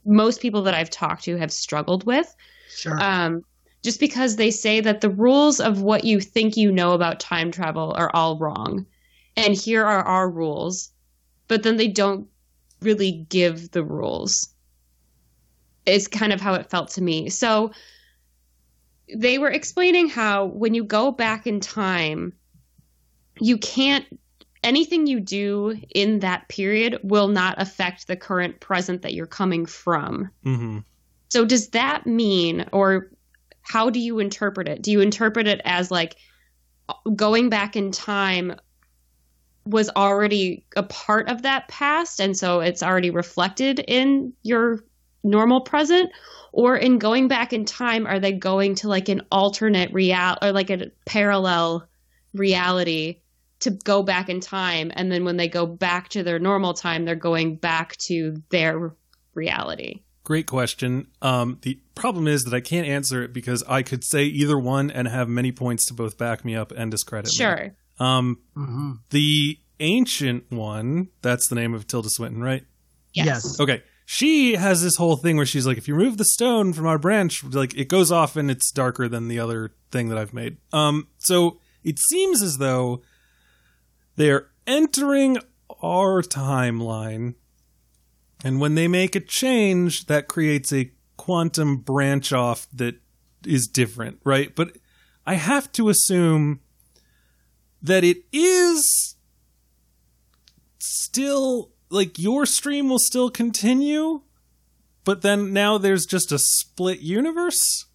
most 0.06 0.42
people 0.42 0.62
that 0.64 0.74
I've 0.74 0.90
talked 0.90 1.24
to 1.24 1.38
have 1.38 1.52
struggled 1.52 2.06
with. 2.06 2.36
Sure. 2.70 3.02
Um, 3.02 3.44
just 3.86 4.00
because 4.00 4.36
they 4.36 4.50
say 4.50 4.82
that 4.82 5.02
the 5.02 5.12
rules 5.12 5.60
of 5.60 5.84
what 5.84 6.04
you 6.04 6.20
think 6.20 6.58
you 6.58 6.72
know 6.72 6.94
about 6.94 7.20
time 7.20 7.52
travel 7.52 7.94
are 7.96 8.10
all 8.16 8.36
wrong. 8.40 8.84
And 9.38 9.54
here 9.54 9.86
are 9.86 10.02
our 10.02 10.28
rules. 10.28 10.90
But 11.48 11.62
then 11.62 11.78
they 11.78 11.88
don't 11.88 12.28
really 12.82 13.28
give 13.30 13.70
the 13.70 13.84
rules. 13.84 14.50
Is 15.86 16.08
kind 16.08 16.34
of 16.34 16.42
how 16.42 16.56
it 16.56 16.72
felt 16.72 16.90
to 16.94 17.04
me. 17.04 17.30
So 17.30 17.74
they 19.16 19.38
were 19.38 19.52
explaining 19.52 20.10
how 20.10 20.46
when 20.46 20.74
you 20.74 20.84
go 20.84 21.12
back 21.12 21.46
in 21.46 21.60
time, 21.60 22.34
you 23.40 23.60
can't 23.60 24.06
anything 24.64 25.06
you 25.06 25.20
do 25.20 25.80
in 25.94 26.22
that 26.22 26.50
period 26.50 27.00
will 27.04 27.28
not 27.28 27.62
affect 27.62 28.08
the 28.08 28.16
current 28.16 28.62
present 28.62 29.04
that 29.04 29.14
you're 29.14 29.28
coming 29.28 29.68
from. 29.68 30.32
hmm 30.42 30.80
So 31.30 31.46
does 31.46 31.68
that 31.68 32.08
mean 32.08 32.66
or 32.72 33.12
how 33.66 33.90
do 33.90 34.00
you 34.00 34.20
interpret 34.20 34.68
it? 34.68 34.82
Do 34.82 34.92
you 34.92 35.02
interpret 35.02 35.48
it 35.48 35.60
as 35.66 35.92
like 35.92 36.16
going 37.16 37.50
back 37.50 37.76
in 37.76 37.92
time 37.92 38.56
was 39.66 39.90
already 39.96 40.66
a 40.76 40.84
part 40.84 41.30
of 41.30 41.42
that 41.42 41.68
past 41.68 42.20
and 42.20 42.38
so 42.38 42.60
it's 42.60 42.84
already 42.84 43.10
reflected 43.10 43.80
in 43.80 44.34
your 44.44 44.84
normal 45.24 45.62
present 45.62 46.12
or 46.54 46.78
in 46.78 47.00
going 47.00 47.28
back 47.28 47.52
in 47.52 47.66
time 47.66 48.06
are 48.06 48.20
they 48.20 48.32
going 48.32 48.76
to 48.76 48.88
like 48.88 49.10
an 49.10 49.24
alternate 49.32 49.92
real 49.92 50.38
or 50.44 50.52
like 50.52 50.70
a 50.70 50.92
parallel 51.06 51.88
reality 52.36 53.22
to 53.60 53.72
go 53.72 54.04
back 54.04 54.30
in 54.30 54.40
time 54.40 54.92
and 54.96 55.12
then 55.12 55.26
when 55.26 55.38
they 55.38 55.48
go 55.48 55.66
back 55.66 56.10
to 56.10 56.22
their 56.22 56.38
normal 56.38 56.76
time 56.76 57.04
they're 57.04 57.16
going 57.16 57.56
back 57.56 57.98
to 57.98 58.36
their 58.50 58.94
reality 59.34 60.05
Great 60.26 60.48
question. 60.48 61.08
Um, 61.22 61.60
the 61.62 61.80
problem 61.94 62.28
is 62.28 62.44
that 62.46 62.54
I 62.54 62.60
can't 62.60 62.88
answer 62.88 63.24
it 63.24 63.32
because 63.32 63.64
I 63.70 63.84
could 63.84 64.04
say 64.04 64.24
either 64.24 64.58
one 64.58 64.90
and 64.90 65.08
have 65.08 65.30
many 65.30 65.52
points 65.52 65.86
to 65.86 65.94
both 65.94 66.18
back 66.18 66.44
me 66.44 66.56
up 66.56 66.74
and 66.76 66.90
discredit 66.90 67.32
me. 67.32 67.36
sure 67.36 67.76
Um, 68.00 68.40
hmm 68.56 68.94
the 69.12 69.60
ancient 69.80 70.52
one, 70.52 71.10
that's 71.22 71.48
the 71.48 71.56
name 71.56 71.74
of 71.74 71.86
Tilda 71.86 72.10
Swinton, 72.10 72.42
right? 72.42 72.66
Yes. 73.14 73.60
Okay. 73.60 73.84
She 74.08 74.56
has 74.56 74.82
this 74.82 74.96
whole 74.96 75.16
thing 75.16 75.38
where 75.38 75.46
she's 75.46 75.68
like, 75.68 75.78
if 75.78 75.88
you 75.88 75.96
remove 75.96 76.18
the 76.18 76.26
stone 76.26 76.74
from 76.74 76.88
our 76.88 76.98
branch, 76.98 77.44
like 77.44 77.78
it 77.78 77.88
goes 77.88 78.12
off 78.12 78.36
and 78.36 78.50
it's 78.50 78.72
darker 78.72 79.08
than 79.08 79.28
the 79.28 79.40
other 79.40 79.74
thing 79.92 80.10
that 80.10 80.18
I've 80.18 80.34
made. 80.34 80.58
Um, 80.74 81.08
so 81.20 81.60
it 81.84 82.00
seems 82.00 82.42
as 82.42 82.58
though 82.58 83.04
they're 84.16 84.48
entering 84.66 85.38
our 85.84 86.22
timeline, 86.22 87.36
and 88.46 88.62
when 88.62 88.76
they 88.76 88.88
make 88.88 89.16
a 89.16 89.20
change, 89.20 90.06
that 90.06 90.28
creates 90.28 90.72
a 90.72 90.92
quantum 91.18 91.78
branch 91.78 92.32
off 92.32 92.68
that 92.72 92.96
is 93.44 93.66
different, 93.68 94.20
right? 94.24 94.56
But 94.56 94.78
I 95.26 95.34
have 95.34 95.72
to 95.74 95.90
assume 95.90 96.60
that 97.82 98.04
it 98.04 98.18
is 98.32 99.16
still 100.78 101.72
like 101.90 102.20
your 102.20 102.46
stream 102.46 102.88
will 102.88 103.00
still 103.00 103.32
continue, 103.32 104.22
but 105.04 105.24
then 105.24 105.52
now 105.52 105.80
there's 105.80 106.06
just 106.06 106.32
a 106.32 106.38
split 106.38 107.00
universe. 107.00 107.86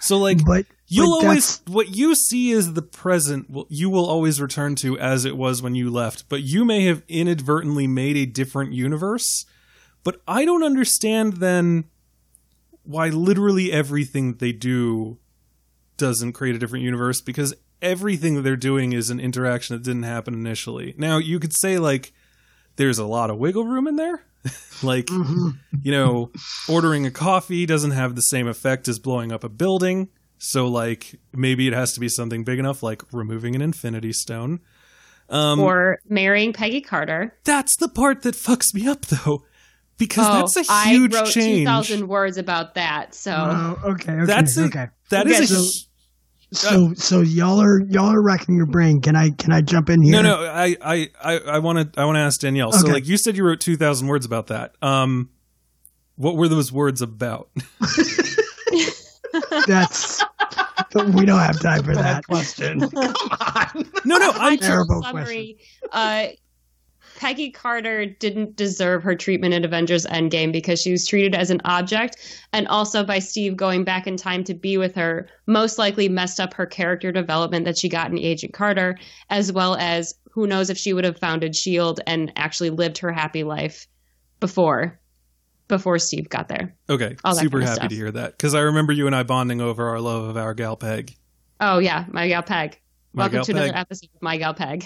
So 0.00 0.18
like 0.18 0.44
But 0.44 0.66
you'll 0.86 1.18
but 1.18 1.24
always 1.24 1.62
what 1.66 1.96
you 1.96 2.14
see 2.14 2.50
is 2.50 2.74
the 2.74 2.82
present 2.82 3.48
will 3.48 3.66
you 3.70 3.88
will 3.88 4.04
always 4.04 4.38
return 4.38 4.74
to 4.76 4.98
as 4.98 5.24
it 5.24 5.36
was 5.38 5.62
when 5.62 5.74
you 5.74 5.90
left, 5.90 6.28
but 6.28 6.42
you 6.42 6.66
may 6.66 6.84
have 6.84 7.02
inadvertently 7.08 7.86
made 7.86 8.18
a 8.18 8.26
different 8.26 8.74
universe. 8.74 9.46
But 10.04 10.20
I 10.28 10.44
don't 10.44 10.62
understand 10.62 11.34
then 11.38 11.84
why 12.84 13.08
literally 13.08 13.72
everything 13.72 14.28
that 14.32 14.38
they 14.38 14.52
do 14.52 15.18
doesn't 15.96 16.32
create 16.34 16.54
a 16.54 16.58
different 16.58 16.84
universe 16.84 17.20
because 17.20 17.54
everything 17.80 18.34
that 18.34 18.42
they're 18.42 18.56
doing 18.56 18.92
is 18.92 19.10
an 19.10 19.18
interaction 19.20 19.76
that 19.76 19.82
didn't 19.82 20.02
happen 20.02 20.34
initially. 20.34 20.94
Now, 20.98 21.18
you 21.18 21.38
could 21.40 21.54
say 21.54 21.78
like 21.78 22.12
there's 22.76 22.98
a 22.98 23.06
lot 23.06 23.30
of 23.30 23.38
wiggle 23.38 23.64
room 23.64 23.86
in 23.86 23.96
there. 23.96 24.22
like, 24.82 25.06
Mhm. 25.06 25.58
you 25.82 25.92
know, 25.92 26.30
ordering 26.68 27.06
a 27.06 27.10
coffee 27.10 27.64
doesn't 27.64 27.92
have 27.92 28.14
the 28.14 28.20
same 28.22 28.46
effect 28.46 28.88
as 28.88 28.98
blowing 28.98 29.32
up 29.32 29.42
a 29.44 29.48
building. 29.48 30.08
So 30.38 30.66
like 30.68 31.18
maybe 31.32 31.66
it 31.66 31.72
has 31.72 31.94
to 31.94 32.00
be 32.00 32.08
something 32.10 32.44
big 32.44 32.58
enough 32.58 32.82
like 32.82 33.02
removing 33.12 33.54
an 33.54 33.62
infinity 33.62 34.12
stone. 34.12 34.60
Um 35.30 35.60
or 35.60 36.00
marrying 36.06 36.52
Peggy 36.52 36.82
Carter. 36.82 37.34
that's 37.44 37.74
the 37.78 37.88
part 37.88 38.20
that 38.22 38.34
fucks 38.34 38.74
me 38.74 38.86
up 38.86 39.06
though. 39.06 39.44
Because 39.96 40.26
oh, 40.28 40.38
that's 40.40 40.56
a 40.56 40.88
huge 40.88 41.14
I 41.14 41.20
wrote 41.20 41.30
change. 41.30 41.60
two 41.60 41.64
thousand 41.64 42.08
words 42.08 42.36
about 42.36 42.74
that. 42.74 43.14
So 43.14 43.32
Oh, 43.32 43.90
okay, 43.92 44.12
okay, 44.12 44.24
That's 44.26 44.56
a, 44.56 44.64
okay. 44.64 44.86
that 45.10 45.26
Okay, 45.26 45.44
a 45.44 45.46
so- 45.46 45.88
So, 46.52 46.94
so 46.94 47.20
y'all 47.20 47.60
are 47.60 47.80
y'all 47.82 48.12
are 48.12 48.22
racking 48.22 48.54
your 48.56 48.66
brain. 48.66 49.00
Can 49.00 49.16
I 49.16 49.30
can 49.30 49.52
I 49.52 49.60
jump 49.60 49.90
in 49.90 50.02
here? 50.02 50.12
No, 50.12 50.22
no, 50.22 50.44
I, 50.44 50.76
I, 50.80 51.08
I, 51.20 51.38
I 51.38 51.58
want 51.58 51.92
to, 51.94 52.00
I 52.00 52.04
want 52.04 52.14
to 52.16 52.20
ask 52.20 52.40
Danielle. 52.40 52.70
So, 52.70 52.86
like, 52.86 53.08
you 53.08 53.16
said 53.16 53.36
you 53.36 53.44
wrote 53.44 53.60
two 53.60 53.76
thousand 53.76 54.06
words 54.06 54.24
about 54.24 54.46
that. 54.48 54.76
Um, 54.80 55.30
what 56.16 56.36
were 56.36 56.46
those 56.46 56.70
words 56.70 57.02
about? 57.02 57.50
That's 59.66 60.22
we 60.94 61.24
don't 61.26 61.40
have 61.40 61.60
time 61.60 61.82
for 61.82 61.94
that 61.94 62.24
question. 62.26 62.80
Come 62.88 63.04
on. 63.04 63.90
No, 64.04 64.18
no, 64.18 64.30
I'm 64.34 64.58
Terrible 64.58 65.02
summary. 65.02 65.58
Uh, 65.90 66.26
Peggy 67.24 67.50
Carter 67.50 68.04
didn't 68.04 68.54
deserve 68.54 69.02
her 69.02 69.14
treatment 69.14 69.54
in 69.54 69.64
Avengers 69.64 70.04
Endgame 70.04 70.52
because 70.52 70.78
she 70.78 70.90
was 70.90 71.06
treated 71.06 71.34
as 71.34 71.48
an 71.48 71.62
object, 71.64 72.18
and 72.52 72.68
also 72.68 73.02
by 73.02 73.18
Steve 73.18 73.56
going 73.56 73.82
back 73.82 74.06
in 74.06 74.18
time 74.18 74.44
to 74.44 74.52
be 74.52 74.76
with 74.76 74.94
her, 74.94 75.26
most 75.46 75.78
likely 75.78 76.06
messed 76.06 76.38
up 76.38 76.52
her 76.52 76.66
character 76.66 77.10
development 77.12 77.64
that 77.64 77.78
she 77.78 77.88
got 77.88 78.10
in 78.10 78.18
Agent 78.18 78.52
Carter, 78.52 78.98
as 79.30 79.50
well 79.50 79.74
as 79.76 80.14
who 80.32 80.46
knows 80.46 80.68
if 80.68 80.76
she 80.76 80.92
would 80.92 81.04
have 81.04 81.18
founded 81.18 81.56
Shield 81.56 81.98
and 82.06 82.30
actually 82.36 82.68
lived 82.68 82.98
her 82.98 83.10
happy 83.10 83.42
life 83.42 83.86
before 84.38 85.00
before 85.66 85.98
Steve 85.98 86.28
got 86.28 86.48
there. 86.48 86.76
Okay, 86.90 87.16
super 87.32 87.60
kind 87.60 87.62
of 87.62 87.68
happy 87.70 87.74
stuff. 87.74 87.88
to 87.88 87.94
hear 87.94 88.10
that 88.10 88.32
because 88.32 88.54
I 88.54 88.60
remember 88.60 88.92
you 88.92 89.06
and 89.06 89.16
I 89.16 89.22
bonding 89.22 89.62
over 89.62 89.88
our 89.88 89.98
love 89.98 90.24
of 90.24 90.36
our 90.36 90.52
gal 90.52 90.76
Peg. 90.76 91.16
Oh 91.58 91.78
yeah, 91.78 92.04
my 92.10 92.28
gal 92.28 92.42
Peg. 92.42 92.78
My 93.14 93.22
Welcome 93.22 93.36
gal 93.36 93.44
to 93.46 93.52
another 93.52 93.78
episode 93.78 94.10
of 94.14 94.20
My 94.20 94.36
Gal 94.36 94.52
Peg. 94.52 94.84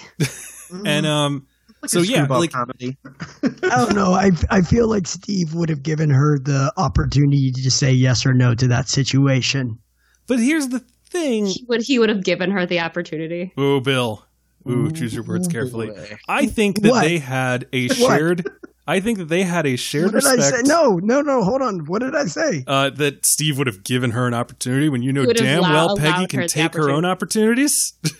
And 0.84 1.06
um, 1.06 1.46
Like 1.82 1.90
so 1.90 2.00
yeah, 2.00 2.26
like 2.26 2.50
comedy. 2.52 2.96
I 3.44 3.76
don't 3.76 3.94
know. 3.94 4.12
I 4.12 4.30
I 4.50 4.62
feel 4.62 4.88
like 4.88 5.06
Steve 5.06 5.54
would 5.54 5.68
have 5.68 5.82
given 5.82 6.10
her 6.10 6.38
the 6.38 6.72
opportunity 6.76 7.52
to 7.52 7.70
say 7.70 7.92
yes 7.92 8.26
or 8.26 8.34
no 8.34 8.54
to 8.54 8.66
that 8.68 8.88
situation. 8.88 9.78
but 10.26 10.38
here's 10.40 10.68
the 10.68 10.80
thing. 11.10 11.46
he 11.46 11.64
would 11.68 11.82
he 11.82 11.98
would 11.98 12.08
have 12.08 12.24
given 12.24 12.50
her 12.50 12.66
the 12.66 12.80
opportunity. 12.80 13.52
Oh, 13.56 13.80
Bill. 13.80 14.24
Ooh, 14.68 14.90
choose 14.90 15.14
your 15.14 15.22
words 15.24 15.48
carefully. 15.48 15.90
I 16.28 16.46
think 16.46 16.82
that 16.82 16.90
What? 16.90 17.02
they 17.04 17.18
had 17.18 17.66
a 17.72 17.86
What? 17.88 17.96
shared. 17.96 18.50
I 18.86 19.00
think 19.00 19.18
that 19.18 19.28
they 19.28 19.42
had 19.42 19.66
a 19.66 19.76
shared 19.76 20.12
What 20.14 20.24
did 20.24 20.40
I 20.40 20.42
say? 20.42 20.62
No, 20.64 20.96
no, 20.96 21.20
no. 21.22 21.42
Hold 21.44 21.62
on. 21.62 21.80
What 21.86 22.00
did 22.00 22.14
I 22.16 22.24
say? 22.24 22.64
Uh, 22.66 22.90
that 22.90 23.24
Steve 23.24 23.56
would 23.58 23.66
have 23.66 23.84
given 23.84 24.10
her 24.10 24.26
an 24.26 24.34
opportunity 24.34 24.88
when 24.88 25.02
you 25.02 25.12
know 25.12 25.24
damn 25.26 25.60
allow- 25.60 25.86
well 25.86 25.96
Peggy 25.96 26.26
can 26.26 26.40
her 26.40 26.48
take 26.48 26.74
her 26.74 26.90
own 26.90 27.04
opportunities. 27.04 27.94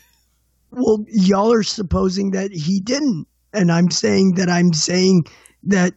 Well, 0.71 1.05
y'all 1.09 1.51
are 1.51 1.63
supposing 1.63 2.33
that 2.33 2.53
he 2.53 2.81
didn't, 2.81 3.27
and 3.59 3.71
I'm 3.73 3.91
saying 3.91 4.35
that 4.37 4.49
I'm 4.49 4.73
saying 4.73 5.25
that 5.65 5.95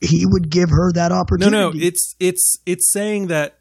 he 0.00 0.26
would 0.26 0.50
give 0.50 0.68
her 0.70 0.92
that 0.92 1.12
opportunity. 1.12 1.56
no, 1.56 1.70
no, 1.70 1.78
it's 1.80 2.14
it's 2.20 2.58
it's 2.66 2.90
saying 2.92 3.28
that. 3.28 3.58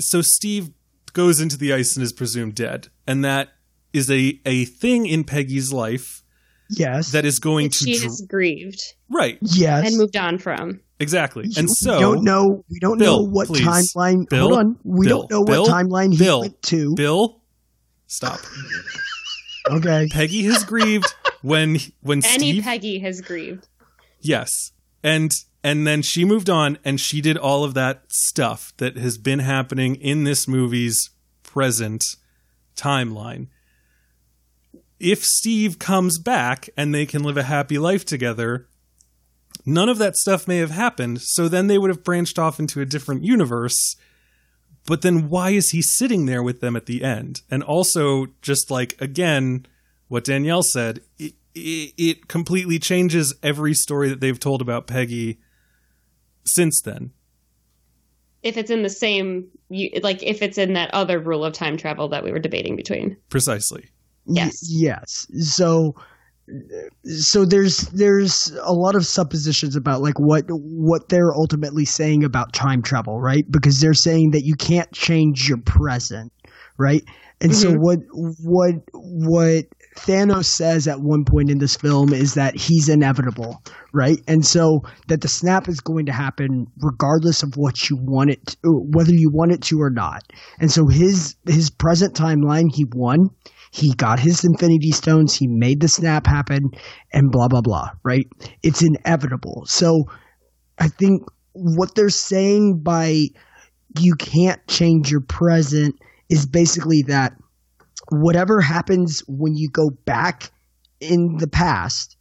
So 0.00 0.20
Steve 0.22 0.70
goes 1.12 1.40
into 1.40 1.56
the 1.58 1.72
ice 1.72 1.94
and 1.96 2.02
is 2.02 2.12
presumed 2.12 2.54
dead, 2.54 2.88
and 3.06 3.24
that 3.24 3.50
is 3.92 4.10
a 4.10 4.40
a 4.46 4.64
thing 4.64 5.06
in 5.06 5.22
Peggy's 5.24 5.72
life 5.72 6.22
yes, 6.70 7.12
that 7.12 7.24
is 7.24 7.38
going 7.38 7.66
That 7.66 7.72
to 7.74 7.84
she 7.84 7.92
dr- 7.94 8.02
has 8.04 8.26
grieved 8.28 8.80
right 9.10 9.38
yes. 9.42 9.86
and 9.88 9.98
moved 9.98 10.16
on 10.16 10.38
from. 10.38 10.80
exactly, 10.98 11.44
and 11.56 11.68
we 11.68 11.74
so 11.74 12.00
don't 12.00 12.24
know. 12.24 12.64
We 12.70 12.80
don't 12.80 12.98
Bill, 12.98 13.18
know 13.24 13.30
what 13.30 13.48
please. 13.48 13.66
timeline. 13.66 14.28
Bill, 14.28 14.48
hold 14.48 14.58
on. 14.58 14.78
We 14.82 15.06
Bill, 15.06 15.20
don't 15.20 15.30
know 15.30 15.44
Bill, 15.44 15.62
what 15.64 15.70
timeline 15.70 16.12
he 16.12 16.18
Bill, 16.18 16.40
went 16.40 16.62
to. 16.62 16.94
Bill, 16.94 17.42
stop. 18.08 18.40
Okay. 19.70 20.08
Peggy 20.10 20.42
has 20.42 20.64
grieved 20.64 21.14
when 21.42 21.78
when 22.00 22.24
Any 22.24 22.52
Steve 22.52 22.62
Peggy 22.62 22.98
has 23.00 23.20
grieved. 23.20 23.68
Yes. 24.20 24.72
And 25.02 25.32
and 25.64 25.86
then 25.86 26.02
she 26.02 26.24
moved 26.24 26.48
on 26.48 26.78
and 26.84 27.00
she 27.00 27.20
did 27.20 27.36
all 27.36 27.64
of 27.64 27.74
that 27.74 28.04
stuff 28.08 28.72
that 28.78 28.96
has 28.96 29.18
been 29.18 29.40
happening 29.40 29.96
in 29.96 30.24
this 30.24 30.48
movie's 30.48 31.10
present 31.42 32.04
timeline. 32.76 33.48
If 34.98 35.24
Steve 35.24 35.78
comes 35.78 36.18
back 36.18 36.70
and 36.76 36.94
they 36.94 37.06
can 37.06 37.22
live 37.22 37.36
a 37.36 37.42
happy 37.44 37.78
life 37.78 38.04
together, 38.04 38.68
none 39.66 39.88
of 39.88 39.98
that 39.98 40.16
stuff 40.16 40.46
may 40.46 40.58
have 40.58 40.70
happened, 40.70 41.20
so 41.20 41.48
then 41.48 41.66
they 41.66 41.78
would 41.78 41.90
have 41.90 42.04
branched 42.04 42.38
off 42.38 42.60
into 42.60 42.80
a 42.80 42.86
different 42.86 43.24
universe. 43.24 43.96
But 44.86 45.02
then 45.02 45.28
why 45.28 45.50
is 45.50 45.70
he 45.70 45.82
sitting 45.82 46.26
there 46.26 46.42
with 46.42 46.60
them 46.60 46.76
at 46.76 46.86
the 46.86 47.04
end? 47.04 47.42
And 47.50 47.62
also 47.62 48.26
just 48.42 48.70
like 48.70 49.00
again 49.00 49.66
what 50.12 50.24
Danielle 50.24 50.62
said, 50.62 51.00
it, 51.18 51.32
it, 51.54 51.94
it 51.96 52.28
completely 52.28 52.78
changes 52.78 53.34
every 53.42 53.72
story 53.72 54.10
that 54.10 54.20
they've 54.20 54.38
told 54.38 54.60
about 54.60 54.86
Peggy 54.86 55.38
since 56.44 56.82
then. 56.82 57.12
If 58.42 58.58
it's 58.58 58.70
in 58.70 58.82
the 58.82 58.90
same, 58.90 59.48
you- 59.70 59.88
like 60.02 60.22
if 60.22 60.42
it's 60.42 60.58
in 60.58 60.74
that 60.74 60.92
other 60.92 61.18
rule 61.18 61.46
of 61.46 61.54
time 61.54 61.78
travel 61.78 62.08
that 62.10 62.22
we 62.24 62.30
were 62.30 62.40
debating 62.40 62.76
between. 62.76 63.16
Precisely. 63.30 63.88
Yes. 64.26 64.52
Y- 64.70 64.90
yes. 64.90 65.26
So 65.56 65.94
so 67.04 67.46
there's 67.46 67.78
there's 67.92 68.52
a 68.62 68.72
lot 68.74 68.94
of 68.94 69.06
suppositions 69.06 69.76
about 69.76 70.02
like 70.02 70.18
what 70.18 70.44
what 70.50 71.08
they're 71.08 71.32
ultimately 71.34 71.86
saying 71.86 72.22
about 72.22 72.52
time 72.52 72.82
travel, 72.82 73.18
right? 73.18 73.50
Because 73.50 73.80
they're 73.80 73.94
saying 73.94 74.32
that 74.32 74.42
you 74.44 74.56
can't 74.56 74.92
change 74.92 75.48
your 75.48 75.58
present, 75.58 76.32
right? 76.76 77.02
And 77.40 77.54
so 77.54 77.72
Mhm. 77.72 77.78
what 77.78 77.98
what 78.42 78.74
what 78.92 79.64
Thanos 79.96 80.46
says 80.46 80.88
at 80.88 81.00
one 81.00 81.24
point 81.24 81.50
in 81.50 81.58
this 81.58 81.76
film 81.76 82.12
is 82.12 82.34
that 82.34 82.56
he's 82.56 82.88
inevitable, 82.88 83.62
right? 83.92 84.18
And 84.26 84.44
so 84.44 84.80
that 85.08 85.20
the 85.20 85.28
snap 85.28 85.68
is 85.68 85.80
going 85.80 86.06
to 86.06 86.12
happen 86.12 86.66
regardless 86.82 87.42
of 87.42 87.54
what 87.56 87.90
you 87.90 87.98
want 88.00 88.30
it, 88.30 88.46
to, 88.46 88.56
whether 88.92 89.12
you 89.12 89.30
want 89.32 89.52
it 89.52 89.62
to 89.62 89.80
or 89.80 89.90
not. 89.90 90.22
And 90.58 90.70
so 90.70 90.86
his 90.86 91.36
his 91.46 91.70
present 91.70 92.14
timeline, 92.14 92.72
he 92.72 92.86
won. 92.94 93.30
He 93.70 93.94
got 93.94 94.18
his 94.18 94.44
Infinity 94.44 94.90
Stones. 94.92 95.34
He 95.34 95.46
made 95.46 95.80
the 95.80 95.88
snap 95.88 96.26
happen, 96.26 96.70
and 97.12 97.30
blah 97.30 97.48
blah 97.48 97.62
blah. 97.62 97.90
Right? 98.02 98.26
It's 98.62 98.82
inevitable. 98.82 99.64
So 99.66 100.04
I 100.78 100.88
think 100.88 101.22
what 101.52 101.94
they're 101.94 102.08
saying 102.08 102.80
by 102.82 103.26
you 103.98 104.14
can't 104.14 104.66
change 104.68 105.10
your 105.10 105.20
present 105.20 105.96
is 106.28 106.46
basically 106.46 107.02
that 107.08 107.34
whatever 108.10 108.60
happens 108.60 109.22
when 109.28 109.54
you 109.54 109.68
go 109.70 109.90
back 110.04 110.50
in 111.00 111.36
the 111.38 111.48
past, 111.48 112.16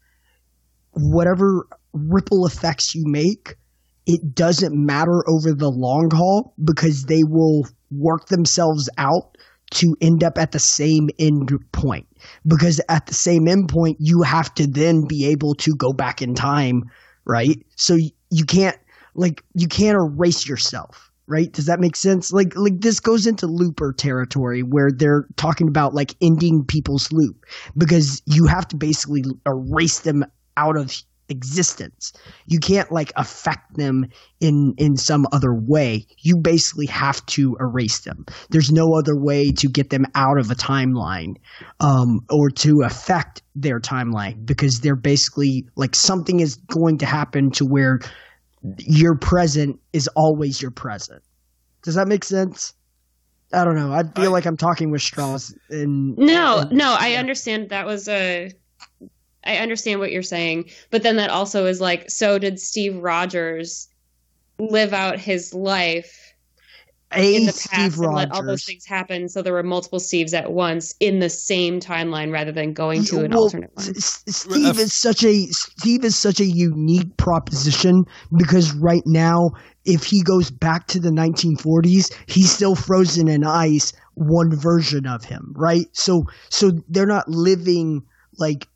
whatever 0.92 1.68
ripple 1.94 2.46
effects 2.46 2.96
you 2.96 3.04
make, 3.06 3.56
it 4.06 4.34
doesn't 4.34 4.74
matter 4.74 5.24
over 5.28 5.54
the 5.54 5.70
long 5.70 6.10
haul 6.12 6.54
because 6.64 7.06
they 7.06 7.24
will 7.24 7.66
work 7.92 8.28
themselves 8.28 8.90
out 8.98 9.38
to 9.72 9.96
end 10.02 10.24
up 10.24 10.38
at 10.38 10.52
the 10.52 10.60
same 10.60 11.10
end 11.20 11.52
point. 11.72 12.08
Because 12.46 12.82
at 12.90 13.06
the 13.06 13.14
same 13.14 13.48
end 13.48 13.70
point, 13.70 13.98
you 14.00 14.22
have 14.24 14.54
to 14.56 14.68
then 14.68 15.06
be 15.08 15.28
able 15.28 15.56
to 15.56 15.76
go 15.78 15.94
back 15.94 16.22
in 16.22 16.36
time, 16.36 16.84
right? 17.26 17.58
So 17.78 17.96
you 18.30 18.46
can't 18.46 18.78
like 19.16 19.44
you 19.54 19.68
can't 19.68 19.98
erase 19.98 20.48
yourself 20.48 21.11
right? 21.32 21.52
Does 21.52 21.66
that 21.66 21.80
make 21.80 21.96
sense? 21.96 22.34
Like 22.34 22.56
like 22.56 22.82
this 22.82 23.00
goes 23.00 23.26
into 23.26 23.48
looper 23.48 23.94
territory 23.94 24.62
where 24.62 24.92
they're 24.92 25.26
talking 25.38 25.68
about 25.68 25.94
like 25.94 26.14
ending 26.22 26.66
people's 26.66 27.12
loop 27.12 27.46
because 27.78 28.22
you 28.26 28.46
have 28.46 28.68
to 28.68 28.76
basically 28.76 29.24
erase 29.48 30.00
them 30.00 30.26
out 30.58 30.78
of 30.78 30.92
existence. 31.30 32.12
You 32.46 32.60
can't 32.60 32.92
like 32.92 33.14
affect 33.16 33.78
them 33.78 34.08
in 34.42 34.76
in 34.78 34.98
some 34.98 35.26
other 35.32 35.54
way. 35.54 36.06
You 36.20 36.36
basically 36.38 36.88
have 36.88 37.26
to 37.28 37.56
erase 37.60 38.02
them. 38.02 38.26
There's 38.50 38.72
no 38.72 38.94
other 38.96 39.16
way 39.16 39.52
to 39.54 39.70
get 39.70 39.90
them 39.90 40.06
out 40.14 40.38
of 40.38 40.52
a 40.52 40.56
timeline 40.56 41.38
um 41.80 42.20
or 42.30 42.50
to 42.50 42.82
affect 42.82 43.42
their 43.56 43.80
timeline 43.80 44.46
because 44.46 44.82
they're 44.82 44.96
basically 44.96 45.68
like 45.76 45.96
something 45.96 46.42
is 46.42 46.56
going 46.56 46.98
to 47.00 47.06
happen 47.06 47.52
to 47.52 47.66
where 47.66 48.00
your 48.78 49.16
present 49.16 49.80
is 49.94 50.08
always 50.16 50.62
your 50.62 50.72
present. 50.72 51.22
Does 51.84 51.96
that 51.96 52.08
make 52.08 52.24
sense? 52.24 52.74
I 53.54 53.66
don't 53.66 53.76
know. 53.76 53.92
I 53.92 54.04
feel 54.04 54.30
I- 54.30 54.34
like 54.34 54.46
I'm 54.46 54.58
talking 54.58 54.92
with 54.92 55.02
straws. 55.02 55.54
And 55.70 56.18
No, 56.18 56.60
and- 56.60 56.72
no, 56.72 56.96
I 56.98 57.16
understand 57.16 57.70
that 57.70 57.86
was 57.86 58.08
a. 58.08 58.52
I 59.44 59.58
understand 59.58 60.00
what 60.00 60.12
you're 60.12 60.22
saying, 60.22 60.70
but 60.92 61.02
then 61.02 61.16
that 61.16 61.32
also 61.32 61.66
is 61.66 61.82
like, 61.82 62.12
so 62.12 62.38
did 62.38 62.60
Steve 62.60 62.96
Rogers 62.98 63.90
live 64.60 64.94
out 64.94 65.20
his 65.20 65.52
life 65.56 66.21
a 67.14 67.36
in 67.36 67.46
the 67.46 67.52
Steve 67.52 67.72
past 67.72 67.98
and 68.00 68.14
let 68.14 68.32
all 68.32 68.46
those 68.46 68.66
things 68.66 68.86
happen? 68.86 69.28
So 69.30 69.42
there 69.42 69.54
were 69.54 69.64
multiple 69.64 70.00
Steves 70.00 70.34
at 70.34 70.52
once 70.52 70.96
in 71.00 71.20
the 71.20 71.30
same 71.30 71.80
timeline 71.80 72.32
rather 72.32 72.52
than 72.52 72.74
going 72.74 73.04
to 73.06 73.22
an 73.24 73.32
Well, 73.32 73.44
alternate 73.44 73.72
one. 73.76 73.90
S- 73.90 74.24
S- 74.28 74.38
Steve 74.38 74.80
is 74.80 74.94
such 74.94 75.24
a 75.24 75.46
Steve 75.52 76.04
is 76.06 76.16
such 76.16 76.40
a 76.40 76.46
unique 76.46 77.16
proposition 77.18 78.04
because 78.38 78.74
right 78.76 79.04
now, 79.06 79.52
if 79.86 80.04
he 80.04 80.22
goes 80.22 80.52
back 80.52 80.88
to 80.88 81.00
the 81.00 81.10
1940s, 81.10 82.14
he's 82.28 82.52
still 82.52 82.76
frozen 82.76 83.28
in 83.28 83.44
ice. 83.44 83.94
One 84.16 84.56
version 84.56 85.08
of 85.08 85.24
him, 85.24 85.54
right? 85.56 85.86
So, 85.94 86.24
so 86.50 86.72
they're 86.90 87.06
not 87.06 87.28
living 87.30 88.04
like 88.38 88.68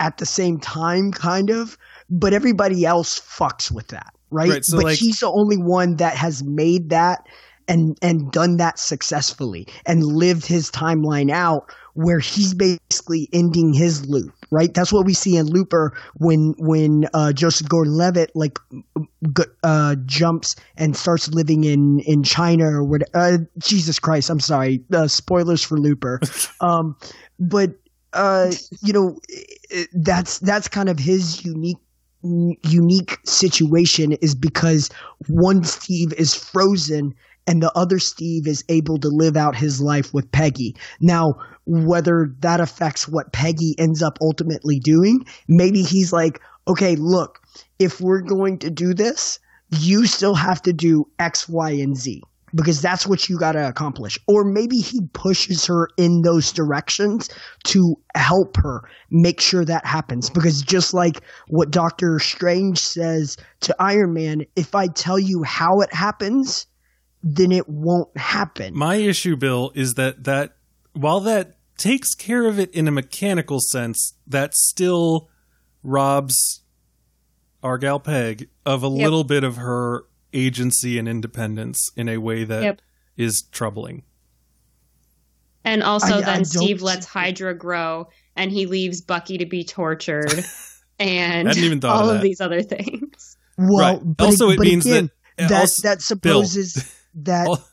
at 0.00 0.18
the 0.18 0.26
same 0.26 0.58
time, 0.58 1.12
kind 1.12 1.50
of. 1.50 1.76
But 2.10 2.32
everybody 2.32 2.84
else 2.86 3.20
fucks 3.20 3.70
with 3.70 3.88
that, 3.88 4.12
right? 4.30 4.48
Right, 4.48 4.64
so, 4.64 4.78
but 4.78 4.84
like- 4.86 4.98
he's 4.98 5.20
the 5.20 5.30
only 5.30 5.56
one 5.58 5.96
that 5.96 6.16
has 6.16 6.42
made 6.42 6.88
that 6.90 7.20
and 7.68 7.98
and 8.02 8.30
done 8.32 8.56
that 8.56 8.78
successfully 8.78 9.66
and 9.86 10.02
lived 10.04 10.46
his 10.46 10.70
timeline 10.70 11.30
out 11.30 11.70
where 11.94 12.20
he's 12.20 12.54
basically 12.54 13.28
ending 13.32 13.72
his 13.72 14.06
loop 14.06 14.32
right? 14.50 14.72
That's 14.72 14.92
what 14.92 15.04
we 15.04 15.14
see 15.14 15.36
in 15.36 15.46
looper 15.46 15.92
when 16.14 16.54
when 16.58 17.06
uh, 17.12 17.32
joseph 17.32 17.68
gordon-levitt 17.68 18.30
like 18.34 18.58
g- 19.36 19.44
uh, 19.62 19.96
jumps 20.06 20.56
and 20.76 20.96
starts 20.96 21.28
living 21.28 21.64
in 21.64 22.00
in 22.00 22.22
china 22.22 22.64
or 22.64 22.84
what 22.84 23.02
uh, 23.14 23.38
jesus 23.58 23.98
christ 23.98 24.30
i'm 24.30 24.40
sorry 24.40 24.82
uh, 24.92 25.06
spoilers 25.06 25.62
for 25.62 25.78
looper. 25.78 26.20
Um, 26.60 26.96
but 27.38 27.70
uh, 28.12 28.50
you 28.82 28.92
know, 28.92 29.18
that's 29.92 30.40
that's 30.40 30.66
kind 30.66 30.88
of 30.88 30.98
his 30.98 31.44
unique 31.44 31.78
unique 32.22 33.16
situation 33.24 34.12
is 34.14 34.34
because 34.34 34.90
one 35.28 35.62
Steve 35.62 36.12
is 36.14 36.34
frozen 36.34 37.14
and 37.48 37.62
the 37.62 37.72
other 37.74 37.98
Steve 37.98 38.46
is 38.46 38.62
able 38.68 38.98
to 38.98 39.08
live 39.08 39.36
out 39.36 39.56
his 39.56 39.80
life 39.80 40.12
with 40.12 40.30
Peggy. 40.30 40.76
Now, 41.00 41.34
whether 41.64 42.32
that 42.40 42.60
affects 42.60 43.08
what 43.08 43.32
Peggy 43.32 43.74
ends 43.78 44.02
up 44.02 44.18
ultimately 44.20 44.78
doing, 44.78 45.24
maybe 45.48 45.82
he's 45.82 46.12
like, 46.12 46.40
okay, 46.68 46.94
look, 46.94 47.40
if 47.78 48.00
we're 48.02 48.20
going 48.20 48.58
to 48.58 48.70
do 48.70 48.92
this, 48.92 49.40
you 49.70 50.06
still 50.06 50.34
have 50.34 50.60
to 50.62 50.72
do 50.74 51.06
X, 51.18 51.48
Y, 51.48 51.70
and 51.70 51.96
Z 51.96 52.22
because 52.54 52.80
that's 52.80 53.06
what 53.06 53.28
you 53.28 53.38
got 53.38 53.52
to 53.52 53.68
accomplish. 53.68 54.18
Or 54.26 54.44
maybe 54.44 54.76
he 54.76 55.00
pushes 55.12 55.66
her 55.66 55.88
in 55.96 56.22
those 56.22 56.52
directions 56.52 57.28
to 57.64 57.94
help 58.14 58.56
her 58.56 58.82
make 59.10 59.40
sure 59.40 59.64
that 59.64 59.84
happens. 59.86 60.30
Because 60.30 60.62
just 60.62 60.94
like 60.94 61.22
what 61.48 61.70
Doctor 61.70 62.18
Strange 62.18 62.78
says 62.78 63.36
to 63.60 63.76
Iron 63.78 64.12
Man, 64.14 64.44
if 64.56 64.74
I 64.74 64.86
tell 64.88 65.18
you 65.18 65.42
how 65.42 65.80
it 65.80 65.92
happens, 65.92 66.66
then 67.22 67.52
it 67.52 67.68
won't 67.68 68.16
happen. 68.16 68.76
My 68.76 68.96
issue, 68.96 69.36
Bill, 69.36 69.72
is 69.74 69.94
that 69.94 70.24
that 70.24 70.56
while 70.92 71.20
that 71.20 71.56
takes 71.76 72.14
care 72.14 72.46
of 72.46 72.58
it 72.58 72.70
in 72.72 72.88
a 72.88 72.90
mechanical 72.90 73.60
sense, 73.60 74.14
that 74.26 74.54
still 74.54 75.28
robs 75.82 76.62
Argal 77.62 78.00
Peg 78.00 78.48
of 78.66 78.82
a 78.84 78.88
Yep. 78.88 78.96
little 79.04 79.24
bit 79.24 79.44
of 79.44 79.56
her 79.56 80.04
agency 80.32 80.98
and 80.98 81.08
independence 81.08 81.90
in 81.96 82.08
a 82.08 82.18
way 82.18 82.44
that 82.44 82.80
is 83.16 83.42
Yep. 83.46 83.52
troubling. 83.52 84.02
And 85.64 85.82
also, 85.82 86.14
I- 86.14 86.18
I 86.18 86.20
then 86.22 86.36
don't 86.38 86.44
Steve 86.46 86.82
lets 86.82 87.06
Hydra 87.06 87.54
grow, 87.54 88.08
and 88.36 88.50
he 88.50 88.66
leaves 88.66 89.00
Bucky 89.00 89.38
to 89.38 89.46
be 89.46 89.64
tortured, 89.64 90.44
and 90.98 91.54
even 91.56 91.84
all 91.84 92.10
of 92.10 92.16
of 92.16 92.22
these 92.22 92.40
other 92.40 92.62
things. 92.62 93.36
Well, 93.56 93.94
Right. 93.96 94.16
but 94.16 94.24
Also, 94.26 94.50
it 94.50 94.56
but 94.58 94.66
means 94.66 94.86
again, 94.86 95.10
that- 95.36 95.48
that 95.48 95.60
also- 95.62 95.82
that 95.82 96.02
supposes 96.02 96.84
that 97.14 97.46
Al- 97.46 97.64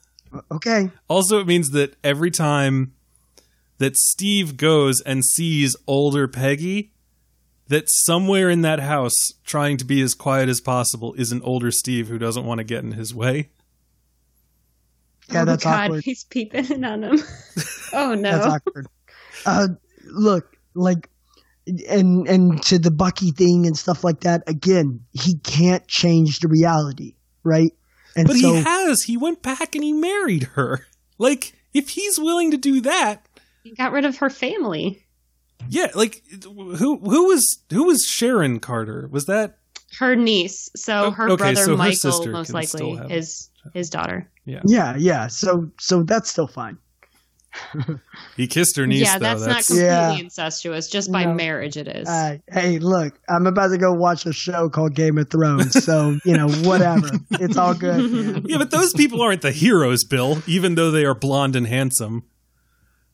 okay. 0.52 0.92
Also, 1.08 1.40
it 1.40 1.48
means 1.48 1.72
that 1.72 1.96
every 2.04 2.32
time 2.32 2.94
that 3.78 3.96
Steve 3.98 4.58
goes 4.58 5.02
and 5.02 5.24
sees 5.26 5.76
older 5.88 6.28
Peggy, 6.28 6.92
that 7.68 7.86
somewhere 7.88 8.50
in 8.50 8.62
that 8.62 8.80
house, 8.80 9.16
trying 9.44 9.78
to 9.78 9.86
be 9.86 10.02
as 10.02 10.14
quiet 10.14 10.50
as 10.50 10.62
possible, 10.62 11.14
is 11.16 11.32
an 11.32 11.42
older 11.42 11.72
Steve 11.72 12.08
who 12.08 12.18
doesn't 12.18 12.46
want 12.46 12.60
to 12.60 12.64
get 12.64 12.84
in 12.84 12.94
his 12.94 13.14
way. 13.14 13.50
Yeah, 15.32 15.42
oh 15.42 15.46
that's 15.46 15.64
God, 15.64 15.86
awkward. 15.86 16.04
he's 16.04 16.24
peeping 16.24 16.72
in 16.72 16.86
on 16.86 17.04
him. 17.04 17.20
oh 17.94 18.14
no! 18.14 18.32
That's 18.32 18.46
awkward. 18.46 18.88
Uh, 19.46 19.68
look, 20.06 20.56
like, 20.76 21.10
and 21.66 22.28
and 22.28 22.62
to 22.64 22.78
the 22.78 22.92
Bucky 22.92 23.32
thing 23.32 23.66
and 23.66 23.76
stuff 23.76 24.04
like 24.04 24.22
that. 24.22 24.44
Again, 24.48 25.02
he 25.14 25.38
can't 25.40 25.88
change 25.88 26.40
the 26.40 26.48
reality, 26.48 27.16
right? 27.44 27.72
And 28.16 28.28
But 28.28 28.38
so, 28.38 28.54
he 28.54 28.62
has. 28.62 29.04
He 29.04 29.18
went 29.18 29.42
back 29.42 29.76
and 29.76 29.84
he 29.84 29.92
married 29.94 30.44
her. 30.54 30.86
Like, 31.18 31.54
if 31.74 31.90
he's 31.90 32.18
willing 32.20 32.52
to 32.52 32.58
do 32.58 32.82
that, 32.82 33.26
He 33.64 33.72
got 33.72 33.92
rid 33.92 34.06
of 34.06 34.18
her 34.18 34.30
family, 34.30 35.06
yeah. 35.70 35.88
Like, 35.96 36.24
who 36.44 36.98
who 37.00 37.28
was 37.28 37.60
who 37.72 37.86
was 37.86 38.06
Sharon 38.06 38.60
Carter? 38.60 39.08
Was 39.12 39.26
that 39.26 39.58
her 40.00 40.16
niece. 40.16 40.70
So 40.76 41.06
Oh, 41.06 41.12
her 41.12 41.30
okay, 41.32 41.38
brother 41.38 41.56
so 41.66 41.76
Michael, 41.78 41.96
sister 42.12 42.32
most 42.32 42.54
likely 42.54 42.96
have- 42.96 43.10
his 43.10 43.50
his 43.74 43.90
daughter. 43.90 44.30
yeah, 44.46 44.96
yeah. 44.98 45.28
So 45.28 45.72
so 45.80 46.04
that's 46.04 46.30
still 46.30 46.48
fine. 46.48 46.78
He 48.38 48.48
kissed 48.48 48.76
her 48.78 48.86
niece? 48.88 49.02
yeah, 49.04 49.18
though. 49.18 49.26
that's, 49.38 49.46
not 49.46 49.58
completely 49.66 49.84
Yeah. 49.86 50.12
incestuous. 50.18 50.88
Just 50.90 51.12
by 51.12 51.26
No. 51.26 51.34
marriage, 51.34 51.78
it 51.78 51.88
is. 51.88 52.08
Uh, 52.08 52.38
hey, 52.52 52.80
look, 52.80 53.14
I'm 53.30 53.48
about 53.48 53.68
to 53.70 53.78
go 53.78 53.92
watch 53.94 54.26
a 54.26 54.34
show 54.34 54.70
called 54.70 54.96
Game 54.96 55.18
of 55.18 55.30
Thrones, 55.30 55.84
so 55.84 56.18
you 56.26 56.36
know, 56.38 56.50
whatever. 56.64 57.10
It's 57.32 57.58
all 57.58 57.74
good. 57.74 58.12
man. 58.12 58.46
yeah, 58.48 58.58
but 58.58 58.72
those 58.72 58.94
people 58.94 59.22
aren't 59.22 59.42
the 59.42 59.52
heroes, 59.52 60.04
Bill. 60.04 60.42
Even 60.48 60.76
though 60.76 60.92
they 60.92 61.06
are 61.06 61.16
blonde 61.16 61.56
and 61.56 61.68
handsome. 61.68 62.24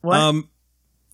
What? 0.00 0.18
Um, 0.18 0.48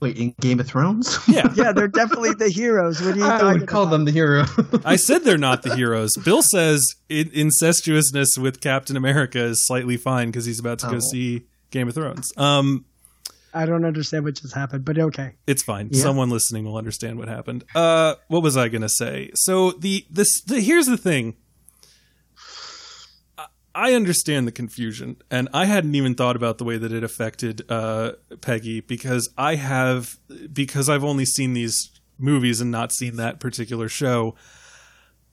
Wait, 0.01 0.17
in 0.17 0.33
Game 0.41 0.61
of 0.61 0.67
Thrones? 0.69 1.19
yeah, 1.29 1.53
yeah, 1.57 1.73
they're 1.73 1.89
definitely 1.89 2.33
the 2.33 2.49
heroes. 2.49 3.01
What 3.03 3.15
are 3.15 3.19
you 3.19 3.25
I 3.25 3.53
would 3.53 3.67
call 3.67 3.83
about? 3.83 3.91
them 3.91 4.05
the 4.05 4.13
hero. 4.13 4.45
I 4.85 4.95
said 4.95 5.25
they're 5.25 5.37
not 5.37 5.63
the 5.65 5.75
heroes. 5.75 6.13
Bill 6.25 6.41
says 6.41 6.87
in- 7.09 7.31
incestuousness 7.31 8.39
with 8.39 8.61
Captain 8.61 8.97
America 8.97 9.41
is 9.43 9.67
slightly 9.67 9.97
fine 9.97 10.29
because 10.29 10.45
he's 10.47 10.61
about 10.61 10.79
to 10.81 10.87
go 10.87 10.97
Oh. 10.99 11.01
see 11.01 11.49
Game 11.73 11.89
of 11.89 11.95
Thrones. 11.95 12.33
Um, 12.37 12.85
I 13.55 13.67
don't 13.67 13.85
understand 13.85 14.25
what 14.25 14.35
just 14.35 14.55
happened, 14.55 14.85
but 14.85 14.99
okay. 14.99 15.35
it's 15.47 15.63
fine. 15.63 15.89
Yeah. 15.91 16.03
Someone 16.03 16.31
listening 16.31 16.65
will 16.65 16.77
understand 16.77 17.19
what 17.19 17.29
happened. 17.29 17.65
Uh, 17.75 18.15
what 18.29 18.43
was 18.43 18.57
I 18.57 18.69
gonna 18.69 18.89
say? 18.89 19.31
So 19.35 19.71
the 19.73 20.05
this 20.11 20.43
the, 20.43 20.61
here's 20.61 20.87
the 20.87 20.97
thing. 20.99 21.37
I- 23.37 23.47
I 23.75 23.93
understand 23.95 24.47
the 24.47 24.53
confusion, 24.53 25.17
and 25.31 25.49
I 25.53 25.67
hadn't 25.67 25.95
even 25.95 26.15
thought 26.15 26.37
about 26.37 26.59
the 26.59 26.65
way 26.65 26.79
that 26.79 26.93
it 26.93 27.05
affected 27.05 27.63
uh, 27.71 28.13
Peggy 28.41 28.81
because 28.81 29.29
I 29.39 29.55
have 29.55 30.19
because 30.53 30.89
I've 30.89 31.05
only 31.05 31.25
seen 31.25 31.53
these 31.53 31.91
movies 32.19 32.61
and 32.61 32.71
not 32.71 32.93
seen 32.93 33.17
that 33.17 33.41
particular 33.41 33.89
show. 33.89 34.35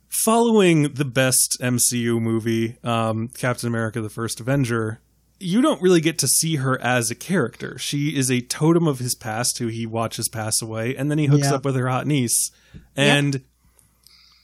Following 0.09 0.93
the 0.93 1.05
best 1.05 1.57
MCU 1.59 2.21
movie, 2.21 2.77
um, 2.83 3.27
Captain 3.29 3.67
America: 3.67 3.99
The 3.99 4.09
First 4.09 4.39
Avenger, 4.39 5.01
you 5.39 5.61
don't 5.61 5.81
really 5.81 6.01
get 6.01 6.17
to 6.19 6.27
see 6.27 6.55
her 6.57 6.79
as 6.81 7.11
a 7.11 7.15
character. 7.15 7.77
She 7.77 8.15
is 8.15 8.31
a 8.31 8.41
totem 8.41 8.87
of 8.87 8.99
his 8.99 9.15
past 9.15 9.57
who 9.57 9.67
he 9.67 9.85
watches 9.85 10.29
pass 10.29 10.61
away, 10.61 10.95
and 10.95 11.11
then 11.11 11.17
he 11.17 11.25
hooks 11.25 11.47
Yeah. 11.47 11.55
up 11.55 11.65
with 11.65 11.75
her 11.75 11.89
hot 11.89 12.07
niece. 12.07 12.51
And 12.95 13.41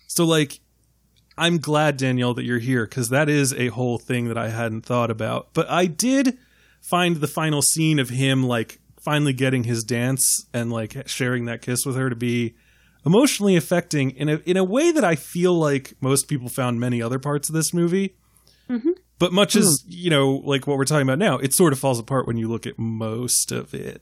so, 0.08 0.26
like, 0.26 0.60
I'm 1.38 1.58
glad, 1.60 1.98
Danielle, 1.98 2.34
that 2.34 2.44
you're 2.44 2.60
here 2.60 2.86
because 2.86 3.10
that 3.10 3.30
is 3.30 3.54
a 3.54 3.68
whole 3.68 3.98
thing 3.98 4.28
that 4.28 4.38
I 4.38 4.50
hadn't 4.50 4.86
thought 4.86 5.10
about. 5.10 5.54
But 5.54 5.70
I 5.70 5.86
did 5.86 6.38
find 6.82 7.18
the 7.18 7.28
final 7.28 7.62
scene 7.62 7.98
of 8.00 8.10
him, 8.10 8.44
like, 8.44 8.80
finally 9.02 9.34
getting 9.34 9.64
his 9.64 9.84
dance 9.84 10.46
and, 10.54 10.72
like, 10.72 11.08
sharing 11.08 11.46
that 11.46 11.62
kiss 11.62 11.86
with 11.86 11.96
her 11.96 12.10
to 12.10 12.16
be 12.16 12.54
emotionally 13.06 13.56
affecting 13.56 14.12
in 14.12 14.30
a, 14.30 14.36
in 14.46 14.58
a 14.58 14.64
way 14.64 14.92
that 14.92 15.04
I 15.04 15.16
feel 15.16 15.54
like 15.54 15.94
most 16.02 16.28
people 16.28 16.50
found 16.50 16.80
many 16.80 17.02
other 17.02 17.18
parts 17.18 17.50
of 17.50 17.56
this 17.56 17.74
movie. 17.74 18.16
Mm-hmm. 18.70 18.92
But 19.22 19.34
much 19.34 19.56
as, 19.56 19.84
hmm. 19.84 19.92
you 19.92 20.10
know, 20.10 20.42
like 20.44 20.66
what 20.66 20.80
we're 20.80 20.86
talking 20.86 21.08
about 21.08 21.20
now, 21.20 21.38
it 21.38 21.54
sort 21.54 21.74
of 21.74 21.80
falls 21.80 22.00
apart 22.00 22.26
when 22.26 22.38
you 22.38 22.50
look 22.50 22.66
at 22.66 22.80
most 22.80 23.52
of 23.52 23.76
it. 23.76 24.02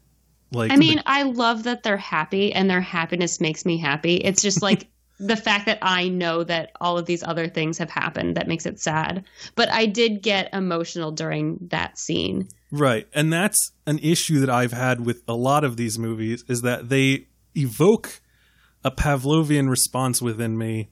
Like, 0.49 0.71
I 0.71 0.77
mean, 0.77 1.03
I 1.05 1.23
love 1.23 1.63
that 1.63 1.83
they're 1.83 1.97
happy 1.97 2.53
and 2.53 2.69
their 2.69 2.79
happiness 2.79 3.41
makes 3.41 3.65
me 3.65 3.77
happy. 3.77 4.15
It's 4.15 4.41
just 4.41 4.61
like 4.61 4.87
the 5.19 5.35
fact 5.35 5.65
that 5.65 5.79
I 5.81 6.07
know 6.07 6.45
that 6.45 6.71
all 6.79 6.97
of 6.97 7.05
these 7.05 7.21
other 7.21 7.49
things 7.49 7.79
have 7.79 7.89
happened 7.89 8.37
that 8.37 8.47
makes 8.47 8.65
it 8.65 8.79
sad. 8.79 9.25
But 9.55 9.67
I 9.67 9.87
did 9.87 10.21
get 10.21 10.53
emotional 10.53 11.11
during 11.11 11.67
that 11.69 11.99
scene. 11.99 12.47
Right. 12.71 13.05
And 13.13 13.33
that's 13.33 13.73
an 13.85 13.99
issue 13.99 14.39
that 14.39 14.49
I've 14.49 14.71
had 14.71 15.05
with 15.05 15.23
a 15.27 15.35
lot 15.35 15.65
of 15.65 15.75
these 15.75 15.99
movies 15.99 16.45
is 16.47 16.61
that 16.61 16.87
they 16.87 17.27
evoke 17.55 18.21
a 18.85 18.91
Pavlovian 18.91 19.69
response 19.69 20.21
within 20.21 20.57
me 20.57 20.87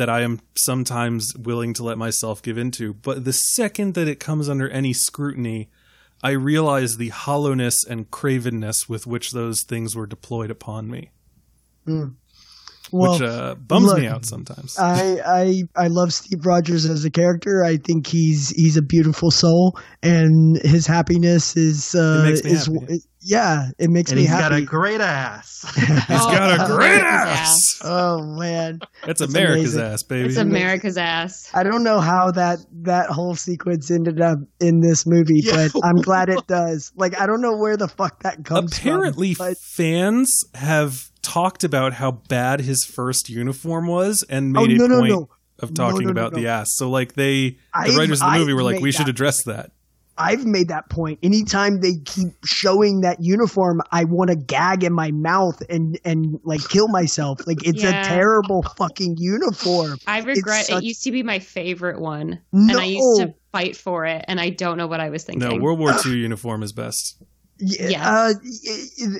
that 0.00 0.08
I 0.08 0.22
am 0.22 0.40
sometimes 0.56 1.34
willing 1.36 1.74
to 1.74 1.84
let 1.84 1.98
myself 1.98 2.40
give 2.40 2.56
into. 2.56 2.94
But 2.94 3.26
the 3.26 3.34
second 3.34 3.92
that 3.96 4.08
it 4.08 4.18
comes 4.18 4.48
under 4.48 4.66
any 4.66 4.94
scrutiny, 4.94 5.68
I 6.22 6.30
realize 6.30 6.96
the 6.96 7.10
hollowness 7.10 7.84
and 7.84 8.10
cravenness 8.10 8.88
with 8.88 9.06
which 9.06 9.32
those 9.32 9.62
things 9.62 9.94
were 9.94 10.06
deployed 10.06 10.50
upon 10.50 10.88
me, 10.88 11.10
Well, 11.86 13.12
which 13.12 13.20
uh, 13.20 13.56
bums 13.56 13.88
look, 13.88 13.98
me 13.98 14.06
out 14.06 14.24
sometimes. 14.24 14.78
I, 14.78 15.18
I 15.26 15.62
I 15.76 15.88
love 15.88 16.14
Steve 16.14 16.46
Rogers 16.46 16.86
as 16.86 17.04
a 17.04 17.10
character. 17.10 17.62
I 17.62 17.76
think 17.76 18.06
he's 18.06 18.48
he's 18.48 18.78
a 18.78 18.82
beautiful 18.82 19.30
soul, 19.30 19.78
and 20.02 20.56
his 20.62 20.86
happiness 20.86 21.58
is 21.58 21.94
uh, 21.94 22.24
It 22.24 22.30
makes 22.30 22.44
me 22.44 22.52
is 22.52 22.66
happy. 22.66 23.02
Yeah, 23.22 23.68
it 23.78 23.90
makes 23.90 24.10
and 24.10 24.16
me 24.18 24.26
he's 24.26 24.30
got 24.34 24.52
a 24.52 24.62
great 24.62 25.00
ass. 25.00 25.46
He's 25.76 25.86
got 26.08 26.58
oh, 26.58 26.62
a 26.62 26.64
Oh, 26.72 26.76
great 26.76 27.00
America's 27.00 27.38
ass. 27.38 27.80
oh 27.84 28.22
man, 28.38 28.80
That's 29.04 29.20
It's 29.20 29.30
America's 29.34 29.74
amazing. 29.74 29.92
ass, 29.92 30.02
baby. 30.04 30.28
It's 30.30 30.36
America's 30.38 30.96
ass. 30.96 31.50
I 31.52 31.62
don't 31.62 31.82
know 31.82 32.00
how 32.00 32.30
that 32.30 32.58
that 32.82 33.10
whole 33.10 33.34
sequence 33.34 33.90
ended 33.90 34.20
up 34.22 34.38
in 34.58 34.80
this 34.80 35.06
movie, 35.06 35.40
Yeah. 35.44 35.68
but 35.72 35.84
I'm 35.84 35.96
glad 35.96 36.30
it 36.30 36.46
does. 36.46 36.92
Like 36.96 37.20
I 37.20 37.26
don't 37.26 37.42
know 37.42 37.56
where 37.56 37.76
the 37.76 37.88
fuck 37.88 38.22
that 38.22 38.44
comes 38.44 38.78
apparently 38.78 39.34
from. 39.34 39.48
but 39.48 39.58
fans 39.58 40.30
have 40.54 41.10
talked 41.22 41.62
about 41.64 41.92
how 41.92 42.10
bad 42.12 42.60
his 42.62 42.84
first 42.84 43.28
uniform 43.28 43.86
was 43.86 44.24
and 44.30 44.56
Oh, 44.56 44.66
made 44.66 44.78
no, 44.78 44.84
a 44.86 44.88
point 44.98 45.10
no. 45.12 45.28
of 45.58 45.74
talking 45.74 46.00
no, 46.00 46.04
no, 46.06 46.10
about 46.10 46.32
the 46.32 46.42
no. 46.44 46.48
ass 46.48 46.68
so 46.76 46.88
like 46.88 47.12
they 47.12 47.50
the 47.50 47.58
I've- 47.74 47.96
writers 47.96 48.22
of 48.22 48.32
the 48.32 48.38
movie 48.38 48.52
I've 48.52 48.56
were 48.56 48.62
like 48.62 48.74
made 48.76 48.82
we 48.82 48.92
should 48.92 49.08
address 49.08 49.42
that 49.44 49.72
I've 50.20 50.44
made 50.44 50.68
that 50.68 50.88
point. 50.90 51.18
Anytime 51.22 51.80
they 51.80 51.94
keep 52.04 52.28
showing 52.44 53.00
that 53.00 53.20
uniform, 53.20 53.80
I 53.90 54.04
want 54.04 54.30
to 54.30 54.36
gag 54.36 54.84
in 54.84 54.92
my 54.92 55.10
mouth 55.10 55.62
and 55.70 55.98
and 56.04 56.38
like 56.44 56.60
kill 56.68 56.88
myself. 56.88 57.46
Like 57.46 57.66
it's 57.66 57.82
Yeah. 57.82 58.02
a 58.02 58.04
terrible 58.04 58.62
fucking 58.76 59.16
uniform. 59.18 59.98
I 60.06 60.20
regret 60.20 60.66
such- 60.66 60.82
it 60.82 60.84
used 60.84 61.02
to 61.04 61.10
be 61.12 61.22
my 61.22 61.38
favorite 61.38 62.00
one. 62.00 62.38
No. 62.52 62.72
And 62.74 62.80
I 62.80 62.84
used 62.84 63.20
to 63.22 63.34
fight 63.52 63.76
for 63.76 64.04
it 64.06 64.24
and 64.28 64.40
I 64.40 64.50
don't 64.50 64.76
know 64.76 64.86
what 64.86 65.00
I 65.00 65.10
was 65.10 65.24
thinking. 65.24 65.48
no 65.48 65.56
world 65.56 65.78
war 65.78 65.92
ii 66.06 66.12
uniform 66.12 66.62
is 66.62 66.72
best 66.72 67.16
Yeah, 67.60 68.10
uh, 68.10 68.34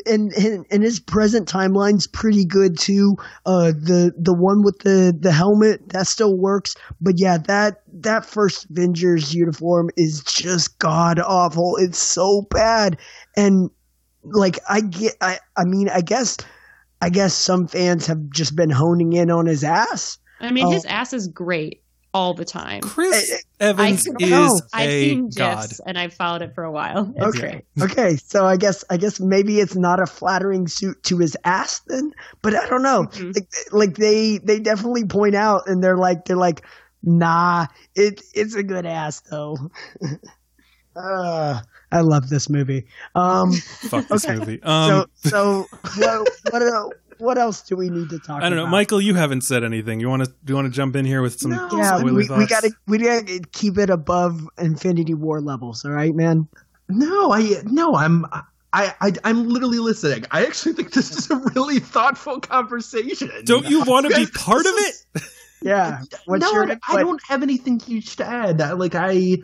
and, 0.07 0.33
and 0.33 0.67
and 0.71 0.83
his 0.83 0.99
present 0.99 1.47
timeline's 1.47 2.07
pretty 2.07 2.47
good 2.47 2.79
too. 2.79 3.17
Uh, 3.45 3.73
the 3.73 4.15
the 4.17 4.33
one 4.33 4.62
with 4.62 4.79
the 4.79 5.15
the 5.19 5.31
helmet 5.31 5.91
that 5.91 6.07
still 6.07 6.39
works, 6.39 6.75
but 7.03 7.15
yeah, 7.19 7.37
that 7.37 7.83
that 7.93 8.25
first 8.25 8.67
Avengers 8.71 9.35
uniform 9.35 9.91
is 9.97 10.25
just 10.25 10.79
god 10.79 11.19
awful. 11.19 11.77
It's 11.79 11.99
so 11.99 12.47
bad, 12.51 12.97
and 13.37 13.69
like 14.25 14.59
I 14.69 14.81
get, 14.81 15.17
I 15.21 15.39
I 15.57 15.65
mean, 15.65 15.91
I 15.91 16.01
guess, 16.01 16.39
I 17.03 17.11
guess 17.11 17.35
some 17.35 17.67
fans 17.67 18.07
have 18.07 18.31
just 18.31 18.57
been 18.57 18.71
honing 18.71 19.12
in 19.12 19.31
on 19.31 19.45
his 19.45 19.65
ass. 19.65 20.17
I 20.41 20.51
mean, 20.51 20.67
Oh. 20.67 20.71
his 20.71 20.87
ass 20.87 21.12
is 21.12 21.29
great 21.29 21.83
all 22.12 22.35
the 22.35 22.45
time. 22.45 22.81
Chris 22.81 23.45
Evans 23.61 24.09
I- 24.09 24.12
is 24.24 24.31
No. 24.31 24.61
I've 24.73 24.89
a 24.89 25.09
seen 25.09 25.31
god. 25.31 25.62
gifs 25.69 25.81
and 25.87 25.97
I've 25.99 26.12
followed 26.12 26.43
it 26.43 26.55
for 26.55 26.65
a 26.65 26.70
while. 26.73 27.12
It's 27.16 27.37
Okay. 27.39 27.65
Okay. 27.81 28.16
So 28.16 28.45
I 28.47 28.57
guess 28.57 28.85
I 28.91 28.97
guess 28.97 29.20
maybe 29.20 29.61
it's 29.61 29.77
not 29.77 30.01
a 30.01 30.07
flattering 30.07 30.66
suit 30.66 31.03
to 31.05 31.19
his 31.19 31.37
ass 31.45 31.81
then, 31.87 32.12
but 32.43 32.55
I 32.57 32.66
don't 32.69 32.82
know. 32.82 33.05
Mhm. 33.05 33.35
Like, 33.37 33.49
like 33.73 33.97
they 33.97 34.39
they 34.39 34.59
definitely 34.59 35.05
point 35.05 35.35
out 35.37 35.62
and 35.69 35.82
they're 35.85 35.97
like 35.97 36.24
they're 36.24 36.37
like, 36.37 36.65
nah, 37.03 37.66
it 37.95 38.20
it's 38.35 38.55
a 38.55 38.62
good 38.65 38.87
ass 38.87 39.20
though. 39.31 39.57
uh, 40.97 41.61
I 41.93 42.01
love 42.03 42.28
this 42.28 42.49
movie. 42.49 42.87
Um, 43.15 43.53
Fuck 43.53 44.07
this 44.09 44.24
Okay. 44.24 44.37
movie. 44.37 44.62
Um, 44.62 45.07
so 45.15 45.27
so 45.28 45.66
what 45.99 46.28
what 46.51 46.62
el- 46.62 46.93
what 47.20 47.38
else 47.38 47.62
do 47.62 47.76
we 47.76 47.90
need 47.90 48.10
to 48.10 48.18
talk? 48.18 48.38
About? 48.38 48.42
I 48.44 48.48
don't 48.48 48.56
know, 48.56 48.62
about? 48.62 48.72
Michael. 48.72 49.01
You 49.01 49.14
haven't 49.14 49.42
said 49.42 49.64
anything. 49.64 50.01
You 50.01 50.09
want 50.09 50.24
to? 50.24 50.30
Do 50.44 50.52
you 50.52 50.55
want 50.55 50.66
to 50.66 50.76
jump 50.76 50.97
in 50.97 51.05
here 51.05 51.22
with 51.22 51.38
some? 51.38 51.52
Yeah, 51.52 52.02
we, 52.02 52.12
we 52.12 52.26
gotta 52.26 52.72
we 52.86 52.98
gotta 52.98 53.40
keep 53.52 53.78
it 53.78 53.90
above 53.90 54.48
Infinity 54.59 55.14
War 55.14 55.40
levels. 55.40 55.84
All 55.84 55.92
right, 55.92 56.14
man. 56.14 56.48
No, 56.88 57.32
I 57.32 57.62
no, 57.64 57.94
I'm 57.94 58.26
I, 58.72 58.94
I 59.01 59.12
I'm 59.24 59.48
literally 59.48 59.78
listening. 59.78 60.24
I 60.30 60.47
actually 60.47 60.74
think 60.74 60.92
this 60.92 61.10
is 61.16 61.30
a 61.30 61.36
really 61.55 61.80
thoughtful 61.80 62.40
conversation. 62.40 63.30
Don't 63.44 63.68
you 63.68 63.82
want 63.82 64.06
to 64.06 64.14
be 64.14 64.26
part 64.26 64.66
of 64.66 64.72
it? 64.76 64.94
Yeah. 65.62 66.01
What's 66.24 66.43
no, 66.43 66.53
your 66.53 66.70
I, 66.73 66.78
I 66.89 67.01
don't 67.03 67.20
have 67.28 67.43
anything 67.43 67.78
huge 67.81 68.16
to 68.16 68.27
add. 68.27 68.61
I- 68.61 68.73
Like 68.73 68.95
I, 68.95 69.37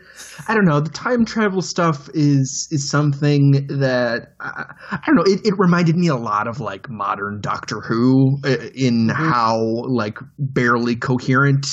I 0.49 0.55
don't 0.55 0.65
know. 0.65 0.81
The 0.81 0.91
time 0.91 1.25
travel 1.27 1.61
stuff 1.61 2.09
is 2.15 2.69
is 2.71 2.89
something 2.89 3.67
that 3.69 4.33
I, 4.41 4.65
I 4.93 4.99
don't 5.07 5.17
know. 5.17 5.25
It, 5.27 5.45
it 5.45 5.55
reminded 5.59 5.97
me 5.97 6.09
a 6.09 6.17
lot 6.17 6.47
of 6.49 6.59
like 6.61 6.89
modern 6.89 7.41
Doctor 7.43 7.81
Who 7.81 8.39
uh, 8.45 8.57
in 8.75 9.11
how 9.11 9.59
like 9.89 10.19
barely 10.39 10.97
coherent 10.97 11.67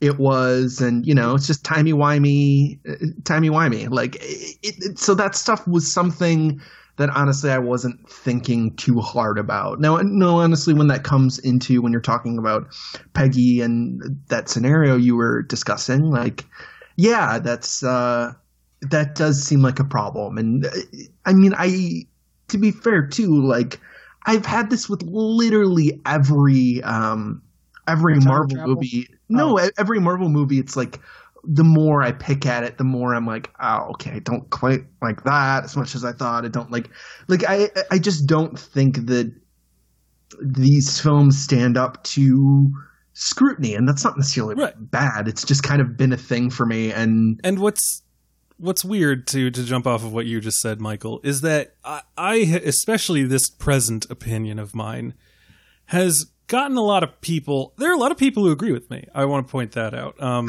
it 0.00 0.18
was, 0.18 0.80
and 0.80 1.06
you 1.06 1.14
know, 1.14 1.34
it's 1.36 1.46
just 1.46 1.64
timey 1.64 1.92
wimey, 1.92 2.78
timey 3.24 3.48
wimey. 3.48 3.88
Like 3.90 4.16
it, 4.16 4.56
it, 4.62 4.98
so 4.98 5.14
that 5.14 5.36
stuff 5.36 5.66
was 5.68 5.92
something 5.92 6.60
that 6.96 7.10
honestly 7.10 7.50
I 7.50 7.58
wasn't 7.58 8.08
thinking 8.08 8.74
too 8.76 9.00
hard 9.00 9.38
about. 9.38 9.80
Now, 9.80 9.96
no, 9.98 10.40
honestly, 10.40 10.74
when 10.74 10.86
that 10.88 11.04
comes 11.04 11.38
into 11.38 11.82
when 11.82 11.92
you're 11.92 12.00
talking 12.00 12.38
about 12.38 12.66
Peggy 13.14 13.60
and 13.60 14.00
that 14.28 14.48
scenario 14.48 14.96
you 14.96 15.16
were 15.16 15.42
discussing, 15.42 16.10
like, 16.10 16.44
yeah, 16.96 17.38
that's 17.38 17.82
uh, 17.82 18.32
that 18.82 19.14
does 19.14 19.42
seem 19.42 19.62
like 19.62 19.80
a 19.80 19.84
problem. 19.84 20.38
And 20.38 20.66
uh, 20.66 20.70
I 21.24 21.32
mean, 21.32 21.54
I 21.56 22.06
to 22.48 22.58
be 22.58 22.70
fair 22.70 23.06
too, 23.06 23.42
like, 23.42 23.80
I've 24.26 24.46
had 24.46 24.70
this 24.70 24.88
with 24.88 25.02
literally 25.02 26.00
every 26.06 26.82
um, 26.84 27.42
every 27.88 28.20
Marvel 28.20 28.56
travel? 28.56 28.74
movie. 28.76 29.08
No, 29.28 29.58
e- 29.58 29.70
every 29.78 30.00
Marvel 30.00 30.28
movie, 30.28 30.58
it's 30.58 30.76
like 30.76 31.00
the 31.46 31.64
more 31.64 32.02
I 32.02 32.12
pick 32.12 32.46
at 32.46 32.64
it, 32.64 32.78
the 32.78 32.84
more 32.84 33.14
I'm 33.14 33.26
like, 33.26 33.50
oh, 33.60 33.90
okay, 33.92 34.12
I 34.12 34.18
don't 34.20 34.48
quite 34.50 34.80
like 35.02 35.24
that 35.24 35.64
as 35.64 35.76
much 35.76 35.94
as 35.94 36.04
I 36.04 36.12
thought. 36.12 36.44
I 36.44 36.48
don't 36.48 36.70
like, 36.70 36.90
like 37.28 37.44
I, 37.46 37.68
I 37.90 37.98
just 37.98 38.26
don't 38.26 38.58
think 38.58 39.06
that 39.06 39.32
these 40.42 41.00
films 41.00 41.38
stand 41.38 41.76
up 41.76 42.02
to 42.04 42.68
scrutiny, 43.12 43.74
and 43.74 43.86
that's 43.88 44.02
not 44.04 44.16
necessarily 44.16 44.54
Right. 44.56 44.74
bad. 44.76 45.28
It's 45.28 45.44
just 45.44 45.62
kind 45.62 45.80
of 45.80 45.96
been 45.96 46.12
a 46.12 46.16
thing 46.16 46.50
for 46.50 46.66
me, 46.66 46.92
and 46.92 47.40
And 47.44 47.58
what's 47.60 48.02
what's 48.56 48.84
weird 48.84 49.26
to 49.28 49.50
to 49.50 49.64
jump 49.64 49.86
off 49.86 50.04
of 50.04 50.12
what 50.12 50.26
you 50.26 50.40
just 50.40 50.58
said, 50.60 50.80
Michael, 50.80 51.20
is 51.22 51.40
that 51.42 51.74
I, 51.84 52.02
I 52.16 52.34
especially 52.64 53.24
this 53.24 53.50
present 53.50 54.06
opinion 54.10 54.58
of 54.58 54.74
mine 54.74 55.14
has 55.86 56.26
gotten 56.46 56.76
a 56.76 56.82
lot 56.82 57.02
of 57.02 57.20
people. 57.20 57.74
There 57.78 57.90
are 57.90 57.94
a 57.94 57.98
lot 57.98 58.10
of 58.12 58.18
people 58.18 58.44
who 58.44 58.50
agree 58.52 58.72
with 58.72 58.90
me. 58.90 59.06
I 59.14 59.24
want 59.26 59.46
to 59.46 59.50
point 59.50 59.72
that 59.72 59.94
out. 59.94 60.20
Um, 60.22 60.48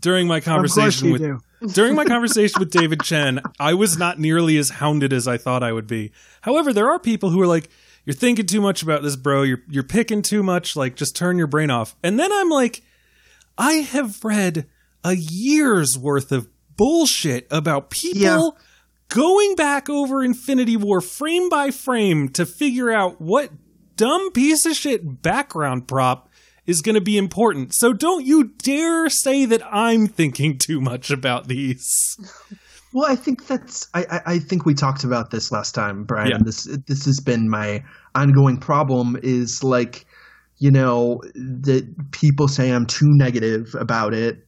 during 0.00 0.26
my 0.26 0.40
conversation 0.40 1.10
with 1.10 1.20
do. 1.22 1.40
during 1.72 1.94
my 1.94 2.04
conversation 2.14 2.60
with 2.60 2.70
David 2.70 3.02
Chen, 3.02 3.40
I 3.58 3.74
was 3.74 3.96
not 3.98 4.18
nearly 4.18 4.56
as 4.58 4.70
hounded 4.70 5.12
as 5.12 5.26
I 5.26 5.36
thought 5.36 5.62
I 5.62 5.72
would 5.72 5.86
be. 5.86 6.12
However, 6.42 6.72
there 6.72 6.90
are 6.90 6.98
people 6.98 7.30
who 7.30 7.40
are 7.40 7.46
like, 7.46 7.68
"You're 8.04 8.14
thinking 8.14 8.46
too 8.46 8.60
much 8.60 8.82
about 8.82 9.02
this, 9.02 9.16
bro. 9.16 9.42
You're 9.42 9.62
you're 9.68 9.82
picking 9.82 10.22
too 10.22 10.42
much. 10.42 10.76
Like, 10.76 10.96
just 10.96 11.16
turn 11.16 11.38
your 11.38 11.46
brain 11.48 11.70
off." 11.70 11.96
And 12.02 12.18
then 12.18 12.30
I'm 12.32 12.50
like, 12.50 12.82
I 13.58 13.72
have 13.74 14.22
read 14.24 14.66
a 15.04 15.14
year's 15.14 15.96
worth 15.98 16.30
of 16.32 16.48
bullshit 16.76 17.46
about 17.50 17.90
people 17.90 18.20
Yeah. 18.20 18.48
going 19.08 19.54
back 19.54 19.88
over 19.88 20.22
Infinity 20.22 20.76
War 20.76 21.00
frame 21.00 21.48
by 21.48 21.70
frame 21.70 22.28
to 22.30 22.44
figure 22.44 22.90
out 22.90 23.20
what 23.20 23.50
dumb 23.96 24.30
piece 24.32 24.66
of 24.66 24.74
shit 24.76 25.22
background 25.22 25.88
prop 25.88 26.25
is 26.66 26.82
going 26.82 26.94
to 26.94 27.00
be 27.00 27.16
important. 27.16 27.74
So 27.74 27.92
don't 27.92 28.24
you 28.24 28.52
dare 28.58 29.08
say 29.08 29.44
that 29.46 29.62
I'm 29.70 30.06
thinking 30.06 30.58
too 30.58 30.80
much 30.80 31.10
about 31.10 31.48
these. 31.48 32.16
Well, 32.92 33.10
I 33.10 33.16
think 33.16 33.46
that's. 33.46 33.88
I, 33.94 34.04
I, 34.10 34.20
I 34.34 34.38
think 34.38 34.64
we 34.64 34.74
talked 34.74 35.04
about 35.04 35.30
this 35.30 35.52
last 35.52 35.74
time, 35.74 36.04
Brian. 36.04 36.30
Yeah. 36.30 36.38
This 36.42 36.64
this 36.86 37.04
has 37.04 37.20
been 37.20 37.48
my 37.48 37.84
ongoing 38.14 38.58
problem. 38.58 39.18
Is 39.22 39.62
like, 39.62 40.06
you 40.58 40.70
know, 40.70 41.20
that 41.34 41.86
people 42.12 42.48
say 42.48 42.72
I'm 42.72 42.86
too 42.86 43.08
negative 43.08 43.74
about 43.78 44.14
it. 44.14 44.46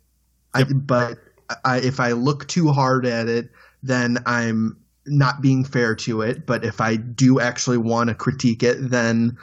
I, 0.55 0.65
but 0.65 1.19
I, 1.65 1.79
if 1.81 2.01
I 2.01 2.13
look 2.13 2.49
too 2.49 2.69
hard 2.69 3.05
at 3.05 3.29
it, 3.29 3.51
then 3.83 4.19
I'm 4.25 4.79
not 5.07 5.43
being 5.43 5.65
fair 5.65 5.95
to 5.97 6.23
it. 6.23 6.47
But 6.47 6.65
if 6.65 6.81
I 6.81 6.97
do 6.97 7.41
actually 7.41 7.79
want 7.79 8.09
to 8.09 8.15
critique 8.15 8.63
it, 8.63 8.79
then 8.81 9.37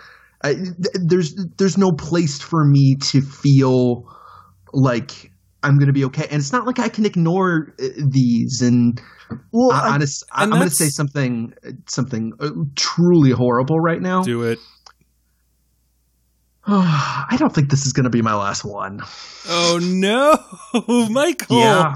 I, 0.44 0.54
th- 0.54 0.68
there's 0.94 1.36
there's 1.58 1.78
no 1.78 1.92
place 1.92 2.40
for 2.40 2.64
me 2.66 2.96
to 3.12 3.22
feel 3.22 4.06
like 4.74 5.32
I'm 5.64 5.78
going 5.78 5.88
to 5.88 5.94
be 5.94 6.06
okay. 6.06 6.28
And 6.30 6.40
it's 6.40 6.52
not 6.52 6.66
like 6.68 6.80
I 6.80 6.90
can 6.90 7.06
ignore 7.06 7.74
uh, 7.82 7.88
these. 7.98 8.62
And 8.62 9.02
Well, 9.52 9.72
I, 9.72 9.90
I- 9.90 9.94
honest, 9.94 10.24
I, 10.32 10.44
and 10.44 10.54
I'm 10.54 10.60
going 10.60 10.70
to 10.70 10.76
say 10.76 10.90
something 10.90 11.54
something 11.88 12.34
uh, 12.40 12.52
truly 12.76 13.32
horrible 13.32 13.80
right 13.80 14.02
now. 14.02 14.24
Do 14.24 14.44
it. 14.44 14.60
I 16.68 17.36
don't 17.38 17.54
think 17.54 17.70
this 17.70 17.86
is 17.86 17.94
going 17.94 18.06
to 18.06 18.10
be 18.10 18.22
my 18.22 18.34
last 18.36 18.64
one. 18.66 19.02
Oh 19.48 19.80
no, 19.82 21.08
Michael. 21.10 21.60
Yeah, 21.60 21.96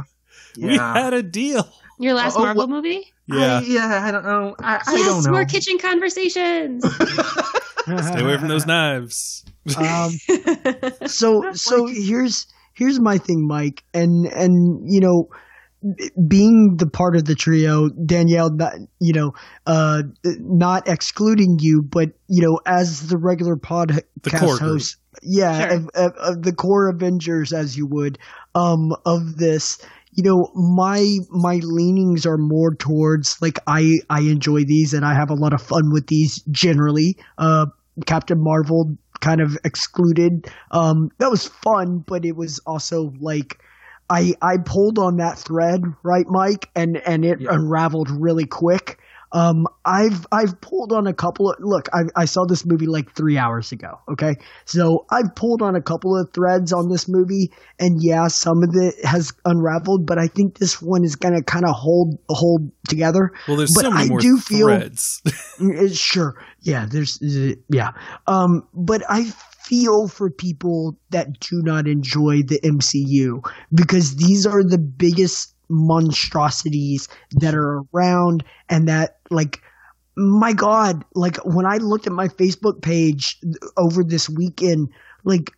We 0.57 0.77
had 0.77 1.13
a 1.13 1.23
deal. 1.23 1.67
Your 1.99 2.13
last 2.13 2.37
Oh, 2.37 2.41
Marvel 2.41 2.63
what- 2.63 2.69
movie? 2.69 3.05
Yeah. 3.27 3.59
I, 3.59 3.61
yeah. 3.61 4.01
I 4.07 4.11
don't 4.11 4.23
know. 4.25 4.55
I, 4.59 4.81
I 4.87 4.97
don't 5.03 5.23
know. 5.23 5.31
more 5.31 5.45
kitchen 5.45 5.77
conversations. 5.77 6.83
Stay 7.97 8.21
away 8.21 8.37
from 8.37 8.47
those 8.47 8.65
knives. 8.67 9.43
Um, 9.77 10.11
so 11.07 11.51
so 11.53 11.87
here's 11.87 12.47
here's 12.73 12.99
my 12.99 13.17
thing, 13.17 13.47
Mike, 13.47 13.83
and 13.93 14.25
and 14.27 14.81
you 14.91 14.99
know, 15.01 15.29
being 16.27 16.75
the 16.77 16.87
part 16.87 17.15
of 17.15 17.25
the 17.25 17.35
trio, 17.35 17.89
Danielle, 17.89 18.51
not 18.51 18.73
you 18.99 19.13
know, 19.13 19.31
uh, 19.65 20.03
not 20.39 20.87
excluding 20.87 21.57
you, 21.59 21.81
but 21.81 22.09
you 22.27 22.41
know, 22.45 22.59
as 22.65 23.07
the 23.07 23.17
regular 23.17 23.55
podcast 23.55 24.01
The 24.23 24.31
core 24.31 24.57
group. 24.57 24.71
host, 24.71 24.97
yeah, 25.23 25.67
Sure. 25.67 25.77
of, 25.77 25.89
of, 25.95 26.11
of 26.17 26.41
the 26.43 26.53
core 26.53 26.89
Avengers, 26.89 27.53
as 27.53 27.77
you 27.77 27.87
would, 27.87 28.17
um, 28.55 28.91
of 29.05 29.37
this. 29.37 29.79
You 30.11 30.23
know, 30.23 30.49
my 30.55 31.17
my 31.29 31.59
leanings 31.63 32.25
are 32.25 32.37
more 32.37 32.73
towards 32.75 33.37
like 33.41 33.59
I 33.67 33.99
I 34.09 34.21
enjoy 34.21 34.63
these 34.65 34.93
and 34.93 35.05
I 35.05 35.13
have 35.13 35.29
a 35.29 35.35
lot 35.35 35.53
of 35.53 35.61
fun 35.61 35.91
with 35.93 36.07
these 36.07 36.41
generally. 36.51 37.15
Uh, 37.37 37.67
Captain 38.05 38.41
Marvel 38.41 38.95
kind 39.21 39.41
of 39.41 39.57
excluded. 39.63 40.47
Um, 40.71 41.09
that 41.17 41.29
was 41.29 41.47
fun, 41.47 41.99
but 42.07 42.25
it 42.25 42.35
was 42.35 42.59
also 42.65 43.13
like 43.19 43.59
I 44.09 44.33
I 44.41 44.57
pulled 44.57 44.97
on 44.99 45.17
that 45.17 45.37
thread, 45.37 45.83
right, 46.03 46.25
Mike, 46.27 46.69
and 46.75 46.97
and 46.97 47.25
it 47.25 47.41
Yeah. 47.41 47.49
unraveled 47.51 48.09
really 48.09 48.45
quick. 48.45 48.99
Um, 49.31 49.67
I've 49.85 50.25
I've 50.31 50.59
pulled 50.61 50.91
on 50.91 51.05
a 51.07 51.13
couple 51.13 51.49
of 51.51 51.57
look. 51.59 51.87
I 51.93 52.03
I 52.15 52.25
saw 52.25 52.45
this 52.45 52.65
movie 52.65 52.87
like 52.87 53.13
three 53.15 53.37
hours 53.37 53.71
ago. 53.71 53.99
Okay, 54.11 54.35
so 54.65 55.05
I've 55.11 55.35
pulled 55.35 55.61
on 55.61 55.75
a 55.75 55.81
couple 55.81 56.17
of 56.19 56.31
threads 56.33 56.73
on 56.73 56.89
this 56.89 57.07
movie, 57.07 57.51
and 57.79 58.01
yeah, 58.01 58.27
some 58.27 58.63
of 58.63 58.69
it 58.75 58.95
has 59.05 59.31
unraveled, 59.45 60.07
but 60.07 60.17
I 60.17 60.27
think 60.27 60.57
this 60.57 60.81
one 60.81 61.03
is 61.03 61.15
gonna 61.15 61.43
kind 61.43 61.65
of 61.65 61.75
hold 61.75 62.17
hold 62.29 62.71
together. 62.87 63.31
Well, 63.47 63.57
there's 63.57 63.71
But 63.75 63.83
so 63.85 63.91
many 63.91 64.05
I 64.05 64.07
more 64.09 64.19
do 64.19 64.37
feel- 64.37 64.67
threads. 64.67 65.21
Mm, 65.59 65.95
Sure. 65.97 66.35
Yeah, 66.61 66.85
there's 66.89 67.19
uh, 67.21 67.53
yeah. 67.69 67.91
Um 68.27 68.63
but 68.73 69.03
I 69.09 69.25
feel 69.63 70.07
for 70.07 70.29
people 70.31 70.97
that 71.11 71.39
do 71.41 71.61
not 71.61 71.85
enjoy 71.87 72.41
the 72.43 72.59
MCU 72.63 73.41
because 73.73 74.15
these 74.15 74.45
are 74.47 74.63
the 74.63 74.77
biggest 74.79 75.53
monstrosities 75.69 77.07
that 77.31 77.53
are 77.53 77.83
around 77.93 78.43
and 78.69 78.87
that 78.87 79.17
like 79.29 79.61
my 80.15 80.51
god 80.51 81.03
like 81.15 81.37
when 81.45 81.65
i 81.65 81.77
looked 81.77 82.07
at 82.07 82.13
my 82.13 82.27
facebook 82.27 82.81
page 82.81 83.39
over 83.77 84.03
this 84.03 84.27
weekend 84.27 84.89
like 85.23 85.51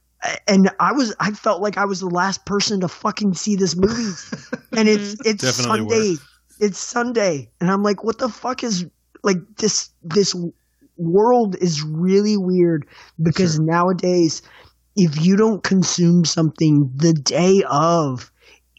and 0.47 0.69
i 0.79 0.91
was 0.91 1.15
i 1.19 1.31
felt 1.31 1.61
like 1.61 1.77
i 1.77 1.85
was 1.85 1.99
the 1.99 2.09
last 2.09 2.45
person 2.45 2.79
to 2.81 2.87
fucking 2.87 3.33
see 3.33 3.55
this 3.55 3.75
movie. 3.75 4.13
And 4.73 4.87
it's 4.87 5.15
it's 5.25 5.43
Definitely 5.43 5.81
were. 5.81 5.95
sunday. 5.95 6.15
It's 6.61 6.79
sunday. 6.79 7.49
And 7.59 7.69
i'm 7.69 7.83
like 7.83 8.05
what 8.05 8.19
the 8.19 8.29
fuck 8.29 8.63
is 8.63 8.85
like 9.23 9.37
this 9.57 9.89
this 10.01 10.33
world 10.97 11.55
is 11.59 11.81
really 11.83 12.37
weird 12.37 12.87
because 13.21 13.59
nowadays 13.59 14.41
if 14.95 15.19
you 15.21 15.35
don't 15.35 15.63
consume 15.63 16.23
something 16.23 16.89
the 16.95 17.13
day 17.13 17.63
of 17.69 18.30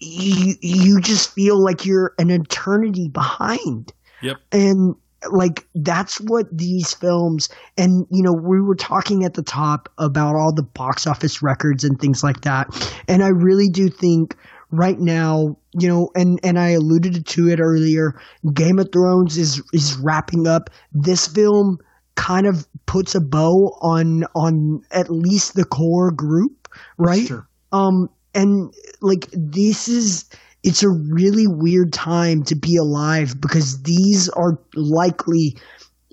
you 0.03 0.55
you 0.61 1.01
just 1.01 1.33
feel 1.33 1.63
like 1.63 1.85
you're 1.87 2.15
an 2.19 2.31
eternity 2.31 3.09
behind 3.09 3.93
Yep. 4.23 4.37
and 4.53 4.95
like 5.31 5.67
that's 5.77 6.21
what 6.21 6.47
these 6.57 6.93
films 6.95 7.49
and 7.79 8.07
you 8.11 8.23
know 8.23 8.33
we 8.33 8.61
were 8.61 8.75
talking 8.75 9.25
at 9.25 9.35
the 9.35 9.43
top 9.43 9.89
about 9.99 10.35
all 10.35 10.53
the 10.53 10.63
box 10.65 11.07
office 11.07 11.43
records 11.43 11.85
and 11.85 12.01
things 12.01 12.25
like 12.25 12.41
that 12.41 12.67
and 13.07 13.23
i 13.23 13.29
really 13.29 13.69
do 13.69 13.89
think 13.89 14.37
right 14.73 14.99
now 14.99 15.57
you 15.79 15.87
know 15.87 16.09
and 16.17 16.41
and 16.43 16.59
i 16.59 16.71
alluded 16.71 17.25
to 17.27 17.49
it 17.49 17.61
earlier 17.61 18.19
game 18.53 18.81
of 18.81 18.89
thrones 18.93 19.39
is 19.39 19.63
is 19.73 19.97
wrapping 19.99 20.47
up 20.49 20.71
this 20.93 21.29
film 21.29 21.79
kind 22.17 22.47
of 22.47 22.67
puts 22.87 23.15
a 23.15 23.21
bow 23.21 23.77
on 23.81 24.25
on 24.35 24.83
at 24.91 25.09
least 25.09 25.55
the 25.55 25.65
core 25.65 26.11
group 26.11 26.69
right 26.99 27.29
Sure. 27.29 27.47
um 27.71 28.09
and 28.35 28.73
like 29.01 29.29
this 29.33 29.89
is 29.89 30.29
it's 30.63 30.83
a 30.83 30.89
really 30.89 31.47
weird 31.47 31.93
time 31.93 32.45
to 32.45 32.55
be 32.55 32.77
alive 32.77 33.41
because 33.41 33.83
these 33.83 34.29
are 34.31 34.59
likely 34.75 35.57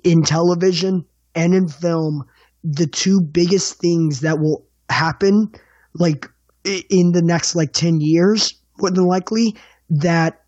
in 0.02 0.22
television 0.22 1.04
and 1.34 1.54
in 1.54 1.68
film 1.68 2.24
the 2.64 2.86
two 2.86 3.20
biggest 3.20 3.78
things 3.78 4.20
that 4.20 4.38
will 4.38 4.66
happen 4.88 5.50
like 5.94 6.28
in 6.64 7.12
the 7.12 7.22
next 7.22 7.54
like 7.54 7.72
10 7.72 8.00
years 8.00 8.54
more 8.78 8.90
than 8.90 9.06
likely 9.06 9.56
that 9.88 10.42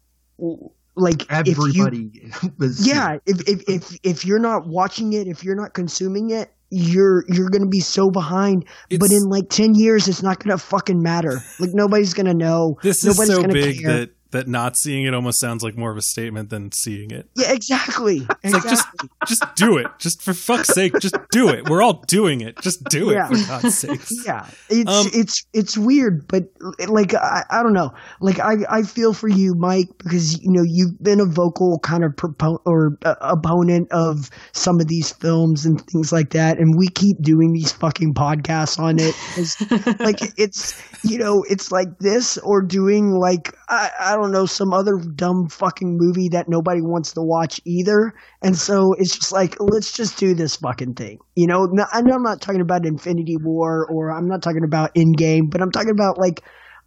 like 0.96 1.22
if 1.46 1.56
you 1.58 1.84
Everybody 1.84 2.32
was 2.58 2.86
yeah 2.86 3.18
if, 3.26 3.48
if 3.48 3.68
if 3.68 3.98
if 4.02 4.24
you're 4.24 4.38
not 4.38 4.66
watching 4.66 5.12
it 5.12 5.26
if 5.26 5.42
you're 5.44 5.56
not 5.56 5.74
consuming 5.74 6.30
it 6.30 6.52
you're 6.74 7.22
you're 7.28 7.50
gonna 7.50 7.66
be 7.66 7.80
so 7.80 8.10
behind 8.10 8.64
but 8.98 9.12
in 9.12 9.24
like 9.28 9.50
10 9.50 9.74
years 9.74 10.08
it's 10.08 10.22
not 10.22 10.42
gonna 10.42 10.56
fucking 10.56 11.02
matter 11.02 11.42
like 11.60 11.74
nobody's 11.74 12.14
gonna 12.14 12.32
know 12.32 12.78
This 12.82 13.04
nobody's 13.04 13.28
is 13.28 13.34
so 13.36 13.40
gonna 13.42 13.52
big 13.52 13.80
care. 13.80 13.98
that 13.98 14.10
that 14.32 14.48
not 14.48 14.76
seeing 14.76 15.04
it 15.04 15.14
almost 15.14 15.38
sounds 15.40 15.62
like 15.62 15.76
more 15.76 15.90
of 15.90 15.96
a 15.96 16.02
statement 16.02 16.50
than 16.50 16.72
seeing 16.72 17.10
it. 17.10 17.28
yeah 17.36 17.52
exactly 17.52 18.26
It's 18.42 18.52
like 18.54 18.62
just 18.64 18.86
just 19.28 19.44
do 19.54 19.78
it. 19.78 19.86
Just 19.98 20.20
for 20.22 20.34
fuck's 20.34 20.68
sake, 20.74 20.94
just 21.00 21.16
do 21.30 21.48
it. 21.48 21.68
We're 21.68 21.80
all 21.82 22.02
doing 22.06 22.40
it. 22.40 22.60
Just 22.60 22.82
do 22.84 23.10
it 23.10 23.14
Yeah. 23.14 23.28
for 23.28 23.46
God's 23.48 23.78
sakes. 23.78 24.10
yeah 24.26 24.46
it's 24.68 24.90
Um, 24.90 25.06
it's 25.12 25.46
it's 25.52 25.78
weird 25.78 26.26
but 26.28 26.44
like 26.88 27.14
I, 27.14 27.44
I 27.50 27.62
don't 27.62 27.72
know 27.72 27.92
like 28.20 28.40
I, 28.40 28.54
I 28.68 28.82
feel 28.82 29.12
for 29.14 29.28
you 29.28 29.54
mike 29.54 29.88
because 29.98 30.40
you 30.42 30.50
know 30.50 30.62
you've 30.66 30.98
been 31.02 31.20
a 31.20 31.24
vocal 31.26 31.78
kind 31.80 32.04
of 32.04 32.12
propo- 32.12 32.60
or 32.66 32.98
uh, 33.04 33.14
opponent 33.20 33.88
of 33.92 34.28
some 34.52 34.80
of 34.80 34.88
these 34.88 35.10
films 35.12 35.64
and 35.66 35.80
things 35.92 36.12
like 36.12 36.30
that 36.30 36.58
and 36.58 36.76
we 36.76 36.88
keep 36.88 37.20
doing 37.22 37.52
these 37.52 37.70
fucking 37.72 38.14
podcasts 38.14 38.78
on 38.78 38.98
it 38.98 39.14
'cause, 39.34 39.56
like 40.00 40.20
it's 40.38 40.74
you 41.04 41.18
know 41.18 41.44
it's 41.48 41.70
like 41.70 41.98
this 41.98 42.38
or 42.38 42.62
doing 42.62 43.12
like 43.12 43.54
I, 43.68 43.90
I 44.00 44.16
don't 44.16 44.21
know 44.30 44.46
some 44.46 44.72
other 44.72 44.96
dumb 44.98 45.48
fucking 45.48 45.96
movie 45.98 46.28
that 46.28 46.48
nobody 46.48 46.80
wants 46.80 47.12
to 47.14 47.22
watch 47.22 47.60
either. 47.64 48.14
And 48.42 48.56
so 48.56 48.94
it's 48.98 49.16
just 49.16 49.32
like 49.32 49.56
let's 49.58 49.92
just 49.92 50.18
do 50.18 50.34
this 50.34 50.56
fucking 50.56 50.94
thing. 50.94 51.18
You 51.34 51.46
know 51.46 51.66
I 51.92 52.02
know 52.02 52.14
i'm 52.14 52.22
not 52.22 52.40
talking 52.40 52.60
about 52.60 52.86
infinity 52.86 53.36
war 53.36 53.86
or 53.90 54.12
i'm 54.12 54.28
not 54.28 54.42
talking 54.42 54.64
about 54.64 54.94
Endgame, 54.94 55.50
but 55.50 55.60
i'm 55.60 55.70
talking 55.70 55.90
about 55.90 56.18
like 56.18 56.42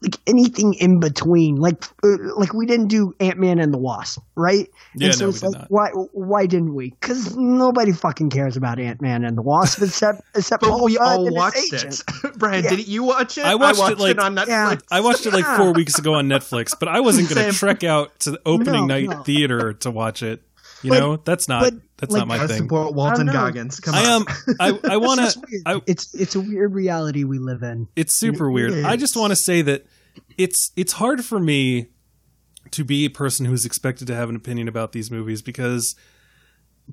like 0.05 0.19
anything 0.27 0.73
in 0.75 0.99
between 0.99 1.55
like 1.55 1.83
uh, 2.03 2.07
like 2.37 2.53
we 2.53 2.65
didn't 2.67 2.87
do 2.87 3.13
ant-man 3.19 3.59
and 3.59 3.73
the 3.73 3.77
wasp 3.77 4.21
right 4.35 4.67
Yeah, 4.95 5.07
and 5.07 5.15
so 5.15 5.25
no, 5.25 5.29
it's 5.29 5.41
we 5.41 5.47
did 5.49 5.53
like 5.53 5.61
not. 5.61 5.67
why 5.71 5.89
why 6.13 6.45
didn't 6.45 6.75
we 6.75 6.91
because 6.91 7.35
nobody 7.35 7.91
fucking 7.91 8.29
cares 8.29 8.55
about 8.55 8.79
ant-man 8.79 9.23
and 9.25 9.35
the 9.37 9.41
wasp 9.41 9.81
except 9.81 10.21
except 10.35 10.61
But 10.61 10.69
Paul 10.69 10.85
we 10.85 10.97
Rudd 10.97 11.07
all 11.07 11.17
and 11.27 11.27
his 11.27 11.35
watched 11.35 11.73
agent. 11.73 12.03
it. 12.23 12.37
Brian, 12.37 12.63
Yeah. 12.63 12.69
didn't 12.69 12.87
you 12.87 13.03
watch 13.03 13.37
it? 13.37 13.45
I 13.45 13.55
watched 13.55 13.79
it, 13.89 13.99
like- 13.99 14.21
on 14.21 14.35
Netflix. 14.35 14.47
Yeah. 14.47 14.75
I 14.91 15.01
watched 15.01 15.25
it 15.25 15.33
like 15.33 15.45
four 15.57 15.73
weeks 15.73 15.97
ago 15.97 16.13
on 16.13 16.27
Netflix, 16.27 16.69
but 16.79 16.87
I 16.87 16.99
wasn't 16.99 17.29
going 17.29 17.41
Same. 17.41 17.51
to 17.51 17.57
trek 17.57 17.83
out 17.83 18.19
to 18.21 18.31
the 18.31 18.41
opening 18.45 18.85
No, 18.87 18.95
night 18.99 19.09
no. 19.09 19.23
theater 19.23 19.73
to 19.73 19.91
watch 19.91 20.21
it. 20.23 20.41
You 20.83 20.91
But- 20.91 20.99
know, 20.99 21.17
that's 21.17 21.47
not 21.47 21.63
but, 21.63 21.73
that's 21.97 22.11
like, 22.11 22.19
not 22.19 22.27
my 22.27 22.45
thing. 22.45 22.57
support 22.63 22.89
I 22.89 22.91
Walton 22.91 23.25
don't. 23.25 23.33
Goggins. 23.35 23.79
Come 23.79 23.95
I 23.95 24.05
on. 24.05 24.21
um 24.21 24.25
I 24.59 24.79
I 24.93 24.97
want 24.97 25.19
to 25.21 25.25
just 25.25 25.39
weird. 25.49 25.63
I 25.65 25.81
it's 25.87 26.13
it's 26.13 26.35
a 26.35 26.41
weird 26.41 26.75
reality 26.75 27.23
we 27.23 27.39
live 27.39 27.63
in 27.63 27.87
it's 27.95 28.19
super 28.19 28.49
It 28.49 28.53
weird. 28.53 28.85
I 28.85 28.95
just 28.97 29.15
want 29.15 29.31
to 29.31 29.35
say 29.37 29.61
that 29.63 29.85
it's 30.37 30.71
it's 30.75 30.93
hard 30.93 31.23
for 31.23 31.39
me 31.39 31.87
to 32.71 32.83
be 32.83 33.05
a 33.05 33.09
person 33.09 33.45
who's 33.45 33.65
expected 33.65 34.07
to 34.07 34.15
have 34.15 34.29
an 34.29 34.35
opinion 34.35 34.67
about 34.67 34.91
these 34.91 35.11
movies 35.11 35.41
because 35.41 35.95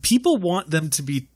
people 0.02 0.36
want 0.36 0.70
them 0.70 0.90
to 0.90 1.02
be 1.02 1.28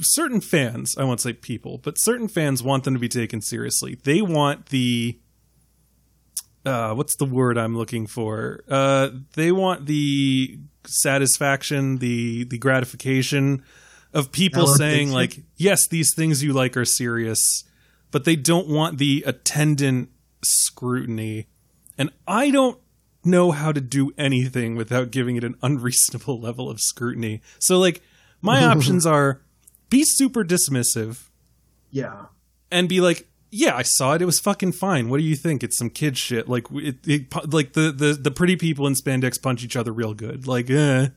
certain 0.00 0.40
fans, 0.40 0.96
I 0.98 1.04
won't 1.04 1.20
say 1.20 1.32
people, 1.32 1.78
but 1.78 1.98
certain 1.98 2.28
fans 2.28 2.62
want 2.62 2.84
them 2.84 2.94
to 2.94 3.00
be 3.00 3.08
taken 3.08 3.40
seriously. 3.40 3.98
They 4.02 4.22
want 4.22 4.66
the 4.66 5.18
uh 6.64 6.94
what's 6.94 7.16
the 7.16 7.24
word 7.24 7.58
I'm 7.58 7.76
looking 7.76 8.06
for? 8.06 8.60
Uh 8.68 9.10
they 9.34 9.52
want 9.52 9.86
the 9.86 10.58
satisfaction, 10.84 11.98
the 11.98 12.44
the 12.44 12.58
gratification 12.58 13.64
of 14.12 14.32
people 14.32 14.66
saying 14.66 15.12
like, 15.12 15.40
yes, 15.56 15.86
these 15.88 16.14
things 16.14 16.42
you 16.42 16.52
like 16.52 16.76
are 16.76 16.84
serious, 16.84 17.64
but 18.10 18.24
they 18.24 18.36
don't 18.36 18.68
want 18.68 18.98
the 18.98 19.22
attendant 19.26 20.10
scrutiny. 20.44 21.46
And 21.98 22.10
I 22.26 22.50
don't 22.50 22.78
know 23.24 23.50
how 23.50 23.72
to 23.72 23.80
do 23.80 24.12
anything 24.16 24.76
without 24.76 25.10
giving 25.10 25.36
it 25.36 25.44
an 25.44 25.56
unreasonable 25.62 26.40
level 26.46 26.70
of 26.70 26.80
scrutiny. 26.80 27.42
So 27.58 27.78
like 27.78 28.02
my 28.40 28.64
options 28.72 29.06
are 29.06 29.42
be 29.90 30.04
super 30.04 30.44
dismissive 30.44 31.28
yeah. 31.90 32.26
and 32.70 32.88
be 32.88 33.00
like, 33.00 33.26
"Yeah, 33.50 33.76
I 33.76 33.82
saw 33.82 34.14
it. 34.14 34.22
It 34.22 34.26
was 34.26 34.40
fucking 34.40 34.72
fine. 34.72 35.08
What 35.08 35.18
do 35.18 35.24
you 35.24 35.36
think? 35.36 35.62
It's 35.62 35.78
some 35.78 35.90
kid 35.90 36.18
shit. 36.18 36.48
Like, 36.48 36.66
it, 36.72 36.96
it, 37.06 37.52
like 37.52 37.72
the, 37.72 37.92
the 37.92 38.12
the 38.14 38.30
pretty 38.30 38.56
people 38.56 38.86
in 38.86 38.94
spandex 38.94 39.40
punch 39.40 39.64
each 39.64 39.76
other 39.76 39.92
real 39.92 40.14
good. 40.14 40.46
Like, 40.46 40.70
eh." 40.70 41.08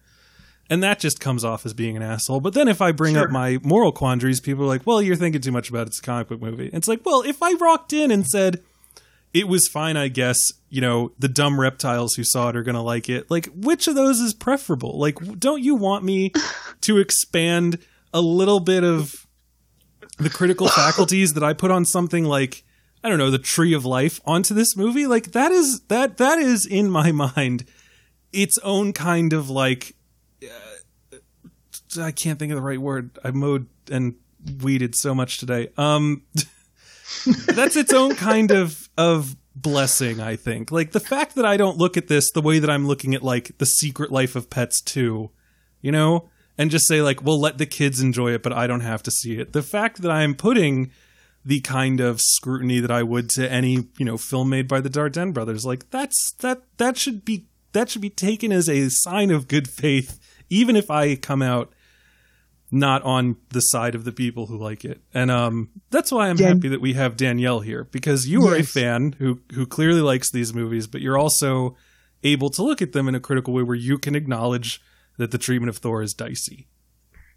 And 0.72 0.84
that 0.84 1.00
just 1.00 1.20
comes 1.20 1.44
off 1.44 1.66
as 1.66 1.74
being 1.74 1.98
an 1.98 2.04
asshole. 2.04 2.42
But 2.42 2.54
then 2.54 2.68
if 2.68 2.80
I 2.80 2.92
bring 2.92 3.18
up 3.18 3.32
my 3.32 3.58
moral 3.64 3.92
quandaries, 3.92 4.40
people 4.40 4.66
are 4.66 4.68
like, 4.68 4.86
"Well, 4.86 5.02
you're 5.02 5.16
thinking 5.16 5.42
too 5.42 5.52
much 5.52 5.70
about 5.70 5.82
it. 5.82 5.88
it's 5.88 6.00
a 6.00 6.04
comic 6.04 6.28
book 6.28 6.42
movie." 6.42 6.70
It's 6.72 6.88
like, 6.88 7.04
well, 7.04 7.24
if 7.24 7.42
I 7.42 7.54
rocked 7.54 7.92
in 7.92 8.12
and 8.12 8.26
said 8.26 8.64
it 9.34 9.48
was 9.48 9.68
fine, 9.68 9.98
I 9.98 10.08
guess 10.08 10.38
you 10.70 10.82
know 10.82 11.12
the 11.18 11.28
dumb 11.28 11.60
reptiles 11.60 12.16
who 12.16 12.24
saw 12.24 12.50
it 12.50 12.56
are 12.56 12.64
gonna 12.64 12.84
like 12.84 13.10
it. 13.10 13.30
Like, 13.30 13.48
which 13.56 13.88
of 13.88 13.96
those 13.96 14.20
is 14.20 14.34
preferable? 14.34 14.98
Like, 14.98 15.40
don't 15.40 15.64
you 15.64 15.76
want 15.76 16.04
me 16.04 16.32
to 16.82 16.98
expand 16.98 17.80
a 18.14 18.22
little 18.22 18.60
bit 18.60 18.84
of 18.84 19.28
the 20.18 20.30
critical 20.30 20.68
faculties 20.76 21.34
that 21.34 21.44
I 21.44 21.54
put 21.54 21.72
on 21.72 21.86
something 21.86 22.26
like 22.26 22.64
I 23.04 23.10
don't 23.10 23.18
know 23.18 23.32
the 23.32 23.40
Tree 23.40 23.74
of 23.74 23.86
Life 23.86 24.20
onto 24.26 24.54
this 24.54 24.76
movie 24.76 25.08
like 25.08 25.32
that 25.32 25.52
is 25.52 25.82
that 25.88 26.18
that 26.18 26.40
is 26.40 26.66
in 26.66 26.90
my 26.90 27.12
mind 27.36 27.66
its 28.32 28.58
own 28.60 28.94
kind 28.94 29.34
of 29.34 29.50
like 29.50 29.96
uh, 30.44 31.18
I 32.00 32.12
can't 32.12 32.38
think 32.38 32.52
of 32.52 32.56
the 32.58 32.62
right 32.62 32.80
word 32.80 33.18
I 33.24 33.32
mowed 33.32 33.68
and 33.90 34.16
weeded 34.62 34.96
so 34.96 35.16
much 35.16 35.38
today 35.38 35.70
um 35.78 36.24
that's 37.48 37.76
its 37.76 37.94
own 37.94 38.16
kind 38.16 38.52
of 38.52 38.89
of 39.00 39.36
blessing 39.56 40.20
I 40.22 40.36
think. 40.36 40.72
Like 40.72 40.92
the 40.92 41.00
fact 41.00 41.36
that 41.36 41.46
I 41.46 41.58
don't 41.58 41.78
look 41.78 41.98
at 41.98 42.08
this 42.08 42.32
the 42.32 42.42
way 42.42 42.60
that 42.60 42.70
I'm 42.70 42.88
looking 42.88 43.16
at 43.16 43.24
like 43.24 43.58
the 43.58 43.66
Secret 43.66 44.12
Life 44.12 44.36
of 44.36 44.50
Pets 44.50 44.82
2 44.82 45.32
you 45.82 45.92
know? 45.92 46.30
And 46.58 46.70
just 46.70 46.88
say 46.88 47.02
like 47.02 47.24
well 47.24 47.40
let 47.40 47.58
the 47.58 47.66
kids 47.66 48.02
enjoy 48.02 48.34
it 48.34 48.44
but 48.44 48.52
i 48.54 48.68
don't 48.68 48.82
have 48.82 49.02
to 49.04 49.12
see 49.12 49.40
it. 49.40 49.54
The 49.54 49.64
fact 49.64 50.02
that 50.02 50.12
i'm 50.12 50.36
putting 50.36 50.92
the 51.46 51.62
kind 51.62 52.02
of 52.02 52.20
scrutiny 52.20 52.80
that 52.82 52.92
i 52.92 53.02
would 53.02 53.30
to 53.32 53.50
any 53.50 53.88
you 53.98 54.06
know 54.06 54.18
film 54.18 54.50
made 54.50 54.68
by 54.68 54.82
the 54.82 54.90
Dardenne 54.90 55.34
brothers 55.34 55.66
like 55.66 55.90
that's 55.90 56.34
that 56.40 56.64
that 56.78 56.98
should 56.98 57.24
be 57.24 57.46
that 57.72 57.90
should 57.90 58.02
be 58.02 58.10
taken 58.10 58.52
as 58.52 58.68
a 58.68 58.90
sign 58.90 59.32
of 59.32 59.48
good 59.48 59.70
faith 59.70 60.20
even 60.50 60.76
if 60.76 60.92
i 60.92 61.16
come 61.16 61.42
out 61.42 61.72
not 62.72 63.02
on 63.04 63.36
the 63.50 63.62
side 63.62 63.96
of 63.96 64.04
the 64.04 64.12
people 64.12 64.46
who 64.46 64.58
like 64.58 64.86
it 64.86 65.02
and 65.14 65.32
um 65.32 65.70
that's 65.90 66.12
why 66.12 66.30
i'm 66.30 66.36
Dan- 66.36 66.58
happy 66.58 66.68
that 66.70 66.82
we 66.82 66.94
have 66.94 67.18
danielle 67.18 67.62
here 67.62 67.86
because 67.86 68.28
you 68.28 68.48
are 68.48 68.56
a 68.56 68.64
fan 68.64 69.16
who 69.18 69.40
who 69.54 69.66
clearly 69.66 70.02
likes 70.02 70.32
these 70.32 70.54
movies 70.54 70.86
but 70.86 71.02
you're 71.02 71.18
also 71.18 71.76
able 72.24 72.50
to 72.52 72.64
look 72.64 72.82
at 72.82 72.92
them 72.92 73.08
in 73.08 73.16
a 73.16 73.20
critical 73.20 73.54
way 73.54 73.64
where 73.64 73.76
you 73.76 73.98
can 73.98 74.16
acknowledge 74.16 74.82
that 75.18 75.32
the 75.32 75.38
treatment 75.38 75.70
of 75.70 75.78
Thor 75.78 76.02
is 76.02 76.14
dicey. 76.14 76.68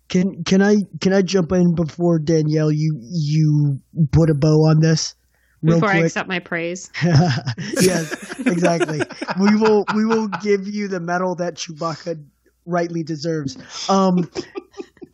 Can 0.09 0.45
can 0.45 0.63
I 0.63 0.77
can 1.01 1.13
I 1.13 1.23
jump 1.23 1.53
in 1.53 1.75
before 1.75 2.19
Danielle 2.19 2.73
you 2.73 2.99
you 3.01 3.81
put 4.11 4.31
a 4.31 4.35
bow 4.35 4.67
on 4.69 4.81
this? 4.81 5.15
real 5.63 5.77
Before 5.77 5.91
I 5.91 5.99
accept 5.99 6.29
my 6.29 6.39
praise. 6.39 6.91
yes, 7.03 8.39
exactly. 8.41 9.01
we 9.41 9.57
will 9.57 9.85
we 9.95 10.05
will 10.05 10.29
give 10.29 10.67
you 10.69 10.89
the 10.89 11.01
medal 11.01 11.35
that 11.37 11.55
Chewbacca 11.55 12.23
rightly 12.67 13.03
deserves. 13.03 13.57
Um, 13.89 14.29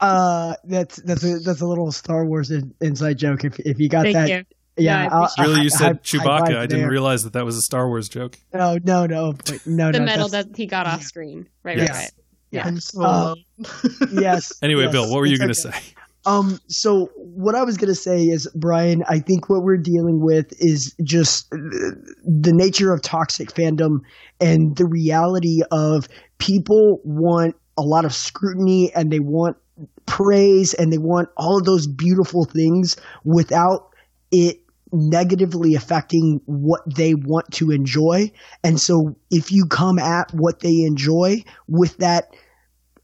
uh, 0.00 0.54
that's 0.64 0.96
that's 1.02 1.24
a 1.24 1.38
that's 1.38 1.60
a 1.60 1.66
little 1.66 1.90
Star 1.92 2.24
Wars 2.26 2.50
in, 2.50 2.74
inside 2.80 3.18
joke. 3.18 3.44
If 3.44 3.58
if 3.60 3.78
you 3.78 3.88
got 3.88 4.02
Thank 4.04 4.14
that, 4.14 4.28
you. 4.28 4.44
yeah. 4.76 5.08
No, 5.08 5.14
I 5.14 5.18
I'll- 5.20 5.32
Really, 5.46 5.60
I- 5.60 5.62
you 5.64 5.70
said 5.70 5.78
high- 5.80 5.88
high 5.88 5.94
Chewbacca. 6.02 6.24
five 6.24 6.56
I 6.56 6.66
didn't 6.66 6.80
there. 6.80 6.90
realize 6.90 7.24
that 7.24 7.32
that 7.34 7.44
was 7.44 7.56
a 7.56 7.62
Star 7.62 7.88
Wars 7.88 8.08
joke. 8.08 8.38
No, 8.54 8.78
no, 8.82 9.06
no, 9.06 9.32
but 9.32 9.66
no, 9.66 9.92
The 9.92 9.98
no. 10.00 10.04
medal 10.04 10.28
that 10.28 10.48
he 10.56 10.66
got 10.66 10.86
off 10.86 11.02
screen. 11.02 11.48
Right, 11.62 11.78
Yes. 11.78 11.88
right, 11.90 11.96
right. 11.96 12.10
Yeah. 12.50 12.62
Han 12.64 12.80
Solo. 12.80 13.06
Uh, 13.06 13.34
yes. 14.12 14.52
Anyway, 14.62 14.84
yes, 14.84 14.92
Bill, 14.92 15.10
what 15.10 15.18
were 15.18 15.26
you 15.26 15.36
going 15.38 15.52
to 15.52 15.68
okay. 15.68 15.78
say? 15.78 15.94
Um, 16.26 16.58
so 16.68 17.10
what 17.16 17.54
I 17.54 17.62
was 17.62 17.78
gonna 17.78 17.94
say 17.94 18.24
is, 18.24 18.46
Brian, 18.54 19.02
I 19.08 19.18
think 19.20 19.48
what 19.48 19.62
we're 19.62 19.78
dealing 19.78 20.20
with 20.22 20.52
is 20.60 20.94
just 21.02 21.48
the 21.50 22.52
nature 22.52 22.92
of 22.92 23.00
toxic 23.00 23.50
fandom 23.54 24.00
and 24.40 24.76
the 24.76 24.84
reality 24.84 25.60
of 25.70 26.06
people 26.38 27.00
want 27.04 27.54
a 27.78 27.82
lot 27.82 28.04
of 28.04 28.12
scrutiny 28.12 28.92
and 28.94 29.10
they 29.10 29.20
want 29.20 29.56
praise 30.08 30.74
and 30.74 30.92
they 30.92 30.98
want 30.98 31.28
all 31.36 31.58
of 31.58 31.64
those 31.64 31.86
beautiful 31.86 32.44
things 32.44 32.96
without 33.24 33.90
it 34.30 34.60
negatively 34.92 35.74
affecting 35.74 36.40
what 36.46 36.80
they 36.96 37.14
want 37.14 37.50
to 37.52 37.70
enjoy. 37.70 38.32
And 38.64 38.80
so 38.80 39.16
if 39.30 39.52
you 39.52 39.66
come 39.66 39.98
at 39.98 40.32
what 40.32 40.60
they 40.60 40.82
enjoy 40.82 41.44
with 41.68 41.98
that 41.98 42.34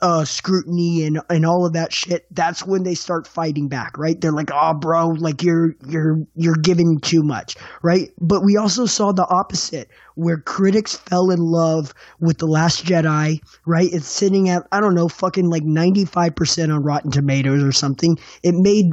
uh, 0.04 0.22
scrutiny 0.22 1.06
and 1.06 1.18
and 1.30 1.46
all 1.46 1.64
of 1.64 1.72
that 1.72 1.90
shit, 1.90 2.26
that's 2.30 2.66
when 2.66 2.82
they 2.82 2.94
start 2.94 3.26
fighting 3.26 3.68
back, 3.68 3.96
right? 3.96 4.20
They're 4.20 4.32
like, 4.32 4.50
"Oh, 4.52 4.74
bro, 4.74 5.08
like 5.08 5.42
you're 5.42 5.74
you're 5.88 6.18
you're 6.34 6.56
giving 6.56 7.00
too 7.00 7.22
much," 7.22 7.56
right? 7.82 8.10
But 8.20 8.44
we 8.44 8.58
also 8.58 8.84
saw 8.84 9.12
the 9.12 9.26
opposite, 9.26 9.88
where 10.14 10.36
critics 10.36 10.94
fell 10.94 11.30
in 11.30 11.38
love 11.38 11.94
with 12.20 12.36
the 12.36 12.46
Last 12.46 12.84
Jedi, 12.84 13.40
right? 13.66 13.88
It's 13.90 14.06
sitting 14.06 14.50
at 14.50 14.66
I 14.70 14.80
don't 14.80 14.94
know, 14.94 15.08
fucking 15.08 15.48
like 15.48 15.64
ninety 15.64 16.04
five 16.04 16.36
percent 16.36 16.70
on 16.70 16.82
Rotten 16.82 17.10
Tomatoes 17.10 17.64
or 17.64 17.72
something. 17.72 18.18
It 18.42 18.54
made 18.54 18.90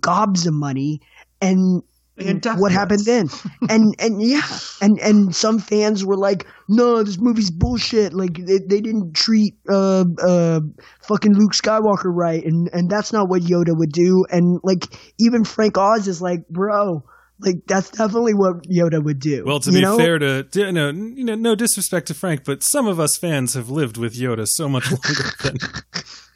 gobs 0.00 0.46
of 0.46 0.54
money, 0.54 1.00
and 1.40 1.82
what 2.16 2.72
happened 2.72 3.04
then? 3.04 3.28
and 3.68 3.94
and 3.98 4.22
yeah, 4.22 4.42
and 4.80 4.98
and 5.00 5.34
some 5.34 5.58
fans 5.58 6.04
were 6.04 6.16
like, 6.16 6.46
"No, 6.68 7.02
this 7.02 7.18
movie's 7.18 7.50
bullshit. 7.50 8.14
Like 8.14 8.36
they, 8.36 8.58
they 8.58 8.80
didn't 8.80 9.14
treat 9.14 9.54
uh 9.68 10.04
uh 10.22 10.60
fucking 11.02 11.34
Luke 11.34 11.52
Skywalker 11.52 12.12
right, 12.14 12.44
and 12.44 12.68
and 12.72 12.88
that's 12.88 13.12
not 13.12 13.28
what 13.28 13.42
Yoda 13.42 13.76
would 13.76 13.92
do." 13.92 14.24
And 14.30 14.60
like 14.62 14.84
even 15.18 15.44
Frank 15.44 15.76
Oz 15.78 16.08
is 16.08 16.20
like, 16.20 16.46
"Bro." 16.48 17.04
Like 17.40 17.56
that's 17.66 17.90
definitely 17.90 18.32
what 18.34 18.62
Yoda 18.62 19.04
would 19.04 19.18
do. 19.18 19.42
Well, 19.44 19.58
to 19.58 19.70
you 19.70 19.78
be 19.78 19.82
know? 19.82 19.98
fair 19.98 20.20
to, 20.20 20.44
to 20.44 20.70
no, 20.70 20.90
you 20.90 21.24
know, 21.24 21.34
no 21.34 21.56
disrespect 21.56 22.06
to 22.06 22.14
Frank, 22.14 22.44
but 22.44 22.62
some 22.62 22.86
of 22.86 23.00
us 23.00 23.16
fans 23.16 23.54
have 23.54 23.68
lived 23.68 23.96
with 23.96 24.14
Yoda 24.14 24.46
so 24.46 24.68
much 24.68 24.88
longer 24.92 25.30
than 25.42 25.56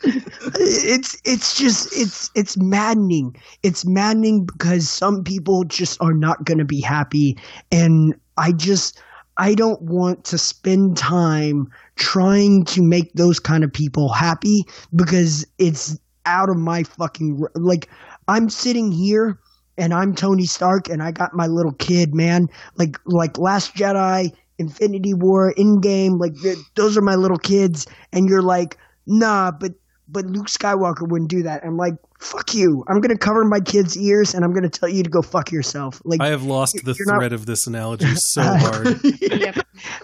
it's 0.05 1.20
it's 1.25 1.57
just 1.57 1.89
it's 1.97 2.31
it's 2.35 2.57
maddening. 2.57 3.37
It's 3.62 3.85
maddening 3.85 4.45
because 4.47 4.89
some 4.89 5.25
people 5.25 5.65
just 5.65 6.01
are 6.01 6.15
not 6.15 6.45
going 6.45 6.59
to 6.59 6.65
be 6.65 6.81
happy. 6.81 7.37
And 7.73 8.15
i 8.39 8.53
just 8.53 9.03
i 9.37 9.55
don't 9.55 9.83
want 9.83 10.25
to 10.25 10.39
spend 10.39 10.97
time 10.97 11.69
trying 11.97 12.65
to 12.65 12.83
make 12.83 13.12
those 13.15 13.39
kind 13.39 13.65
of 13.65 13.73
people 13.73 14.09
happy 14.09 14.65
because 14.95 15.45
it's 15.59 15.99
out 16.25 16.49
of 16.49 16.57
my 16.57 16.83
fucking 16.85 17.45
like 17.55 17.89
i'm 18.29 18.49
sitting 18.49 18.93
here 18.93 19.39
and 19.77 19.93
i'm 19.93 20.15
tony 20.15 20.47
stark 20.47 20.89
and 20.89 21.03
i 21.03 21.11
got 21.11 21.35
my 21.35 21.47
little 21.47 21.73
kid 21.73 22.15
man. 22.15 22.49
Like 22.77 22.99
like 23.07 23.39
last 23.39 23.75
jedi 23.75 24.33
infinity 24.59 25.15
war 25.15 25.53
Endgame 25.59 26.19
like 26.19 26.35
th- 26.41 26.59
those 26.75 26.97
are 26.97 27.03
my 27.03 27.15
little 27.15 27.39
kids. 27.39 27.87
And 28.12 28.29
you're 28.29 28.43
like 28.43 28.77
nah 29.07 29.51
but 29.51 29.73
but 30.09 30.24
Luke 30.26 30.47
Skywalker 30.48 31.09
wouldn't 31.09 31.30
do 31.30 31.43
that. 31.43 31.62
I'm 31.64 31.76
like, 31.76 31.94
fuck 32.20 32.55
you. 32.55 32.85
I'm 32.89 33.01
gonna 33.01 33.16
cover 33.18 33.44
my 33.44 33.60
kid's 33.60 33.97
ears 33.97 34.35
and 34.35 34.44
I'm 34.44 34.52
gonna 34.55 34.68
tell 34.70 34.89
you 34.89 35.02
to 35.02 35.10
go 35.10 35.22
fuck 35.22 35.52
yourself. 35.52 36.01
Like, 36.05 36.20
I 36.20 36.28
have 36.28 36.43
lost 36.43 36.80
the 36.85 36.94
You're 36.98 37.06
not- 37.06 37.18
thread 37.18 37.32
of 37.32 37.47
this 37.47 37.66
analogy 37.66 38.06
so 38.14 38.43
hard. 38.44 39.01
Yep. 39.20 39.59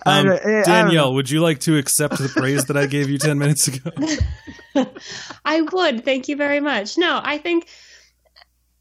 Um, 0.07 0.27
don't- 0.27 0.41
I 0.41 0.51
don't 0.51 0.65
Danielle, 0.65 1.15
would 1.15 1.31
you 1.31 1.41
like 1.41 1.61
to 1.61 1.77
accept 1.79 2.19
the 2.19 2.29
praise 2.29 2.67
that 2.67 2.77
I 2.77 2.87
gave 2.87 3.09
you 3.09 3.19
10 3.19 3.39
minutes 3.39 3.67
ago? 3.69 3.91
I 5.45 5.61
would. 5.63 6.05
Thank 6.05 6.29
you 6.29 6.37
very 6.37 6.61
much. 6.61 6.97
No, 6.99 7.21
I 7.23 7.39
think 7.39 7.69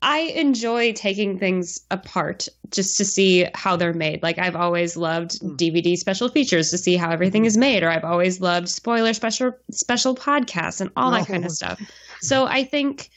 I 0.03 0.19
enjoy 0.35 0.91
taking 0.93 1.39
things 1.39 1.80
apart 1.89 2.49
just 2.71 2.97
to 2.97 3.05
see 3.05 3.47
how 3.55 3.77
they're 3.77 3.93
made. 3.93 4.21
Like 4.21 4.38
I've 4.38 4.55
always 4.55 4.97
loved 4.97 5.39
hmm. 5.39 5.55
DVD 5.55 5.97
special 5.97 6.27
features 6.30 6.69
to 6.71 6.77
see 6.77 6.95
how 6.95 7.09
everything 7.09 7.45
is 7.45 7.55
made, 7.57 7.84
or 7.84 7.89
I've 7.89 8.03
always 8.03 8.41
loved 8.41 8.67
spoiler 8.67 9.13
special 9.13 9.53
special 9.71 10.13
podcasts 10.15 10.81
and 10.81 10.91
all 10.97 11.11
that 11.11 11.21
oh. 11.21 11.25
kind 11.25 11.43
Oh. 11.43 11.47
of 11.47 11.51
stuff. 11.53 11.81
So 12.21 12.45
I 12.45 12.63
think 12.65 13.09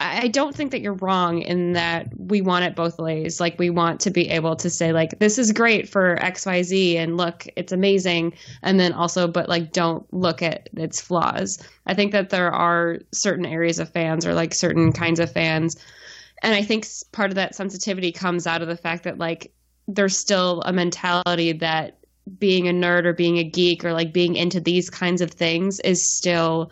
I 0.00 0.28
don't 0.28 0.54
think 0.54 0.72
that 0.72 0.80
you're 0.80 0.94
wrong 0.94 1.40
in 1.42 1.74
that 1.74 2.08
we 2.18 2.40
want 2.40 2.64
it 2.64 2.74
both 2.74 2.98
ways. 2.98 3.40
Like 3.40 3.58
we 3.58 3.70
want 3.70 4.00
to 4.00 4.10
be 4.10 4.28
able 4.28 4.56
to 4.56 4.68
say 4.68 4.92
like 4.92 5.18
this 5.18 5.38
is 5.38 5.52
great 5.52 5.88
for 5.88 6.16
XYZ 6.16 6.96
and 6.96 7.16
look, 7.16 7.46
it's 7.56 7.72
amazing 7.72 8.34
and 8.62 8.78
then 8.78 8.92
also 8.92 9.28
but 9.28 9.48
like 9.48 9.72
don't 9.72 10.12
look 10.12 10.42
at 10.42 10.68
its 10.74 11.00
flaws. 11.00 11.62
I 11.86 11.94
think 11.94 12.12
that 12.12 12.30
there 12.30 12.50
are 12.50 12.98
certain 13.12 13.46
areas 13.46 13.78
of 13.78 13.88
fans 13.90 14.26
or 14.26 14.34
like 14.34 14.52
certain 14.52 14.92
kinds 14.92 15.20
of 15.20 15.32
fans 15.32 15.76
and 16.42 16.54
I 16.54 16.62
think 16.62 16.86
part 17.12 17.30
of 17.30 17.36
that 17.36 17.54
sensitivity 17.54 18.12
comes 18.12 18.46
out 18.46 18.62
of 18.62 18.68
the 18.68 18.76
fact 18.76 19.04
that 19.04 19.18
like 19.18 19.52
there's 19.88 20.16
still 20.16 20.60
a 20.62 20.72
mentality 20.72 21.52
that 21.52 21.98
being 22.38 22.68
a 22.68 22.72
nerd 22.72 23.04
or 23.04 23.12
being 23.12 23.38
a 23.38 23.44
geek 23.44 23.84
or 23.84 23.92
like 23.92 24.12
being 24.12 24.36
into 24.36 24.60
these 24.60 24.90
kinds 24.90 25.20
of 25.20 25.30
things 25.30 25.80
is 25.80 26.12
still 26.12 26.70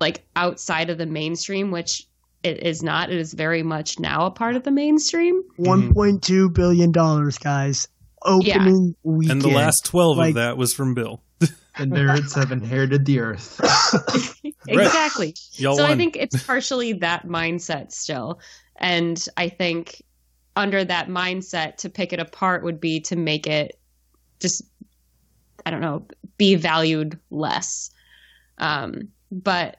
like 0.00 0.26
outside 0.36 0.90
of 0.90 0.98
the 0.98 1.06
mainstream, 1.06 1.70
which 1.70 2.06
it 2.44 2.62
is 2.62 2.82
not. 2.82 3.10
It 3.10 3.18
is 3.18 3.32
very 3.32 3.62
much 3.62 3.98
now 3.98 4.26
a 4.26 4.30
part 4.30 4.54
of 4.54 4.62
the 4.62 4.70
mainstream. 4.70 5.42
One 5.56 5.94
point 5.94 6.22
two 6.22 6.50
billion 6.50 6.92
dollars, 6.92 7.38
guys. 7.38 7.88
Opening 8.22 8.94
weekend. 9.02 9.42
And 9.42 9.52
the 9.52 9.56
last 9.56 9.84
12 9.86 10.16
Like- 10.16 10.28
of 10.30 10.34
that 10.36 10.56
was 10.56 10.72
from 10.72 10.94
Bill. 10.94 11.20
The 11.76 11.86
nerds 11.86 12.36
have 12.36 12.52
inherited 12.52 13.04
the 13.04 13.18
earth. 13.18 13.60
Exactly. 14.68 15.34
Y'all 15.54 15.76
so 15.76 15.84
I 15.84 15.96
think 15.96 16.16
it's 16.16 16.42
partially 16.44 16.94
that 16.94 17.26
mindset 17.26 17.90
still. 17.92 18.40
And 18.76 19.22
I 19.36 19.48
think 19.48 20.00
under 20.56 20.82
that 20.84 21.08
mindset 21.08 21.76
to 21.78 21.90
pick 21.90 22.12
it 22.12 22.20
apart 22.20 22.62
would 22.62 22.80
be 22.80 23.00
to 23.00 23.16
make 23.16 23.46
it 23.46 23.78
just 24.40 24.62
I 25.66 25.70
don't 25.70 25.80
know, 25.80 26.06
be 26.38 26.54
valued 26.54 27.18
less. 27.30 27.90
Um, 28.58 29.08
but 29.30 29.78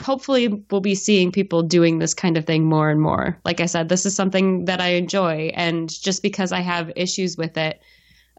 hopefully 0.00 0.48
we'll 0.70 0.80
be 0.80 0.94
seeing 0.94 1.32
people 1.32 1.62
doing 1.62 1.98
this 1.98 2.14
kind 2.14 2.36
of 2.36 2.44
thing 2.46 2.64
more 2.64 2.90
and 2.90 3.00
more. 3.00 3.40
Like 3.44 3.60
I 3.60 3.66
said, 3.66 3.88
this 3.88 4.06
is 4.06 4.14
something 4.16 4.64
that 4.66 4.80
I 4.80 4.90
enjoy 4.94 5.50
and 5.54 5.88
just 5.88 6.22
because 6.22 6.52
I 6.52 6.60
have 6.60 6.92
issues 6.96 7.36
with 7.36 7.56
it, 7.56 7.80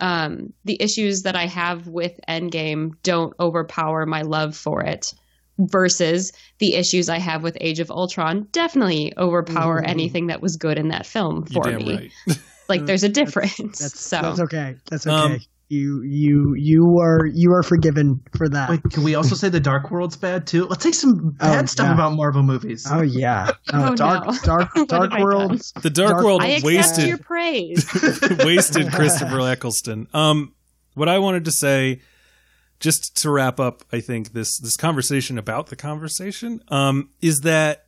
um, 0.01 0.53
the 0.65 0.81
issues 0.81 1.23
that 1.23 1.35
I 1.35 1.45
have 1.47 1.87
with 1.87 2.19
Endgame 2.27 2.91
don't 3.03 3.33
overpower 3.39 4.05
my 4.05 4.21
love 4.21 4.55
for 4.55 4.81
it 4.83 5.13
versus 5.57 6.31
the 6.59 6.75
issues 6.75 7.09
I 7.09 7.19
have 7.19 7.43
with 7.43 7.57
Age 7.59 7.79
of 7.81 7.91
Ultron 7.91 8.47
definitely 8.51 9.13
overpower 9.17 9.81
Mhm. 9.81 9.87
anything 9.89 10.27
that 10.27 10.41
was 10.41 10.55
good 10.55 10.77
in 10.77 10.87
that 10.89 11.05
film 11.05 11.45
You 11.49 11.53
for 11.55 11.63
damn 11.69 11.79
me. 11.79 12.11
right. 12.27 12.37
Like 12.69 12.85
there's 12.85 13.03
a 13.03 13.09
difference. 13.21 13.79
That's, 13.79 13.99
so 13.99 14.21
that's 14.21 14.39
okay. 14.39 14.75
That's 14.89 15.05
okay. 15.05 15.33
Um, 15.35 15.39
you 15.69 16.01
you 16.01 16.55
you 16.55 16.97
are 16.99 17.25
you 17.27 17.51
are 17.53 17.61
forgiven 17.63 18.19
for 18.35 18.49
that. 18.49 18.69
Wait, 18.71 18.81
can 18.91 19.03
we 19.03 19.13
also 19.15 19.35
say 19.35 19.49
the 19.49 19.59
Dark 19.59 19.91
World's 19.91 20.17
bad 20.17 20.47
too? 20.47 20.65
Let's 20.65 20.83
say 20.83 20.91
some 20.91 21.31
bad 21.39 21.63
Oh, 21.63 21.65
stuff 21.67 21.87
yeah. 21.87 21.93
about 21.93 22.13
Marvel 22.13 22.41
movies. 22.43 22.87
Oh 22.91 23.01
yeah. 23.01 23.51
Oh, 23.71 23.89
Oh, 23.91 23.95
dark 23.95 24.25
no. 24.25 24.33
dark 24.43 24.69
What 24.75 24.87
dark 24.89 25.19
world. 25.19 25.61
The 25.81 25.89
Dark, 25.91 26.11
Dark- 26.11 26.23
World 26.25 26.41
I 26.41 26.59
wasted 26.63 27.07
your 27.07 27.17
praise. 27.19 27.87
wasted 28.43 28.91
Christopher 28.91 29.39
Eccleston. 29.41 30.07
Um, 30.13 30.53
what 30.95 31.07
I 31.07 31.19
wanted 31.19 31.45
to 31.45 31.51
say, 31.51 32.01
just 32.79 33.15
to 33.21 33.29
wrap 33.29 33.59
up, 33.59 33.83
I 33.93 33.99
think 33.99 34.33
this 34.33 34.57
this 34.59 34.75
conversation 34.75 35.37
about 35.37 35.67
the 35.67 35.75
conversation, 35.75 36.61
um, 36.69 37.09
is 37.21 37.41
that 37.41 37.85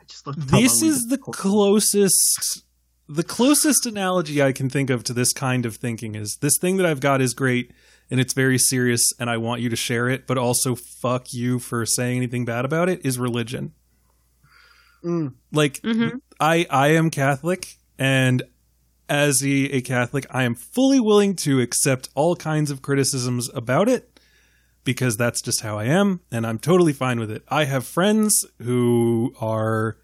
I 0.00 0.04
just 0.08 0.26
looked 0.26 0.40
at 0.40 0.50
how 0.50 0.58
this 0.60 0.82
is 0.82 1.02
did 1.04 1.10
the 1.10 1.16
record. 1.18 1.34
closest 1.36 2.64
the 3.08 3.22
closest 3.22 3.84
analogy 3.86 4.42
I 4.42 4.52
can 4.52 4.70
think 4.70 4.90
of 4.90 5.04
to 5.04 5.12
this 5.12 5.32
kind 5.32 5.66
of 5.66 5.76
thinking 5.76 6.14
is 6.14 6.38
this 6.40 6.56
thing 6.58 6.76
that 6.78 6.86
I've 6.86 7.00
got 7.00 7.20
is 7.20 7.34
great 7.34 7.72
and 8.10 8.20
it's 8.20 8.32
very 8.32 8.58
serious 8.58 9.12
and 9.18 9.28
I 9.28 9.36
want 9.36 9.60
you 9.60 9.68
to 9.68 9.76
share 9.76 10.08
it, 10.08 10.26
but 10.26 10.38
also 10.38 10.74
fuck 10.74 11.32
you 11.32 11.58
for 11.58 11.84
saying 11.84 12.16
anything 12.18 12.44
bad 12.44 12.64
about 12.64 12.88
it 12.88 13.04
is 13.04 13.18
religion. 13.18 13.72
Mm. 15.04 15.34
Like 15.52 15.80
Mhm. 15.82 16.20
I 16.40 16.66
I 16.70 16.88
am 16.88 17.10
Catholic 17.10 17.76
and 17.98 18.42
as 19.08 19.42
a, 19.42 19.48
a 19.48 19.80
Catholic, 19.82 20.26
I 20.30 20.44
am 20.44 20.54
fully 20.54 21.00
willing 21.00 21.34
to 21.36 21.60
accept 21.60 22.08
all 22.14 22.34
kinds 22.36 22.70
of 22.70 22.82
criticisms 22.82 23.50
about 23.52 23.88
it 23.88 24.20
because 24.84 25.16
that's 25.16 25.42
just 25.42 25.60
how 25.62 25.78
I 25.78 25.84
am 25.84 26.20
and 26.30 26.46
I'm 26.46 26.58
totally 26.58 26.92
fine 26.92 27.18
with 27.18 27.30
it. 27.30 27.42
I 27.48 27.64
have 27.64 27.84
friends 27.84 28.44
who 28.62 29.34
are 29.40 29.96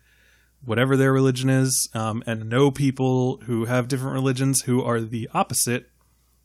whatever 0.64 0.96
their 0.96 1.12
religion 1.12 1.48
is, 1.50 1.88
um, 1.94 2.22
and 2.26 2.48
know 2.48 2.70
people 2.70 3.38
who 3.44 3.66
have 3.66 3.88
different 3.88 4.14
religions 4.14 4.62
who 4.62 4.82
are 4.82 5.00
the 5.00 5.28
opposite. 5.32 5.90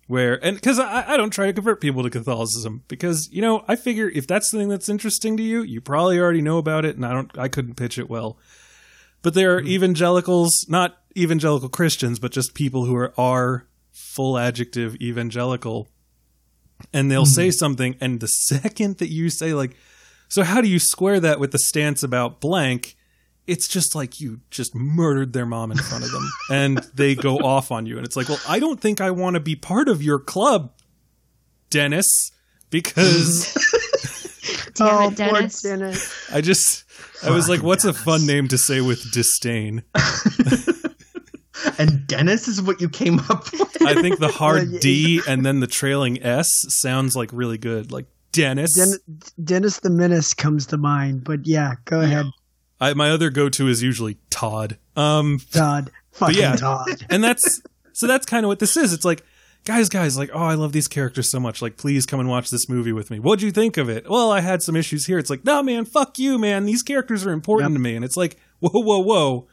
Where 0.05 0.43
and 0.43 0.57
because 0.57 0.79
I, 0.79 1.13
I 1.13 1.17
don't 1.17 1.29
try 1.29 1.45
to 1.45 1.53
convert 1.53 1.79
people 1.79 2.03
to 2.03 2.09
Catholicism 2.09 2.83
because 2.89 3.29
you 3.31 3.41
know 3.41 3.63
I 3.69 3.77
figure 3.77 4.09
if 4.09 4.27
that's 4.27 4.51
the 4.51 4.57
thing 4.57 4.67
that's 4.67 4.89
interesting 4.89 5.37
to 5.37 5.43
you, 5.43 5.63
you 5.63 5.79
probably 5.79 6.19
already 6.19 6.41
know 6.41 6.57
about 6.57 6.83
it, 6.83 6.97
and 6.97 7.05
I 7.05 7.13
don't 7.13 7.37
I 7.37 7.47
couldn't 7.47 7.75
pitch 7.75 7.97
it 7.97 8.09
well. 8.09 8.37
But 9.21 9.33
there 9.33 9.55
are 9.55 9.61
evangelicals, 9.61 10.65
not 10.67 10.97
evangelical 11.17 11.69
Christians, 11.69 12.19
but 12.19 12.33
just 12.33 12.53
people 12.53 12.83
who 12.83 12.95
are, 12.95 13.13
are 13.17 13.65
full 13.93 14.37
adjective 14.37 14.95
evangelical. 14.97 15.87
And 16.91 17.09
they'll 17.09 17.25
say 17.25 17.49
something, 17.49 17.95
and 18.01 18.19
the 18.19 18.27
second 18.27 18.97
that 18.97 19.09
you 19.09 19.29
say, 19.29 19.53
like, 19.53 19.77
so 20.27 20.43
how 20.43 20.59
do 20.59 20.67
you 20.67 20.79
square 20.79 21.21
that 21.21 21.39
with 21.39 21.51
the 21.51 21.59
stance 21.59 22.03
about 22.03 22.41
blank? 22.41 22.97
It's 23.45 23.67
just 23.67 23.95
like 23.95 24.19
you 24.21 24.39
just 24.49 24.73
murdered 24.73 25.33
their 25.33 25.45
mom 25.45 25.71
in 25.71 25.77
front 25.77 26.03
of 26.03 26.11
them, 26.11 26.29
and 26.49 26.77
they 26.93 27.15
go 27.15 27.37
off 27.43 27.71
on 27.71 27.85
you. 27.85 27.97
And 27.97 28.05
it's 28.05 28.15
like, 28.15 28.29
well, 28.29 28.39
I 28.47 28.59
don't 28.59 28.79
think 28.79 29.01
I 29.01 29.11
want 29.11 29.35
to 29.35 29.39
be 29.39 29.55
part 29.55 29.89
of 29.89 30.01
your 30.01 30.19
club, 30.19 30.71
Dennis, 31.69 32.07
because 32.69 33.53
Damn 34.75 34.87
oh, 34.87 35.07
it, 35.07 35.17
poor 35.17 35.31
Dennis. 35.31 35.61
Dennis. 35.61 36.31
I 36.31 36.41
just, 36.41 36.83
I 37.23 37.31
was 37.31 37.47
like, 37.47 37.61
what's 37.61 37.85
a 37.85 37.93
fun 37.93 38.25
name 38.25 38.47
to 38.47 38.57
say 38.57 38.81
with 38.81 39.11
disdain? 39.11 39.83
And 41.77 42.05
Dennis 42.07 42.47
is 42.47 42.61
what 42.61 42.81
you 42.81 42.89
came 42.89 43.19
up 43.19 43.51
with. 43.51 43.81
I 43.83 44.01
think 44.01 44.19
the 44.19 44.27
hard 44.27 44.79
D 44.79 45.21
and 45.27 45.45
then 45.45 45.59
the 45.59 45.67
trailing 45.67 46.21
S 46.21 46.49
sounds 46.67 47.15
like 47.15 47.29
really 47.31 47.57
good. 47.57 47.91
Like 47.91 48.05
Dennis. 48.31 48.73
Den- 48.73 49.21
Dennis 49.43 49.79
the 49.79 49.89
Menace 49.89 50.33
comes 50.33 50.65
to 50.67 50.77
mind, 50.77 51.23
but 51.23 51.47
yeah, 51.47 51.75
go 51.85 52.01
ahead, 52.01 52.25
I, 52.83 52.93
my 52.93 53.09
other 53.11 53.29
go 53.29 53.49
to 53.49 53.67
is 53.67 53.81
usually 53.83 54.17
Todd. 54.29 54.77
Um, 54.95 55.39
Todd. 55.51 55.91
Fucking 56.11 56.37
yeah. 56.37 56.55
Todd. 56.55 57.05
and 57.09 57.23
that's 57.23 57.61
so 57.93 58.07
that's 58.07 58.25
kind 58.25 58.45
of 58.45 58.47
what 58.47 58.59
this 58.59 58.75
is. 58.77 58.93
It's 58.93 59.05
like, 59.05 59.23
guys, 59.65 59.89
guys, 59.89 60.17
like, 60.17 60.29
oh, 60.33 60.43
I 60.43 60.55
love 60.55 60.71
these 60.73 60.87
characters 60.87 61.29
so 61.29 61.39
much. 61.39 61.61
Like, 61.61 61.77
please 61.77 62.05
come 62.05 62.19
and 62.19 62.29
watch 62.29 62.49
this 62.49 62.67
movie 62.69 62.91
with 62.91 63.09
me. 63.11 63.19
What'd 63.19 63.41
you 63.41 63.51
think 63.51 63.77
of 63.77 63.89
it? 63.89 64.09
Well, 64.09 64.31
I 64.31 64.41
had 64.41 64.61
some 64.61 64.75
issues 64.75 65.05
here. 65.05 65.17
It's 65.17 65.29
like, 65.29 65.45
no, 65.45 65.63
man, 65.63 65.85
fuck 65.85 66.19
you, 66.19 66.37
man. 66.37 66.65
These 66.65 66.83
characters 66.83 67.25
are 67.25 67.31
important 67.31 67.71
Yep. 67.71 67.77
to 67.77 67.81
me. 67.81 67.95
And 67.95 68.03
it's 68.05 68.17
like, 68.17 68.37
whoa, 68.59 68.81
whoa, 68.81 68.99
whoa. 68.99 69.47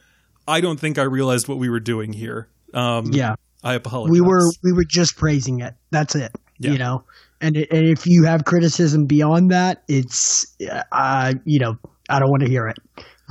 I 0.47 0.59
don't 0.61 0.79
think 0.79 0.97
I 0.97 1.03
realized 1.03 1.47
what 1.47 1.57
we 1.59 1.69
were 1.69 1.79
doing 1.79 2.13
here. 2.13 2.49
Um, 2.73 3.11
Yeah, 3.13 3.35
I 3.63 3.75
apologize. 3.75 4.11
we 4.11 4.21
were 4.21 4.49
we 4.63 4.71
were 4.73 4.83
just 4.85 5.15
praising 5.17 5.61
it. 5.61 5.73
That's 5.91 6.15
it. 6.15 6.31
Yeah. 6.59 6.71
You 6.71 6.77
know, 6.79 7.03
and 7.39 7.57
it, 7.57 7.71
and 7.71 7.85
if 7.87 8.05
you 8.07 8.23
have 8.25 8.45
criticism 8.45 9.05
beyond 9.05 9.51
that, 9.51 9.83
it's 9.87 10.55
uh 10.91 11.33
you 11.45 11.59
know 11.59 11.77
I 12.09 12.19
don't 12.19 12.29
want 12.29 12.41
to 12.43 12.49
hear 12.49 12.67
it, 12.67 12.77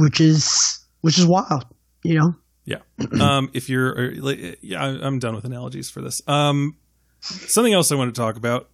which 0.00 0.20
is 0.20 0.84
which 1.02 1.18
is 1.18 1.26
wild. 1.26 1.64
You 2.02 2.18
know, 2.18 2.34
Yeah. 2.64 2.78
Um, 3.20 3.50
if 3.52 3.68
you're, 3.68 4.14
like, 4.16 4.58
yeah, 4.62 4.82
I- 4.82 5.06
I'm 5.06 5.18
done 5.18 5.34
with 5.34 5.44
analogies 5.44 5.90
for 5.90 6.00
this. 6.00 6.20
Um, 6.26 6.76
something 7.20 7.72
else 7.72 7.92
I 7.92 7.94
want 7.94 8.14
to 8.14 8.18
talk 8.20 8.36
about 8.36 8.68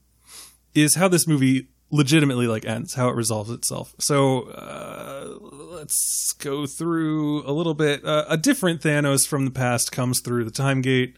is 0.74 0.94
how 0.94 1.09
this 1.09 1.27
movie 1.27 1.69
legitimately 1.90 2.47
like 2.48 2.65
ends, 2.65 2.94
how 2.94 3.09
it 3.09 3.15
resolves 3.16 3.51
itself. 3.51 3.94
So 3.98 4.43
uh, 4.51 5.39
let's 5.40 6.32
go 6.39 6.66
through 6.66 7.43
a 7.48 7.53
little 7.53 7.74
bit. 7.74 8.05
Uh, 8.05 8.24
a 8.28 8.36
different 8.36 8.81
Thanos 8.82 9.27
from 9.27 9.44
the 9.44 9.51
past 9.53 9.93
comes 9.93 10.20
through 10.20 10.44
the 10.44 10.51
time 10.51 10.81
gate. 10.82 11.16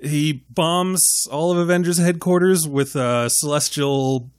He 0.00 0.44
bombs 0.50 1.02
all 1.30 1.50
of 1.50 1.58
Avengers 1.58 1.98
headquarters 1.98 2.68
with 2.68 2.94
a 2.94 3.28
celestial 3.30 4.30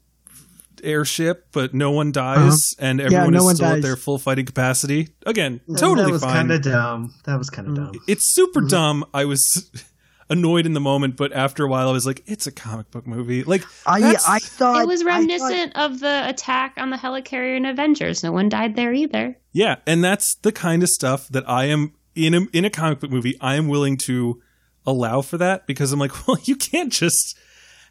airship, 0.83 1.47
but 1.51 1.73
no 1.73 1.91
one 1.91 2.11
dies, 2.11 2.53
uh-huh. 2.53 2.85
and 2.85 3.01
everyone 3.01 3.33
no 3.33 3.39
is 3.39 3.45
one 3.45 3.55
still 3.55 3.67
at 3.69 3.81
their 3.81 3.95
full 3.95 4.17
fighting 4.17 4.45
capacity. 4.45 5.09
Again, 5.25 5.61
totally 5.77 6.05
that 6.05 6.11
was 6.11 6.23
kind 6.23 6.51
of 6.51 6.61
dumb. 6.61 7.13
That 7.25 7.37
was 7.37 7.49
kind 7.49 7.67
of 7.67 7.75
dumb. 7.75 7.91
It's 8.07 8.33
super 8.33 8.59
mm-hmm. 8.59 8.67
dumb. 8.67 9.05
I 9.13 9.25
was 9.25 9.69
annoyed 10.29 10.65
in 10.65 10.73
the 10.73 10.79
moment, 10.79 11.17
but 11.17 11.33
after 11.33 11.65
a 11.65 11.67
while, 11.67 11.89
I 11.89 11.91
was 11.91 12.05
like, 12.05 12.23
"It's 12.25 12.47
a 12.47 12.51
comic 12.51 12.91
book 12.91 13.07
movie." 13.07 13.43
Like, 13.43 13.63
I 13.85 14.15
I 14.27 14.39
thought 14.39 14.81
It 14.83 14.87
was 14.87 15.01
I 15.01 15.03
thought- 15.03 15.09
reminiscent 15.11 15.75
of 15.75 15.99
the 15.99 16.29
attack 16.29 16.73
on 16.77 16.89
the 16.89 16.97
helicarrier 16.97 17.57
in 17.57 17.65
Avengers. 17.65 18.23
No 18.23 18.31
one 18.31 18.49
died 18.49 18.75
there 18.75 18.93
either. 18.93 19.37
yeah, 19.51 19.77
and 19.85 20.03
that's 20.03 20.35
the 20.41 20.51
kind 20.51 20.83
of 20.83 20.89
stuff 20.89 21.27
that 21.29 21.47
I 21.49 21.65
am 21.65 21.93
in 22.15 22.33
a 22.33 22.41
in 22.53 22.65
a 22.65 22.69
comic 22.69 22.99
book 22.99 23.11
movie. 23.11 23.37
I 23.41 23.55
am 23.55 23.67
willing 23.67 23.97
to 24.05 24.41
allow 24.85 25.21
for 25.21 25.37
that 25.37 25.67
because 25.67 25.91
I'm 25.91 25.99
like, 25.99 26.27
well, 26.27 26.37
you 26.43 26.55
can't 26.55 26.91
just 26.91 27.37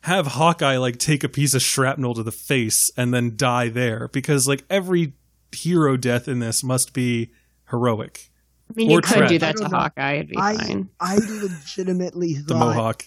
have 0.02 0.26
Hawkeye 0.28 0.76
like 0.78 0.98
take 0.98 1.24
a 1.24 1.28
piece 1.28 1.54
of 1.54 1.62
shrapnel 1.62 2.14
to 2.14 2.22
the 2.22 2.32
face 2.32 2.90
and 2.96 3.12
then 3.12 3.36
die 3.36 3.68
there 3.68 4.08
because 4.08 4.46
like 4.48 4.64
every 4.70 5.14
hero 5.52 5.96
death 5.96 6.28
in 6.28 6.38
this 6.38 6.62
must 6.62 6.92
be 6.92 7.30
heroic. 7.70 8.30
I 8.70 8.74
mean, 8.76 8.88
Or 8.90 8.94
you 8.96 9.00
could 9.00 9.16
trash. 9.16 9.28
do 9.30 9.38
that 9.38 9.56
to 9.56 9.62
don't 9.62 9.72
know. 9.72 9.78
Hawkeye. 9.78 10.12
It'd 10.14 10.28
be 10.28 10.36
I 10.38 10.54
fine. 10.56 10.88
I 11.00 11.16
legitimately 11.16 12.34
The 12.34 12.54
thought 12.54 12.58
Mohawk. 12.76 13.04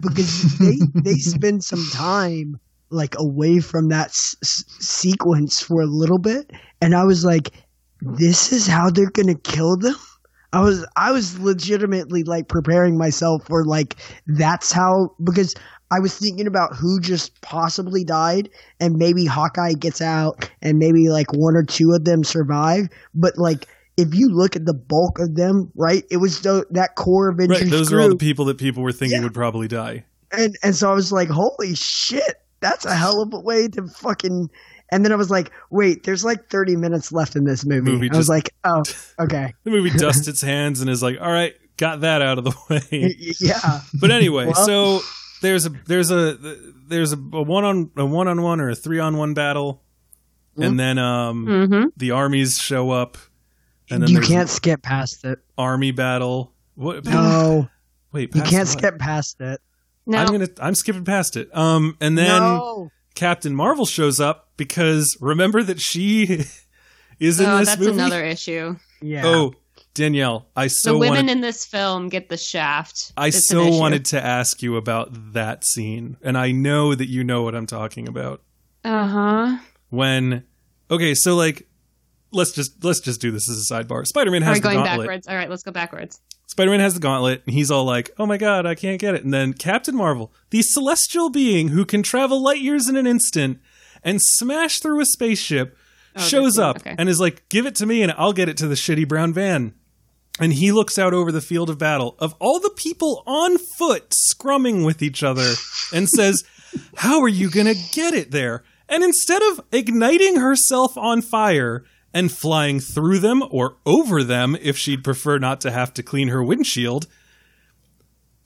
because 0.00 0.58
they 0.58 0.76
they 0.94 1.14
spend 1.14 1.64
some 1.64 1.84
time 1.92 2.58
like 2.90 3.14
away 3.18 3.60
from 3.60 3.88
that 3.88 4.08
s- 4.08 4.36
s- 4.42 4.64
sequence 4.80 5.60
for 5.62 5.80
a 5.82 5.86
little 5.86 6.18
bit, 6.18 6.50
and 6.80 6.94
I 6.94 7.04
was 7.04 7.24
like, 7.24 7.52
"This 8.02 8.52
is 8.52 8.66
how 8.66 8.90
they're 8.90 9.10
gonna 9.10 9.34
kill 9.34 9.76
them." 9.76 9.94
I 10.52 10.60
was 10.60 10.84
I 10.96 11.12
was 11.12 11.38
legitimately 11.38 12.24
like 12.24 12.48
preparing 12.48 12.98
myself 12.98 13.46
for 13.46 13.64
like 13.64 13.96
that's 14.26 14.72
how 14.72 15.14
because 15.24 15.54
I 15.92 16.00
was 16.00 16.16
thinking 16.16 16.46
about 16.46 16.74
who 16.74 17.00
just 17.00 17.40
possibly 17.42 18.02
died 18.04 18.48
and 18.80 18.96
maybe 18.96 19.26
Hawkeye 19.26 19.74
gets 19.74 20.00
out 20.00 20.48
and 20.62 20.78
maybe 20.78 21.08
like 21.10 21.32
one 21.32 21.54
or 21.54 21.62
two 21.64 21.92
of 21.92 22.04
them 22.04 22.24
survive, 22.24 22.88
but 23.14 23.36
like. 23.36 23.66
If 23.98 24.14
you 24.14 24.30
look 24.30 24.56
at 24.56 24.64
the 24.64 24.72
bulk 24.72 25.18
of 25.18 25.34
them, 25.34 25.70
right, 25.76 26.02
it 26.10 26.16
was 26.16 26.40
the, 26.40 26.64
that 26.70 26.94
core 26.96 27.28
Avengers 27.28 27.60
Right, 27.60 27.70
those 27.70 27.88
crew 27.90 27.98
are 27.98 28.00
all 28.00 28.08
the 28.08 28.16
people 28.16 28.46
that 28.46 28.56
people 28.56 28.82
were 28.82 28.90
thinking 28.90 29.18
Yeah. 29.18 29.24
would 29.24 29.34
probably 29.34 29.68
die. 29.68 30.06
and 30.32 30.56
and 30.62 30.74
so 30.74 30.90
I 30.90 30.94
was 30.94 31.12
like, 31.12 31.28
"Holy 31.28 31.74
shit, 31.74 32.36
that's 32.60 32.86
a 32.86 32.94
hell 32.94 33.20
of 33.20 33.34
a 33.34 33.38
way 33.40 33.68
to 33.68 33.86
fucking." 33.86 34.48
And 34.90 35.04
then 35.04 35.12
I 35.12 35.16
was 35.16 35.28
like, 35.30 35.52
"Wait, 35.70 36.04
there's 36.04 36.24
like 36.24 36.48
30 36.48 36.76
minutes 36.76 37.12
left 37.12 37.36
in 37.36 37.44
this 37.44 37.66
movie." 37.66 37.82
Movie 37.92 38.08
I 38.10 38.16
was 38.16 38.30
like, 38.30 38.48
"Oh, 38.64 38.82
okay, 39.20 39.52
The 39.64 39.70
movie 39.70 39.90
dusts 39.90 40.26
its 40.32 40.40
hands 40.40 40.80
and 40.80 40.88
is 40.88 41.02
like, 41.02 41.18
"All 41.20 41.30
right, 41.30 41.54
got 41.76 42.00
that 42.00 42.22
out 42.22 42.38
of 42.38 42.44
the 42.44 42.54
way." 42.70 43.14
yeah." 43.40 43.80
But 44.00 44.10
anyway, 44.10 44.46
Well- 44.46 44.54
so 44.54 45.00
there's 45.42 45.66
a 45.66 45.70
there's 45.86 46.10
a 46.10 46.34
there's 46.88 47.12
a, 47.12 47.16
a 47.16 47.42
one 47.42 47.64
on 47.64 47.90
a 47.96 48.06
one 48.06 48.28
on 48.28 48.40
one 48.42 48.60
or 48.60 48.70
a 48.70 48.74
three 48.74 48.98
on 48.98 49.16
one 49.18 49.34
battle, 49.34 49.82
and 50.56 50.80
then 50.80 50.98
um 50.98 51.68
hmm 51.68 51.84
the 51.96 52.12
armies 52.12 52.58
show 52.58 52.90
up, 52.90 53.18
and 53.90 54.02
then 54.02 54.08
you 54.08 54.20
can't 54.20 54.48
skip 54.48 54.82
past 54.82 55.24
it. 55.24 55.38
army 55.58 55.90
battle. 55.90 56.52
What? 56.74 57.04
No, 57.04 57.68
Wait, 58.12 58.34
you 58.34 58.42
can't 58.42 58.68
what? 58.68 58.78
skip 58.78 58.98
past 58.98 59.40
it. 59.40 59.60
No, 60.06 60.18
I'm 60.18 60.28
gonna 60.28 60.48
I'm 60.58 60.74
skipping 60.74 61.04
past 61.04 61.36
it. 61.36 61.54
Um, 61.56 61.96
and 62.00 62.16
then 62.16 62.40
no. 62.40 62.90
Captain 63.14 63.54
Marvel 63.54 63.86
shows 63.86 64.20
up 64.20 64.48
because 64.56 65.16
remember 65.20 65.62
that 65.62 65.80
she 65.80 66.44
is 67.20 67.40
in 67.40 67.46
oh, 67.46 67.58
this 67.58 67.68
that's 67.68 67.80
movie. 67.80 67.92
another 67.92 68.24
issue. 68.24 68.76
Yeah. 69.00 69.26
Oh, 69.26 69.54
Danielle, 69.94 70.46
I 70.56 70.68
so 70.68 70.92
the 70.94 70.98
women 70.98 71.14
wanted 71.26 71.30
in 71.32 71.40
this 71.42 71.66
film 71.66 72.08
get 72.08 72.28
the 72.30 72.36
shaft. 72.38 73.12
I 73.16 73.28
It's 73.28 73.46
so 73.48 73.68
wanted 73.68 74.06
to 74.06 74.24
ask 74.24 74.62
you 74.62 74.76
about 74.76 75.32
that 75.34 75.64
scene, 75.64 76.16
and 76.22 76.38
I 76.38 76.50
know 76.52 76.94
that 76.94 77.08
you 77.08 77.22
know 77.24 77.42
what 77.42 77.54
I'm 77.54 77.66
talking 77.66 78.08
about. 78.08 78.42
Uh 78.84 79.06
huh. 79.06 79.58
When 79.90 80.44
okay, 80.90 81.14
so 81.14 81.36
like 81.36 81.68
let's 82.32 82.52
just 82.52 82.82
let's 82.82 83.00
just 83.00 83.20
do 83.20 83.30
this 83.30 83.50
as 83.50 83.58
a 83.70 83.74
sidebar. 83.74 84.06
Spider-Man 84.06 84.42
Are 84.42 84.46
has 84.46 84.56
we 84.56 84.60
the 84.60 84.68
going 84.68 84.76
gauntlet. 84.76 84.98
backwards? 85.08 85.28
All 85.28 85.36
right, 85.36 85.50
let's 85.50 85.62
go 85.62 85.70
backwards. 85.72 86.20
Spider-Man 86.46 86.80
has 86.80 86.94
the 86.94 87.00
gauntlet, 87.00 87.42
and 87.46 87.54
he's 87.54 87.70
all 87.70 87.84
like, 87.84 88.10
"Oh 88.18 88.24
my 88.26 88.38
god, 88.38 88.64
I 88.66 88.74
can't 88.74 88.98
get 89.00 89.14
it." 89.14 89.24
And 89.24 89.32
then 89.32 89.52
Captain 89.52 89.94
Marvel, 89.94 90.32
the 90.50 90.62
celestial 90.62 91.28
being 91.28 91.68
who 91.68 91.84
can 91.84 92.02
travel 92.02 92.42
light 92.42 92.60
years 92.60 92.88
in 92.88 92.96
an 92.96 93.06
instant 93.06 93.58
and 94.02 94.20
smash 94.22 94.80
through 94.80 95.00
a 95.00 95.06
spaceship, 95.06 95.76
Oh, 96.16 96.20
shows 96.20 96.58
up 96.58 96.76
okay. 96.78 96.94
and 96.98 97.08
is 97.08 97.20
like, 97.20 97.46
"Give 97.48 97.64
it 97.66 97.74
to 97.76 97.86
me, 97.86 98.02
and 98.02 98.12
I'll 98.18 98.32
get 98.34 98.48
it 98.48 98.56
to 98.58 98.66
the 98.66 98.74
shitty 98.74 99.06
brown 99.08 99.32
van." 99.34 99.74
And 100.40 100.54
he 100.54 100.72
looks 100.72 100.98
out 100.98 101.12
over 101.12 101.30
the 101.30 101.40
field 101.40 101.68
of 101.68 101.78
battle 101.78 102.16
of 102.18 102.34
all 102.40 102.58
the 102.58 102.70
people 102.70 103.22
on 103.26 103.58
foot 103.58 104.14
scrumming 104.30 104.84
with 104.84 105.02
each 105.02 105.22
other 105.22 105.54
and 105.92 106.08
says, 106.08 106.44
How 106.96 107.20
are 107.20 107.28
you 107.28 107.50
going 107.50 107.66
to 107.66 107.92
get 107.92 108.14
it 108.14 108.30
there? 108.30 108.64
And 108.88 109.04
instead 109.04 109.42
of 109.42 109.60
igniting 109.72 110.36
herself 110.36 110.96
on 110.96 111.22
fire 111.22 111.84
and 112.14 112.30
flying 112.30 112.80
through 112.80 113.18
them 113.18 113.42
or 113.50 113.76
over 113.86 114.22
them 114.22 114.56
if 114.60 114.76
she'd 114.76 115.04
prefer 115.04 115.38
not 115.38 115.60
to 115.62 115.70
have 115.70 115.94
to 115.94 116.02
clean 116.02 116.28
her 116.28 116.42
windshield, 116.42 117.06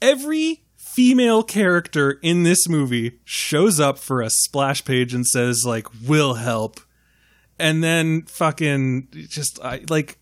every 0.00 0.64
female 0.76 1.42
character 1.42 2.18
in 2.22 2.42
this 2.42 2.68
movie 2.68 3.18
shows 3.24 3.78
up 3.78 3.98
for 3.98 4.22
a 4.22 4.30
splash 4.30 4.84
page 4.84 5.14
and 5.14 5.26
says, 5.26 5.64
like, 5.64 5.86
We'll 6.06 6.34
help. 6.34 6.80
And 7.58 7.82
then 7.82 8.22
fucking 8.22 9.08
just, 9.28 9.60
I 9.62 9.82
like, 9.88 10.18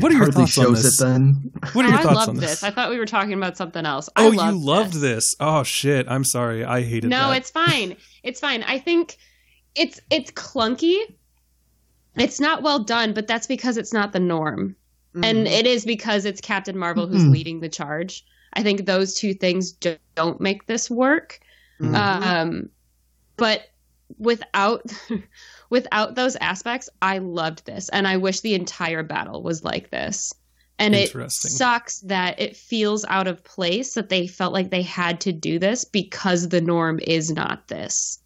what 0.00 0.10
are 0.12 0.14
your 0.16 0.24
Hardly 0.24 0.42
thoughts 0.46 0.58
on 0.58 0.74
this? 0.74 1.00
it 1.00 1.04
then. 1.04 1.50
What 1.72 1.84
are 1.84 1.88
Oh, 1.88 1.90
your 1.90 1.98
I 1.98 2.02
thoughts 2.02 2.14
loved 2.16 2.28
on 2.30 2.36
this. 2.36 2.50
this? 2.50 2.62
I 2.64 2.70
thought 2.70 2.90
we 2.90 2.98
were 2.98 3.06
talking 3.06 3.32
about 3.34 3.56
something 3.56 3.84
else. 3.86 4.08
oh, 4.16 4.26
I 4.26 4.28
loved 4.34 4.56
you 4.58 4.64
loved 4.64 4.92
this. 4.94 5.00
this. 5.00 5.36
Oh 5.40 5.62
shit! 5.62 6.06
I'm 6.08 6.24
sorry. 6.24 6.64
I 6.64 6.82
hated 6.82 7.04
it. 7.04 7.08
No, 7.08 7.28
that. 7.30 7.38
it's 7.38 7.50
fine. 7.50 7.96
It's 8.22 8.40
fine. 8.40 8.62
I 8.64 8.78
think 8.78 9.16
it's 9.74 10.00
it's 10.10 10.30
clunky. 10.32 10.96
It's 12.16 12.40
not 12.40 12.62
well 12.62 12.80
done, 12.80 13.12
but 13.12 13.26
that's 13.28 13.46
because 13.46 13.76
it's 13.76 13.92
not 13.92 14.12
the 14.12 14.20
norm. 14.20 14.74
and 15.22 15.48
it 15.48 15.66
is 15.66 15.84
because 15.84 16.24
it's 16.24 16.40
Captain 16.40 16.78
Marvel 16.78 17.06
who's 17.08 17.24
Mhm. 17.24 17.32
leading 17.32 17.60
the 17.60 17.68
charge. 17.68 18.24
I 18.52 18.62
think 18.62 18.86
those 18.86 19.14
two 19.14 19.34
things 19.34 19.72
do- 19.72 19.96
don't 20.14 20.40
make 20.40 20.66
this 20.66 20.88
work. 20.90 21.40
Mhm. 21.80 21.94
Um, 21.96 22.68
but 23.36 23.62
without 24.18 24.82
without 25.70 26.14
those 26.14 26.36
aspects, 26.36 26.88
I 27.02 27.18
loved 27.18 27.66
this, 27.66 27.88
and 27.88 28.06
I 28.06 28.16
wish 28.16 28.40
the 28.40 28.54
entire 28.54 29.02
battle 29.02 29.42
was 29.42 29.64
like 29.64 29.90
this. 29.90 30.32
And 30.80 30.94
it 30.94 31.12
sucks 31.32 32.00
that 32.02 32.38
it 32.38 32.56
feels 32.56 33.04
out 33.08 33.26
of 33.26 33.42
place 33.42 33.94
that 33.94 34.08
they 34.08 34.28
felt 34.28 34.52
like 34.52 34.70
they 34.70 34.82
had 34.82 35.20
to 35.22 35.32
do 35.32 35.58
this 35.58 35.84
because 35.84 36.48
the 36.48 36.60
norm 36.60 37.00
is 37.02 37.32
not 37.32 37.66
this. 37.66 38.20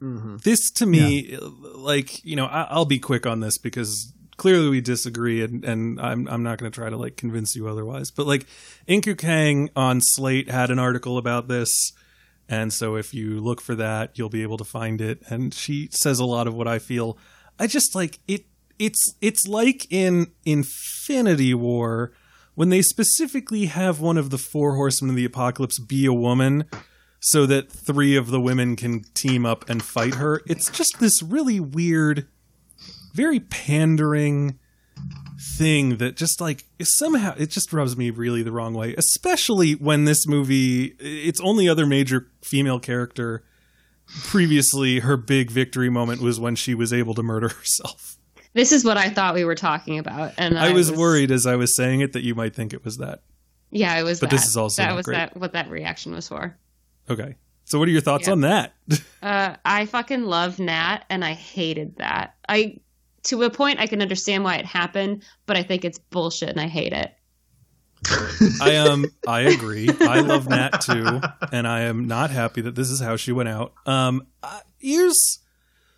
Mhm. 0.00 0.42
this 0.42 0.70
to 0.72 0.84
me 0.84 1.38
like 1.40 2.22
you 2.22 2.36
know 2.36 2.44
I, 2.44 2.66
i'll 2.68 2.84
be 2.84 2.98
quick 2.98 3.24
on 3.24 3.40
this 3.40 3.56
because 3.56 4.12
clearly 4.36 4.68
we 4.68 4.82
disagree 4.82 5.42
and, 5.42 5.64
and 5.64 5.98
i'm, 5.98 6.28
I'm 6.28 6.42
not 6.42 6.58
going 6.58 6.70
to 6.70 6.74
try 6.74 6.90
to 6.90 6.98
like 6.98 7.16
convince 7.16 7.56
you 7.56 7.66
otherwise 7.66 8.10
but 8.10 8.26
like 8.26 8.44
Inkoo 8.86 9.16
Kang 9.16 9.70
on 9.74 10.02
slate 10.02 10.50
had 10.50 10.70
an 10.70 10.78
article 10.78 11.16
about 11.16 11.48
this 11.48 11.92
and 12.48 12.72
so 12.72 12.96
if 12.96 13.12
you 13.12 13.40
look 13.40 13.60
for 13.60 13.74
that 13.74 14.16
you'll 14.18 14.28
be 14.28 14.42
able 14.42 14.56
to 14.56 14.64
find 14.64 15.00
it 15.00 15.22
and 15.28 15.52
she 15.52 15.88
says 15.92 16.18
a 16.18 16.24
lot 16.24 16.46
of 16.46 16.54
what 16.54 16.68
i 16.68 16.78
feel 16.78 17.18
i 17.58 17.66
just 17.66 17.94
like 17.94 18.18
it 18.26 18.44
it's 18.78 19.14
it's 19.20 19.46
like 19.46 19.86
in 19.90 20.26
infinity 20.44 21.54
war 21.54 22.12
when 22.54 22.70
they 22.70 22.82
specifically 22.82 23.66
have 23.66 24.00
one 24.00 24.16
of 24.16 24.30
the 24.30 24.38
four 24.38 24.76
horsemen 24.76 25.10
of 25.10 25.16
the 25.16 25.24
apocalypse 25.24 25.78
be 25.78 26.06
a 26.06 26.12
woman 26.12 26.64
so 27.20 27.44
that 27.46 27.70
three 27.70 28.16
of 28.16 28.28
the 28.28 28.40
women 28.40 28.76
can 28.76 29.02
team 29.14 29.44
up 29.44 29.68
and 29.68 29.82
fight 29.82 30.14
her. 30.14 30.42
It's 30.46 30.70
just 30.70 31.00
this 31.00 31.22
really 31.22 31.58
weird, 31.58 32.28
very 33.14 33.40
pandering 33.40 34.58
thing 35.38 35.98
that 35.98 36.16
just 36.16 36.40
like 36.40 36.64
somehow 36.82 37.34
it 37.36 37.50
just 37.50 37.72
rubs 37.72 37.96
me 37.96 38.10
really 38.10 38.42
the 38.42 38.52
wrong 38.52 38.72
way, 38.74 38.94
especially 38.96 39.72
when 39.74 40.04
this 40.04 40.26
movie 40.26 40.94
its 40.98 41.40
only 41.40 41.68
other 41.68 41.86
major 41.86 42.28
female 42.42 42.80
character 42.80 43.44
previously 44.24 45.00
her 45.00 45.16
big 45.16 45.50
victory 45.50 45.90
moment 45.90 46.20
was 46.20 46.38
when 46.40 46.54
she 46.56 46.74
was 46.74 46.92
able 46.92 47.14
to 47.14 47.22
murder 47.22 47.48
herself. 47.56 48.16
This 48.54 48.72
is 48.72 48.84
what 48.84 48.96
I 48.96 49.10
thought 49.10 49.34
we 49.34 49.44
were 49.44 49.54
talking 49.54 49.98
about, 49.98 50.32
and 50.38 50.58
I 50.58 50.72
was 50.72 50.90
worried 50.90 51.30
as 51.30 51.44
I 51.46 51.56
was 51.56 51.76
saying 51.76 52.00
it 52.00 52.14
that 52.14 52.22
you 52.22 52.34
might 52.34 52.54
think 52.54 52.72
it 52.72 52.84
was 52.84 52.96
that. 52.98 53.20
Yeah, 53.70 53.98
it 53.98 54.02
was. 54.04 54.20
But 54.20 54.30
that. 54.30 54.36
this 54.36 54.46
is 54.46 54.56
also 54.56 54.82
that 54.82 54.94
was 54.94 55.04
great. 55.04 55.16
that 55.16 55.36
what 55.36 55.52
that 55.52 55.68
reaction 55.68 56.12
was 56.12 56.26
for. 56.28 56.56
Okay. 57.10 57.34
So 57.64 57.78
what 57.78 57.88
are 57.88 57.90
your 57.90 58.00
thoughts 58.00 58.28
Yeah. 58.28 58.32
on 58.32 58.40
that? 58.42 58.72
Uh, 59.22 59.56
I 59.64 59.86
fucking 59.86 60.22
love 60.22 60.60
Nat, 60.60 61.00
and 61.10 61.24
I 61.24 61.32
hated 61.32 61.96
that. 61.96 62.36
I 62.48 62.78
to 63.26 63.42
a 63.42 63.50
point 63.50 63.80
I 63.80 63.86
can 63.86 64.02
understand 64.02 64.44
why 64.44 64.56
it 64.56 64.66
happened, 64.66 65.22
but 65.46 65.56
I 65.56 65.62
think 65.62 65.84
it's 65.84 65.98
bullshit, 65.98 66.50
and 66.50 66.60
I 66.60 66.66
hate 66.66 66.92
it. 66.92 67.12
I 68.60 68.76
um 68.76 69.06
I 69.26 69.40
agree. 69.40 69.88
I 70.00 70.20
love 70.20 70.48
Nat 70.48 70.80
too, 70.80 71.20
and 71.52 71.66
I 71.66 71.82
am 71.82 72.06
not 72.06 72.30
happy 72.30 72.60
that 72.62 72.74
this 72.74 72.90
is 72.90 73.00
how 73.00 73.16
she 73.16 73.32
went 73.32 73.48
out. 73.48 73.72
Um, 73.84 74.26
uh, 74.42 74.60
here's 74.78 75.40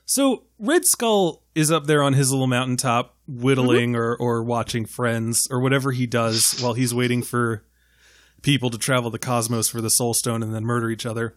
so 0.07 0.45
Red 0.59 0.85
Skull 0.87 1.43
is 1.55 1.71
up 1.71 1.87
there 1.87 2.03
on 2.03 2.15
his 2.15 2.31
little 2.31 2.47
mountaintop 2.47 3.17
whittling 3.27 3.95
or 3.95 4.17
or 4.17 4.43
watching 4.43 4.87
Friends 4.87 5.47
or 5.51 5.61
whatever 5.61 5.93
he 5.93 6.07
does 6.07 6.59
while 6.61 6.75
he's 6.75 6.95
waiting 6.95 7.23
for 7.23 7.65
people 8.43 8.71
to 8.71 8.79
travel 8.79 9.11
the 9.11 9.19
cosmos 9.19 9.69
for 9.69 9.81
the 9.81 9.91
Soul 9.91 10.15
Stone 10.15 10.43
and 10.43 10.55
then 10.55 10.65
murder 10.65 10.91
each 10.91 11.05
other. 11.05 11.37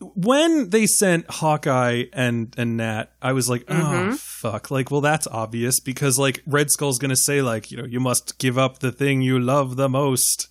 When 0.00 0.70
they 0.70 0.86
sent 0.86 1.28
Hawkeye 1.28 2.04
and 2.12 2.54
and 2.56 2.76
Nat, 2.76 3.06
I 3.20 3.32
was 3.32 3.48
like, 3.48 3.64
oh 3.68 3.74
Mhm. 3.74 4.16
fuck! 4.16 4.70
Like, 4.70 4.90
well, 4.92 5.00
that's 5.00 5.26
obvious 5.26 5.80
because 5.80 6.18
like 6.18 6.40
Red 6.46 6.70
Skull's 6.70 6.98
gonna 6.98 7.16
say 7.16 7.42
like, 7.42 7.70
you 7.72 7.78
know, 7.78 7.84
you 7.84 7.98
must 7.98 8.38
give 8.38 8.56
up 8.58 8.78
the 8.78 8.92
thing 8.92 9.22
you 9.22 9.40
love 9.40 9.74
the 9.76 9.88
most. 9.88 10.48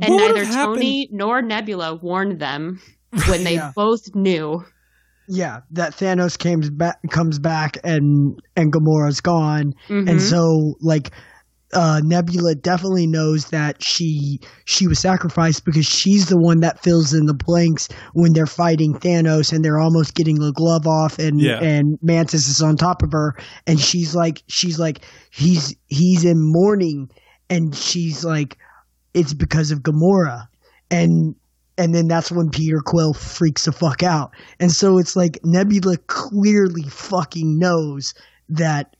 And 0.00 0.14
What 0.14 0.28
neither 0.28 0.44
have 0.44 0.54
happened- 0.54 0.76
Tony 0.76 1.08
nor 1.10 1.42
Nebula 1.42 1.96
warned 1.96 2.38
them 2.40 2.80
when 3.28 3.42
they 3.44 3.54
Yeah. 3.62 3.72
both 3.74 4.14
knew. 4.14 4.64
Yeah, 5.28 5.60
that 5.72 5.94
Thanos 5.96 6.38
comes 6.38 6.70
back 6.70 6.98
comes 7.10 7.38
back 7.40 7.78
and 7.82 8.38
and 8.56 8.72
Gamora's 8.72 9.20
gone. 9.20 9.72
Mhm. 9.88 10.08
And 10.10 10.22
so 10.22 10.74
like 10.80 11.10
uh 11.74 12.00
Nebula 12.04 12.54
definitely 12.54 13.06
knows 13.06 13.46
that 13.50 13.82
she 13.82 14.40
she 14.64 14.86
was 14.86 14.98
sacrificed 14.98 15.64
because 15.64 15.86
she's 15.86 16.28
the 16.28 16.38
one 16.38 16.60
that 16.60 16.82
fills 16.82 17.12
in 17.12 17.26
the 17.26 17.34
blanks 17.34 17.88
when 18.12 18.32
they're 18.32 18.46
fighting 18.46 18.94
Thanos 18.94 19.52
and 19.52 19.64
they're 19.64 19.78
almost 19.78 20.14
getting 20.14 20.38
the 20.38 20.52
glove 20.52 20.86
off 20.86 21.18
and 21.18 21.40
Yeah. 21.40 21.58
and 21.62 21.98
Mantis 22.02 22.48
is 22.48 22.62
on 22.62 22.76
top 22.76 23.02
of 23.02 23.12
her 23.12 23.36
and 23.66 23.78
she's 23.80 24.14
like 24.14 24.42
she's 24.48 24.78
like 24.78 25.00
he's 25.30 25.74
he's 25.86 26.24
in 26.24 26.36
mourning 26.40 27.10
and 27.50 27.74
she's 27.74 28.24
like 28.24 28.56
it's 29.12 29.34
because 29.34 29.70
of 29.70 29.80
Gamora 29.80 30.48
and 30.90 31.34
and 31.76 31.92
then 31.94 32.06
that's 32.06 32.30
when 32.30 32.50
Peter 32.50 32.80
Quill 32.84 33.14
freaks 33.14 33.64
the 33.64 33.72
fuck 33.72 34.04
out. 34.04 34.30
And 34.60 34.70
so 34.70 34.96
it's 34.98 35.16
like 35.16 35.40
Nebula 35.42 35.96
clearly 36.06 36.84
fucking 36.84 37.58
knows 37.58 38.14
that 38.48 38.94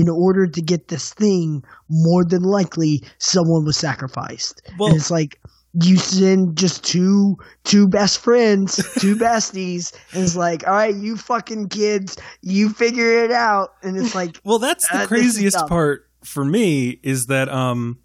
in 0.00 0.08
order 0.08 0.46
to 0.46 0.62
get 0.62 0.88
this 0.88 1.12
thing, 1.14 1.62
more 1.88 2.24
than 2.24 2.42
likely 2.42 3.02
someone 3.18 3.64
was 3.64 3.76
sacrificed. 3.76 4.62
Well- 4.78 4.88
and 4.90 4.96
it's 4.96 5.10
like 5.10 5.38
you 5.84 5.96
send 5.98 6.56
just 6.58 6.82
two 6.84 7.36
two 7.64 7.86
best 7.86 8.18
friends, 8.18 8.76
two 9.00 9.14
besties, 9.14 9.92
and 10.12 10.24
it's 10.24 10.34
like, 10.34 10.66
all 10.66 10.72
right, 10.74 10.94
you 10.96 11.16
fucking 11.16 11.68
kids, 11.68 12.16
you 12.42 12.70
figure 12.70 13.24
it 13.24 13.30
out. 13.30 13.74
And 13.82 13.96
it's 13.96 14.14
like, 14.14 14.40
Well, 14.44 14.58
that's 14.58 14.88
the 14.88 15.02
Uh, 15.02 15.06
craziest 15.06 15.66
part 15.68 16.08
for 16.24 16.44
me 16.44 16.98
is 17.02 17.26
that 17.26 17.48
um 17.48 17.98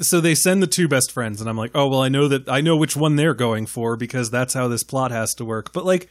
so 0.00 0.20
they 0.20 0.34
send 0.34 0.60
the 0.62 0.66
two 0.66 0.88
best 0.88 1.12
friends 1.12 1.40
and 1.40 1.48
I'm 1.48 1.56
like, 1.56 1.70
"Oh, 1.74 1.86
well, 1.88 2.02
I 2.02 2.08
know 2.08 2.26
that 2.28 2.48
I 2.48 2.60
know 2.60 2.76
which 2.76 2.96
one 2.96 3.14
they're 3.16 3.34
going 3.34 3.66
for 3.66 3.96
because 3.96 4.28
that's 4.30 4.52
how 4.54 4.66
this 4.66 4.82
plot 4.82 5.10
has 5.12 5.34
to 5.34 5.44
work." 5.44 5.72
But 5.72 5.84
like 5.84 6.08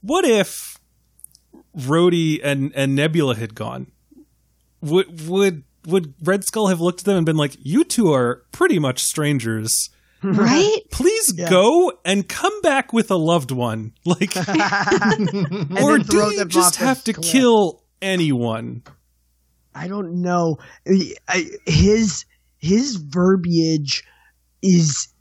what 0.00 0.24
if 0.24 0.75
Rhodey 1.76 2.40
and 2.42 2.72
and 2.74 2.94
Nebula 2.94 3.36
had 3.36 3.54
gone? 3.54 3.90
Would 4.80 5.28
would 5.28 5.62
would 5.86 6.14
Red 6.22 6.44
Skull 6.44 6.68
have 6.68 6.80
looked 6.80 7.00
at 7.00 7.04
them 7.04 7.16
and 7.16 7.26
been 7.26 7.36
like, 7.36 7.56
"You 7.60 7.84
two 7.84 8.12
are 8.12 8.42
pretty 8.52 8.78
much 8.78 9.02
strangers. 9.02 9.90
right? 10.22 10.78
Please 10.90 11.32
Yeah. 11.36 11.50
go 11.50 11.92
and 12.04 12.26
come 12.28 12.60
back 12.62 12.92
with 12.92 13.10
a 13.10 13.16
loved 13.16 13.50
one." 13.50 13.92
Like 14.04 14.34
or 15.82 15.98
do 15.98 16.16
you 16.34 16.44
just 16.46 16.76
have 16.76 17.04
to 17.04 17.12
cliff. 17.12 17.26
kill 17.32 17.82
anyone? 18.00 18.82
I 19.74 19.88
don't 19.88 20.22
know. 20.22 20.56
I, 21.28 21.44
his 21.66 22.24
his 22.58 22.96
verbiage 22.96 24.04
is 24.62 25.08
ha- 25.08 25.12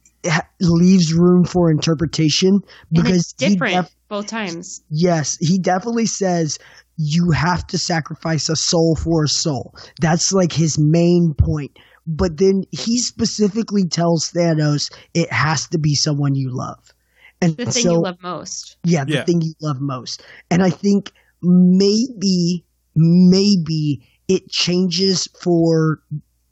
leaves 0.61 1.13
room 1.13 1.45
for 1.45 1.69
interpretation 1.71 2.55
And 2.55 2.63
because 2.91 3.17
it's 3.17 3.33
different 3.33 3.75
def- 3.75 3.95
both 4.07 4.27
times. 4.27 4.83
yes, 4.89 5.37
he 5.39 5.57
definitely 5.59 6.05
says 6.05 6.57
you 6.97 7.31
have 7.31 7.65
to 7.67 7.77
sacrifice 7.77 8.49
a 8.49 8.55
soul 8.55 8.95
for 8.95 9.23
a 9.23 9.27
soul. 9.27 9.73
That's 9.99 10.31
like 10.31 10.51
his 10.51 10.77
main 10.79 11.33
point. 11.37 11.77
But 12.07 12.37
then 12.37 12.63
he 12.71 12.99
specifically 12.99 13.87
tells 13.87 14.31
Thanos 14.31 14.93
it 15.13 15.31
has 15.31 15.67
to 15.69 15.77
be 15.79 15.95
someone 15.95 16.35
you 16.35 16.49
love. 16.55 16.93
And 17.41 17.57
The 17.57 17.65
thing 17.65 17.83
so 17.83 17.91
you 17.93 18.01
love 18.01 18.17
most. 18.21 18.77
yeah, 18.83 19.03
the 19.03 19.13
Yeah. 19.13 19.23
thing 19.25 19.41
you 19.41 19.53
love 19.59 19.81
most. 19.81 20.23
And 20.51 20.63
I 20.63 20.69
think 20.69 21.11
maybe, 21.41 22.63
maybe 22.95 24.07
it 24.27 24.49
changes 24.49 25.27
for 25.41 25.99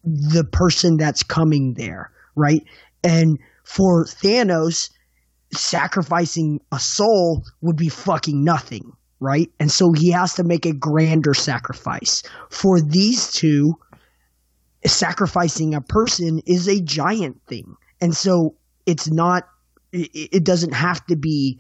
the 0.03 0.43
person 0.43 0.97
that's 0.97 1.23
coming 1.23 1.75
there, 1.75 2.11
right? 2.35 2.63
And 3.03 3.39
for 3.63 4.05
Thanos, 4.05 4.89
sacrificing 5.53 6.59
a 6.71 6.79
soul 6.79 7.43
would 7.61 7.75
be 7.75 7.89
fucking 7.89 8.43
nothing, 8.43 8.91
right? 9.19 9.49
And 9.59 9.71
so 9.71 9.91
he 9.91 10.11
has 10.11 10.33
to 10.35 10.43
make 10.43 10.65
a 10.65 10.73
grander 10.73 11.33
sacrifice. 11.33 12.23
For 12.49 12.81
these 12.81 13.31
two, 13.31 13.75
sacrificing 14.85 15.73
a 15.75 15.81
person 15.81 16.39
is 16.45 16.67
a 16.67 16.81
giant 16.81 17.41
thing. 17.47 17.75
And 18.01 18.15
so 18.15 18.55
it's 18.85 19.09
not, 19.09 19.47
it, 19.91 20.43
doesn't 20.43 20.73
have 20.73 21.05
to 21.07 21.15
be 21.15 21.59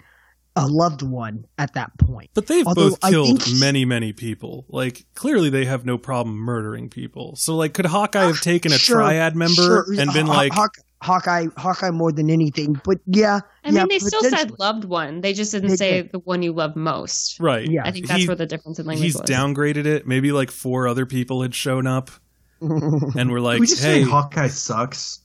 a 0.55 0.67
loved 0.67 1.01
one 1.01 1.45
at 1.57 1.73
that 1.73 1.91
point. 1.97 2.29
But 2.33 2.47
they've 2.47 2.67
Although 2.67 2.89
both 2.91 3.01
killed 3.01 3.43
think- 3.43 3.59
many, 3.59 3.85
many 3.85 4.13
people. 4.13 4.65
Like 4.69 5.05
clearly, 5.15 5.49
they 5.49 5.65
have 5.65 5.85
no 5.85 5.97
problem 5.97 6.35
murdering 6.35 6.89
people. 6.89 7.35
So, 7.37 7.55
like, 7.55 7.73
could 7.73 7.85
Hawkeye 7.85 8.25
have 8.25 8.41
taken 8.41 8.71
a 8.71 8.77
Sure, 8.77 8.97
triad 8.97 9.35
member 9.35 9.55
sure. 9.55 9.85
and 9.97 10.11
been 10.13 10.27
Haw- 10.27 10.33
like, 10.33 10.53
Hawk, 10.53 10.75
Hawkeye, 11.03 11.47
Hawkeye 11.57 11.91
more 11.91 12.11
than 12.11 12.29
anything. 12.29 12.79
But 12.83 12.97
yeah, 13.05 13.41
I 13.63 13.69
yeah, 13.69 13.81
mean, 13.81 13.87
they 13.89 13.99
still 13.99 14.21
said 14.23 14.57
loved 14.57 14.85
one. 14.85 15.21
They 15.21 15.33
just 15.33 15.51
didn't 15.51 15.69
They 15.71 15.75
say 15.75 16.01
did. 16.03 16.11
the 16.13 16.19
one 16.19 16.41
you 16.41 16.53
love 16.53 16.75
most. 16.75 17.39
right? 17.39 17.69
Yeah. 17.69 17.81
I 17.85 17.91
think 17.91 18.07
that's 18.07 18.21
He- 18.21 18.27
where 18.27 18.35
the 18.35 18.45
difference 18.45 18.79
in 18.79 18.85
language 18.85 19.03
He's 19.05 19.15
was. 19.19 19.29
downgraded 19.29 19.85
it. 19.85 20.07
Maybe 20.07 20.31
like 20.31 20.49
four 20.49 20.87
other 20.87 21.05
people 21.05 21.41
had 21.41 21.53
shown 21.53 21.85
up 21.87 22.09
and 22.61 23.29
were 23.31 23.41
like, 23.41 23.59
we 23.59 23.67
just 23.67 23.83
"Hey, 23.83 24.03
say 24.03 24.09
Hawkeye 24.09 24.47
sucks. 24.47 25.19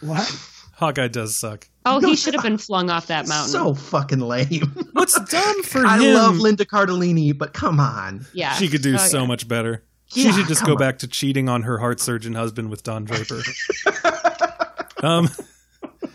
what? 0.00 0.30
Hawkeye 0.74 1.08
does 1.08 1.36
suck." 1.36 1.68
Oh, 1.84 1.98
No, 1.98 2.08
he 2.10 2.16
should 2.16 2.34
have 2.34 2.42
been 2.44 2.58
flung 2.58 2.90
off 2.90 3.06
that 3.08 3.26
mountain. 3.26 3.50
So 3.50 3.74
fucking 3.74 4.20
lame. 4.20 4.72
What's 4.92 5.18
dumb 5.30 5.62
for 5.64 5.84
I 5.86 5.98
him? 5.98 6.14
love 6.14 6.36
Linda 6.36 6.64
Cardellini, 6.64 7.36
but 7.36 7.52
come 7.54 7.80
on. 7.80 8.26
yeah, 8.32 8.52
she 8.54 8.68
could 8.68 8.82
do 8.82 8.94
Oh, 8.94 8.98
so 8.98 9.20
yeah. 9.22 9.26
much 9.26 9.48
better. 9.48 9.84
she 10.06 10.24
Yeah, 10.24 10.32
should 10.32 10.46
just 10.46 10.64
go 10.64 10.72
on. 10.72 10.78
back 10.78 10.98
to 10.98 11.08
cheating 11.08 11.48
on 11.48 11.62
her 11.62 11.78
heart 11.78 11.98
surgeon 12.00 12.34
husband 12.34 12.70
with 12.70 12.82
Don 12.84 13.04
Draper. 13.04 13.40
um, 15.02 15.28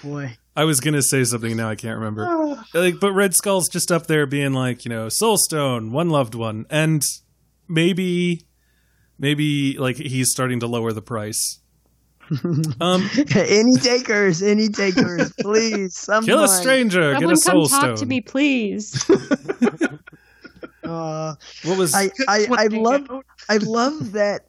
Boy. 0.04 0.38
I 0.56 0.66
was 0.66 0.80
gonna 0.80 1.02
say 1.02 1.24
something 1.24 1.58
now 1.58 1.70
I 1.70 1.76
can't 1.76 1.98
remember. 1.98 2.58
Like, 2.74 3.00
but 3.00 3.12
Red 3.14 3.34
Skull's 3.36 3.70
just 3.70 3.92
up 3.92 4.08
there 4.08 4.26
being 4.26 4.54
like, 4.54 4.84
you 4.84 4.90
know, 4.90 5.08
Soulstone, 5.08 5.92
one 5.92 6.10
loved 6.10 6.34
one, 6.34 6.66
and 6.72 7.04
maybe, 7.68 8.48
maybe 9.20 9.78
like 9.78 9.98
he's 9.98 10.32
starting 10.32 10.60
to 10.62 10.68
lower 10.68 10.92
the 10.92 11.02
price. 11.04 11.60
um, 12.82 13.08
any 13.36 13.74
takers, 13.80 14.42
any 14.42 14.70
takers, 14.70 15.32
please. 15.40 15.96
Someone. 15.96 16.26
kill 16.26 16.44
a 16.44 16.48
stranger, 16.48 17.14
get 17.20 17.30
a 17.32 17.36
Someone 17.36 17.68
come 17.68 17.80
Soulstone. 17.80 17.90
talk 17.90 17.96
to 18.00 18.06
me, 18.06 18.22
please. 18.22 19.06
Uh, 20.84 21.36
What 21.64 21.78
was? 21.78 21.94
I, 21.96 22.12
I, 22.28 22.46
I 22.52 22.68
love. 22.68 23.08
I 23.48 23.56
love 23.58 24.12
that 24.14 24.42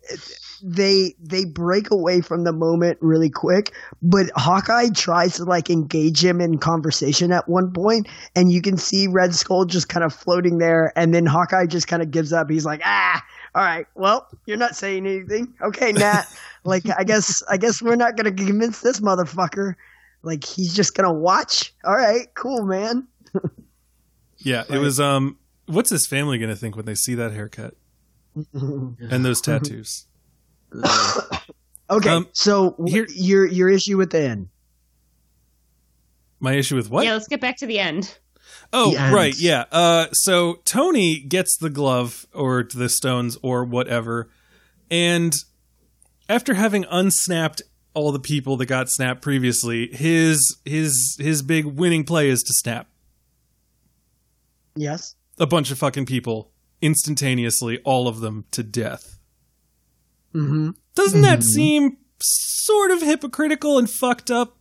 they 0.67 1.15
they 1.21 1.45
break 1.45 1.91
away 1.91 2.23
from 2.23 2.45
the 2.45 2.53
moment 2.53 2.97
really 3.03 3.29
quick, 3.29 3.75
but 4.01 4.31
Hawkeye 4.35 4.89
tries 4.89 5.35
to 5.35 5.45
like 5.45 5.69
engage 5.69 6.25
him 6.25 6.41
in 6.41 6.57
conversation 6.57 7.33
at 7.33 7.47
one 7.47 7.71
point, 7.71 8.09
and 8.35 8.51
you 8.51 8.63
can 8.63 8.79
see 8.79 9.07
Red 9.07 9.35
Skull 9.35 9.67
just 9.67 9.91
kind 9.91 10.03
of 10.03 10.15
floating 10.15 10.57
there, 10.57 10.91
and 10.97 11.15
then 11.15 11.27
Hawkeye 11.27 11.67
just 11.67 11.87
kind 11.87 12.03
of 12.03 12.11
gives 12.11 12.33
up. 12.33 12.51
He's 12.51 12.65
like, 12.65 12.81
ah, 12.83 13.23
all 13.55 13.63
right, 13.63 13.87
well, 13.95 14.27
you're 14.47 14.57
not 14.57 14.75
saying 14.75 15.07
anything, 15.07 15.53
okay, 15.61 15.93
Nat. 15.93 16.25
like, 16.65 16.85
I 16.99 17.05
guess 17.05 17.43
I 17.47 17.59
guess 17.59 17.83
we're 17.83 17.97
not 17.97 18.17
gonna 18.17 18.33
convince 18.33 18.81
this 18.81 19.01
motherfucker. 19.01 19.75
Like, 20.23 20.45
he's 20.45 20.75
just 20.75 20.95
gonna 20.95 21.13
watch. 21.13 21.75
All 21.85 21.95
right, 21.95 22.27
cool, 22.35 22.65
man. 22.65 23.07
yeah, 24.39 24.65
it 24.71 24.79
was. 24.79 24.99
Um, 24.99 25.37
what's 25.67 25.91
his 25.91 26.07
family 26.07 26.39
gonna 26.39 26.57
think 26.57 26.75
when 26.75 26.87
they 26.87 26.95
see 26.95 27.15
that 27.17 27.33
haircut 27.33 27.75
and 28.55 29.25
those 29.25 29.43
tattoos? 29.43 30.07
Okay, 31.91 32.09
Um, 32.09 32.29
so 32.33 32.77
here- 32.87 33.07
your 33.15 33.47
your 33.47 33.69
issue 33.69 33.97
with 33.97 34.11
the 34.11 34.21
end. 34.23 34.49
My 36.41 36.55
issue 36.55 36.77
with 36.77 36.91
what? 36.91 37.05
Yeah, 37.05 37.13
let's 37.13 37.29
get 37.29 37.41
back 37.41 37.59
to 37.59 37.67
the 37.67 37.79
end. 37.79 38.19
Oh, 38.73 38.91
The 38.93 38.99
ends. 39.01 39.15
right, 39.15 39.39
yeah. 39.39 39.65
Uh, 39.71 40.07
so 40.13 40.61
Tony 40.65 41.21
gets 41.21 41.57
the 41.59 41.71
glove 41.71 42.27
or 42.35 42.65
the 42.75 42.89
stones 42.89 43.37
or 43.43 43.65
whatever, 43.65 44.31
and 44.91 45.35
after 46.29 46.55
having 46.55 46.85
unsnapped 46.91 47.63
all 47.93 48.11
the 48.13 48.19
people 48.19 48.57
that 48.57 48.67
got 48.67 48.89
snapped 48.91 49.23
previously, 49.23 49.89
his 49.93 50.57
his 50.65 51.17
his 51.21 51.43
big 51.43 51.65
winning 51.67 52.05
play 52.05 52.29
is 52.31 52.43
to 52.43 52.53
snap 52.55 52.89
Yes. 54.75 55.15
a 55.39 55.47
bunch 55.47 55.71
of 55.71 55.79
fucking 55.79 56.07
people 56.07 56.51
instantaneously, 56.83 57.79
all 57.85 58.09
of 58.09 58.21
them 58.21 58.45
to 58.51 58.63
death. 58.63 59.14
Mm-hmm. 60.35 60.71
Doesn't 60.95 61.23
that 61.23 61.43
seem 61.43 61.97
sort 62.21 62.91
of 62.91 63.03
hypocritical 63.03 63.79
and 63.79 63.89
fucked 63.89 64.31
up? 64.31 64.57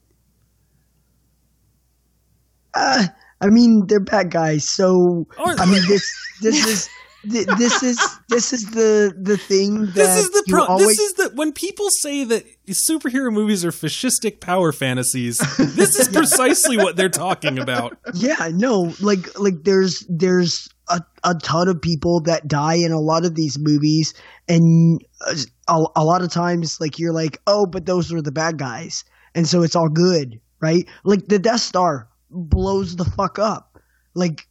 Uh, 2.74 3.08
I 3.42 3.48
mean, 3.48 3.84
they're 3.88 4.00
bad 4.00 4.32
guys. 4.32 4.68
So 4.68 5.28
Aren't 5.38 5.60
I 5.60 5.66
mean, 5.66 5.82
this 5.88 6.12
this 6.42 6.66
is 6.66 6.90
thi- 7.32 7.46
this 7.58 7.84
is 7.84 8.00
this 8.30 8.54
is 8.54 8.72
the 8.72 9.14
the 9.20 9.38
thing 9.38 9.82
that 9.82 9.94
this 9.94 10.18
is 10.18 10.30
the 10.30 10.44
pro- 10.48 10.66
always. 10.66 10.88
this 10.88 11.00
is 11.00 11.14
the 11.14 11.32
when 11.36 11.54
people 11.54 11.90
say 11.90 12.24
that 12.24 12.46
superhero 12.70 13.32
movies 13.32 13.64
are 13.64 13.72
fascistic 13.72 14.40
power 14.40 14.72
fantasies 14.72 15.38
this 15.58 16.00
is 16.00 16.08
precisely 16.14 16.78
what 16.78 16.96
they're 16.96 17.10
talking 17.10 17.60
about 17.60 17.98
yeah, 18.14 18.50
no, 18.52 18.94
like 19.02 19.40
like 19.40 19.64
there's 19.64 20.06
there's 20.10 20.68
a, 20.90 21.02
a 21.24 21.34
ton 21.36 21.68
of 21.68 21.82
people 21.82 22.22
that 22.26 22.48
die 22.48 22.76
in 22.76 22.92
a 22.92 23.00
lot 23.00 23.26
of 23.26 23.36
these 23.36 23.58
movies, 23.60 24.14
and 24.48 25.02
uh, 25.26 25.36
a, 25.68 26.02
a 26.02 26.04
lot 26.04 26.22
of 26.22 26.32
times, 26.32 26.80
like 26.82 27.00
you're 27.00 27.14
like, 27.14 27.40
oh, 27.48 27.66
but 27.66 27.86
those 27.86 28.12
were 28.12 28.22
the 28.22 28.32
bad 28.32 28.58
guys, 28.58 29.04
and 29.36 29.48
so 29.48 29.64
it's 29.64 29.76
all 29.76 29.90
good, 29.90 30.40
right? 30.62 30.86
Like 31.04 31.28
the 31.28 31.40
Death 31.40 31.62
Star 31.62 32.08
blows 32.30 32.96
the 32.96 33.06
fuck 33.06 33.40
up, 33.40 33.78
like. 34.14 34.48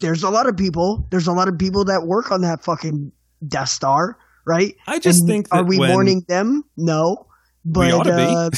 There's 0.00 0.24
a 0.24 0.30
lot 0.30 0.48
of 0.48 0.56
people. 0.56 1.06
There's 1.12 1.28
a 1.28 1.32
lot 1.32 1.46
of 1.46 1.56
people 1.58 1.84
that 1.84 2.02
work 2.04 2.32
on 2.32 2.40
that 2.40 2.64
fucking 2.64 3.12
Death 3.46 3.68
Star, 3.68 4.18
right? 4.44 4.74
i 4.88 4.98
just 4.98 5.20
And 5.20 5.28
think 5.28 5.46
are 5.52 5.64
we 5.64 5.78
mourning 5.78 6.24
them? 6.26 6.64
No, 6.76 7.28
but 7.64 8.08
uh, 8.08 8.50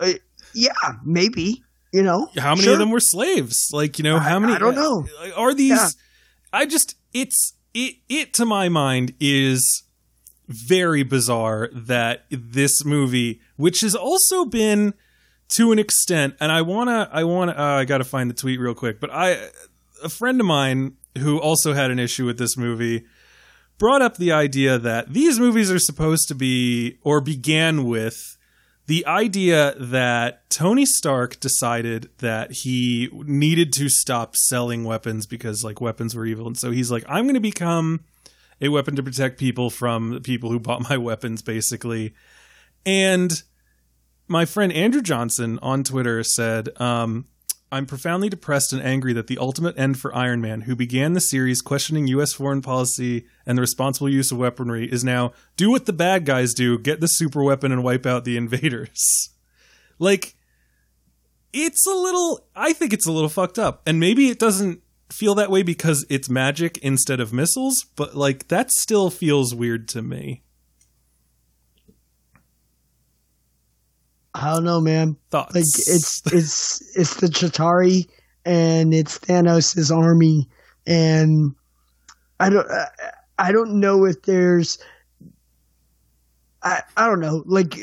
uh, 0.00 0.12
yeah, 0.52 0.72
maybe. 1.04 1.62
You 1.92 2.02
know, 2.02 2.26
how 2.36 2.50
many 2.56 2.62
Sure. 2.64 2.72
of 2.72 2.80
them 2.80 2.90
were 2.90 2.98
slaves 2.98 3.68
like 3.72 3.98
you 3.98 4.02
know 4.02 4.18
how 4.18 4.40
many 4.40 4.54
I 4.54 4.58
don't 4.58 4.74
know. 4.74 5.06
are 5.36 5.54
these 5.54 5.70
Yeah. 5.78 5.88
I 6.52 6.66
just 6.66 6.96
it's 7.12 7.54
it 7.74 7.96
it 8.08 8.32
to 8.34 8.44
my 8.44 8.68
mind 8.68 9.14
is 9.20 9.84
very 10.48 11.02
bizarre 11.02 11.68
that 11.72 12.24
this 12.30 12.84
movie 12.84 13.40
which 13.56 13.80
has 13.82 13.94
also 13.94 14.44
been 14.44 14.94
to 15.48 15.72
an 15.72 15.78
extent 15.78 16.34
and 16.40 16.50
i 16.50 16.60
want 16.60 16.88
to 16.88 17.08
i 17.12 17.22
want 17.22 17.50
to 17.50 17.60
uh, 17.60 17.64
i 17.64 17.84
got 17.84 17.98
to 17.98 18.04
find 18.04 18.28
the 18.28 18.34
tweet 18.34 18.58
real 18.58 18.74
quick 18.74 19.00
but 19.00 19.10
i 19.12 19.48
a 20.02 20.08
friend 20.08 20.40
of 20.40 20.46
mine 20.46 20.96
who 21.18 21.38
also 21.38 21.72
had 21.72 21.90
an 21.90 21.98
issue 21.98 22.26
with 22.26 22.38
this 22.38 22.56
movie 22.56 23.04
brought 23.78 24.02
up 24.02 24.16
the 24.16 24.32
idea 24.32 24.78
that 24.78 25.12
these 25.12 25.38
movies 25.38 25.70
are 25.70 25.78
supposed 25.78 26.28
to 26.28 26.34
be 26.34 26.98
or 27.02 27.20
began 27.20 27.84
with 27.84 28.36
the 28.90 29.06
idea 29.06 29.72
that 29.78 30.50
Tony 30.50 30.84
Stark 30.84 31.38
decided 31.38 32.10
that 32.18 32.50
he 32.50 33.08
needed 33.12 33.72
to 33.74 33.88
stop 33.88 34.34
selling 34.34 34.82
weapons 34.82 35.28
because 35.28 35.62
like 35.62 35.80
weapons 35.80 36.16
were 36.16 36.26
evil. 36.26 36.48
And 36.48 36.58
so 36.58 36.72
he's 36.72 36.90
like 36.90 37.04
I'm 37.08 37.22
going 37.22 37.34
to 37.34 37.40
become 37.40 38.00
a 38.60 38.68
weapon 38.68 38.96
to 38.96 39.02
protect 39.04 39.38
people 39.38 39.70
from 39.70 40.10
the 40.10 40.20
people 40.20 40.50
who 40.50 40.58
bought 40.58 40.90
my 40.90 40.96
weapons 41.08 41.40
basically. 41.40 42.14
And 42.84 43.44
my 44.26 44.44
friend 44.44 44.72
Andrew 44.72 45.02
Johnson 45.02 45.60
on 45.62 45.84
Twitter 45.84 46.24
said 46.24 46.70
um 46.80 47.26
I'm 47.72 47.86
profoundly 47.86 48.28
depressed 48.28 48.72
and 48.72 48.82
angry 48.82 49.12
that 49.12 49.28
the 49.28 49.38
ultimate 49.38 49.78
end 49.78 49.98
for 49.98 50.14
Iron 50.14 50.40
Man, 50.40 50.62
who 50.62 50.74
began 50.74 51.12
the 51.12 51.20
series 51.20 51.60
questioning 51.60 52.08
U.S. 52.08 52.32
foreign 52.32 52.62
policy 52.62 53.26
and 53.46 53.56
the 53.56 53.62
responsible 53.62 54.08
use 54.08 54.32
of 54.32 54.38
weaponry, 54.38 54.90
is 54.90 55.04
now 55.04 55.32
do 55.56 55.70
what 55.70 55.86
the 55.86 55.92
bad 55.92 56.24
guys 56.24 56.52
do, 56.52 56.78
get 56.78 57.00
the 57.00 57.06
super 57.06 57.44
weapon 57.44 57.70
and 57.70 57.84
wipe 57.84 58.06
out 58.06 58.24
the 58.24 58.36
invaders. 58.36 59.28
Like, 60.02 60.34
it's 61.52 61.86
a 61.86 61.92
little, 61.92 62.48
I 62.56 62.72
think 62.72 62.94
it's 62.94 63.06
a 63.06 63.12
little 63.12 63.28
fucked 63.28 63.58
up. 63.58 63.82
And 63.86 64.00
maybe 64.00 64.30
it 64.30 64.38
doesn't 64.38 64.80
feel 65.12 65.34
that 65.34 65.50
way 65.50 65.62
because 65.62 66.06
it's 66.08 66.30
magic 66.30 66.78
instead 66.78 67.20
of 67.20 67.34
missiles, 67.34 67.84
but 67.96 68.16
like, 68.16 68.48
that 68.48 68.70
still 68.70 69.10
feels 69.10 69.54
weird 69.54 69.88
to 69.88 70.00
me. 70.00 70.42
I 74.34 74.54
don't 74.54 74.64
know, 74.64 74.80
man. 74.80 75.16
Thoughts? 75.30 75.54
Like 75.54 75.62
it's 75.62 76.22
it's 76.32 76.96
it's 76.96 77.14
the 77.16 77.26
Chitauri 77.26 78.08
and 78.44 78.94
it's 78.94 79.18
Thanos' 79.18 79.94
army, 79.94 80.48
and 80.86 81.54
I 82.38 82.50
don't 82.50 82.70
I, 82.70 82.86
I 83.38 83.52
don't 83.52 83.80
know 83.80 84.04
if 84.04 84.22
there's. 84.22 84.78
I, 86.62 86.82
I 86.94 87.06
don't 87.06 87.20
know. 87.20 87.42
Like 87.46 87.74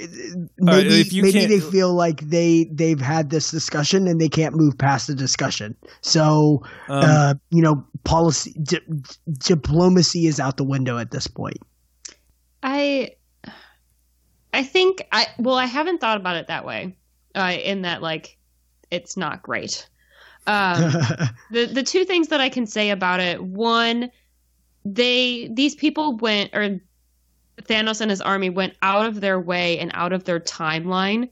maybe 0.57 1.01
if 1.01 1.11
you 1.11 1.23
maybe 1.23 1.47
they 1.47 1.59
feel 1.59 1.95
like 1.95 2.21
they 2.21 2.65
they've 2.71 3.01
had 3.01 3.31
this 3.31 3.49
discussion 3.49 4.07
and 4.07 4.21
they 4.21 4.29
can't 4.29 4.53
move 4.55 4.77
past 4.77 5.07
the 5.07 5.15
discussion. 5.15 5.75
So 6.01 6.63
Um, 6.87 7.03
uh, 7.03 7.33
you 7.49 7.63
know, 7.63 7.83
policy 8.03 8.53
di- 8.61 8.85
diplomacy 9.39 10.27
is 10.27 10.39
out 10.39 10.57
the 10.57 10.63
window 10.63 10.99
at 10.99 11.09
this 11.09 11.25
point. 11.25 11.57
I 12.61 13.16
I 14.53 14.63
think 14.63 15.05
I 15.11 15.27
well 15.37 15.55
I 15.55 15.65
haven't 15.65 15.99
thought 15.99 16.17
about 16.17 16.37
it 16.37 16.47
that 16.47 16.65
way. 16.65 16.95
Uh, 17.35 17.55
in 17.63 17.83
that 17.83 18.01
like 18.01 18.37
it's 18.89 19.17
not 19.17 19.43
great. 19.43 19.87
Um, 20.47 20.81
the 21.51 21.65
the 21.65 21.83
two 21.83 22.05
things 22.05 22.29
that 22.29 22.41
I 22.41 22.49
can 22.49 22.65
say 22.65 22.89
about 22.89 23.19
it, 23.19 23.43
one, 23.43 24.09
they 24.85 25.49
these 25.53 25.75
people 25.75 26.17
went 26.17 26.55
or 26.55 26.79
Thanos 27.63 28.01
and 28.01 28.09
his 28.09 28.21
army 28.21 28.49
went 28.49 28.75
out 28.81 29.05
of 29.05 29.19
their 29.19 29.39
way 29.39 29.79
and 29.79 29.91
out 29.93 30.13
of 30.13 30.23
their 30.23 30.39
timeline 30.39 31.29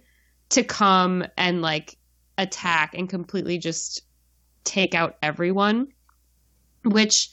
to 0.49 0.63
come 0.63 1.25
and 1.37 1.61
like 1.61 1.97
attack 2.37 2.93
and 2.93 3.09
completely 3.09 3.57
just 3.57 4.01
take 4.63 4.93
out 4.95 5.17
everyone, 5.21 5.87
which 6.83 7.29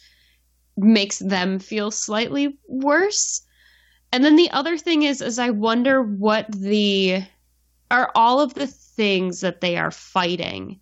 makes 0.77 1.19
them 1.19 1.59
feel 1.59 1.91
slightly 1.91 2.59
worse. 2.67 3.43
And 4.12 4.24
then 4.24 4.36
the 4.36 4.51
other 4.51 4.76
thing 4.76 5.02
is 5.02 5.20
is 5.22 5.39
I 5.39 5.51
wonder 5.51 6.02
what 6.02 6.47
the 6.52 7.22
are 7.90 8.10
all 8.14 8.40
of 8.40 8.55
the 8.55 8.66
things 8.66 9.40
that 9.40 9.60
they 9.60 9.76
are 9.76 9.90
fighting 9.90 10.78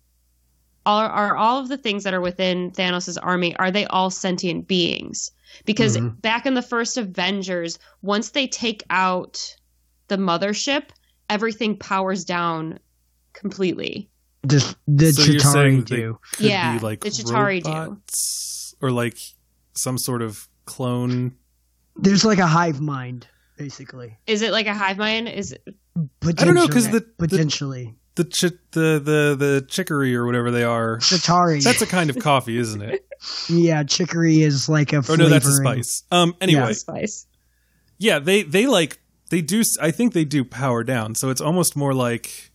are, 0.85 1.09
are 1.09 1.35
all 1.35 1.59
of 1.59 1.67
the 1.69 1.77
things 1.77 2.03
that 2.03 2.13
are 2.13 2.21
within 2.21 2.71
Thanos' 2.71 3.17
army 3.21 3.55
are 3.57 3.71
they 3.71 3.85
all 3.85 4.09
sentient 4.09 4.67
beings? 4.67 5.31
Because 5.65 5.97
back 5.97 6.45
in 6.45 6.53
the 6.53 6.61
first 6.61 6.97
Avengers, 6.97 7.77
once 8.01 8.29
they 8.31 8.47
take 8.47 8.83
out 8.89 9.55
the 10.07 10.17
mothership, 10.17 10.83
everything 11.29 11.77
powers 11.77 12.23
down 12.23 12.79
completely. 13.33 14.09
the 14.43 14.75
the 14.87 15.11
so 15.13 15.23
you're 15.23 15.39
saying 15.39 15.83
Chitauri 15.83 15.89
they 15.89 15.95
do. 15.97 16.19
could 16.33 16.45
Yeah, 16.45 16.77
be 16.77 16.79
like 16.79 17.01
the 17.01 17.09
Chitauri 17.09 17.61
do. 17.63 18.01
or 18.81 18.91
like 18.91 19.17
some 19.73 19.97
sort 19.97 20.21
of 20.21 20.47
clone 20.65 21.35
There's 21.95 22.23
like 22.25 22.39
a 22.39 22.47
hive 22.47 22.81
mind, 22.81 23.27
basically. 23.57 24.17
Is 24.27 24.41
it 24.41 24.51
like 24.51 24.67
a 24.67 24.73
hive 24.73 24.97
mind? 24.97 25.27
Is 25.29 25.51
it, 25.51 25.63
Potentially, 26.19 26.45
don't 26.45 26.55
know 26.55 26.67
because 26.67 26.89
the- 26.89 27.01
potentially 27.17 27.95
The 28.15 28.23
chi- 28.25 28.57
the 28.71 28.99
the 28.99 29.35
the 29.37 29.65
chicory 29.67 30.15
or 30.15 30.25
whatever 30.25 30.51
they 30.51 30.63
are. 30.63 30.97
Chitauri. 30.97 31.63
That's 31.63 31.81
a 31.81 31.87
kind 31.87 32.09
of 32.09 32.17
coffee, 32.19 32.57
isn't 32.57 32.81
it? 32.81 33.05
yeah, 33.49 33.83
chicory 33.83 34.41
is 34.41 34.67
like 34.69 34.93
a. 34.93 34.97
Or 35.09 35.17
no, 35.17 35.27
that's 35.29 35.45
a 35.47 35.53
spice. 35.55 36.03
Um. 36.11 36.33
Anyway, 36.41 36.73
spice? 36.73 37.27
yeah, 37.97 38.19
they 38.19 38.43
they 38.43 38.67
like 38.67 38.99
they 39.29 39.41
do. 39.41 39.63
I 39.81 39.91
think 39.91 40.13
they 40.13 40.25
do 40.25 40.43
power 40.45 40.83
down, 40.83 41.15
so 41.15 41.29
it's 41.29 41.41
almost 41.41 41.75
more 41.75 41.93
like 41.93 42.50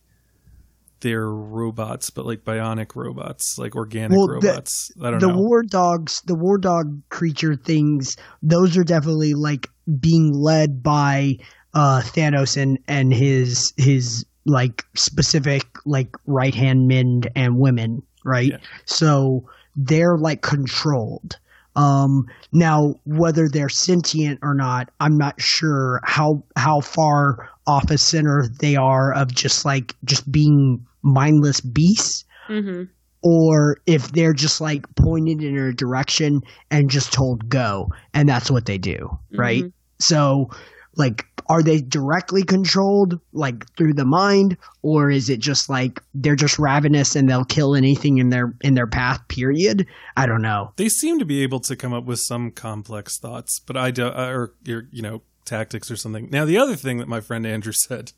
they're 1.01 1.29
robots, 1.29 2.09
but 2.09 2.25
like 2.25 2.43
bionic 2.43 2.95
robots, 2.95 3.57
like 3.57 3.75
organic 3.75 4.17
Well, 4.17 4.27
the- 4.27 4.33
robots. 4.33 4.91
I 5.01 5.11
don't 5.11 5.19
the 5.19 5.27
know. 5.27 5.33
The 5.35 5.39
war 5.41 5.63
dogs, 5.63 6.21
the 6.25 6.35
war 6.35 6.57
dog 6.57 7.01
creature 7.09 7.55
things, 7.55 8.17
those 8.41 8.77
are 8.77 8.83
definitely 8.83 9.33
like 9.33 9.67
being 9.99 10.33
led 10.33 10.81
by 10.83 11.37
uh 11.73 12.01
Thanos 12.03 12.57
and 12.61 12.79
and 12.87 13.13
his 13.13 13.73
his 13.77 14.25
like 14.45 14.83
specific 14.95 15.63
like 15.85 16.15
right 16.25 16.55
hand 16.55 16.87
men 16.87 17.21
and 17.35 17.57
women, 17.59 18.01
right? 18.25 18.51
Yeah. 18.51 18.57
So 18.85 19.47
they're 19.75 20.17
like 20.17 20.41
controlled. 20.41 21.37
Um 21.75 22.25
now 22.51 22.95
whether 23.05 23.47
they're 23.47 23.69
sentient 23.69 24.39
or 24.41 24.53
not, 24.55 24.89
I'm 24.99 25.17
not 25.17 25.39
sure 25.39 25.99
how 26.03 26.43
how 26.55 26.81
far 26.81 27.49
off 27.67 27.91
a 27.91 27.97
center 27.97 28.47
they 28.59 28.75
are 28.75 29.13
of 29.13 29.33
just 29.33 29.65
like 29.65 29.95
just 30.05 30.29
being 30.31 30.85
mindless 31.01 31.61
beasts. 31.61 32.25
Hmm 32.47 32.83
or 33.23 33.81
if 33.87 34.11
they're 34.11 34.31
just 34.31 34.61
like 34.61 34.85
pointed 34.95 35.43
in 35.43 35.57
a 35.57 35.73
direction 35.73 36.39
and 36.69 36.87
just 36.87 37.11
told 37.11 37.49
go 37.49 37.91
and 38.13 38.29
that's 38.29 38.51
what 38.51 38.67
they 38.67 38.77
do 38.77 39.09
right? 39.31 39.63
Mhm. 39.63 39.73
so 39.99 40.49
like 40.97 41.25
are 41.49 41.63
they 41.63 41.81
directly 41.81 42.43
controlled 42.43 43.19
like 43.31 43.65
through 43.75 43.93
the 43.93 44.05
mind? 44.05 44.57
Or 44.81 45.09
is 45.09 45.29
it 45.29 45.39
just 45.39 45.69
like 45.69 46.01
they're 46.13 46.35
just 46.35 46.59
ravenous 46.59 47.15
and 47.15 47.29
they'll 47.29 47.45
kill 47.45 47.75
anything 47.75 48.17
in 48.17 48.29
their 48.29 48.53
in 48.61 48.73
their 48.73 48.87
path 48.87 49.25
period? 49.27 49.85
I 50.15 50.25
don't 50.25 50.41
know. 50.41 50.73
They 50.75 50.89
seem 50.89 51.19
to 51.19 51.25
be 51.25 51.43
able 51.43 51.59
to 51.61 51.75
come 51.75 51.93
up 51.93 52.05
with 52.05 52.19
some 52.19 52.51
complex 52.51 53.17
thoughts, 53.17 53.59
but 53.59 53.77
I 53.77 53.91
don't, 53.91 54.15
or 54.17 54.53
your, 54.65 54.87
you 54.91 55.01
know, 55.01 55.21
tactics 55.47 55.89
or 55.89 55.95
something. 55.95 56.29
Now, 56.31 56.45
the 56.45 56.57
other 56.57 56.75
thing 56.75 56.99
that 56.99 57.07
my 57.07 57.21
friend 57.21 57.45
Andrew 57.45 57.73
said, 57.87 58.11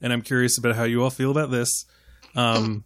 and 0.00 0.12
I'm 0.12 0.22
curious 0.22 0.58
about 0.58 0.76
how 0.76 0.84
you 0.84 1.02
all 1.02 1.10
feel 1.10 1.30
about 1.30 1.50
this, 1.50 1.84
um, 2.36 2.84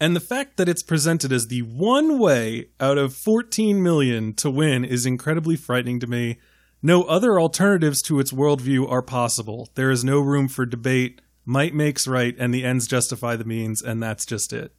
and 0.00 0.14
the 0.14 0.20
fact 0.20 0.56
that 0.56 0.68
it's 0.68 0.82
presented 0.82 1.32
as 1.32 1.46
the 1.46 1.62
one 1.62 2.18
way 2.18 2.68
out 2.80 2.98
of 2.98 3.14
14 3.14 3.82
million 3.82 4.34
to 4.34 4.50
win 4.50 4.84
is 4.84 5.06
incredibly 5.06 5.56
frightening 5.56 6.00
to 6.00 6.06
me. 6.06 6.38
No 6.82 7.04
other 7.04 7.40
alternatives 7.40 8.02
to 8.02 8.20
its 8.20 8.32
worldview 8.32 8.90
are 8.90 9.02
possible. 9.02 9.70
There 9.74 9.90
is 9.90 10.04
no 10.04 10.20
room 10.20 10.48
for 10.48 10.66
debate. 10.66 11.22
Might 11.46 11.74
makes 11.74 12.06
right, 12.06 12.34
and 12.38 12.52
the 12.52 12.64
ends 12.64 12.86
justify 12.86 13.36
the 13.36 13.44
means, 13.44 13.80
and 13.82 14.02
that's 14.02 14.26
just 14.26 14.52
it. 14.52 14.74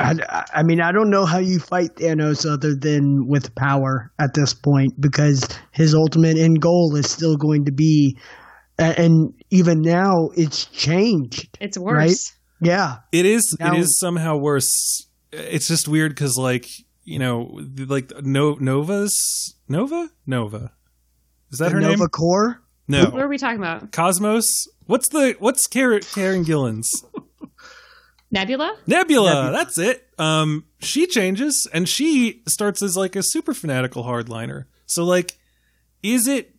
I, 0.00 0.44
I 0.52 0.62
mean, 0.64 0.80
I 0.80 0.92
don't 0.92 1.08
know 1.10 1.24
how 1.24 1.38
you 1.38 1.58
fight 1.60 1.94
Thanos 1.96 2.50
other 2.50 2.74
than 2.74 3.26
with 3.28 3.54
power 3.54 4.12
at 4.18 4.34
this 4.34 4.52
point 4.52 5.00
because 5.00 5.48
his 5.72 5.94
ultimate 5.94 6.36
end 6.36 6.60
goal 6.60 6.94
is 6.96 7.08
still 7.10 7.36
going 7.36 7.64
to 7.66 7.72
be, 7.72 8.18
and 8.78 9.32
even 9.50 9.82
now 9.82 10.30
it's 10.36 10.64
changed. 10.66 11.56
It's 11.60 11.78
worse. 11.78 12.32
Yeah, 12.60 12.96
It 13.12 13.26
is. 13.26 13.56
Now- 13.60 13.74
it 13.74 13.78
is 13.78 13.98
somehow 13.98 14.36
worse. 14.36 15.06
It's 15.32 15.68
just 15.68 15.88
weird 15.88 16.12
because, 16.12 16.36
like, 16.36 16.66
you 17.04 17.18
know, 17.18 17.60
like 17.86 18.10
no 18.22 18.54
Nova's 18.54 19.56
Nova 19.68 20.08
Nova. 20.26 20.72
Is 21.50 21.58
that 21.58 21.66
the 21.66 21.74
her 21.74 21.80
Nova 21.80 21.96
name? 21.98 22.08
Core. 22.08 22.62
No. 22.88 23.04
What 23.10 23.20
are 23.22 23.28
we 23.28 23.38
talking 23.38 23.58
about? 23.58 23.92
Cosmos. 23.92 24.46
What's 24.86 25.08
the 25.08 25.34
what's 25.38 25.66
Karen, 25.66 26.00
Karen 26.14 26.44
Gillan's 26.44 26.90
Nebula? 28.34 28.76
Nebula? 28.86 29.34
Nebula. 29.34 29.52
That's 29.52 29.78
it. 29.78 30.06
Um, 30.18 30.64
she 30.80 31.06
changes 31.06 31.66
and 31.72 31.88
she 31.88 32.42
starts 32.46 32.82
as 32.82 32.96
like 32.96 33.16
a 33.16 33.22
super 33.22 33.54
fanatical 33.54 34.04
hardliner. 34.04 34.66
So, 34.86 35.04
like, 35.04 35.38
is 36.02 36.26
it 36.28 36.54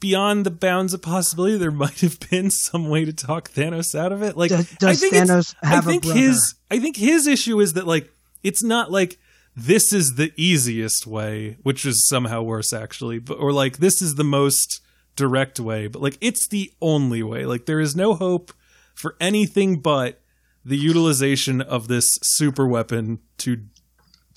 beyond 0.00 0.46
the 0.46 0.50
bounds 0.50 0.94
of 0.94 1.02
possibility? 1.02 1.56
There 1.58 1.70
might 1.84 2.00
have 2.00 2.18
been 2.30 2.50
some 2.50 2.88
way 2.88 3.04
to 3.04 3.12
talk 3.12 3.50
Thanos 3.50 3.94
out 3.94 4.12
of 4.12 4.22
it. 4.22 4.36
Like, 4.36 4.50
Does, 4.50 4.72
I 4.72 4.76
does 4.78 5.00
think 5.00 5.12
it's- 5.14 5.28
Thanos 5.28 5.54
have 5.62 5.86
I 5.86 5.90
think 5.90 6.06
a 6.06 6.12
his 6.14 6.54
I 6.70 6.78
think 6.78 6.96
his 6.96 7.26
issue 7.26 7.60
is 7.60 7.74
that 7.74 7.86
like 7.86 8.10
it's 8.42 8.62
not 8.62 8.90
like 8.90 9.18
this 9.54 9.92
is 9.92 10.14
the 10.16 10.32
easiest 10.36 11.06
way, 11.06 11.58
which 11.62 11.84
is 11.84 12.08
somehow 12.08 12.42
worse 12.42 12.72
actually, 12.72 13.18
but 13.18 13.34
or 13.34 13.52
like 13.52 13.76
this 13.78 14.00
is 14.00 14.14
the 14.14 14.24
most 14.24 14.80
direct 15.14 15.60
way, 15.60 15.88
but 15.88 16.00
like 16.00 16.16
it's 16.22 16.48
the 16.48 16.72
only 16.80 17.22
way. 17.22 17.44
Like 17.44 17.66
there 17.66 17.80
is 17.80 17.94
no 17.94 18.14
hope 18.14 18.52
for 18.94 19.14
anything 19.20 19.80
but 19.80 20.21
the 20.64 20.76
utilization 20.76 21.60
of 21.60 21.88
this 21.88 22.08
super 22.22 22.66
weapon 22.66 23.20
to 23.38 23.64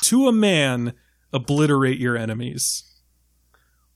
to 0.03 0.27
a 0.27 0.31
man 0.31 0.93
obliterate 1.33 1.99
your 1.99 2.17
enemies. 2.17 2.83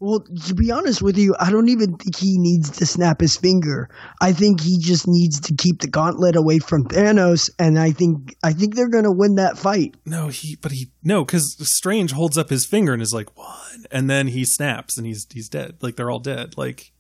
Well, 0.01 0.21
to 0.45 0.55
be 0.55 0.71
honest 0.71 1.01
with 1.01 1.17
you, 1.17 1.35
I 1.41 1.51
don't 1.51 1.67
even 1.67 1.97
think 1.97 2.15
he 2.15 2.37
needs 2.37 2.69
to 2.77 2.85
snap 2.85 3.19
his 3.19 3.35
finger. 3.35 3.89
I 4.21 4.31
think 4.31 4.61
he 4.61 4.79
just 4.79 5.09
needs 5.09 5.41
to 5.41 5.53
keep 5.53 5.81
the 5.81 5.89
gauntlet 5.89 6.37
away 6.37 6.59
from 6.59 6.85
Thanos, 6.85 7.49
and 7.59 7.77
I 7.77 7.91
think 7.91 8.33
I 8.41 8.53
think 8.53 8.75
they're 8.75 8.87
going 8.87 9.03
to 9.03 9.11
win 9.11 9.35
that 9.35 9.57
fight. 9.57 9.95
No, 10.05 10.29
he 10.29 10.55
but 10.55 10.71
he 10.71 10.91
no, 11.03 11.25
because 11.25 11.57
Strange 11.59 12.13
holds 12.13 12.37
up 12.37 12.49
his 12.49 12.65
finger 12.65 12.93
and 12.93 13.01
is 13.01 13.13
like 13.13 13.37
one, 13.37 13.85
and 13.91 14.09
then 14.09 14.27
he 14.27 14.45
snaps 14.45 14.97
and 14.97 15.05
he's 15.05 15.27
he's 15.33 15.49
dead. 15.49 15.75
Like 15.81 15.97
they're 15.97 16.11
all 16.11 16.19
dead. 16.19 16.57
Like 16.57 16.93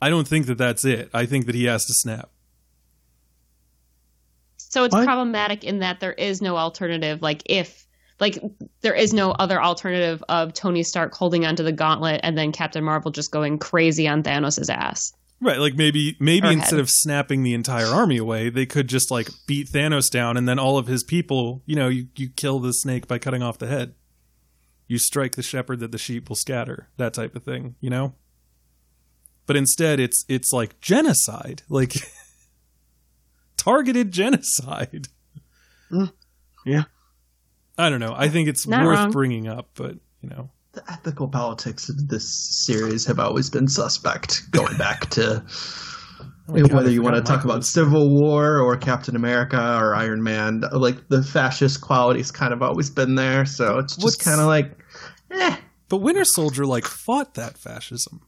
I 0.00 0.08
don't 0.08 0.26
think 0.26 0.46
that 0.46 0.58
that's 0.58 0.86
it. 0.86 1.10
I 1.12 1.26
think 1.26 1.44
that 1.46 1.54
he 1.54 1.64
has 1.64 1.84
to 1.84 1.92
snap. 1.92 2.30
So 4.72 4.84
it's 4.84 4.94
What? 4.94 5.04
problematic 5.04 5.64
in 5.64 5.80
that 5.80 6.00
there 6.00 6.14
is 6.14 6.40
no 6.40 6.56
alternative. 6.56 7.20
Like 7.20 7.42
if 7.44 7.86
like 8.20 8.38
there 8.80 8.94
is 8.94 9.12
no 9.12 9.32
other 9.32 9.62
alternative 9.62 10.24
of 10.30 10.54
Tony 10.54 10.82
Stark 10.82 11.12
holding 11.14 11.44
onto 11.44 11.62
the 11.62 11.72
gauntlet 11.72 12.20
and 12.22 12.38
then 12.38 12.52
Captain 12.52 12.82
Marvel 12.82 13.10
just 13.10 13.30
going 13.30 13.58
crazy 13.58 14.08
on 14.08 14.22
Thanos' 14.22 14.70
ass. 14.70 15.12
Right, 15.42 15.58
like 15.58 15.74
maybe 15.74 16.16
maybe 16.18 16.48
Or 16.48 16.52
instead 16.52 16.76
head. 16.76 16.80
of 16.80 16.88
snapping 16.88 17.42
the 17.42 17.52
entire 17.52 17.84
army 17.84 18.16
away, 18.16 18.48
they 18.48 18.64
could 18.64 18.88
just 18.88 19.10
like 19.10 19.28
beat 19.46 19.68
Thanos 19.68 20.08
down 20.10 20.38
and 20.38 20.48
then 20.48 20.58
all 20.58 20.78
of 20.78 20.86
his 20.86 21.04
people, 21.04 21.62
you 21.66 21.76
know, 21.76 21.88
you, 21.88 22.06
you 22.16 22.30
kill 22.30 22.58
the 22.58 22.72
snake 22.72 23.06
by 23.06 23.18
cutting 23.18 23.42
off 23.42 23.58
the 23.58 23.66
head. 23.66 23.94
You 24.88 24.96
strike 24.96 25.36
the 25.36 25.42
shepherd 25.42 25.80
that 25.80 25.92
the 25.92 25.98
sheep 25.98 26.30
will 26.30 26.36
scatter, 26.36 26.88
that 26.96 27.12
type 27.12 27.36
of 27.36 27.42
thing, 27.44 27.74
you 27.80 27.90
know? 27.90 28.14
But 29.46 29.56
instead 29.56 30.00
it's 30.00 30.24
it's 30.28 30.50
like 30.50 30.80
genocide, 30.80 31.62
like 31.68 31.92
targeted 33.64 34.12
genocide. 34.12 35.08
Yeah. 36.64 36.84
I 37.78 37.90
don't 37.90 38.00
know. 38.00 38.14
I 38.16 38.28
think 38.28 38.48
it's 38.48 38.66
Not 38.66 38.84
worth 38.84 38.98
wrong. 38.98 39.10
bringing 39.10 39.48
up, 39.48 39.70
but 39.74 39.94
you 40.20 40.28
know. 40.28 40.50
The 40.72 40.82
ethical 40.90 41.28
politics 41.28 41.88
of 41.90 42.08
this 42.08 42.64
series 42.66 43.04
have 43.04 43.18
always 43.18 43.50
been 43.50 43.68
suspect, 43.68 44.50
going 44.52 44.76
back 44.78 45.10
to 45.10 45.44
Oh 46.48 46.54
my 46.54 46.60
God, 46.62 46.72
whether 46.72 46.90
you 46.90 47.02
want 47.02 47.14
to 47.16 47.22
talk 47.22 47.38
Michael 47.38 47.50
about 47.52 47.64
Civil 47.64 48.10
War 48.10 48.58
or 48.58 48.76
Captain 48.76 49.14
America 49.14 49.78
or 49.78 49.94
Iron 49.94 50.22
Man. 50.22 50.62
Like 50.72 51.08
the 51.08 51.22
fascist 51.22 51.80
quality's 51.82 52.30
kind 52.30 52.52
of 52.52 52.62
always 52.62 52.90
been 52.90 53.14
there, 53.14 53.44
so 53.44 53.78
it's 53.78 53.96
just 53.96 54.20
kind 54.24 54.40
of 54.40 54.46
like, 54.46 54.76
eh. 55.30 55.56
But 55.88 55.98
Winter 55.98 56.24
Soldier 56.24 56.66
like 56.66 56.84
fought 56.86 57.34
that 57.34 57.58
fascism. 57.58 58.22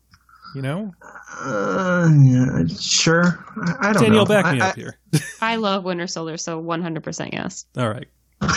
You 0.55 0.63
know? 0.63 0.93
Uh, 1.41 2.09
yeah, 2.23 2.65
sure. 2.79 3.45
I, 3.81 3.89
I 3.89 3.93
don't 3.93 4.05
Danielle, 4.05 4.25
know. 4.25 4.27
back 4.27 4.55
me 4.55 4.61
I- 4.61 4.69
up 4.71 4.77
here. 4.77 4.99
I 5.41 5.57
love 5.57 5.85
Winter 5.85 6.07
Soldier, 6.07 6.37
so 6.37 6.63
100% 6.63 7.33
yes. 7.33 7.67
All 7.77 7.89
right. 7.91 8.07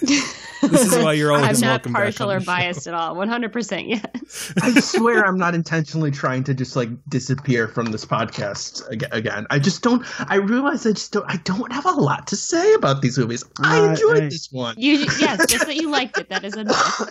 this 0.00 0.82
is 0.92 0.96
why 1.04 1.12
you're 1.12 1.32
always 1.32 1.62
I'm 1.62 1.68
not 1.68 1.82
partial 1.84 2.30
or 2.30 2.38
the 2.38 2.44
show. 2.44 2.46
biased 2.46 2.86
at 2.86 2.94
all. 2.94 3.14
100% 3.14 3.88
yes. 3.88 4.52
I 4.62 4.80
swear 4.80 5.24
I'm 5.24 5.38
not 5.38 5.54
intentionally 5.54 6.10
trying 6.10 6.44
to 6.44 6.54
just 6.54 6.76
like 6.76 6.88
disappear 7.08 7.68
from 7.68 7.86
this 7.92 8.04
podcast 8.04 8.82
again. 9.12 9.46
I 9.50 9.58
just 9.58 9.82
don't. 9.82 10.04
I 10.30 10.36
realize 10.36 10.86
I 10.86 10.92
just 10.92 11.12
don't. 11.12 11.24
I 11.30 11.36
don't 11.44 11.72
have 11.72 11.86
a 11.86 11.90
lot 11.92 12.26
to 12.28 12.36
say 12.36 12.74
about 12.74 13.02
these 13.02 13.18
movies. 13.18 13.44
I 13.60 13.78
Uh, 13.80 13.90
enjoyed 13.90 14.22
hey. 14.22 14.28
this 14.28 14.48
one. 14.50 14.74
You 14.78 14.92
yes, 15.20 15.46
just 15.46 15.66
that 15.66 15.76
you 15.76 15.90
liked 15.90 16.18
it. 16.18 16.28
That 16.30 16.44
is 16.44 16.54
enough. 16.56 17.10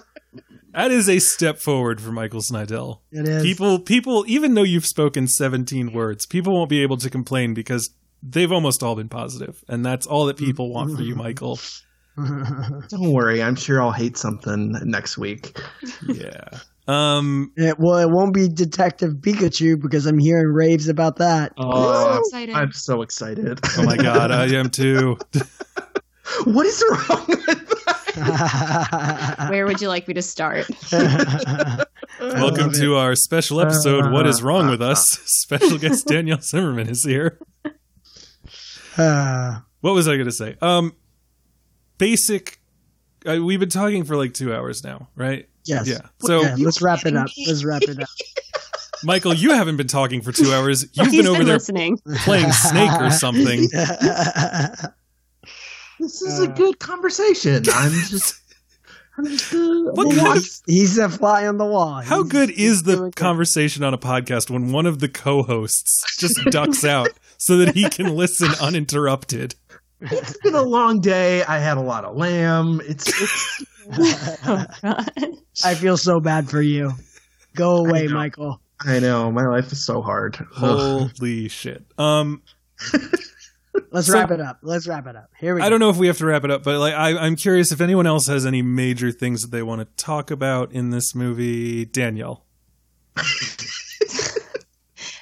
That 0.76 0.92
is 0.92 1.08
a 1.08 1.20
step 1.20 1.58
forward 1.58 2.02
for 2.02 2.12
Michael 2.12 2.42
Snydel. 2.42 3.00
It 3.10 3.28
is. 3.28 3.44
People, 3.44 3.80
people, 3.80 4.26
even 4.28 4.56
though 4.56 4.64
you've 4.64 4.86
spoken 4.86 5.26
17 5.26 5.94
words, 5.94 6.26
people 6.26 6.54
won't 6.54 6.70
be 6.70 6.84
able 6.84 6.98
to 6.98 7.10
complain 7.10 7.54
because 7.54 7.92
they've 8.22 8.52
almost 8.52 8.84
all 8.84 8.96
been 8.96 9.08
positive, 9.08 9.64
and 9.70 9.86
that's 9.86 10.06
all 10.06 10.26
that 10.26 10.36
people 10.36 10.74
want 10.74 10.96
for 10.98 11.02
you, 11.02 11.16
Michael. 11.16 11.60
Don't 12.18 13.14
worry. 13.14 13.42
I'm 13.42 13.56
sure 13.56 13.82
I'll 13.82 13.94
hate 13.94 14.18
something 14.18 14.76
next 14.84 15.18
week. 15.18 15.58
Yeah. 16.08 16.50
Um. 16.88 17.52
Yeah, 17.58 17.74
well, 17.80 17.98
it 17.98 18.10
won't 18.10 18.34
be 18.34 18.48
Detective 18.48 19.14
Pikachu 19.22 19.82
because 19.82 20.06
I'm 20.06 20.20
hearing 20.20 20.48
raves 20.48 20.88
about 20.88 21.18
that. 21.18 21.54
Oh, 21.58 22.20
excited. 22.20 22.54
I'm 22.54 22.74
so 22.74 23.02
excited. 23.02 23.60
Oh 23.78 23.84
my 23.84 23.98
God, 23.98 24.32
I 24.32 24.46
am 24.56 24.70
too. 24.70 25.18
what 26.44 26.66
is 26.66 26.84
wrong 26.92 27.26
with 27.28 27.65
Where 29.50 29.66
would 29.66 29.82
you 29.82 29.90
like 29.90 30.08
me 30.08 30.14
to 30.14 30.22
start? 30.22 30.66
Welcome 32.20 32.72
to 32.74 32.96
our 32.96 33.16
special 33.16 33.60
episode. 33.60 34.12
what 34.12 34.26
is 34.26 34.42
wrong 34.42 34.70
with 34.70 34.82
us? 34.82 35.04
Special 35.26 35.78
guest 35.78 36.08
Danielle 36.08 36.40
Zimmerman 36.42 36.90
is 36.90 37.04
here. 37.04 37.40
Uh, 38.98 39.60
What 39.82 39.94
was 39.94 40.08
I 40.08 40.14
going 40.16 40.26
to 40.26 40.32
say? 40.32 40.56
Um, 40.64 40.96
basic. 42.00 42.60
Uh, 43.24 43.38
we've 43.44 43.60
been 43.60 43.70
talking 43.70 44.04
for 44.04 44.16
like 44.18 44.34
two 44.34 44.52
hours 44.54 44.84
now, 44.84 45.10
right? 45.16 45.48
yes. 45.66 45.88
Yeah. 45.88 46.00
So, 46.22 46.42
Yeah, 46.42 46.56
let's 46.58 46.82
wrap 46.82 47.06
it 47.06 47.16
up. 47.16 47.28
Let's 47.46 47.64
wrap 47.64 47.84
it 47.84 48.02
up. 48.02 48.10
Michael, 49.04 49.34
you 49.36 49.52
haven't 49.52 49.78
been 49.78 49.88
talking 49.88 50.22
for 50.24 50.32
two 50.32 50.52
hours. 50.54 50.86
You've 50.94 51.08
He's 51.08 51.18
been 51.22 51.28
over 51.28 51.38
been 51.40 51.48
there 51.48 51.56
listening. 51.58 52.00
playing 52.24 52.52
Snake 52.52 53.00
or 53.00 53.12
something. 53.12 53.68
This 56.00 56.22
is 56.22 56.40
a 56.40 56.48
good 56.48 56.80
conversation. 56.80 57.64
I'm 57.74 57.92
just, 58.10 58.36
I'm 59.18 59.26
just. 59.26 59.54
Uh, 59.54 59.58
What 59.94 60.08
well, 60.08 60.16
kind 60.18 60.38
of- 60.38 60.46
He's 60.68 60.98
a 60.98 61.10
fly 61.10 61.48
on 61.48 61.58
the 61.58 61.66
wall. 61.66 62.02
How 62.02 62.18
He's- 62.24 62.32
good 62.32 62.50
is 62.52 62.84
the 62.84 62.96
doing 62.96 63.04
good. 63.12 63.16
conversation 63.16 63.84
on 63.84 63.94
a 63.94 63.98
podcast 63.98 64.50
when 64.50 64.72
one 64.72 64.86
of 64.86 65.00
the 65.00 65.08
co-hosts 65.10 66.04
just 66.20 66.44
ducks 66.46 66.84
out 66.84 67.10
so 67.38 67.58
that 67.58 67.74
he 67.76 67.90
can 67.90 68.16
listen 68.16 68.50
uninterrupted? 68.62 69.56
it's 70.02 70.38
been 70.40 70.54
a 70.56 70.62
long 70.62 71.00
day. 71.00 71.44
I 71.44 71.60
had 71.60 71.78
a 71.78 71.82
lot 71.82 72.04
of 72.04 72.16
lamb. 72.18 72.82
It's, 72.84 73.08
it's 73.22 73.64
Oh, 74.48 74.66
I 75.64 75.76
feel 75.76 75.96
so 75.96 76.20
bad 76.20 76.50
for 76.50 76.62
you. 76.62 76.92
Go 77.56 77.78
away, 77.78 78.08
know. 78.08 78.14
Michael. 78.16 78.62
I 78.82 79.00
know 79.00 79.32
my 79.32 79.46
life 79.46 79.72
is 79.72 79.86
so 79.86 80.02
hard. 80.02 80.36
Holy 80.54 81.48
shit. 81.48 81.86
Um 81.98 82.42
Let's 83.92 84.08
So- 84.08 84.14
wrap 84.14 84.32
it 84.32 84.42
up. 84.42 84.60
Let's 84.62 84.88
wrap 84.88 85.08
it 85.08 85.16
up. 85.16 85.30
Here 85.40 85.54
we 85.56 85.62
go. 85.62 85.66
I 85.66 85.70
don't 85.70 85.80
know 85.80 85.90
if 85.90 85.98
we 85.98 86.08
have 86.08 86.18
to 86.20 86.26
wrap 86.26 86.44
it 86.44 86.52
up, 86.52 86.64
but 86.64 86.80
like 86.80 86.94
I, 86.94 87.18
I'm 87.18 87.36
curious 87.36 87.72
if 87.72 87.82
anyone 87.82 88.06
else 88.08 88.28
has 88.28 88.46
any 88.46 88.62
major 88.62 89.12
things 89.12 89.42
that 89.42 89.52
they 89.52 89.64
want 89.64 89.82
to 89.82 90.04
talk 90.04 90.32
about 90.32 90.72
in 90.72 90.90
this 90.90 91.14
movie. 91.16 91.86
Danielle. 91.86 92.46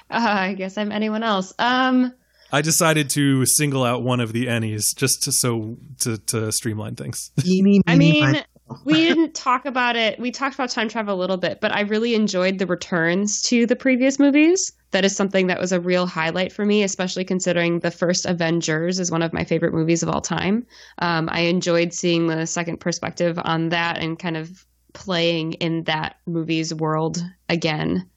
Uh, 0.09 0.19
I 0.19 0.53
guess 0.53 0.77
I'm 0.77 0.91
anyone 0.91 1.23
else. 1.23 1.53
Um, 1.57 2.13
I 2.51 2.61
decided 2.61 3.09
to 3.11 3.47
single 3.47 3.83
out 3.83 4.03
one 4.03 4.19
of 4.19 4.31
the 4.31 4.45
Ennies 4.45 4.95
just 4.95 5.23
to 5.23 5.31
so 5.31 5.77
to, 6.01 6.17
to 6.27 6.51
streamline 6.51 6.95
things. 6.95 7.31
Eeny, 7.43 7.81
I 7.87 7.95
mean, 7.95 8.23
miny- 8.23 8.43
we 8.85 8.93
didn't 8.95 9.33
talk 9.33 9.65
about 9.65 9.95
it. 9.95 10.19
We 10.19 10.31
talked 10.31 10.55
about 10.55 10.69
time 10.69 10.89
travel 10.89 11.15
a 11.15 11.19
little 11.19 11.37
bit, 11.37 11.61
but 11.61 11.73
I 11.73 11.81
really 11.81 12.15
enjoyed 12.15 12.57
the 12.59 12.67
returns 12.67 13.41
to 13.43 13.65
the 13.65 13.75
previous 13.75 14.19
movies. 14.19 14.71
That 14.91 15.05
is 15.05 15.15
something 15.15 15.47
that 15.47 15.59
was 15.59 15.71
a 15.71 15.79
real 15.79 16.05
highlight 16.05 16.53
for 16.53 16.65
me, 16.65 16.83
especially 16.83 17.25
considering 17.25 17.79
the 17.79 17.91
first 17.91 18.25
Avengers 18.25 18.99
is 18.99 19.11
one 19.11 19.23
of 19.23 19.33
my 19.33 19.43
favorite 19.43 19.73
movies 19.73 20.03
of 20.03 20.09
all 20.09 20.21
time. 20.21 20.65
Um, 20.99 21.29
I 21.31 21.41
enjoyed 21.41 21.93
seeing 21.93 22.27
the 22.27 22.45
second 22.45 22.79
perspective 22.79 23.39
on 23.43 23.69
that 23.69 23.97
and 23.97 24.19
kind 24.19 24.37
of 24.37 24.65
playing 24.93 25.53
in 25.53 25.83
that 25.83 26.17
movie's 26.25 26.73
world 26.73 27.23
again. 27.49 28.07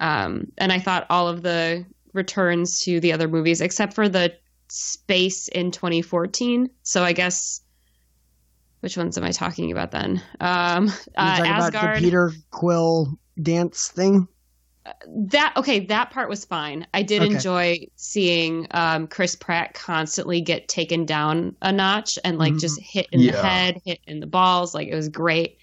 Um, 0.00 0.50
and 0.56 0.72
I 0.72 0.78
thought 0.78 1.06
all 1.10 1.28
of 1.28 1.42
the 1.42 1.84
returns 2.14 2.80
to 2.80 3.00
the 3.00 3.12
other 3.12 3.28
movies, 3.28 3.60
except 3.60 3.92
for 3.92 4.08
the 4.08 4.34
space 4.68 5.48
in 5.48 5.70
2014. 5.70 6.70
So 6.82 7.04
I 7.04 7.12
guess 7.12 7.60
which 8.80 8.96
ones 8.96 9.16
am 9.18 9.24
I 9.24 9.30
talking 9.32 9.70
about 9.72 9.90
then? 9.90 10.22
Um, 10.40 10.88
uh, 11.16 11.36
talking 11.38 11.52
about 11.52 11.74
Asgard. 11.74 11.96
the 11.98 12.00
Peter 12.00 12.32
Quill 12.50 13.18
dance 13.40 13.88
thing. 13.88 14.26
that 15.06 15.52
okay, 15.56 15.80
that 15.86 16.10
part 16.10 16.28
was 16.28 16.44
fine. 16.44 16.86
I 16.94 17.02
did 17.02 17.22
Okay. 17.22 17.34
enjoy 17.34 17.86
seeing 17.96 18.66
um, 18.72 19.06
Chris 19.06 19.36
Pratt 19.36 19.74
constantly 19.74 20.40
get 20.40 20.68
taken 20.68 21.04
down 21.04 21.54
a 21.62 21.70
notch 21.70 22.18
and 22.24 22.38
like 22.38 22.54
Mhm. 22.54 22.60
just 22.60 22.80
hit 22.80 23.06
in 23.12 23.20
the 23.26 23.32
head, 23.32 23.80
hit 23.84 24.00
in 24.06 24.20
the 24.20 24.26
balls. 24.26 24.74
Like 24.74 24.88
it 24.88 24.94
was 24.94 25.08
great. 25.08 25.58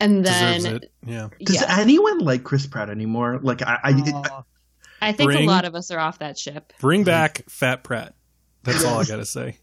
And 0.00 0.24
then 0.24 0.66
it. 0.66 0.92
Yeah. 1.06 1.28
Does 1.42 1.56
yeah, 1.62 1.78
anyone 1.78 2.18
like 2.18 2.42
Chris 2.42 2.66
Pratt 2.66 2.90
anymore? 2.90 3.38
Like 3.42 3.62
I, 3.62 3.78
I 3.84 3.90
I 5.02 5.12
think 5.12 5.30
Bring- 5.30 5.44
a 5.48 5.50
lot 5.50 5.64
of 5.64 5.74
us 5.74 5.90
are 5.90 5.98
off 5.98 6.18
that 6.18 6.38
ship. 6.38 6.72
Bring 6.80 7.04
back 7.04 7.44
Fat 7.48 7.84
Pratt. 7.84 8.14
That's 8.64 8.84
all 8.84 8.98
I 9.00 9.04
gotta 9.04 9.24
say. 9.24 9.58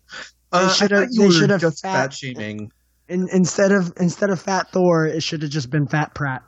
uh, 0.52 0.70
I 0.70 0.74
should've- 0.74 0.98
thought 0.98 1.08
you 1.12 1.22
they 1.30 1.32
should've 1.40 1.62
just 1.62 1.82
fat- 1.82 1.94
fat 1.94 2.14
shaming. 2.14 2.72
In, 3.10 3.28
instead 3.32 3.72
of 3.72 3.94
instead 3.98 4.30
of 4.30 4.40
Fat 4.42 4.72
Thor, 4.72 5.06
it 5.06 5.24
should 5.24 5.42
have 5.42 5.52
just 5.52 5.70
been 5.70 5.88
Fat 5.88 6.14
Pratt. 6.14 6.44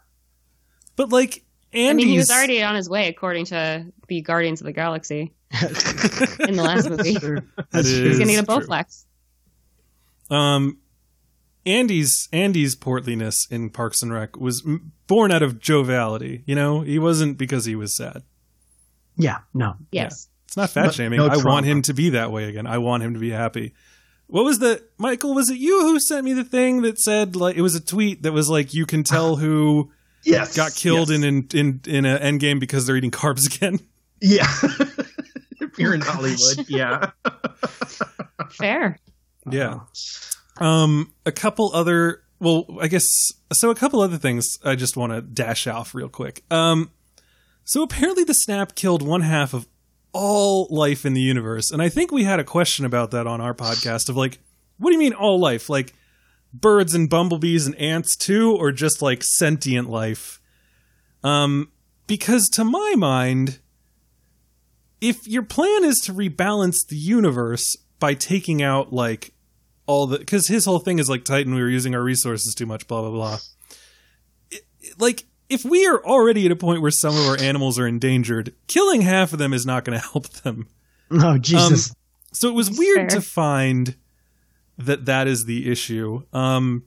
But 0.95 1.10
like 1.10 1.44
Andy's 1.73 1.90
I 1.90 1.94
mean, 1.94 2.07
he 2.07 2.18
was 2.18 2.30
already 2.31 2.64
on 2.64 2.76
his 2.76 2.90
way, 2.90 3.07
according 3.07 3.45
to 3.45 3.86
the 4.07 4.22
Guardians 4.22 4.60
of 4.61 4.65
the 4.65 4.73
Galaxy 4.73 5.34
in 5.61 6.56
the 6.56 6.64
last 6.64 6.90
movie. 6.90 7.14
That's 7.14 7.19
true. 7.19 7.41
That 7.56 7.72
That's 7.72 7.88
is- 7.88 7.99
true. 7.99 8.10
He's 8.10 8.19
gonna 8.19 8.31
get 8.31 8.44
a 8.44 8.45
true. 8.45 8.56
Bowflex. 8.68 9.06
Um, 10.30 10.77
Andy's 11.65 12.27
Andy's 12.31 12.76
portliness 12.76 13.49
in 13.52 13.69
Parks 13.69 14.02
and 14.02 14.11
Rec 14.14 14.38
was 14.38 14.64
m- 14.65 14.91
born 15.07 15.31
out 15.31 15.44
of 15.44 15.60
joviality. 15.60 16.44
You 16.45 16.56
know, 16.56 16.81
he 16.81 16.99
wasn't 16.99 17.38
because 17.38 17.65
he 17.65 17.76
was 17.76 17.95
sad. 17.95 18.23
Yeah, 19.18 19.40
no. 19.53 19.76
Yes. 19.91 20.27
It's 20.48 20.57
not 20.57 20.69
fat 20.69 20.86
No- 20.86 20.91
shaming. 20.91 21.18
no 21.19 21.27
I 21.27 21.38
want 21.38 21.65
him 21.65 21.81
to 21.84 21.94
be 21.94 22.11
that 22.11 22.31
way 22.31 22.45
again. 22.45 22.65
I 22.65 22.77
want 22.80 23.03
him 23.03 23.14
to 23.14 23.19
be 23.19 23.30
happy. 23.31 23.73
What 24.30 24.46
was 24.46 24.60
the 24.60 24.84
Michael? 24.98 25.34
Was 25.34 25.50
it 25.50 25.58
you 25.58 25.82
who 25.82 26.00
sent 26.00 26.24
me 26.24 26.34
the 26.34 26.44
thing 26.44 26.84
that 26.84 27.00
said 27.00 27.36
like 27.36 27.56
it 27.58 27.62
was 27.62 27.76
a 27.76 27.80
tweet 27.82 28.24
that 28.24 28.32
was 28.32 28.50
like 28.50 28.74
you 28.74 28.86
can 28.86 29.04
tell 29.04 29.36
who 29.36 29.92
Yes, 30.24 30.56
got 30.56 30.76
killed 30.76 31.10
yes. 31.10 31.24
in 31.24 31.48
in 31.54 31.82
in 31.88 32.06
an 32.06 32.18
end 32.20 32.40
game 32.40 32.60
because 32.60 32.86
they're 32.86 32.96
eating 32.96 33.10
carbs 33.12 33.46
again? 33.56 33.80
Yeah. 34.22 34.46
if 35.62 35.78
you're 35.80 35.94
in 35.94 36.02
Oh, 36.04 36.06
gosh. 36.06 36.14
Hollywood, 36.16 36.70
yeah. 36.70 37.12
Fair. 38.52 39.00
Yeah. 39.50 39.80
Um, 40.58 41.14
a 41.26 41.32
couple 41.32 41.72
other, 41.74 42.22
well, 42.40 42.66
I 42.82 42.88
guess, 42.88 43.08
so 43.54 43.70
a 43.70 43.76
couple 43.76 44.02
other 44.02 44.18
things 44.18 44.58
I 44.64 44.76
just 44.76 44.98
want 44.98 45.14
to 45.14 45.22
dash 45.22 45.68
off 45.68 45.96
real 45.96 46.10
quick. 46.10 46.44
Um, 46.52 46.92
so 47.64 47.82
apparently 47.82 48.26
the 48.26 48.34
snap 48.34 48.76
killed 48.76 49.02
one 49.02 49.22
half 49.22 49.54
of 49.54 49.68
all 50.11 50.68
life 50.69 51.06
in 51.06 51.14
the 51.14 51.22
universe. 51.22 51.72
And 51.72 51.81
I 51.81 51.90
think 51.90 52.11
we 52.11 52.23
had 52.23 52.40
a 52.40 52.44
question 52.44 52.86
about 52.86 53.11
that 53.11 53.27
on 53.27 53.41
our 53.41 53.53
podcast 53.53 54.10
of 54.10 54.18
like, 54.18 54.40
what 54.77 54.90
do 54.90 54.94
you 54.94 54.99
mean 54.99 55.14
all 55.14 55.40
life? 55.40 55.69
Like 55.69 55.94
birds 56.53 56.94
and 56.94 57.10
bumblebees 57.10 57.65
and 57.68 57.76
ants 57.76 58.15
too, 58.15 58.56
or 58.56 58.72
just 58.72 59.02
like 59.02 59.23
sentient 59.23 59.90
life? 59.90 60.41
Um, 61.23 61.72
because 62.07 62.49
to 62.53 62.64
my 62.64 62.95
mind, 62.98 63.60
if 65.02 65.27
your 65.27 65.44
plan 65.44 65.84
is 65.84 65.99
to 66.06 66.14
rebalance 66.14 66.77
the 66.88 66.95
universe 66.98 67.76
by 67.99 68.14
taking 68.14 68.61
out 68.64 68.91
like 68.91 69.34
all 69.86 70.07
the 70.07 70.19
because 70.19 70.48
his 70.48 70.65
whole 70.65 70.80
thing 70.80 70.99
is 70.99 71.10
like 71.10 71.23
Titan, 71.26 71.53
we 71.53 71.61
were 71.61 71.69
using 71.69 71.94
our 71.95 72.03
resources 72.03 72.53
too 72.53 72.65
much, 72.65 72.88
blah 72.88 73.02
blah 73.02 73.11
blah. 73.11 73.38
It- 74.52 74.65
it- 74.81 74.99
like 74.99 75.26
if 75.50 75.66
we 75.66 75.86
are 75.88 76.04
already 76.06 76.46
at 76.46 76.52
a 76.52 76.56
point 76.56 76.82
where 76.82 76.92
some 76.92 77.18
of 77.18 77.28
our 77.28 77.38
animals 77.40 77.80
are 77.80 77.88
endangered, 77.88 78.54
killing 78.68 79.02
half 79.02 79.34
of 79.34 79.40
them 79.40 79.54
is 79.54 79.66
not 79.66 79.84
going 79.84 80.00
to 80.00 80.08
help 80.08 80.30
them. 80.30 80.68
Oh 81.12 81.38
Jesus. 81.38 81.94
So 82.32 82.48
it 82.48 82.54
was 82.54 82.78
weird 82.78 83.10
Fair. 83.12 83.20
to 83.20 83.22
find 83.22 83.96
that 84.78 85.06
that 85.06 85.28
is 85.28 85.46
the 85.46 85.70
issue. 85.72 86.24
Um, 86.32 86.84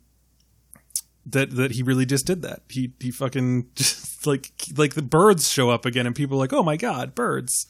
that 1.27 1.55
that 1.57 1.73
he 1.73 1.83
really 1.83 2.07
just 2.07 2.27
did 2.27 2.43
that. 2.43 2.63
He 2.69 2.93
he 3.01 3.11
fucking 3.11 3.69
just 3.75 4.27
like 4.27 4.51
like 4.77 4.95
the 4.95 5.03
birds 5.03 5.51
show 5.51 5.71
up 5.71 5.85
again, 5.85 6.07
and 6.07 6.15
people 6.15 6.37
are 6.37 6.41
like, 6.41 6.53
oh 6.53 6.63
my 6.63 6.77
god, 6.77 7.15
birds. 7.15 7.67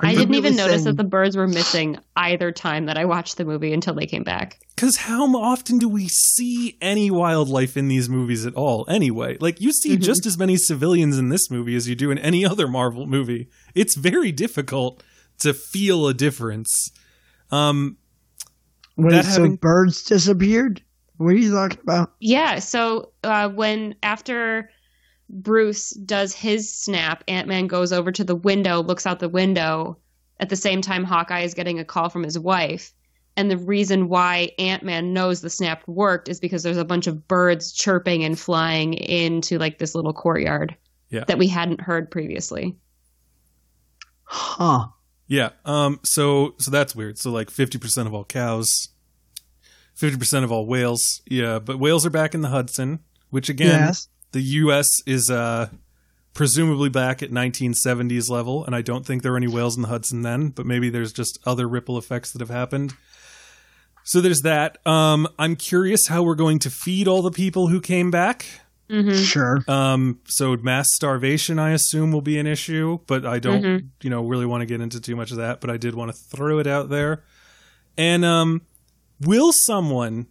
Are 0.00 0.06
I 0.06 0.12
didn't 0.14 0.28
really 0.30 0.38
even 0.38 0.56
notice 0.56 0.82
saying- 0.82 0.96
that 0.96 1.02
the 1.02 1.08
birds 1.08 1.36
were 1.36 1.46
missing 1.46 1.98
either 2.16 2.50
time 2.50 2.86
that 2.86 2.98
I 2.98 3.04
watched 3.04 3.36
the 3.36 3.44
movie 3.44 3.72
until 3.72 3.94
they 3.94 4.06
came 4.06 4.24
back. 4.24 4.58
Because 4.74 4.96
how 4.96 5.24
often 5.36 5.78
do 5.78 5.88
we 5.88 6.08
see 6.08 6.76
any 6.80 7.10
wildlife 7.12 7.76
in 7.76 7.86
these 7.86 8.08
movies 8.08 8.44
at 8.44 8.54
all? 8.54 8.84
Anyway, 8.88 9.36
like 9.40 9.60
you 9.60 9.72
see 9.72 9.96
Mhm. 9.96 10.02
just 10.02 10.26
as 10.26 10.36
many 10.36 10.56
civilians 10.56 11.16
in 11.16 11.28
this 11.28 11.48
movie 11.50 11.76
as 11.76 11.88
you 11.88 11.94
do 11.94 12.10
in 12.10 12.18
any 12.18 12.44
other 12.44 12.66
Marvel 12.66 13.06
movie. 13.06 13.48
It's 13.74 13.94
very 13.96 14.32
difficult 14.32 15.02
to 15.38 15.54
feel 15.54 16.08
a 16.08 16.14
difference. 16.14 16.90
Um, 17.52 17.96
Wait, 18.96 19.10
that 19.12 19.24
so 19.26 19.42
having- 19.42 19.56
birds 19.56 20.02
disappeared? 20.04 20.82
What 21.18 21.34
are 21.34 21.38
you 21.38 21.52
talking 21.52 21.78
about? 21.82 22.12
Yeah, 22.18 22.58
so 22.58 23.10
uh, 23.22 23.48
when 23.48 23.94
after 24.02 24.70
Bruce 25.30 25.90
does 25.90 26.34
his 26.34 26.72
snap, 26.72 27.24
Ant 27.28 27.48
Man 27.48 27.66
goes 27.66 27.92
over 27.92 28.12
to 28.12 28.24
the 28.24 28.36
window, 28.36 28.82
looks 28.82 29.06
out 29.06 29.20
the 29.20 29.28
window. 29.28 29.98
At 30.40 30.48
the 30.48 30.56
same 30.56 30.82
time, 30.82 31.04
Hawkeye 31.04 31.42
is 31.42 31.54
getting 31.54 31.78
a 31.78 31.84
call 31.84 32.08
from 32.10 32.22
his 32.24 32.38
wife. 32.38 32.92
And 33.36 33.50
the 33.50 33.56
reason 33.58 34.08
why 34.08 34.50
Ant 34.58 34.82
Man 34.84 35.12
knows 35.12 35.40
the 35.40 35.50
snap 35.50 35.82
worked 35.88 36.28
is 36.28 36.38
because 36.40 36.62
there's 36.62 36.76
a 36.76 36.84
bunch 36.84 37.06
of 37.06 37.26
birds 37.26 37.72
chirping 37.72 38.22
and 38.22 38.38
flying 38.38 38.94
into 38.94 39.58
like 39.58 39.78
this 39.78 39.94
little 39.94 40.12
courtyard 40.12 40.76
Yeah. 41.10 41.24
that 41.26 41.38
we 41.38 41.48
hadn't 41.48 41.80
heard 41.80 42.10
previously. 42.10 42.76
Huh. 44.24 44.88
Yeah. 45.26 45.50
Um. 45.64 46.00
So 46.04 46.54
so 46.58 46.70
that's 46.70 46.94
weird. 46.94 47.18
So 47.18 47.30
like 47.30 47.50
fifty 47.50 47.78
percent 47.78 48.06
of 48.08 48.14
all 48.14 48.24
cows, 48.24 48.88
fifty 49.94 50.18
percent 50.18 50.44
of 50.44 50.52
all 50.52 50.66
whales. 50.66 51.22
Yeah, 51.26 51.58
but 51.58 51.78
whales 51.78 52.04
are 52.06 52.10
back 52.10 52.34
in 52.34 52.40
the 52.40 52.48
Hudson, 52.48 53.00
which 53.30 53.48
again, 53.48 53.68
Yes. 53.86 54.08
The 54.34 54.42
U.S. 54.42 54.86
is 55.06 55.30
uh 55.30 55.68
presumably 56.34 56.88
back 56.90 57.22
at 57.22 57.30
1970s 57.30 58.28
level, 58.28 58.64
and 58.66 58.74
I 58.74 58.82
don't 58.82 59.06
think 59.06 59.22
there 59.22 59.30
were 59.32 59.38
any 59.38 59.46
whales 59.48 59.76
in 59.76 59.82
the 59.82 59.88
Hudson 59.88 60.22
then. 60.22 60.48
But 60.48 60.66
maybe 60.66 60.90
there's 60.90 61.12
just 61.12 61.38
other 61.46 61.66
ripple 61.68 61.96
effects 61.96 62.32
that 62.32 62.40
have 62.40 62.50
happened. 62.50 62.92
So 64.02 64.20
there's 64.20 64.40
that. 64.42 64.84
Um, 64.86 65.26
I'm 65.38 65.56
curious 65.56 66.08
how 66.08 66.22
we're 66.24 66.34
going 66.34 66.58
to 66.60 66.70
feed 66.70 67.08
all 67.08 67.22
the 67.22 67.30
people 67.30 67.68
who 67.68 67.80
came 67.80 68.10
back. 68.10 68.44
hmm 68.90 69.12
Sure. 69.12 69.64
Um, 69.66 70.20
so 70.26 70.54
mass 70.56 70.88
starvation, 70.92 71.58
I 71.58 71.70
assume, 71.70 72.12
will 72.12 72.20
be 72.20 72.38
an 72.38 72.46
issue, 72.46 72.98
but 73.06 73.24
I 73.24 73.38
don't, 73.38 73.62
you 74.02 74.10
know, 74.10 74.22
really 74.24 74.44
want 74.44 74.60
to 74.60 74.66
get 74.66 74.80
into 74.82 75.00
too 75.00 75.16
much 75.16 75.30
of 75.30 75.38
that. 75.38 75.60
But 75.62 75.70
I 75.70 75.78
did 75.78 75.94
want 75.94 76.10
to 76.12 76.16
throw 76.36 76.58
it 76.58 76.66
out 76.66 76.90
there. 76.90 77.22
And 77.96 78.24
um, 78.26 78.62
will 79.20 79.52
someone 79.52 80.26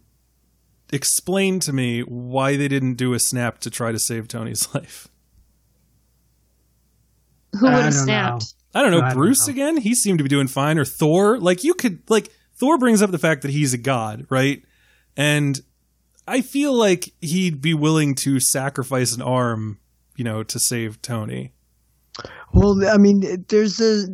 explain 0.92 1.60
to 1.60 1.72
me 1.72 2.00
why 2.00 2.56
they 2.56 2.68
didn't 2.68 2.94
do 2.94 3.14
a 3.14 3.18
snap 3.18 3.58
to 3.60 3.70
try 3.70 3.92
to 3.92 3.98
save 3.98 4.28
Tony's 4.28 4.68
life? 4.74 5.08
Who 7.52 7.66
would 7.66 7.74
have 7.74 7.82
don't 7.84 7.92
snapped? 7.92 8.54
I 8.74 8.82
don't 8.82 8.90
know. 8.90 8.98
I 8.98 9.08
don't 9.08 9.14
Bruce 9.14 9.46
know. 9.46 9.52
again? 9.52 9.76
He 9.76 9.94
seemed 9.94 10.18
to 10.18 10.24
be 10.24 10.28
doing 10.28 10.48
fine. 10.48 10.78
Or 10.78 10.84
Thor? 10.84 11.38
Like 11.38 11.62
you 11.62 11.74
could 11.74 12.02
like 12.10 12.30
Thor 12.56 12.78
brings 12.78 13.02
up 13.02 13.10
the 13.10 13.18
fact 13.18 13.42
that 13.42 13.50
he's 13.50 13.72
a 13.72 13.78
god, 13.78 14.26
right? 14.28 14.62
And 15.16 15.60
I 16.26 16.40
feel 16.40 16.72
like 16.72 17.12
he'd 17.20 17.60
be 17.60 17.74
willing 17.74 18.14
to 18.16 18.40
sacrifice 18.40 19.14
an 19.14 19.22
arm, 19.22 19.78
you 20.16 20.24
know, 20.24 20.42
to 20.42 20.58
save 20.58 21.00
Tony. 21.02 21.52
Well, 22.52 22.88
I 22.88 22.98
mean, 22.98 23.44
there's 23.48 23.80
a 23.80 24.06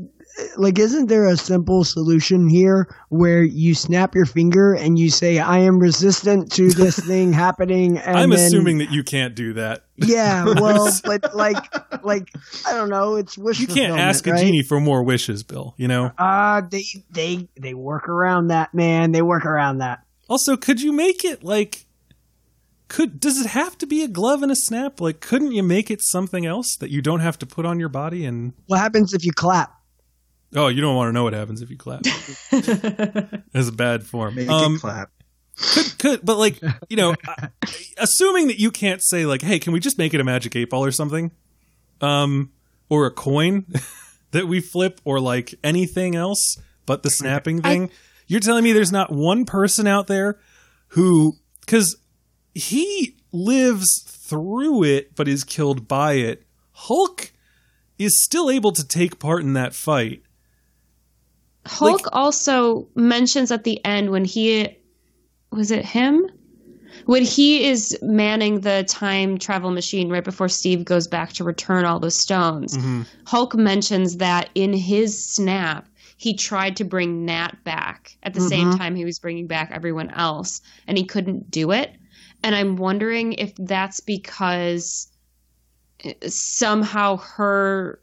like, 0.56 0.78
isn't 0.78 1.06
there 1.08 1.26
a 1.26 1.36
simple 1.36 1.84
solution 1.84 2.48
here 2.48 2.88
where 3.08 3.42
you 3.42 3.74
snap 3.74 4.14
your 4.14 4.24
finger 4.26 4.74
and 4.74 4.98
you 4.98 5.10
say, 5.10 5.38
"I 5.38 5.58
am 5.58 5.78
resistant 5.78 6.50
to 6.52 6.68
this 6.70 6.98
thing 7.06 7.32
happening"? 7.32 7.98
And 7.98 8.16
I'm 8.16 8.30
then- 8.30 8.38
assuming 8.38 8.78
that 8.78 8.90
you 8.90 9.02
can't 9.02 9.34
do 9.34 9.52
that. 9.54 9.84
Yeah, 9.96 10.44
well, 10.60 10.90
but 11.04 11.34
like, 11.34 11.56
like 12.04 12.28
I 12.66 12.72
don't 12.72 12.88
know. 12.88 13.16
It's 13.16 13.36
wish 13.36 13.60
You 13.60 13.66
can't 13.66 13.98
ask 13.98 14.26
a 14.26 14.32
right? 14.32 14.40
genie 14.40 14.62
for 14.62 14.80
more 14.80 15.02
wishes, 15.02 15.42
Bill. 15.42 15.74
You 15.76 15.88
know. 15.88 16.12
Uh, 16.18 16.62
they 16.70 16.84
they 17.10 17.48
they 17.60 17.74
work 17.74 18.08
around 18.08 18.48
that, 18.48 18.72
man. 18.74 19.12
They 19.12 19.22
work 19.22 19.44
around 19.44 19.78
that. 19.78 20.00
Also, 20.28 20.56
could 20.56 20.80
you 20.80 20.92
make 20.92 21.24
it 21.24 21.42
like? 21.44 21.86
Could 22.88 23.20
does 23.20 23.40
it 23.40 23.46
have 23.46 23.78
to 23.78 23.86
be 23.86 24.02
a 24.02 24.08
glove 24.08 24.42
and 24.42 24.50
a 24.50 24.56
snap? 24.56 25.00
Like, 25.00 25.20
couldn't 25.20 25.52
you 25.52 25.62
make 25.62 25.90
it 25.92 26.00
something 26.02 26.44
else 26.44 26.76
that 26.80 26.90
you 26.90 27.00
don't 27.00 27.20
have 27.20 27.38
to 27.38 27.46
put 27.46 27.64
on 27.64 27.78
your 27.78 27.88
body? 27.88 28.24
And 28.24 28.52
What 28.66 28.78
happens 28.80 29.14
if 29.14 29.24
you 29.24 29.32
clap? 29.32 29.72
Oh, 30.56 30.68
you 30.68 30.80
don't 30.80 30.94
want 30.96 31.08
to 31.08 31.12
know 31.12 31.24
what 31.24 31.32
happens 31.32 31.62
if 31.62 31.70
you 31.70 31.76
clap. 31.76 32.02
That's 32.50 33.68
a 33.68 33.72
bad 33.72 34.04
form. 34.04 34.34
Make 34.36 34.48
Um, 34.48 34.76
it 34.76 34.80
clap. 34.80 35.10
could 35.56 35.98
could 35.98 36.20
but 36.24 36.36
like 36.38 36.60
you 36.88 36.96
know, 36.96 37.14
assuming 37.98 38.48
that 38.48 38.58
you 38.58 38.70
can't 38.70 39.02
say 39.02 39.26
like, 39.26 39.42
hey, 39.42 39.58
can 39.58 39.72
we 39.72 39.80
just 39.80 39.98
make 39.98 40.14
it 40.14 40.20
a 40.20 40.24
magic 40.24 40.56
eight 40.56 40.70
ball 40.70 40.84
or 40.84 40.92
something, 40.92 41.30
um, 42.00 42.50
or 42.88 43.06
a 43.06 43.10
coin 43.10 43.66
that 44.32 44.46
we 44.48 44.60
flip, 44.60 45.00
or 45.04 45.20
like 45.20 45.54
anything 45.62 46.14
else 46.16 46.56
but 46.86 47.02
the 47.02 47.10
snapping 47.10 47.62
thing. 47.62 47.90
You're 48.26 48.40
telling 48.40 48.62
me 48.64 48.72
there's 48.72 48.92
not 48.92 49.10
one 49.12 49.44
person 49.44 49.86
out 49.88 50.06
there 50.06 50.38
who, 50.88 51.36
because 51.60 51.96
he 52.54 53.16
lives 53.32 54.04
through 54.06 54.84
it 54.84 55.14
but 55.16 55.26
is 55.28 55.42
killed 55.44 55.86
by 55.88 56.12
it. 56.14 56.44
Hulk 56.72 57.32
is 57.98 58.22
still 58.24 58.48
able 58.50 58.72
to 58.72 58.86
take 58.86 59.18
part 59.18 59.42
in 59.42 59.52
that 59.54 59.74
fight. 59.74 60.22
Hulk 61.66 62.06
Like- 62.06 62.16
also 62.16 62.88
mentions 62.94 63.50
at 63.50 63.64
the 63.64 63.84
end 63.84 64.10
when 64.10 64.24
he 64.24 64.76
was 65.50 65.70
it 65.70 65.84
him 65.84 66.26
when 67.06 67.22
he 67.24 67.64
is 67.68 67.96
manning 68.02 68.60
the 68.60 68.84
time 68.88 69.38
travel 69.38 69.70
machine 69.70 70.08
right 70.10 70.24
before 70.24 70.48
Steve 70.48 70.84
goes 70.84 71.08
back 71.08 71.32
to 71.34 71.44
return 71.44 71.84
all 71.84 71.98
the 72.00 72.10
stones. 72.10 72.76
Hulk 73.26 73.54
mentions 73.54 74.18
that 74.18 74.50
in 74.54 74.72
his 74.72 75.24
snap 75.24 75.88
he 76.16 76.34
tried 76.34 76.76
to 76.76 76.84
bring 76.84 77.24
Nat 77.24 77.64
back 77.64 78.16
at 78.22 78.34
the 78.34 78.40
same 78.40 78.76
time 78.76 78.94
he 78.94 79.04
was 79.04 79.18
bringing 79.18 79.46
back 79.46 79.70
everyone 79.72 80.10
else 80.10 80.60
and 80.86 80.98
he 80.98 81.04
couldn't 81.04 81.50
do 81.50 81.70
it. 81.72 81.92
And 82.42 82.54
I'm 82.54 82.76
wondering 82.76 83.32
if 83.34 83.54
that's 83.56 84.00
because 84.00 85.10
eh, 86.04 86.12
somehow 86.26 87.16
her 87.16 88.00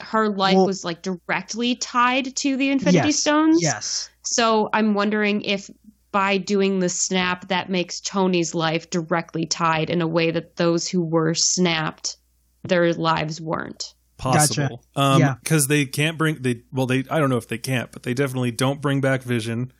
her 0.00 0.28
life 0.28 0.56
Well- 0.56 0.66
was 0.66 0.84
like 0.84 1.02
directly 1.02 1.76
tied 1.76 2.34
to 2.36 2.56
the 2.56 2.70
Infinity 2.70 3.08
yes. 3.08 3.20
Stones. 3.20 3.58
Yes. 3.62 4.10
So 4.22 4.68
I'm 4.72 4.94
wondering 4.94 5.42
if 5.42 5.70
by 6.12 6.36
doing 6.38 6.78
the 6.78 6.88
snap 6.88 7.48
that 7.48 7.68
makes 7.68 8.00
Tony's 8.00 8.54
life 8.54 8.88
directly 8.90 9.46
tied 9.46 9.90
in 9.90 10.00
a 10.00 10.06
way 10.06 10.30
that 10.30 10.56
those 10.56 10.86
who 10.88 11.02
were 11.02 11.34
snapped 11.34 12.16
their 12.62 12.92
lives 12.94 13.40
weren't. 13.40 13.94
possible. 14.16 14.82
Um, 14.94 15.20
Yeah. 15.20 15.34
because 15.42 15.66
they 15.66 15.84
can't 15.84 16.16
bring 16.16 16.40
they 16.40 16.62
well 16.72 16.86
they 16.86 17.04
I 17.10 17.18
don't 17.18 17.30
know 17.30 17.36
if 17.36 17.48
they 17.48 17.58
can't, 17.58 17.90
but 17.90 18.04
they 18.04 18.14
definitely 18.14 18.52
don't 18.52 18.80
bring 18.80 19.00
back 19.00 19.22
Vision, 19.24 19.72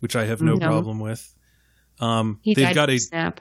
which 0.00 0.14
I 0.14 0.26
have 0.26 0.42
no, 0.42 0.54
No. 0.54 0.66
problem 0.68 1.00
with. 1.00 1.34
Um, 1.98 2.38
He 2.42 2.54
they've 2.54 2.66
died 2.66 2.74
got 2.74 2.90
a 2.90 2.98
snap. 2.98 3.40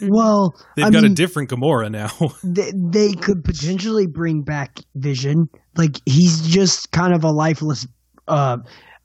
Well, 0.00 0.54
they've 0.76 0.86
I 0.86 0.90
got 0.90 1.02
mean, 1.02 1.12
a 1.12 1.14
different 1.14 1.50
Gamora 1.50 1.90
now. 1.90 2.10
they, 2.44 2.72
they 2.74 3.12
could 3.12 3.44
potentially 3.44 4.06
bring 4.06 4.42
back 4.42 4.78
Vision. 4.94 5.48
Like 5.76 5.96
he's 6.06 6.40
just 6.42 6.90
kind 6.92 7.14
of 7.14 7.24
a 7.24 7.30
lifeless. 7.30 7.86
Uh, 8.28 8.58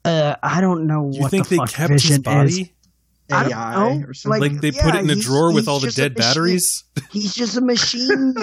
uh, 0.04 0.34
I 0.42 0.60
don't 0.60 0.86
know 0.86 1.10
you 1.12 1.20
what 1.22 1.30
think 1.30 1.44
the 1.48 1.50
they 1.50 1.56
fuck 1.56 1.70
kept 1.70 1.92
Vision 1.92 2.10
his 2.10 2.18
body? 2.20 2.60
is. 2.62 2.68
I 3.30 3.42
don't 3.42 3.52
AI 3.52 3.74
know. 3.74 4.06
or 4.06 4.14
something. 4.14 4.40
Like- 4.40 4.52
Like 4.52 4.60
they 4.62 4.70
yeah, 4.70 4.82
put 4.82 4.94
it 4.94 5.04
in 5.04 5.10
a 5.10 5.16
drawer 5.16 5.52
with 5.52 5.68
all 5.68 5.80
the 5.80 5.90
dead 5.90 6.14
batteries. 6.14 6.84
He's 7.10 7.34
just 7.34 7.56
a 7.58 7.60
machine 7.60 8.34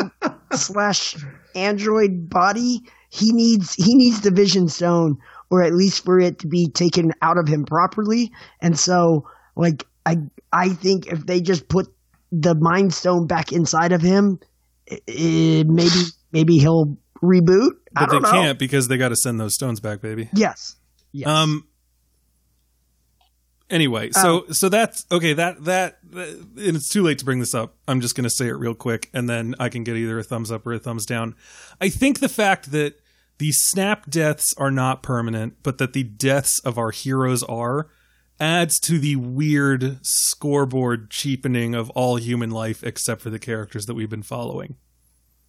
slash 0.54 1.16
android 1.56 2.30
body. 2.30 2.82
He 3.10 3.32
needs 3.32 3.74
he 3.76 3.96
needs 3.96 4.22
the 4.22 4.32
Vision 4.32 4.68
Stone, 4.68 5.18
or 5.50 5.64
at 5.64 5.74
least 5.74 6.04
for 6.06 6.20
it 6.20 6.40
to 6.40 6.48
be 6.48 6.70
taken 6.70 7.12
out 7.22 7.38
of 7.38 7.48
him 7.48 7.66
properly. 7.66 8.32
And 8.62 8.78
so, 8.78 9.26
like 9.56 9.86
I 10.06 10.18
I 10.52 10.70
think 10.70 11.08
if 11.08 11.26
they 11.26 11.42
just 11.42 11.68
put 11.68 11.88
the 12.32 12.56
Mind 12.56 12.94
Stone 12.94 13.28
back 13.28 13.52
inside 13.52 13.92
of 13.92 14.02
him, 14.02 14.40
i 14.92 15.00
i 15.08 15.64
maybe 15.68 16.02
maybe 16.32 16.58
he'll 16.58 16.98
reboot. 17.22 17.72
But 17.94 18.08
they 18.08 18.12
don't 18.12 18.22
know. 18.24 18.32
can't 18.32 18.60
because 18.60 18.88
they 18.88 18.98
got 18.98 19.10
to 19.10 19.16
send 19.16 19.40
those 19.40 19.56
stones 19.56 19.80
back, 19.80 20.02
baby. 20.02 20.30
Yes. 20.34 20.76
Yes. 21.12 21.28
Um. 21.30 21.68
Anyway, 23.68 24.12
so 24.12 24.46
so 24.52 24.70
that's 24.70 25.08
okay. 25.12 25.34
That 25.34 25.64
that 25.64 25.98
that- 26.12 26.30
and 26.58 26.76
it's 26.76 26.88
too 26.90 27.02
late 27.02 27.18
to 27.20 27.26
bring 27.26 27.40
this 27.40 27.56
up. 27.56 27.76
I'm 27.88 28.00
just 28.00 28.16
going 28.16 28.26
to 28.26 28.30
say 28.30 28.48
it 28.48 28.54
real 28.54 28.76
quick, 28.76 29.10
and 29.12 29.28
then 29.28 29.56
I 29.60 29.70
can 29.70 29.84
get 29.84 29.96
either 29.98 30.20
a 30.20 30.24
thumbs 30.24 30.52
up 30.52 30.68
or 30.68 30.74
a 30.74 30.80
thumbs 30.80 31.06
down. 31.06 31.34
I 31.82 31.90
think 31.90 32.20
the 32.20 32.30
fact 32.30 32.72
that 32.72 33.00
the 33.40 33.52
snap 33.52 34.08
deaths 34.10 34.54
are 34.58 34.70
not 34.70 35.02
permanent, 35.02 35.56
but 35.64 35.80
that 35.80 35.94
the 35.94 36.04
deaths 36.04 36.60
of 36.60 36.78
our 36.78 36.92
heroes 36.92 37.42
are, 37.44 37.88
adds 38.40 38.80
to 38.82 39.00
the 39.00 39.16
weird 39.16 40.00
scoreboard 40.02 41.10
cheapening 41.10 41.74
of 41.76 41.90
all 41.92 42.18
human 42.18 42.50
life 42.52 42.84
except 42.84 43.22
for 43.22 43.30
the 43.30 43.40
characters 43.40 43.86
that 43.86 43.94
we've 43.94 44.10
been 44.10 44.24
following. 44.24 44.76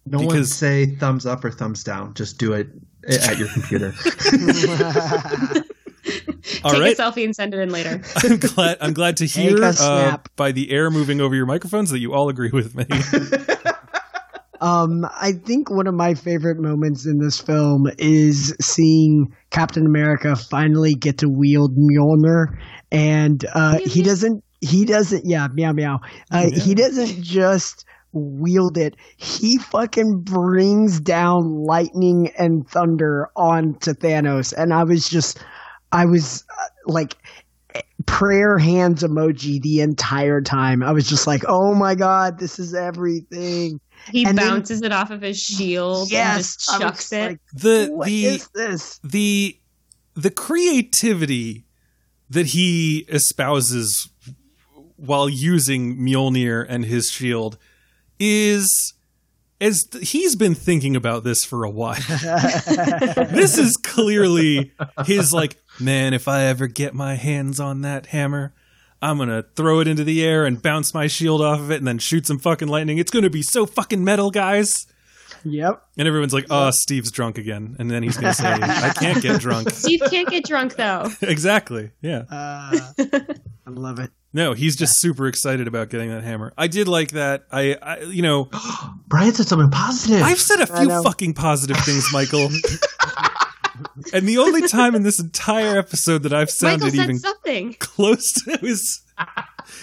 no 0.05 0.19
one 0.19 0.27
because- 0.27 0.53
say 0.53 0.85
thumbs 0.95 1.25
up 1.25 1.43
or 1.43 1.51
thumbs 1.51 1.83
down. 1.83 2.13
Just 2.13 2.37
do 2.37 2.53
it 2.53 2.69
at 3.07 3.37
your 3.37 3.47
computer. 3.49 3.93
All 6.63 6.71
Take 6.71 6.81
right. 6.81 6.97
a 6.97 7.01
selfie 7.01 7.25
and 7.25 7.35
send 7.35 7.53
it 7.53 7.59
in 7.59 7.69
later. 7.69 8.01
I'm 8.23 8.37
glad. 8.37 8.77
I'm 8.79 8.93
glad 8.93 9.17
to 9.17 9.25
hear 9.25 9.57
uh, 9.61 10.17
by 10.37 10.53
the 10.53 10.71
air 10.71 10.89
moving 10.89 11.19
over 11.19 11.35
your 11.35 11.45
microphones 11.45 11.89
that 11.91 11.99
you 11.99 12.13
all 12.13 12.29
agree 12.29 12.49
with 12.51 12.73
me. 12.75 12.85
Um, 14.61 15.05
I 15.19 15.33
think 15.33 15.69
one 15.69 15.87
of 15.87 15.93
my 15.93 16.13
favorite 16.13 16.59
moments 16.59 17.05
in 17.05 17.19
this 17.19 17.39
film 17.39 17.87
is 17.97 18.55
seeing 18.59 19.33
Captain 19.49 19.85
America 19.85 20.35
finally 20.35 20.95
get 20.95 21.19
to 21.19 21.29
wield 21.29 21.75
Mjolnir, 21.77 22.57
and 22.91 23.43
uh, 23.53 23.79
he 23.79 24.01
doesn't. 24.01 24.43
He 24.61 24.85
doesn't. 24.85 25.25
Yeah, 25.25 25.47
meow 25.53 25.71
meow. 25.73 25.99
Uh, 26.31 26.49
He 26.51 26.73
doesn't 26.73 27.21
just 27.21 27.85
wield 28.11 28.77
it. 28.77 28.95
He 29.17 29.57
fucking 29.57 30.21
brings 30.21 30.99
down 30.99 31.63
lightning 31.63 32.31
and 32.37 32.67
thunder 32.67 33.29
onto 33.35 33.93
Thanos, 33.93 34.53
and 34.53 34.73
I 34.73 34.83
was 34.83 35.07
just, 35.07 35.39
I 35.91 36.05
was 36.05 36.43
uh, 36.49 36.91
like. 36.91 37.15
Prayer 38.05 38.57
hands 38.57 39.03
emoji 39.03 39.61
the 39.61 39.81
entire 39.81 40.41
time. 40.41 40.81
I 40.83 40.91
was 40.91 41.07
just 41.07 41.27
like, 41.27 41.43
"Oh 41.47 41.73
my 41.75 41.93
god, 41.95 42.39
this 42.39 42.57
is 42.59 42.73
everything." 42.73 43.79
He 44.11 44.25
And 44.25 44.37
then- 44.37 44.47
bounces 44.47 44.81
it 44.81 44.91
off 44.93 45.11
of 45.11 45.21
his 45.21 45.37
shield 45.39 46.11
and 46.13 46.37
just 46.37 46.61
chucks 46.79 47.11
it. 47.11 47.31
like, 47.31 47.39
the 47.53 47.87
What 47.91 48.05
the 48.07 48.25
is 48.25 48.47
this? 48.55 48.99
the 49.03 49.57
the 50.15 50.29
creativity 50.31 51.65
that 52.29 52.47
he 52.47 53.05
espouses 53.09 54.09
while 54.95 55.27
using 55.29 55.97
Mjolnir 55.97 56.65
and 56.67 56.85
his 56.85 57.09
shield 57.09 57.57
is 58.19 58.93
as 59.59 59.83
th- 59.91 60.09
he's 60.11 60.35
been 60.35 60.53
thinking 60.55 60.95
about 60.95 61.23
this 61.23 61.43
for 61.43 61.63
a 61.63 61.69
while. 61.69 61.95
this 63.31 63.57
is 63.57 63.75
clearly 63.77 64.71
his 65.05 65.33
like, 65.33 65.57
man, 65.79 66.13
if 66.13 66.27
I 66.27 66.43
ever 66.43 66.67
get 66.67 66.93
my 66.93 67.15
hands 67.15 67.59
on 67.59 67.81
that 67.81 68.07
hammer, 68.07 68.53
I'm 69.01 69.17
gonna 69.17 69.43
throw 69.55 69.79
it 69.79 69.87
into 69.87 70.03
the 70.03 70.23
air 70.23 70.45
and 70.45 70.61
bounce 70.61 70.93
my 70.93 71.07
shield 71.07 71.41
off 71.41 71.59
of 71.59 71.71
it 71.71 71.77
and 71.77 71.87
then 71.87 71.99
shoot 71.99 72.25
some 72.25 72.39
fucking 72.39 72.67
lightning. 72.67 72.97
It's 72.97 73.11
gonna 73.11 73.29
be 73.29 73.43
so 73.43 73.65
fucking 73.65 74.03
metal, 74.03 74.31
guys. 74.31 74.87
Yep. 75.43 75.81
And 75.97 76.07
everyone's 76.07 76.33
like, 76.33 76.47
"Oh, 76.49 76.71
Steve's 76.71 77.11
drunk 77.11 77.37
again," 77.37 77.75
and 77.79 77.89
then 77.91 78.03
he's 78.03 78.17
gonna 78.17 78.33
say, 78.33 78.47
"I 78.61 78.91
can't 78.97 79.21
get 79.21 79.39
drunk." 79.39 79.69
Steve 79.69 80.01
can't 80.09 80.27
get 80.29 80.45
drunk 80.45 80.75
though. 80.75 81.09
exactly. 81.21 81.91
Yeah. 82.01 82.23
Uh, 82.29 82.79
I 82.99 83.69
love 83.69 83.99
it. 83.99 84.11
No, 84.33 84.53
he's 84.53 84.75
just 84.75 84.99
super 84.99 85.27
excited 85.27 85.67
about 85.67 85.89
getting 85.89 86.09
that 86.09 86.23
hammer. 86.23 86.53
I 86.57 86.67
did 86.67 86.87
like 86.87 87.11
that. 87.11 87.45
I, 87.51 87.75
I 87.81 87.99
you 88.01 88.21
know, 88.21 88.49
Brian 89.07 89.33
said 89.33 89.47
something 89.47 89.71
positive. 89.71 90.21
I've 90.21 90.39
said 90.39 90.59
a 90.59 90.67
few 90.67 91.03
fucking 91.03 91.33
positive 91.33 91.77
things, 91.77 92.09
Michael. 92.11 92.49
and 94.13 94.27
the 94.27 94.37
only 94.37 94.67
time 94.67 94.95
in 94.95 95.03
this 95.03 95.19
entire 95.19 95.77
episode 95.77 96.23
that 96.23 96.33
I've 96.33 96.49
Michael 96.61 96.79
sounded 96.79 96.93
said 96.93 97.03
even 97.03 97.19
something. 97.19 97.73
close 97.79 98.31
to 98.43 98.65
is 98.65 99.01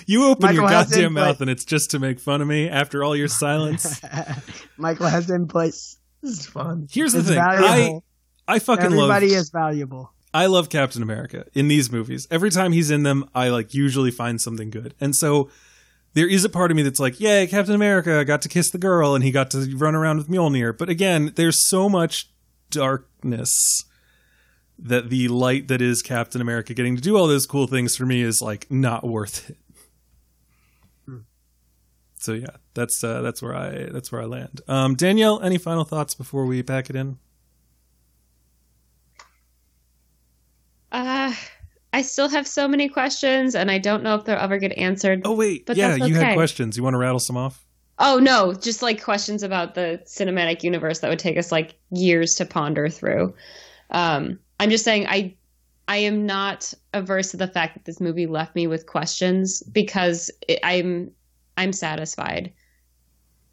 you 0.06 0.26
open 0.26 0.42
Michael 0.42 0.60
your 0.62 0.68
goddamn 0.68 0.98
input. 0.98 1.12
mouth 1.12 1.40
and 1.40 1.50
it's 1.50 1.64
just 1.64 1.90
to 1.90 1.98
make 1.98 2.20
fun 2.20 2.40
of 2.40 2.48
me 2.48 2.68
after 2.68 3.02
all 3.04 3.16
your 3.16 3.28
silence. 3.28 4.00
Michael 4.76 5.06
has 5.08 5.30
input. 5.30 5.72
this 5.72 5.98
is 6.22 6.46
fun. 6.46 6.88
Here's 6.90 7.12
the 7.12 7.20
It's 7.20 7.28
thing. 7.28 7.38
I 7.38 7.56
valuable. 7.60 8.04
I 8.46 8.58
fucking 8.58 8.86
Everybody 8.86 9.28
love 9.30 9.38
is 9.38 9.50
valuable. 9.50 10.12
I 10.32 10.46
love 10.46 10.68
Captain 10.68 11.02
America 11.02 11.46
in 11.54 11.68
these 11.68 11.92
movies. 11.92 12.26
Every 12.30 12.50
time 12.50 12.72
he's 12.72 12.90
in 12.90 13.04
them, 13.04 13.28
I 13.34 13.48
like 13.48 13.72
usually 13.72 14.10
find 14.10 14.40
something 14.40 14.68
good. 14.70 14.94
And 15.00 15.14
so 15.14 15.48
there 16.14 16.28
is 16.28 16.44
a 16.44 16.48
part 16.48 16.70
of 16.70 16.76
me 16.76 16.82
that's 16.82 16.98
like, 16.98 17.20
yay, 17.20 17.46
Captain 17.46 17.74
America 17.74 18.24
got 18.24 18.42
to 18.42 18.48
kiss 18.48 18.70
the 18.70 18.78
girl 18.78 19.14
and 19.14 19.22
he 19.22 19.30
got 19.30 19.50
to 19.52 19.76
run 19.76 19.94
around 19.94 20.18
with 20.18 20.28
Mjolnir. 20.28 20.76
But 20.76 20.88
again, 20.88 21.32
there's 21.36 21.68
so 21.68 21.88
much 21.88 22.30
darkness 22.70 23.84
that 24.78 25.10
the 25.10 25.28
light 25.28 25.68
that 25.68 25.80
is 25.80 26.02
Captain 26.02 26.40
America 26.40 26.74
getting 26.74 26.96
to 26.96 27.02
do 27.02 27.16
all 27.16 27.26
those 27.26 27.46
cool 27.46 27.66
things 27.66 27.96
for 27.96 28.06
me 28.06 28.22
is 28.22 28.42
like 28.42 28.70
not 28.70 29.04
worth 29.04 29.50
it. 29.50 29.56
So 32.24 32.32
yeah, 32.32 32.56
that's 32.72 33.04
uh, 33.04 33.20
that's 33.20 33.42
where 33.42 33.54
I 33.54 33.90
that's 33.92 34.10
where 34.10 34.22
I 34.22 34.24
land. 34.24 34.62
Um, 34.66 34.94
Danielle, 34.94 35.42
any 35.42 35.58
final 35.58 35.84
thoughts 35.84 36.14
before 36.14 36.46
we 36.46 36.62
pack 36.62 36.88
it 36.88 36.96
in? 36.96 37.18
Uh, 40.90 41.34
I 41.92 42.00
still 42.00 42.30
have 42.30 42.46
so 42.46 42.66
many 42.66 42.88
questions, 42.88 43.54
and 43.54 43.70
I 43.70 43.76
don't 43.76 44.02
know 44.02 44.14
if 44.14 44.24
they'll 44.24 44.38
ever 44.38 44.56
get 44.56 44.72
answered. 44.78 45.20
Oh 45.26 45.34
wait, 45.34 45.66
But 45.66 45.76
yeah, 45.76 45.98
that's 45.98 46.08
you 46.08 46.14
had 46.14 46.34
questions. 46.34 46.78
You 46.78 46.82
want 46.82 46.94
to 46.94 46.98
rattle 46.98 47.18
some 47.18 47.36
off? 47.36 47.66
Oh 47.98 48.18
no, 48.18 48.54
just 48.54 48.80
like 48.80 49.02
questions 49.02 49.42
about 49.42 49.74
the 49.74 50.02
cinematic 50.06 50.62
universe 50.62 51.00
that 51.00 51.10
would 51.10 51.18
take 51.18 51.36
us 51.36 51.52
like 51.52 51.74
years 51.90 52.34
to 52.36 52.46
ponder 52.46 52.88
through. 52.88 53.34
Um, 53.90 54.38
I'm 54.60 54.70
just 54.70 54.84
saying 54.84 55.06
I 55.08 55.34
I 55.86 55.98
am 55.98 56.24
not 56.26 56.72
averse 56.94 57.30
to 57.32 57.36
the 57.36 57.48
fact 57.48 57.74
that 57.74 57.84
this 57.84 58.00
movie 58.00 58.26
left 58.26 58.54
me 58.54 58.66
with 58.66 58.86
questions 58.86 59.62
because 59.62 60.30
it, 60.48 60.58
I'm 60.62 61.10
I'm 61.56 61.72
satisfied. 61.72 62.52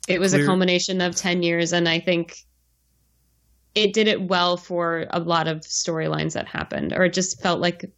It 0.08 0.20
was 0.20 0.32
Clear- 0.34 0.44
a 0.44 0.48
culmination 0.48 1.02
of 1.02 1.16
10 1.16 1.44
years 1.44 1.74
and 1.74 1.88
I 1.88 2.00
think 2.00 2.38
it 3.76 3.94
did 3.94 4.08
it 4.08 4.22
well 4.24 4.58
for 4.58 5.08
a 5.12 5.20
lot 5.20 5.48
of 5.48 5.62
storylines 5.62 6.34
that 6.34 6.48
happened 6.48 6.94
or 6.94 7.06
it 7.06 7.14
just 7.14 7.42
felt 7.42 7.62
like 7.62 7.90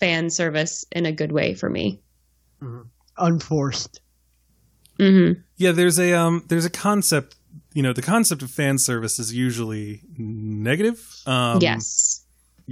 fan 0.00 0.28
service 0.30 0.84
in 0.92 1.06
a 1.06 1.12
good 1.12 1.32
way 1.32 1.54
for 1.54 1.70
me. 1.70 2.00
Unforced. 3.18 4.00
Mhm. 4.98 5.42
Yeah, 5.56 5.72
there's 5.72 5.98
a 5.98 6.12
um 6.14 6.44
there's 6.48 6.64
a 6.64 6.70
concept, 6.70 7.36
you 7.72 7.82
know, 7.82 7.92
the 7.92 8.02
concept 8.02 8.42
of 8.42 8.50
fan 8.50 8.78
service 8.78 9.18
is 9.18 9.32
usually 9.32 10.02
negative. 10.16 10.98
Um 11.26 11.58
yes. 11.60 12.21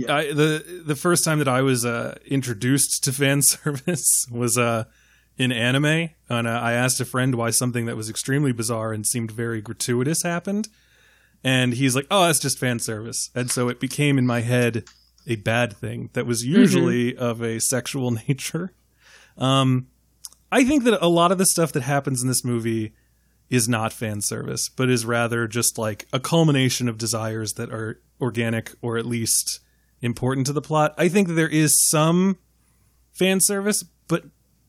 I, 0.09 0.33
the 0.33 0.83
the 0.87 0.97
first 0.97 1.25
time 1.25 1.39
that 1.39 1.49
I 1.49 1.63
was 1.63 1.85
uh 1.85 2.19
introduced 2.27 3.05
to 3.05 3.13
fan 3.13 3.43
service 3.43 4.27
was 4.31 4.57
uh 4.57 4.85
in 5.39 5.53
anime 5.53 6.11
and 6.29 6.47
uh, 6.47 6.51
I 6.51 6.73
asked 6.73 7.01
a 7.01 7.05
friend 7.05 7.35
why 7.35 7.51
something 7.51 7.87
that 7.87 7.97
was 7.97 8.11
extremely 8.11 8.53
bizarre 8.53 8.93
and 8.93 9.07
seemed 9.07 9.31
very 9.31 9.61
gratuitous 9.61 10.23
happened 10.23 10.69
and 11.43 11.73
he's 11.73 11.97
like, 11.97 12.07
"Oh, 12.11 12.27
that's 12.27 12.39
just 12.39 12.59
fan 12.59 12.79
service." 12.81 13.31
And 13.35 13.51
so 13.51 13.71
it 13.71 13.81
became 13.81 14.19
in 14.19 14.27
my 14.27 14.41
head 14.41 14.85
a 15.27 15.37
bad 15.37 15.75
thing 15.75 16.11
that 16.13 16.27
was 16.27 16.45
usually 16.45 17.17
of 17.17 17.43
a 17.43 17.59
sexual 17.59 18.11
nature. 18.29 18.75
Um 19.39 19.89
I 20.53 20.65
think 20.65 20.85
that 20.85 20.99
a 21.01 21.09
lot 21.09 21.33
of 21.33 21.39
the 21.39 21.47
stuff 21.47 21.73
that 21.73 21.83
happens 21.83 22.23
in 22.23 22.29
this 22.29 22.45
movie 22.45 22.93
is 23.49 23.69
not 23.69 23.93
fan 23.93 24.21
service, 24.21 24.69
but 24.69 24.91
is 24.91 25.05
rather 25.05 25.47
just 25.47 25.79
like 25.79 26.07
a 26.13 26.21
culmination 26.21 26.89
of 26.89 26.99
desires 26.99 27.55
that 27.55 27.71
are 27.73 28.01
organic 28.21 28.73
or 28.83 28.97
at 28.97 29.07
least 29.07 29.61
important 30.03 30.47
to 30.49 30.53
the 30.53 30.63
plot. 30.63 30.95
I 30.99 31.09
think 31.09 31.29
that 31.29 31.35
there 31.35 31.49
is 31.49 31.79
some 31.89 32.39
fan 33.13 33.41
service, 33.41 33.85
but 34.09 34.25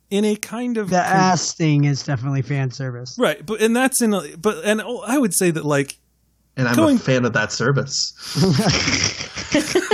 in 0.10 0.26
a 0.26 0.36
kind 0.36 0.78
of 0.78 0.90
The 0.90 0.98
ass 0.98 1.54
thing 1.54 1.86
is 1.86 2.04
definitely 2.04 2.42
fan 2.42 2.72
service. 2.72 3.16
right, 3.18 3.46
but 3.46 3.62
and 3.62 3.76
that's 3.76 4.02
in 4.02 4.14
a 4.14 4.22
but 4.38 4.64
and 4.66 4.82
I 4.82 5.18
would 5.18 5.34
say 5.34 5.52
that 5.52 5.64
like 5.66 5.98
And 6.58 6.68
I'm 6.68 6.76
Going- 6.76 6.98
a 6.98 7.00
fan 7.00 7.26
of 7.26 7.34
that 7.34 7.52
service. 7.52 8.14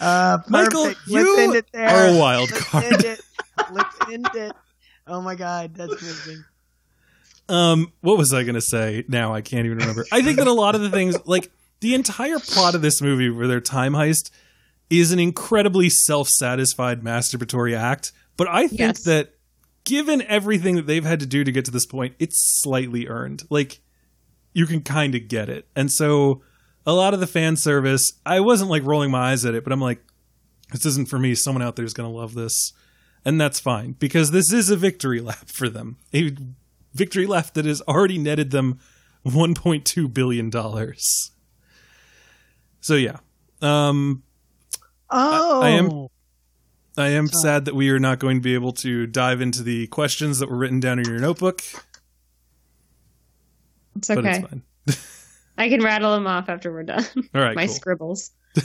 Uh, 0.00 0.38
Michael, 0.48 0.90
you 1.06 1.34
Let's 1.34 1.38
end 1.40 1.54
it 1.54 1.66
there. 1.72 1.88
are 1.88 2.08
a 2.14 2.18
wild 2.18 2.50
Let's 2.50 2.64
card. 2.64 2.84
end 2.84 3.04
it. 3.04 3.20
Let's 3.72 3.96
end 4.12 4.28
it. 4.34 4.52
Oh 5.06 5.22
my 5.22 5.34
god, 5.34 5.74
that's 5.74 5.92
amazing. 6.02 6.44
Um, 7.48 7.92
what 8.00 8.18
was 8.18 8.34
I 8.34 8.42
going 8.42 8.56
to 8.56 8.60
say? 8.60 9.04
Now 9.08 9.32
I 9.34 9.40
can't 9.40 9.64
even 9.64 9.78
remember. 9.78 10.04
I 10.12 10.20
think 10.22 10.38
that 10.38 10.46
a 10.46 10.52
lot 10.52 10.74
of 10.74 10.82
the 10.82 10.90
things, 10.90 11.16
like 11.26 11.50
the 11.80 11.94
entire 11.94 12.38
plot 12.38 12.74
of 12.74 12.82
this 12.82 13.00
movie, 13.00 13.30
where 13.30 13.46
their 13.46 13.60
time 13.62 13.92
heist, 13.94 14.30
is 14.90 15.12
an 15.12 15.18
incredibly 15.18 15.88
self-satisfied 15.90 17.02
masturbatory 17.02 17.76
act. 17.76 18.12
But 18.36 18.48
I 18.48 18.66
think 18.68 18.80
Yes. 18.80 19.02
that, 19.04 19.34
given 19.84 20.22
everything 20.22 20.76
that 20.76 20.86
they've 20.86 21.04
had 21.04 21.20
to 21.20 21.26
do 21.26 21.44
to 21.44 21.52
get 21.52 21.64
to 21.66 21.70
this 21.70 21.86
point, 21.86 22.14
it's 22.18 22.60
slightly 22.62 23.06
earned. 23.08 23.44
Like 23.50 23.80
you 24.52 24.66
can 24.66 24.82
kind 24.82 25.14
of 25.14 25.28
get 25.28 25.48
it, 25.48 25.66
and 25.74 25.90
so 25.90 26.42
a 26.86 26.92
lot 26.92 27.14
of 27.14 27.20
the 27.20 27.26
fan 27.26 27.56
service, 27.56 28.12
I 28.26 28.40
wasn't 28.40 28.70
like 28.70 28.84
rolling 28.84 29.10
my 29.10 29.30
eyes 29.32 29.44
at 29.46 29.54
it, 29.54 29.64
but 29.64 29.72
I'm 29.72 29.80
like, 29.80 30.00
this 30.70 30.84
isn't 30.84 31.08
for 31.08 31.18
me. 31.18 31.34
Someone 31.34 31.62
out 31.62 31.76
there 31.76 31.84
is 31.84 31.94
going 31.94 32.10
to 32.10 32.14
love 32.14 32.34
this. 32.34 32.72
And 33.24 33.40
that's 33.40 33.58
fine 33.58 33.92
because 33.92 34.32
this 34.32 34.52
is 34.52 34.68
a 34.68 34.76
victory 34.76 35.20
lap 35.20 35.48
for 35.48 35.70
them. 35.70 35.96
A 36.12 36.36
victory 36.92 37.26
lap 37.26 37.54
that 37.54 37.64
has 37.64 37.80
already 37.88 38.18
netted 38.18 38.50
them 38.50 38.80
1.2 39.24 40.12
billion 40.12 40.50
dollars. 40.50 41.30
So 42.82 42.96
yeah, 42.96 43.16
um, 43.62 44.22
Oh, 45.10 45.62
I 45.62 45.70
am- 45.70 46.06
I 46.96 47.08
am 47.08 47.26
sad 47.26 47.64
that 47.64 47.74
we 47.74 47.90
are 47.90 47.98
not 47.98 48.20
going 48.20 48.36
to 48.36 48.40
be 48.40 48.54
able 48.54 48.72
to 48.74 49.06
dive 49.08 49.40
into 49.40 49.64
the 49.64 49.88
questions 49.88 50.38
that 50.38 50.48
were 50.48 50.56
written 50.56 50.78
down 50.78 51.00
in 51.00 51.04
your 51.06 51.18
notebook, 51.18 51.60
It's 53.96 54.06
but 54.08 54.18
okay. 54.18 54.38
it's 54.38 54.48
fine. 54.48 54.62
I 55.58 55.68
can 55.68 55.82
rattle 55.82 56.12
them 56.14 56.26
off 56.28 56.48
after 56.48 56.72
we're 56.72 56.84
done. 56.84 57.04
All 57.34 57.40
right, 57.40 57.56
My 57.56 57.66
cool. 57.66 57.74
scribbles. 57.74 58.30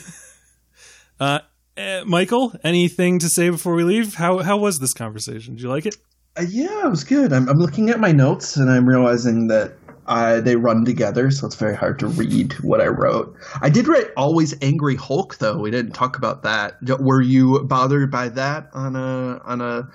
Uh, 1.19 1.39
eh, 1.75 2.01
Michael, 2.05 2.53
anything 2.63 3.19
to 3.19 3.27
say 3.27 3.49
before 3.49 3.73
we 3.75 3.83
leave? 3.83 4.13
How 4.15 4.37
how 4.37 4.55
was 4.55 4.79
this 4.79 4.93
conversation? 4.93 5.55
Did 5.55 5.63
you 5.63 5.67
like 5.69 5.85
it? 5.85 5.97
Uh, 6.37 6.45
yeah, 6.47 6.85
it 6.85 6.89
was 6.89 7.03
good. 7.03 7.33
I'm, 7.33 7.49
I'm 7.49 7.57
looking 7.57 7.89
at 7.89 7.99
my 7.99 8.13
notes 8.13 8.55
and 8.55 8.71
I'm 8.71 8.87
realizing 8.87 9.47
that 9.47 9.73
I, 10.09 10.39
they 10.39 10.55
run 10.55 10.83
together, 10.85 11.29
so 11.31 11.45
it's 11.47 11.55
very 11.55 11.75
hard 11.75 11.99
to 11.99 12.07
read 12.07 12.53
what 12.61 12.81
I 12.81 12.87
wrote. 12.87 13.35
I 13.61 13.69
did 13.69 13.87
write 13.87 14.07
"Always 14.17 14.53
Angry 14.61 14.95
Hulk," 14.95 15.37
though. 15.37 15.57
We 15.59 15.71
didn't 15.71 15.93
talk 15.93 16.17
about 16.17 16.43
that. 16.43 16.77
Were 16.99 17.21
you 17.21 17.63
bothered 17.63 18.09
by 18.11 18.29
that 18.29 18.69
on 18.73 18.95
a 18.95 19.39
on 19.45 19.61
a 19.61 19.87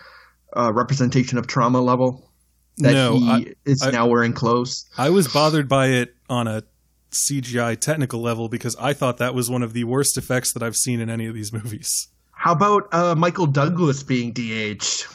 uh, 0.56 0.72
representation 0.72 1.36
of 1.36 1.46
trauma 1.46 1.80
level? 1.80 2.30
That 2.78 2.92
No, 2.92 3.16
he 3.16 3.28
I- 3.30 3.44
is 3.64 3.82
I- 3.82 3.90
now 3.90 4.06
wearing 4.06 4.32
clothes. 4.32 4.86
I 4.96 5.10
was 5.10 5.28
bothered 5.28 5.68
by 5.68 5.88
it 5.88 6.14
on 6.30 6.46
a 6.48 6.62
CGI 7.10 7.78
technical 7.78 8.20
level 8.20 8.48
because 8.48 8.74
I 8.76 8.92
thought 8.92 9.18
that 9.18 9.34
was 9.34 9.50
one 9.50 9.62
of 9.62 9.72
the 9.72 9.84
worst 9.84 10.16
effects 10.16 10.52
that 10.52 10.62
I've 10.62 10.74
seen 10.76 11.00
in 11.00 11.08
any 11.10 11.26
of 11.26 11.34
these 11.34 11.52
movies. 11.52 12.08
How 12.32 12.52
about 12.52 12.92
uh, 12.92 13.14
Michael 13.14 13.46
Douglas 13.46 14.02
being 14.02 14.32
DH? 14.32 15.06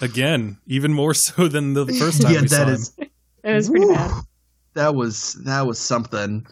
Again, 0.00 0.58
even 0.66 0.92
more 0.92 1.14
so 1.14 1.46
than 1.48 1.74
the 1.74 1.86
first 1.86 2.22
time 2.22 2.32
yeah, 2.34 2.40
we 2.42 2.48
saw 2.48 2.56
that 2.64 2.68
him. 2.68 2.74
is 2.74 2.96
It 2.98 3.54
was 3.54 3.68
pretty 3.70 3.86
Woo. 3.86 3.94
bad. 3.94 4.22
That 4.74 4.94
was 4.94 5.34
that 5.44 5.66
was 5.66 5.78
something. 5.78 6.46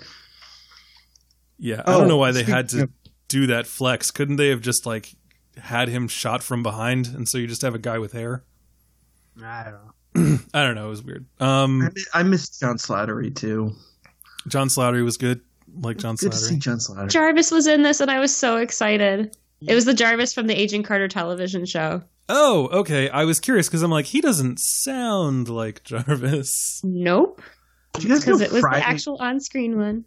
Yeah, 1.58 1.82
I 1.86 1.94
Oh, 1.94 1.98
don't 2.00 2.08
know 2.08 2.16
why 2.16 2.32
they 2.32 2.42
had 2.42 2.68
to 2.70 2.84
of- 2.84 2.90
do 3.28 3.46
that 3.48 3.66
flex. 3.66 4.10
Couldn't 4.10 4.36
they 4.36 4.48
have 4.48 4.60
just 4.60 4.84
like 4.86 5.14
had 5.56 5.88
him 5.88 6.08
shot 6.08 6.42
from 6.42 6.62
behind, 6.62 7.06
and 7.08 7.28
so 7.28 7.38
you 7.38 7.46
just 7.46 7.62
have 7.62 7.74
a 7.74 7.78
guy 7.78 7.98
with 7.98 8.12
hair? 8.12 8.44
I 9.42 9.64
don't 9.64 9.72
know. 9.74 10.38
I 10.54 10.62
don't 10.62 10.74
know. 10.74 10.86
It 10.86 10.90
was 10.90 11.02
weird. 11.02 11.24
I, 11.40 11.62
Um, 11.62 11.88
I 12.12 12.22
missed 12.22 12.60
John 12.60 12.76
Slattery 12.76 13.34
too. 13.34 13.72
John 14.48 14.68
Slattery 14.68 15.04
was 15.04 15.16
good, 15.16 15.40
like 15.80 15.98
John 15.98 16.16
Good 16.16 16.32
to 16.32 16.38
see 16.38 16.56
Slattery. 16.56 16.58
John 16.58 16.78
Slattery. 16.78 17.10
Jarvis 17.10 17.50
was 17.50 17.66
in 17.66 17.82
this, 17.82 18.00
and 18.00 18.10
I 18.10 18.18
was 18.20 18.34
so 18.34 18.56
excited. 18.58 19.36
It 19.64 19.74
was 19.76 19.84
the 19.84 19.94
Jarvis 19.94 20.34
from 20.34 20.48
the 20.48 20.60
Agent 20.60 20.84
Carter 20.84 21.06
television 21.06 21.64
show. 21.64 22.02
Oh, 22.28 22.68
okay. 22.72 23.08
I 23.10 23.24
was 23.24 23.38
curious 23.38 23.68
because 23.68 23.82
I'm 23.82 23.92
like, 23.92 24.06
he 24.06 24.20
doesn't 24.20 24.58
sound 24.58 25.48
like 25.48 25.84
Jarvis. 25.84 26.80
Nope, 26.82 27.40
Did 27.94 28.04
you 28.04 28.08
guys 28.10 28.26
know 28.26 28.38
because 28.38 28.40
it 28.40 28.52
was 28.52 28.60
Friday, 28.60 28.80
the 28.80 28.88
actual 28.88 29.16
on-screen 29.20 29.78
one. 29.78 30.04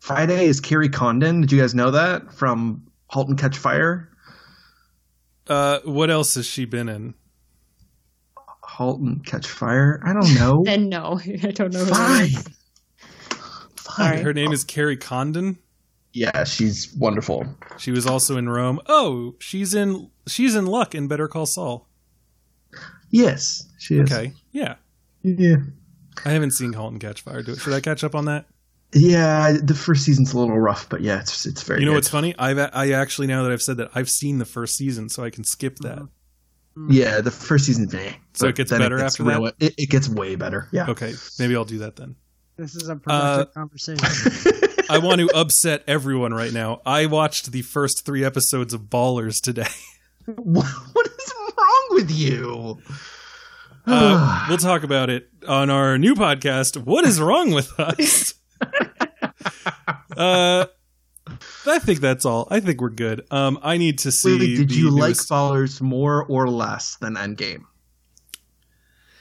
Friday 0.00 0.46
is 0.46 0.60
Kerry 0.60 0.88
Condon? 0.88 1.42
Did 1.42 1.52
you 1.52 1.60
guys 1.60 1.74
know 1.74 1.90
that 1.90 2.32
from 2.32 2.82
*Halt 3.08 3.28
and 3.28 3.38
Catch 3.38 3.58
Fire*? 3.58 4.08
Uh, 5.46 5.80
what 5.84 6.10
else 6.10 6.34
has 6.34 6.46
she 6.46 6.64
been 6.64 6.88
in? 6.88 7.14
*Halt 8.62 9.00
and 9.00 9.24
Catch 9.24 9.46
Fire*. 9.46 10.00
I 10.04 10.12
don't 10.12 10.34
know. 10.34 10.62
Then 10.64 10.88
no, 10.88 11.20
I 11.42 11.50
don't 11.50 11.72
know. 11.72 11.84
Who 11.84 11.90
that 11.90 12.48
Fine. 13.76 14.24
Her 14.24 14.32
name 14.32 14.52
is 14.52 14.64
Kerry 14.64 14.96
Condon. 14.96 15.58
Yeah, 16.14 16.44
she's 16.44 16.94
wonderful. 16.94 17.46
She 17.78 17.90
was 17.90 18.06
also 18.06 18.36
in 18.36 18.48
Rome. 18.48 18.80
Oh, 18.86 19.34
she's 19.38 19.74
in 19.74 20.10
she's 20.26 20.54
in 20.54 20.66
Luck 20.66 20.94
in 20.94 21.08
Better 21.08 21.28
Call 21.28 21.46
Saul. 21.46 21.88
Yes, 23.10 23.66
she 23.78 23.98
is. 23.98 24.10
Okay, 24.10 24.32
yeah. 24.52 24.76
Yeah. 25.22 25.56
I 26.24 26.30
haven't 26.30 26.52
seen 26.52 26.72
*Halt 26.72 26.92
and 26.92 27.00
Catch 27.00 27.22
Fire*. 27.22 27.42
Do 27.42 27.52
it. 27.52 27.58
Should 27.60 27.72
I 27.72 27.80
catch 27.80 28.04
up 28.04 28.14
on 28.14 28.26
that? 28.26 28.46
Yeah, 28.94 29.56
the 29.62 29.74
first 29.74 30.04
season's 30.04 30.34
a 30.34 30.38
little 30.38 30.58
rough, 30.58 30.88
but 30.88 31.00
yeah, 31.00 31.20
it's 31.20 31.46
it's 31.46 31.62
very. 31.62 31.80
You 31.80 31.86
know 31.86 31.92
good. 31.92 31.96
what's 31.98 32.08
funny? 32.08 32.34
I've 32.38 32.58
I 32.58 32.90
actually 32.92 33.26
now 33.26 33.42
that 33.42 33.52
I've 33.52 33.62
said 33.62 33.78
that 33.78 33.90
I've 33.94 34.08
seen 34.10 34.38
the 34.38 34.44
first 34.44 34.76
season, 34.76 35.08
so 35.08 35.24
I 35.24 35.30
can 35.30 35.44
skip 35.44 35.76
that. 35.78 36.06
Yeah, 36.88 37.20
the 37.20 37.30
first 37.30 37.66
season, 37.66 37.88
eh, 37.94 38.12
So 38.32 38.48
it 38.48 38.54
gets 38.54 38.70
then 38.70 38.80
better 38.80 38.96
gets 38.96 39.20
after 39.20 39.24
that? 39.24 39.54
It, 39.60 39.74
it 39.76 39.90
gets 39.90 40.08
way 40.08 40.36
better. 40.36 40.68
Yeah. 40.72 40.86
Okay, 40.90 41.12
maybe 41.38 41.54
I'll 41.54 41.64
do 41.66 41.78
that 41.78 41.96
then. 41.96 42.16
This 42.56 42.74
is 42.76 42.88
a 42.88 43.00
Uh, 43.06 43.44
conversation. 43.46 44.06
I 44.90 44.98
want 44.98 45.20
to 45.20 45.28
upset 45.34 45.84
everyone 45.86 46.32
right 46.34 46.52
now. 46.52 46.80
I 46.84 47.06
watched 47.06 47.50
the 47.52 47.62
first 47.62 48.04
three 48.04 48.24
episodes 48.24 48.74
of 48.74 48.82
Ballers 48.82 49.40
today. 49.40 49.68
what 50.26 50.66
what 50.92 51.06
is 51.06 51.32
wrong 51.56 51.86
with 51.90 52.10
you? 52.10 52.78
Uh, 53.86 54.46
we'll 54.48 54.58
talk 54.58 54.82
about 54.82 55.10
it 55.10 55.28
on 55.48 55.70
our 55.70 55.98
new 55.98 56.14
podcast. 56.14 56.82
What 56.84 57.04
is 57.04 57.20
wrong 57.20 57.52
with 57.52 57.78
us? 57.80 58.34
uh, 60.16 60.66
I 61.66 61.78
think 61.78 62.00
that's 62.00 62.24
all. 62.24 62.46
I 62.50 62.60
think 62.60 62.80
we're 62.80 62.90
good. 62.90 63.26
Um, 63.30 63.58
I 63.62 63.76
need 63.78 63.98
to 64.00 64.12
see. 64.12 64.38
Wait, 64.38 64.56
did 64.56 64.68
the 64.68 64.74
you 64.74 64.90
like 64.90 65.14
Ballers 65.14 65.80
more 65.80 66.24
or 66.24 66.48
less 66.48 66.96
than 66.96 67.14
Endgame? 67.14 67.64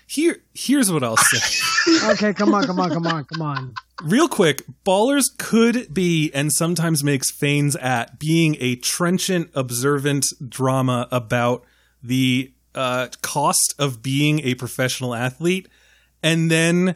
Here, 0.05 0.43
here's 0.53 0.91
what 0.91 1.03
I'll 1.03 1.15
say. 1.15 2.09
okay, 2.11 2.33
come 2.33 2.53
on, 2.53 2.65
come 2.65 2.79
on, 2.79 2.89
come 2.89 3.07
on, 3.07 3.23
come 3.23 3.41
on. 3.41 3.73
Real 4.03 4.27
quick, 4.27 4.63
Ballers 4.85 5.35
could 5.38 5.93
be 5.93 6.29
and 6.33 6.51
sometimes 6.51 7.01
makes 7.01 7.31
feigns 7.31 7.77
at 7.77 8.19
being 8.19 8.57
a 8.59 8.75
trenchant, 8.75 9.51
observant 9.55 10.33
drama 10.49 11.07
about 11.11 11.63
the 12.03 12.51
uh, 12.76 13.07
cost 13.22 13.73
of 13.80 14.02
being 14.02 14.39
a 14.41 14.56
professional 14.56 15.14
athlete, 15.15 15.68
and 16.23 16.49
then 16.52 16.95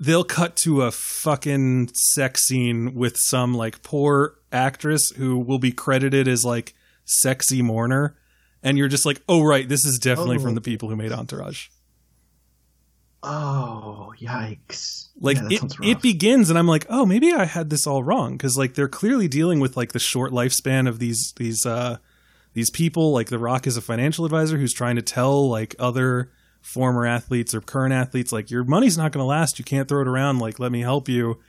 they'll 0.00 0.24
cut 0.24 0.56
to 0.56 0.82
a 0.82 0.90
fucking 0.90 1.90
sex 1.94 2.42
scene 2.46 2.94
with 2.94 3.16
some 3.16 3.54
like 3.54 3.82
poor 3.82 4.34
actress 4.52 5.10
who 5.16 5.38
will 5.38 5.58
be 5.58 5.72
credited 5.72 6.28
as 6.28 6.44
like 6.44 6.74
sexy 7.04 7.62
mourner, 7.62 8.16
and 8.62 8.76
you're 8.78 8.88
just 8.88 9.06
like, 9.06 9.22
oh 9.28 9.42
right, 9.42 9.68
this 9.68 9.84
is 9.84 9.98
definitely 9.98 10.38
from 10.38 10.50
Oh. 10.52 10.54
the 10.54 10.60
people 10.60 10.88
who 10.88 10.96
made 10.96 11.12
Entourage. 11.12 11.68
Oh, 13.26 14.12
yikes! 14.20 15.08
like 15.20 15.38
Yeah, 15.38 15.48
it, 15.50 15.74
it 15.82 16.02
begins 16.02 16.50
and 16.50 16.58
i'm 16.58 16.66
like 16.66 16.84
oh 16.90 17.06
maybe 17.06 17.32
i 17.32 17.44
had 17.44 17.70
this 17.70 17.86
all 17.86 18.02
wrong 18.02 18.32
because 18.32 18.58
like 18.58 18.74
they're 18.74 18.88
clearly 18.88 19.28
dealing 19.28 19.60
with 19.60 19.76
like 19.76 19.92
the 19.92 19.98
short 20.00 20.32
lifespan 20.32 20.88
of 20.88 20.98
these 20.98 21.32
these 21.36 21.64
uh 21.64 21.98
these 22.54 22.70
people 22.70 23.12
like 23.12 23.28
the 23.28 23.38
rock 23.38 23.66
is 23.66 23.76
a 23.76 23.82
financial 23.82 24.24
advisor 24.24 24.56
who's 24.56 24.72
trying 24.72 24.96
to 24.96 25.02
tell 25.02 25.48
like 25.48 25.74
other 25.78 26.30
former 26.62 27.06
athletes 27.06 27.54
or 27.54 27.60
current 27.60 27.92
athletes 27.92 28.32
like 28.32 28.50
your 28.50 28.64
money's 28.64 28.96
not 28.96 29.12
going 29.12 29.22
to 29.22 29.26
last. 29.26 29.58
You 29.58 29.64
can't 29.64 29.88
throw 29.88 30.00
it 30.00 30.08
around. 30.08 30.38
Like 30.38 30.58
let 30.58 30.72
me 30.72 30.80
help 30.80 31.08
you. 31.08 31.40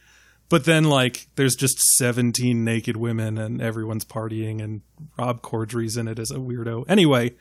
But 0.49 0.65
then 0.65 0.83
like 0.83 1.27
there's 1.35 1.55
just 1.55 1.79
17 1.79 2.63
naked 2.63 2.97
women 2.97 3.37
and 3.37 3.61
everyone's 3.61 4.05
partying 4.05 4.61
and 4.61 4.81
rob 5.17 5.41
corddry's 5.41 5.95
in 5.97 6.07
it 6.07 6.19
as 6.19 6.31
a 6.31 6.35
weirdo. 6.35 6.85
Anyway 6.89 7.33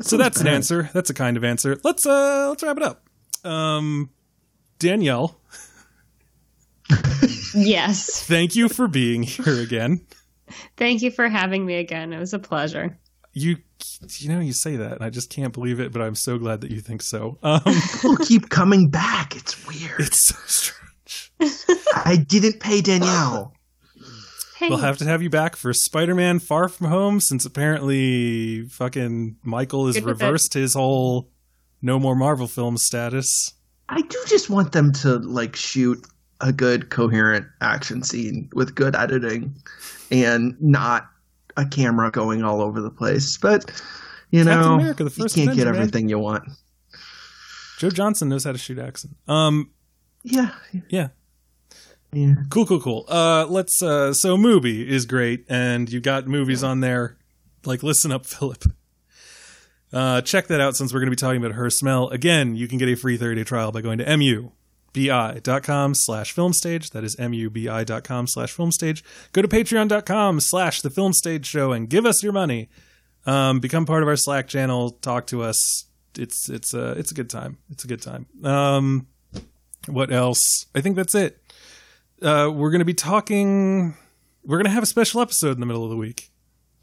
so 0.00 0.16
that's 0.16 0.40
an 0.40 0.46
answer. 0.46 0.90
That's 0.92 1.10
a 1.10 1.14
kind 1.14 1.36
of 1.36 1.44
answer. 1.44 1.78
Let's 1.82 2.06
uh 2.06 2.48
let's 2.48 2.62
wrap 2.62 2.76
it 2.76 2.82
up. 2.82 3.06
Um 3.44 4.10
danielle. 4.78 5.38
Yes. 7.54 8.22
thank 8.22 8.54
you 8.54 8.68
for 8.68 8.86
being 8.86 9.22
here 9.22 9.60
again. 9.62 10.02
Thank 10.76 11.02
you 11.02 11.10
for 11.10 11.28
having 11.28 11.66
me 11.66 11.76
again. 11.76 12.12
It 12.12 12.18
was 12.18 12.32
a 12.34 12.38
pleasure. 12.38 12.98
You, 13.32 13.56
you 14.18 14.28
know, 14.30 14.40
you 14.40 14.52
say 14.52 14.76
that, 14.76 14.92
and 14.92 15.02
I 15.04 15.10
just 15.10 15.28
can't 15.30 15.52
believe 15.52 15.78
it. 15.80 15.92
But 15.92 16.02
I'm 16.02 16.14
so 16.14 16.38
glad 16.38 16.60
that 16.62 16.70
you 16.70 16.80
think 16.80 17.02
so. 17.02 17.38
Um, 17.42 17.60
People 17.64 18.16
keep 18.16 18.48
coming 18.48 18.88
back. 18.88 19.36
It's 19.36 19.66
weird. 19.66 20.00
it's 20.00 20.28
so 20.28 20.36
strange. 20.46 21.70
I 21.94 22.16
didn't 22.16 22.60
pay 22.60 22.80
Danielle. 22.80 23.52
Hey, 24.58 24.70
We'll 24.70 24.78
have 24.78 24.96
to 24.98 25.04
have 25.04 25.22
you 25.22 25.28
back 25.28 25.54
for 25.54 25.74
Spider-Man: 25.74 26.38
Far 26.38 26.68
From 26.68 26.86
Home, 26.88 27.20
since 27.20 27.44
apparently 27.44 28.62
fucking 28.70 29.36
Michael 29.42 29.86
has 29.86 29.96
Good 29.96 30.04
with 30.04 30.22
reversed 30.22 30.54
his 30.54 30.72
whole 30.72 31.28
no 31.82 31.98
more 31.98 32.16
Marvel 32.16 32.46
film 32.46 32.78
status. 32.78 33.52
I 33.88 34.00
do 34.00 34.18
just 34.26 34.48
want 34.48 34.72
them 34.72 34.92
to 34.92 35.16
like 35.18 35.56
shoot 35.56 36.04
a 36.40 36.52
good 36.52 36.90
coherent 36.90 37.46
action 37.60 38.02
scene 38.02 38.48
with 38.54 38.74
good 38.74 38.94
editing 38.94 39.54
and 40.10 40.56
not 40.60 41.08
a 41.56 41.64
camera 41.66 42.10
going 42.10 42.42
all 42.44 42.60
over 42.60 42.80
the 42.80 42.90
place. 42.90 43.36
But 43.36 43.64
you 44.30 44.44
Captain 44.44 44.60
know, 44.62 44.74
America, 44.74 45.04
you 45.04 45.10
can't 45.10 45.32
get 45.34 45.40
Avenger, 45.42 45.64
man. 45.64 45.76
everything 45.76 46.08
you 46.08 46.18
want. 46.18 46.44
Joe 47.78 47.90
Johnston 47.90 48.28
knows 48.28 48.44
how 48.44 48.52
to 48.52 48.58
shoot 48.58 48.78
accent. 48.78 49.16
Um, 49.28 49.70
Yeah, 50.22 50.50
yeah, 50.88 51.08
yeah. 52.12 52.34
cool, 52.50 52.66
cool, 52.66 52.80
cool. 52.80 53.04
Uh, 53.08 53.46
let's. 53.48 53.82
Uh, 53.82 54.12
so 54.12 54.36
Mubi 54.36 54.86
is 54.86 55.06
great, 55.06 55.44
and 55.48 55.90
you 55.90 56.00
got 56.00 56.26
movies 56.26 56.62
on 56.64 56.80
there. 56.80 57.18
Like, 57.64 57.82
listen 57.82 58.12
up, 58.12 58.26
Philip. 58.26 58.64
Uh, 59.92 60.20
check 60.20 60.48
that 60.48 60.60
out 60.60 60.76
since 60.76 60.92
we're 60.92 61.00
going 61.00 61.06
to 61.10 61.16
be 61.16 61.16
talking 61.16 61.42
about 61.42 61.54
her 61.54 61.70
smell. 61.70 62.08
Again, 62.08 62.56
you 62.56 62.66
can 62.68 62.76
get 62.78 62.88
a 62.88 62.96
free 62.96 63.16
30 63.16 63.36
day 63.40 63.44
trial 63.44 63.72
by 63.72 63.80
going 63.82 63.98
to 63.98 64.08
mubi.com 64.96 65.94
slash 65.94 66.34
filmstage. 66.34 66.90
That 66.90 67.04
is 67.04 67.16
mubi.com 67.16 68.26
slash 68.26 68.56
filmstage. 68.56 69.02
Go 69.32 69.42
to 69.42 69.48
patreon.com 69.48 70.40
slash 70.40 70.80
the 70.80 70.88
filmstage 70.88 71.44
show 71.44 71.72
and 71.72 71.88
give 71.88 72.06
us 72.06 72.22
your 72.22 72.32
money. 72.32 72.68
Um, 73.26 73.60
become 73.60 73.86
part 73.86 74.02
of 74.02 74.08
our 74.08 74.16
Slack 74.16 74.46
channel. 74.48 74.90
Talk 74.90 75.26
to 75.28 75.42
us. 75.42 75.86
It's, 76.16 76.48
it's 76.48 76.72
a, 76.74 76.92
it's 76.92 77.10
a 77.10 77.14
good 77.14 77.28
time. 77.28 77.58
It's 77.70 77.84
a 77.84 77.88
good 77.88 78.00
time. 78.00 78.26
Um, 78.44 79.08
what 79.86 80.12
else? 80.12 80.66
I 80.74 80.80
think 80.80 80.96
that's 80.96 81.14
it. 81.14 81.42
Uh, 82.22 82.50
we're 82.52 82.70
going 82.70 82.78
to 82.78 82.86
be 82.86 82.94
talking, 82.94 83.94
we're 84.44 84.56
going 84.56 84.64
to 84.66 84.70
have 84.70 84.82
a 84.82 84.86
special 84.86 85.20
episode 85.20 85.52
in 85.52 85.60
the 85.60 85.66
middle 85.66 85.84
of 85.84 85.90
the 85.90 85.96
week. 85.96 86.30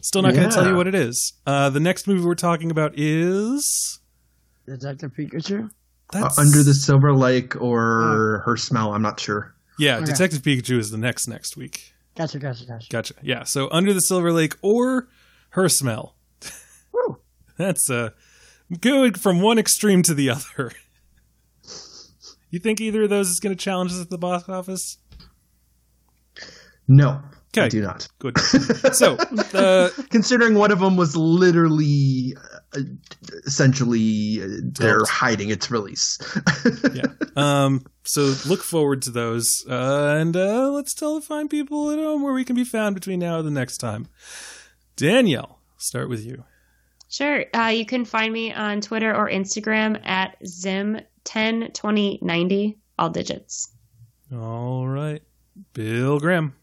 Still 0.01 0.21
not 0.21 0.33
going 0.33 0.49
to 0.49 0.53
tell 0.53 0.67
you 0.67 0.75
what 0.75 0.85
it 0.85 0.95
is. 0.95 1.33
Uh, 1.47 1.69
the 1.69 1.79
next 1.79 2.07
movie 2.07 2.25
we're 2.25 2.35
talking 2.35 2.69
about 2.69 2.93
is 2.99 3.99
Detective 4.67 5.13
Pikachu. 5.17 5.71
Uh, 6.15 6.29
Under 6.37 6.63
the 6.63 6.73
Silver 6.73 7.13
Lake 7.13 7.59
or 7.61 8.41
her 8.45 8.55
smell. 8.57 8.93
I'm 8.93 9.01
not 9.01 9.19
sure. 9.19 9.53
yeah. 9.79 9.97
Okay. 9.97 10.05
Detective 10.05 10.41
Pikachu 10.41 10.77
is 10.77 10.91
the 10.91 10.97
next 10.97 11.27
next 11.27 11.57
week. 11.57 11.93
Gotcha, 12.15 12.37
gotcha, 12.39 12.65
gotcha. 12.65 12.87
Gotcha. 12.89 13.13
Yeah. 13.23 13.43
So 13.43 13.69
Under 13.71 13.93
the 13.93 14.01
Silver 14.01 14.31
Lake 14.31 14.55
or 14.61 15.07
Her 15.49 15.67
Smell. 15.69 16.15
Woo. 16.93 17.17
That's 17.57 17.89
uh 17.89 18.09
going 18.81 19.13
from 19.13 19.41
one 19.41 19.57
extreme 19.59 20.03
to 20.03 20.13
the 20.13 20.29
other. 20.29 20.71
You 22.51 22.59
think 22.59 22.79
either 22.81 23.03
of 23.03 23.09
those 23.09 23.29
is 23.29 23.39
going 23.39 23.55
to 23.55 23.59
challenge 23.63 23.91
us 23.93 23.99
at 24.01 24.11
the 24.11 24.17
box 24.19 24.47
office? 24.47 24.97
No, 26.87 27.21
I 27.57 27.69
do 27.69 27.81
not. 27.81 28.07
good. 28.19 28.37
So, 28.93 29.15
uh, 29.53 29.89
Considering 30.09 30.55
one 30.55 30.71
of 30.71 30.79
them 30.79 30.95
was 30.97 31.15
literally, 31.15 32.35
uh, 32.75 32.79
essentially, 33.45 34.39
uh, 34.41 34.47
they're 34.63 34.97
Built. 34.97 35.09
hiding 35.09 35.49
its 35.49 35.69
release. 35.71 36.17
yeah. 36.93 37.05
Um, 37.35 37.85
so 38.03 38.33
look 38.47 38.61
forward 38.63 39.01
to 39.03 39.11
those, 39.11 39.63
uh, 39.69 40.15
and 40.19 40.35
uh, 40.35 40.69
let's 40.71 40.93
tell 40.93 41.15
the 41.15 41.21
fine 41.21 41.47
people 41.47 41.91
at 41.91 41.97
home 41.99 42.21
where 42.23 42.33
we 42.33 42.43
can 42.45 42.55
be 42.55 42.63
found 42.63 42.95
between 42.95 43.19
now 43.19 43.37
and 43.39 43.47
the 43.47 43.51
next 43.51 43.77
time. 43.77 44.07
Danielle, 44.95 45.59
start 45.77 46.09
with 46.09 46.25
you. 46.25 46.43
Sure. 47.09 47.45
Uh, 47.53 47.67
you 47.67 47.85
can 47.85 48.05
find 48.05 48.33
me 48.33 48.51
on 48.53 48.81
Twitter 48.81 49.13
or 49.15 49.29
Instagram 49.29 49.99
at 50.05 50.37
Zim102090, 50.43 52.75
all 52.97 53.09
digits. 53.09 53.69
All 54.33 54.87
right, 54.87 55.21
Bill 55.73 56.19
Graham. 56.19 56.55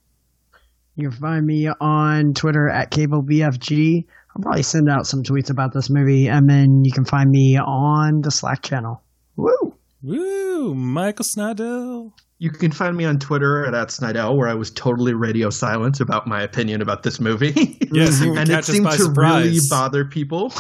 You 0.97 1.11
can 1.11 1.19
find 1.19 1.47
me 1.47 1.69
on 1.81 2.35
Twitter 2.35 2.69
at 2.69 2.91
CableBFG. 2.91 4.05
I'll 4.37 4.43
probably 4.43 4.63
send 4.63 4.89
out 4.89 5.07
some 5.07 5.23
tweets 5.23 5.51
about 5.51 5.73
this 5.73 5.91
movie, 5.91 6.29
and 6.29 6.49
then 6.49 6.85
you 6.85 6.93
can 6.93 7.05
find 7.05 7.31
me 7.31 7.59
on 7.59 8.21
the 8.21 8.31
Slack 8.31 8.63
channel. 8.63 9.03
Woo! 9.37 9.75
Woo, 10.03 10.75
Michael 10.75 11.25
Snydel. 11.25 12.13
You 12.39 12.51
can 12.51 12.73
find 12.73 12.97
me 12.97 13.05
on 13.05 13.19
Twitter 13.19 13.67
at, 13.67 13.75
at 13.75 13.89
Snydel, 13.89 14.37
where 14.37 14.49
I 14.49 14.55
was 14.55 14.71
totally 14.71 15.13
radio 15.13 15.51
silent 15.51 16.01
about 16.01 16.27
my 16.27 16.43
opinion 16.43 16.81
about 16.81 17.03
this 17.03 17.21
movie. 17.21 17.79
Yes, 17.93 18.21
and 18.23 18.37
catch 18.37 18.49
it 18.49 18.55
us 18.55 18.67
seemed 18.67 18.85
by 18.85 18.97
to 18.97 19.03
surprise. 19.03 19.45
really 19.45 19.61
bother 19.69 20.05
people. 20.07 20.53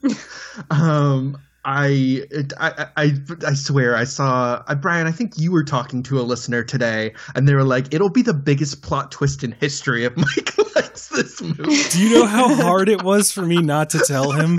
um, 0.70 1.36
I, 1.64 2.22
I, 2.58 2.86
I, 2.96 3.12
I 3.46 3.52
swear, 3.54 3.94
I 3.94 4.04
saw 4.04 4.62
uh, 4.66 4.74
Brian. 4.74 5.06
I 5.06 5.12
think 5.12 5.38
you 5.38 5.52
were 5.52 5.62
talking 5.64 6.02
to 6.04 6.18
a 6.18 6.22
listener 6.22 6.62
today, 6.64 7.12
and 7.34 7.46
they 7.46 7.54
were 7.54 7.64
like, 7.64 7.92
"It'll 7.92 8.08
be 8.08 8.22
the 8.22 8.32
biggest 8.32 8.82
plot 8.82 9.12
twist 9.12 9.44
in 9.44 9.52
history 9.52 10.04
if 10.04 10.16
Mike 10.16 10.56
likes 10.74 11.08
this 11.08 11.42
movie." 11.42 11.82
Do 11.90 12.02
you 12.02 12.14
know 12.18 12.26
how 12.26 12.54
hard 12.54 12.88
it 12.88 13.02
was 13.02 13.30
for 13.30 13.42
me 13.42 13.58
not 13.60 13.90
to 13.90 13.98
tell 14.06 14.32
him? 14.32 14.58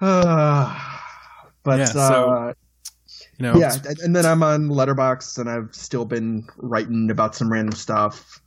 Uh, 0.00 0.78
but 1.62 1.78
Yeah, 1.78 1.84
so- 1.86 2.30
uh, 2.30 2.52
You 3.38 3.44
know, 3.44 3.56
yeah, 3.58 3.76
and 4.02 4.14
then 4.14 4.26
I'm 4.26 4.42
on 4.42 4.68
Letterboxd, 4.68 5.38
and 5.38 5.48
I've 5.48 5.74
still 5.74 6.04
been 6.04 6.46
writing 6.58 7.10
about 7.10 7.34
some 7.34 7.50
random 7.50 7.74
stuff. 7.74 8.40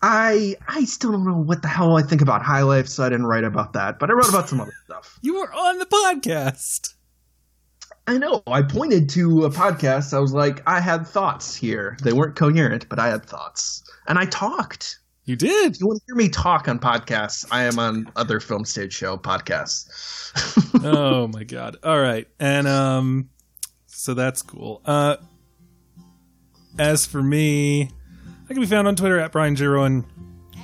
I 0.00 0.56
I 0.66 0.84
still 0.84 1.12
don't 1.12 1.24
know 1.24 1.36
what 1.38 1.62
the 1.62 1.68
hell 1.68 1.96
I 1.96 2.02
think 2.02 2.22
about 2.22 2.42
High 2.42 2.62
Life, 2.62 2.88
so 2.88 3.04
I 3.04 3.08
didn't 3.08 3.26
write 3.26 3.44
about 3.44 3.72
that. 3.72 3.98
But 3.98 4.10
I 4.10 4.12
wrote 4.14 4.28
about 4.28 4.48
some 4.48 4.60
other 4.60 4.74
stuff. 4.84 5.18
you 5.22 5.34
were 5.34 5.52
on 5.52 5.78
the 5.78 5.86
podcast. 5.86 6.94
I 8.06 8.16
know. 8.16 8.42
I 8.46 8.62
pointed 8.62 9.10
to 9.10 9.44
a 9.44 9.50
podcast. 9.50 10.14
I 10.14 10.18
was 10.18 10.32
like, 10.32 10.62
I 10.66 10.80
had 10.80 11.06
thoughts 11.06 11.54
here. 11.54 11.98
They 12.02 12.12
weren't 12.12 12.36
coherent, 12.36 12.88
but 12.88 12.98
I 12.98 13.08
had 13.08 13.26
thoughts, 13.26 13.82
and 14.06 14.18
I 14.18 14.24
talked. 14.24 14.98
You 15.28 15.36
did. 15.36 15.74
If 15.74 15.80
you 15.80 15.86
want 15.86 15.98
to 15.98 16.04
hear 16.06 16.14
me 16.14 16.30
talk 16.30 16.68
on 16.68 16.78
podcasts, 16.78 17.44
I 17.50 17.64
am 17.64 17.78
on 17.78 18.10
other 18.16 18.40
film 18.40 18.64
stage 18.64 18.94
show 18.94 19.18
podcasts. 19.18 20.32
oh 20.84 21.28
my 21.28 21.44
god. 21.44 21.76
All 21.84 22.00
right. 22.00 22.26
And 22.40 22.66
um 22.66 23.28
so 23.84 24.14
that's 24.14 24.40
cool. 24.40 24.80
Uh 24.86 25.16
as 26.78 27.04
for 27.04 27.22
me, 27.22 27.90
I 28.48 28.54
can 28.54 28.60
be 28.62 28.66
found 28.66 28.88
on 28.88 28.96
Twitter 28.96 29.18
at 29.18 29.30
Brian 29.30 29.54
J. 29.56 29.66
Rowan, 29.66 30.06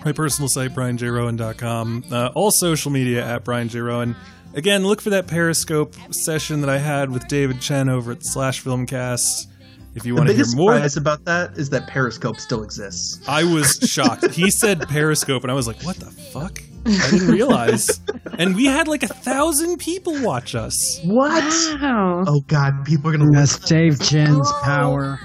my 0.05 0.13
personal 0.13 0.49
site, 0.49 0.75
brianjrowan.com, 0.75 2.05
uh, 2.11 2.31
all 2.35 2.51
social 2.51 2.91
media 2.91 3.27
at 3.27 3.45
Brian 3.45 3.69
J. 3.69 3.81
Rowan. 3.81 4.17
Again, 4.55 4.87
look 4.87 5.01
for 5.03 5.11
that 5.11 5.27
Periscope 5.27 5.95
session 6.11 6.61
that 6.63 6.71
I 6.71 6.79
had 6.79 7.11
with 7.11 7.29
David 7.29 7.61
Chen 7.61 7.89
over 7.89 8.13
at 8.13 8.25
Slash 8.25 8.63
Filmcast. 8.63 9.49
If 9.95 10.07
you 10.07 10.15
The 10.15 10.19
want 10.21 10.29
to 10.31 10.35
hear 10.35 10.45
more, 10.57 10.73
surprise 10.75 10.97
about 10.97 11.25
that 11.27 11.59
is 11.59 11.71
that 11.71 11.87
Periscope 11.87 12.41
still 12.41 12.63
exists. 12.65 13.21
I 13.29 13.45
was 13.45 13.79
shocked. 13.85 14.31
He 14.33 14.51
said 14.51 14.89
Periscope, 14.89 15.45
and 15.45 15.51
I 15.53 15.55
was 15.55 15.67
like, 15.69 15.81
"What 15.83 15.97
the 15.97 16.11
fuck?" 16.11 16.61
I 16.87 17.11
didn't 17.11 17.29
realize. 17.31 18.01
And 18.39 18.57
we 18.57 18.65
had 18.65 18.89
like 18.89 19.05
a 19.05 19.09
thousand 19.09 19.79
people 19.79 20.21
watch 20.23 20.55
us. 20.57 21.01
What? 21.05 21.45
Wow. 21.81 22.25
Oh 22.27 22.41
God, 22.49 22.85
people 22.85 23.11
are 23.11 23.17
gonna 23.17 23.31
That's 23.31 23.57
Dave 23.59 24.01
Chen's 24.03 24.51
power. 24.63 25.21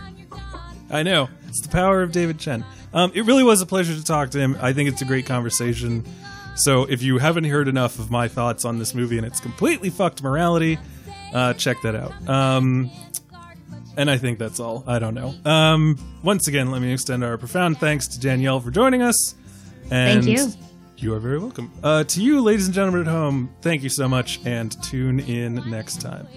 I 0.91 1.01
know 1.01 1.29
it's 1.49 1.61
the 1.61 1.69
power 1.69 2.01
of 2.01 2.11
David 2.11 2.39
Chen. 2.39 2.63
Um, 2.93 3.11
it 3.13 3.25
really 3.25 3.43
was 3.43 3.61
a 3.61 3.65
pleasure 3.65 3.95
to 3.95 4.03
talk 4.03 4.29
to 4.31 4.39
him. 4.39 4.57
I 4.61 4.71
think 4.73 4.89
it's 4.89 5.01
a 5.01 5.05
great 5.05 5.25
conversation. 5.25 6.05
So 6.55 6.83
if 6.83 7.01
you 7.01 7.17
haven't 7.17 7.45
heard 7.45 7.67
enough 7.67 7.99
of 7.99 8.11
my 8.11 8.27
thoughts 8.27 8.65
on 8.65 8.79
this 8.79 8.93
movie 8.93 9.17
and 9.17 9.25
its 9.25 9.39
completely 9.39 9.89
fucked 9.89 10.23
morality, 10.23 10.77
uh, 11.33 11.53
check 11.53 11.77
that 11.83 11.95
out. 11.95 12.13
Um, 12.29 12.89
and 13.97 14.09
I 14.09 14.17
think 14.17 14.39
that's 14.39 14.59
all. 14.59 14.83
I 14.87 14.99
don't 14.99 15.13
know. 15.13 15.33
Um, 15.45 15.97
once 16.23 16.47
again, 16.47 16.71
let 16.71 16.81
me 16.81 16.93
extend 16.93 17.23
our 17.23 17.37
profound 17.37 17.79
thanks 17.79 18.07
to 18.09 18.19
Danielle 18.19 18.59
for 18.59 18.71
joining 18.71 19.01
us. 19.01 19.35
And 19.91 20.23
Thank 20.23 20.37
you. 20.37 20.53
You 20.97 21.13
are 21.13 21.19
very 21.19 21.39
welcome. 21.39 21.71
Uh, 21.81 22.03
to 22.03 22.21
you, 22.21 22.41
ladies 22.41 22.65
and 22.65 22.75
gentlemen 22.75 23.01
at 23.01 23.07
home, 23.07 23.49
thank 23.61 23.83
you 23.83 23.89
so 23.89 24.09
much, 24.09 24.41
and 24.45 24.71
tune 24.83 25.21
in 25.21 25.55
next 25.69 26.01
time. 26.01 26.27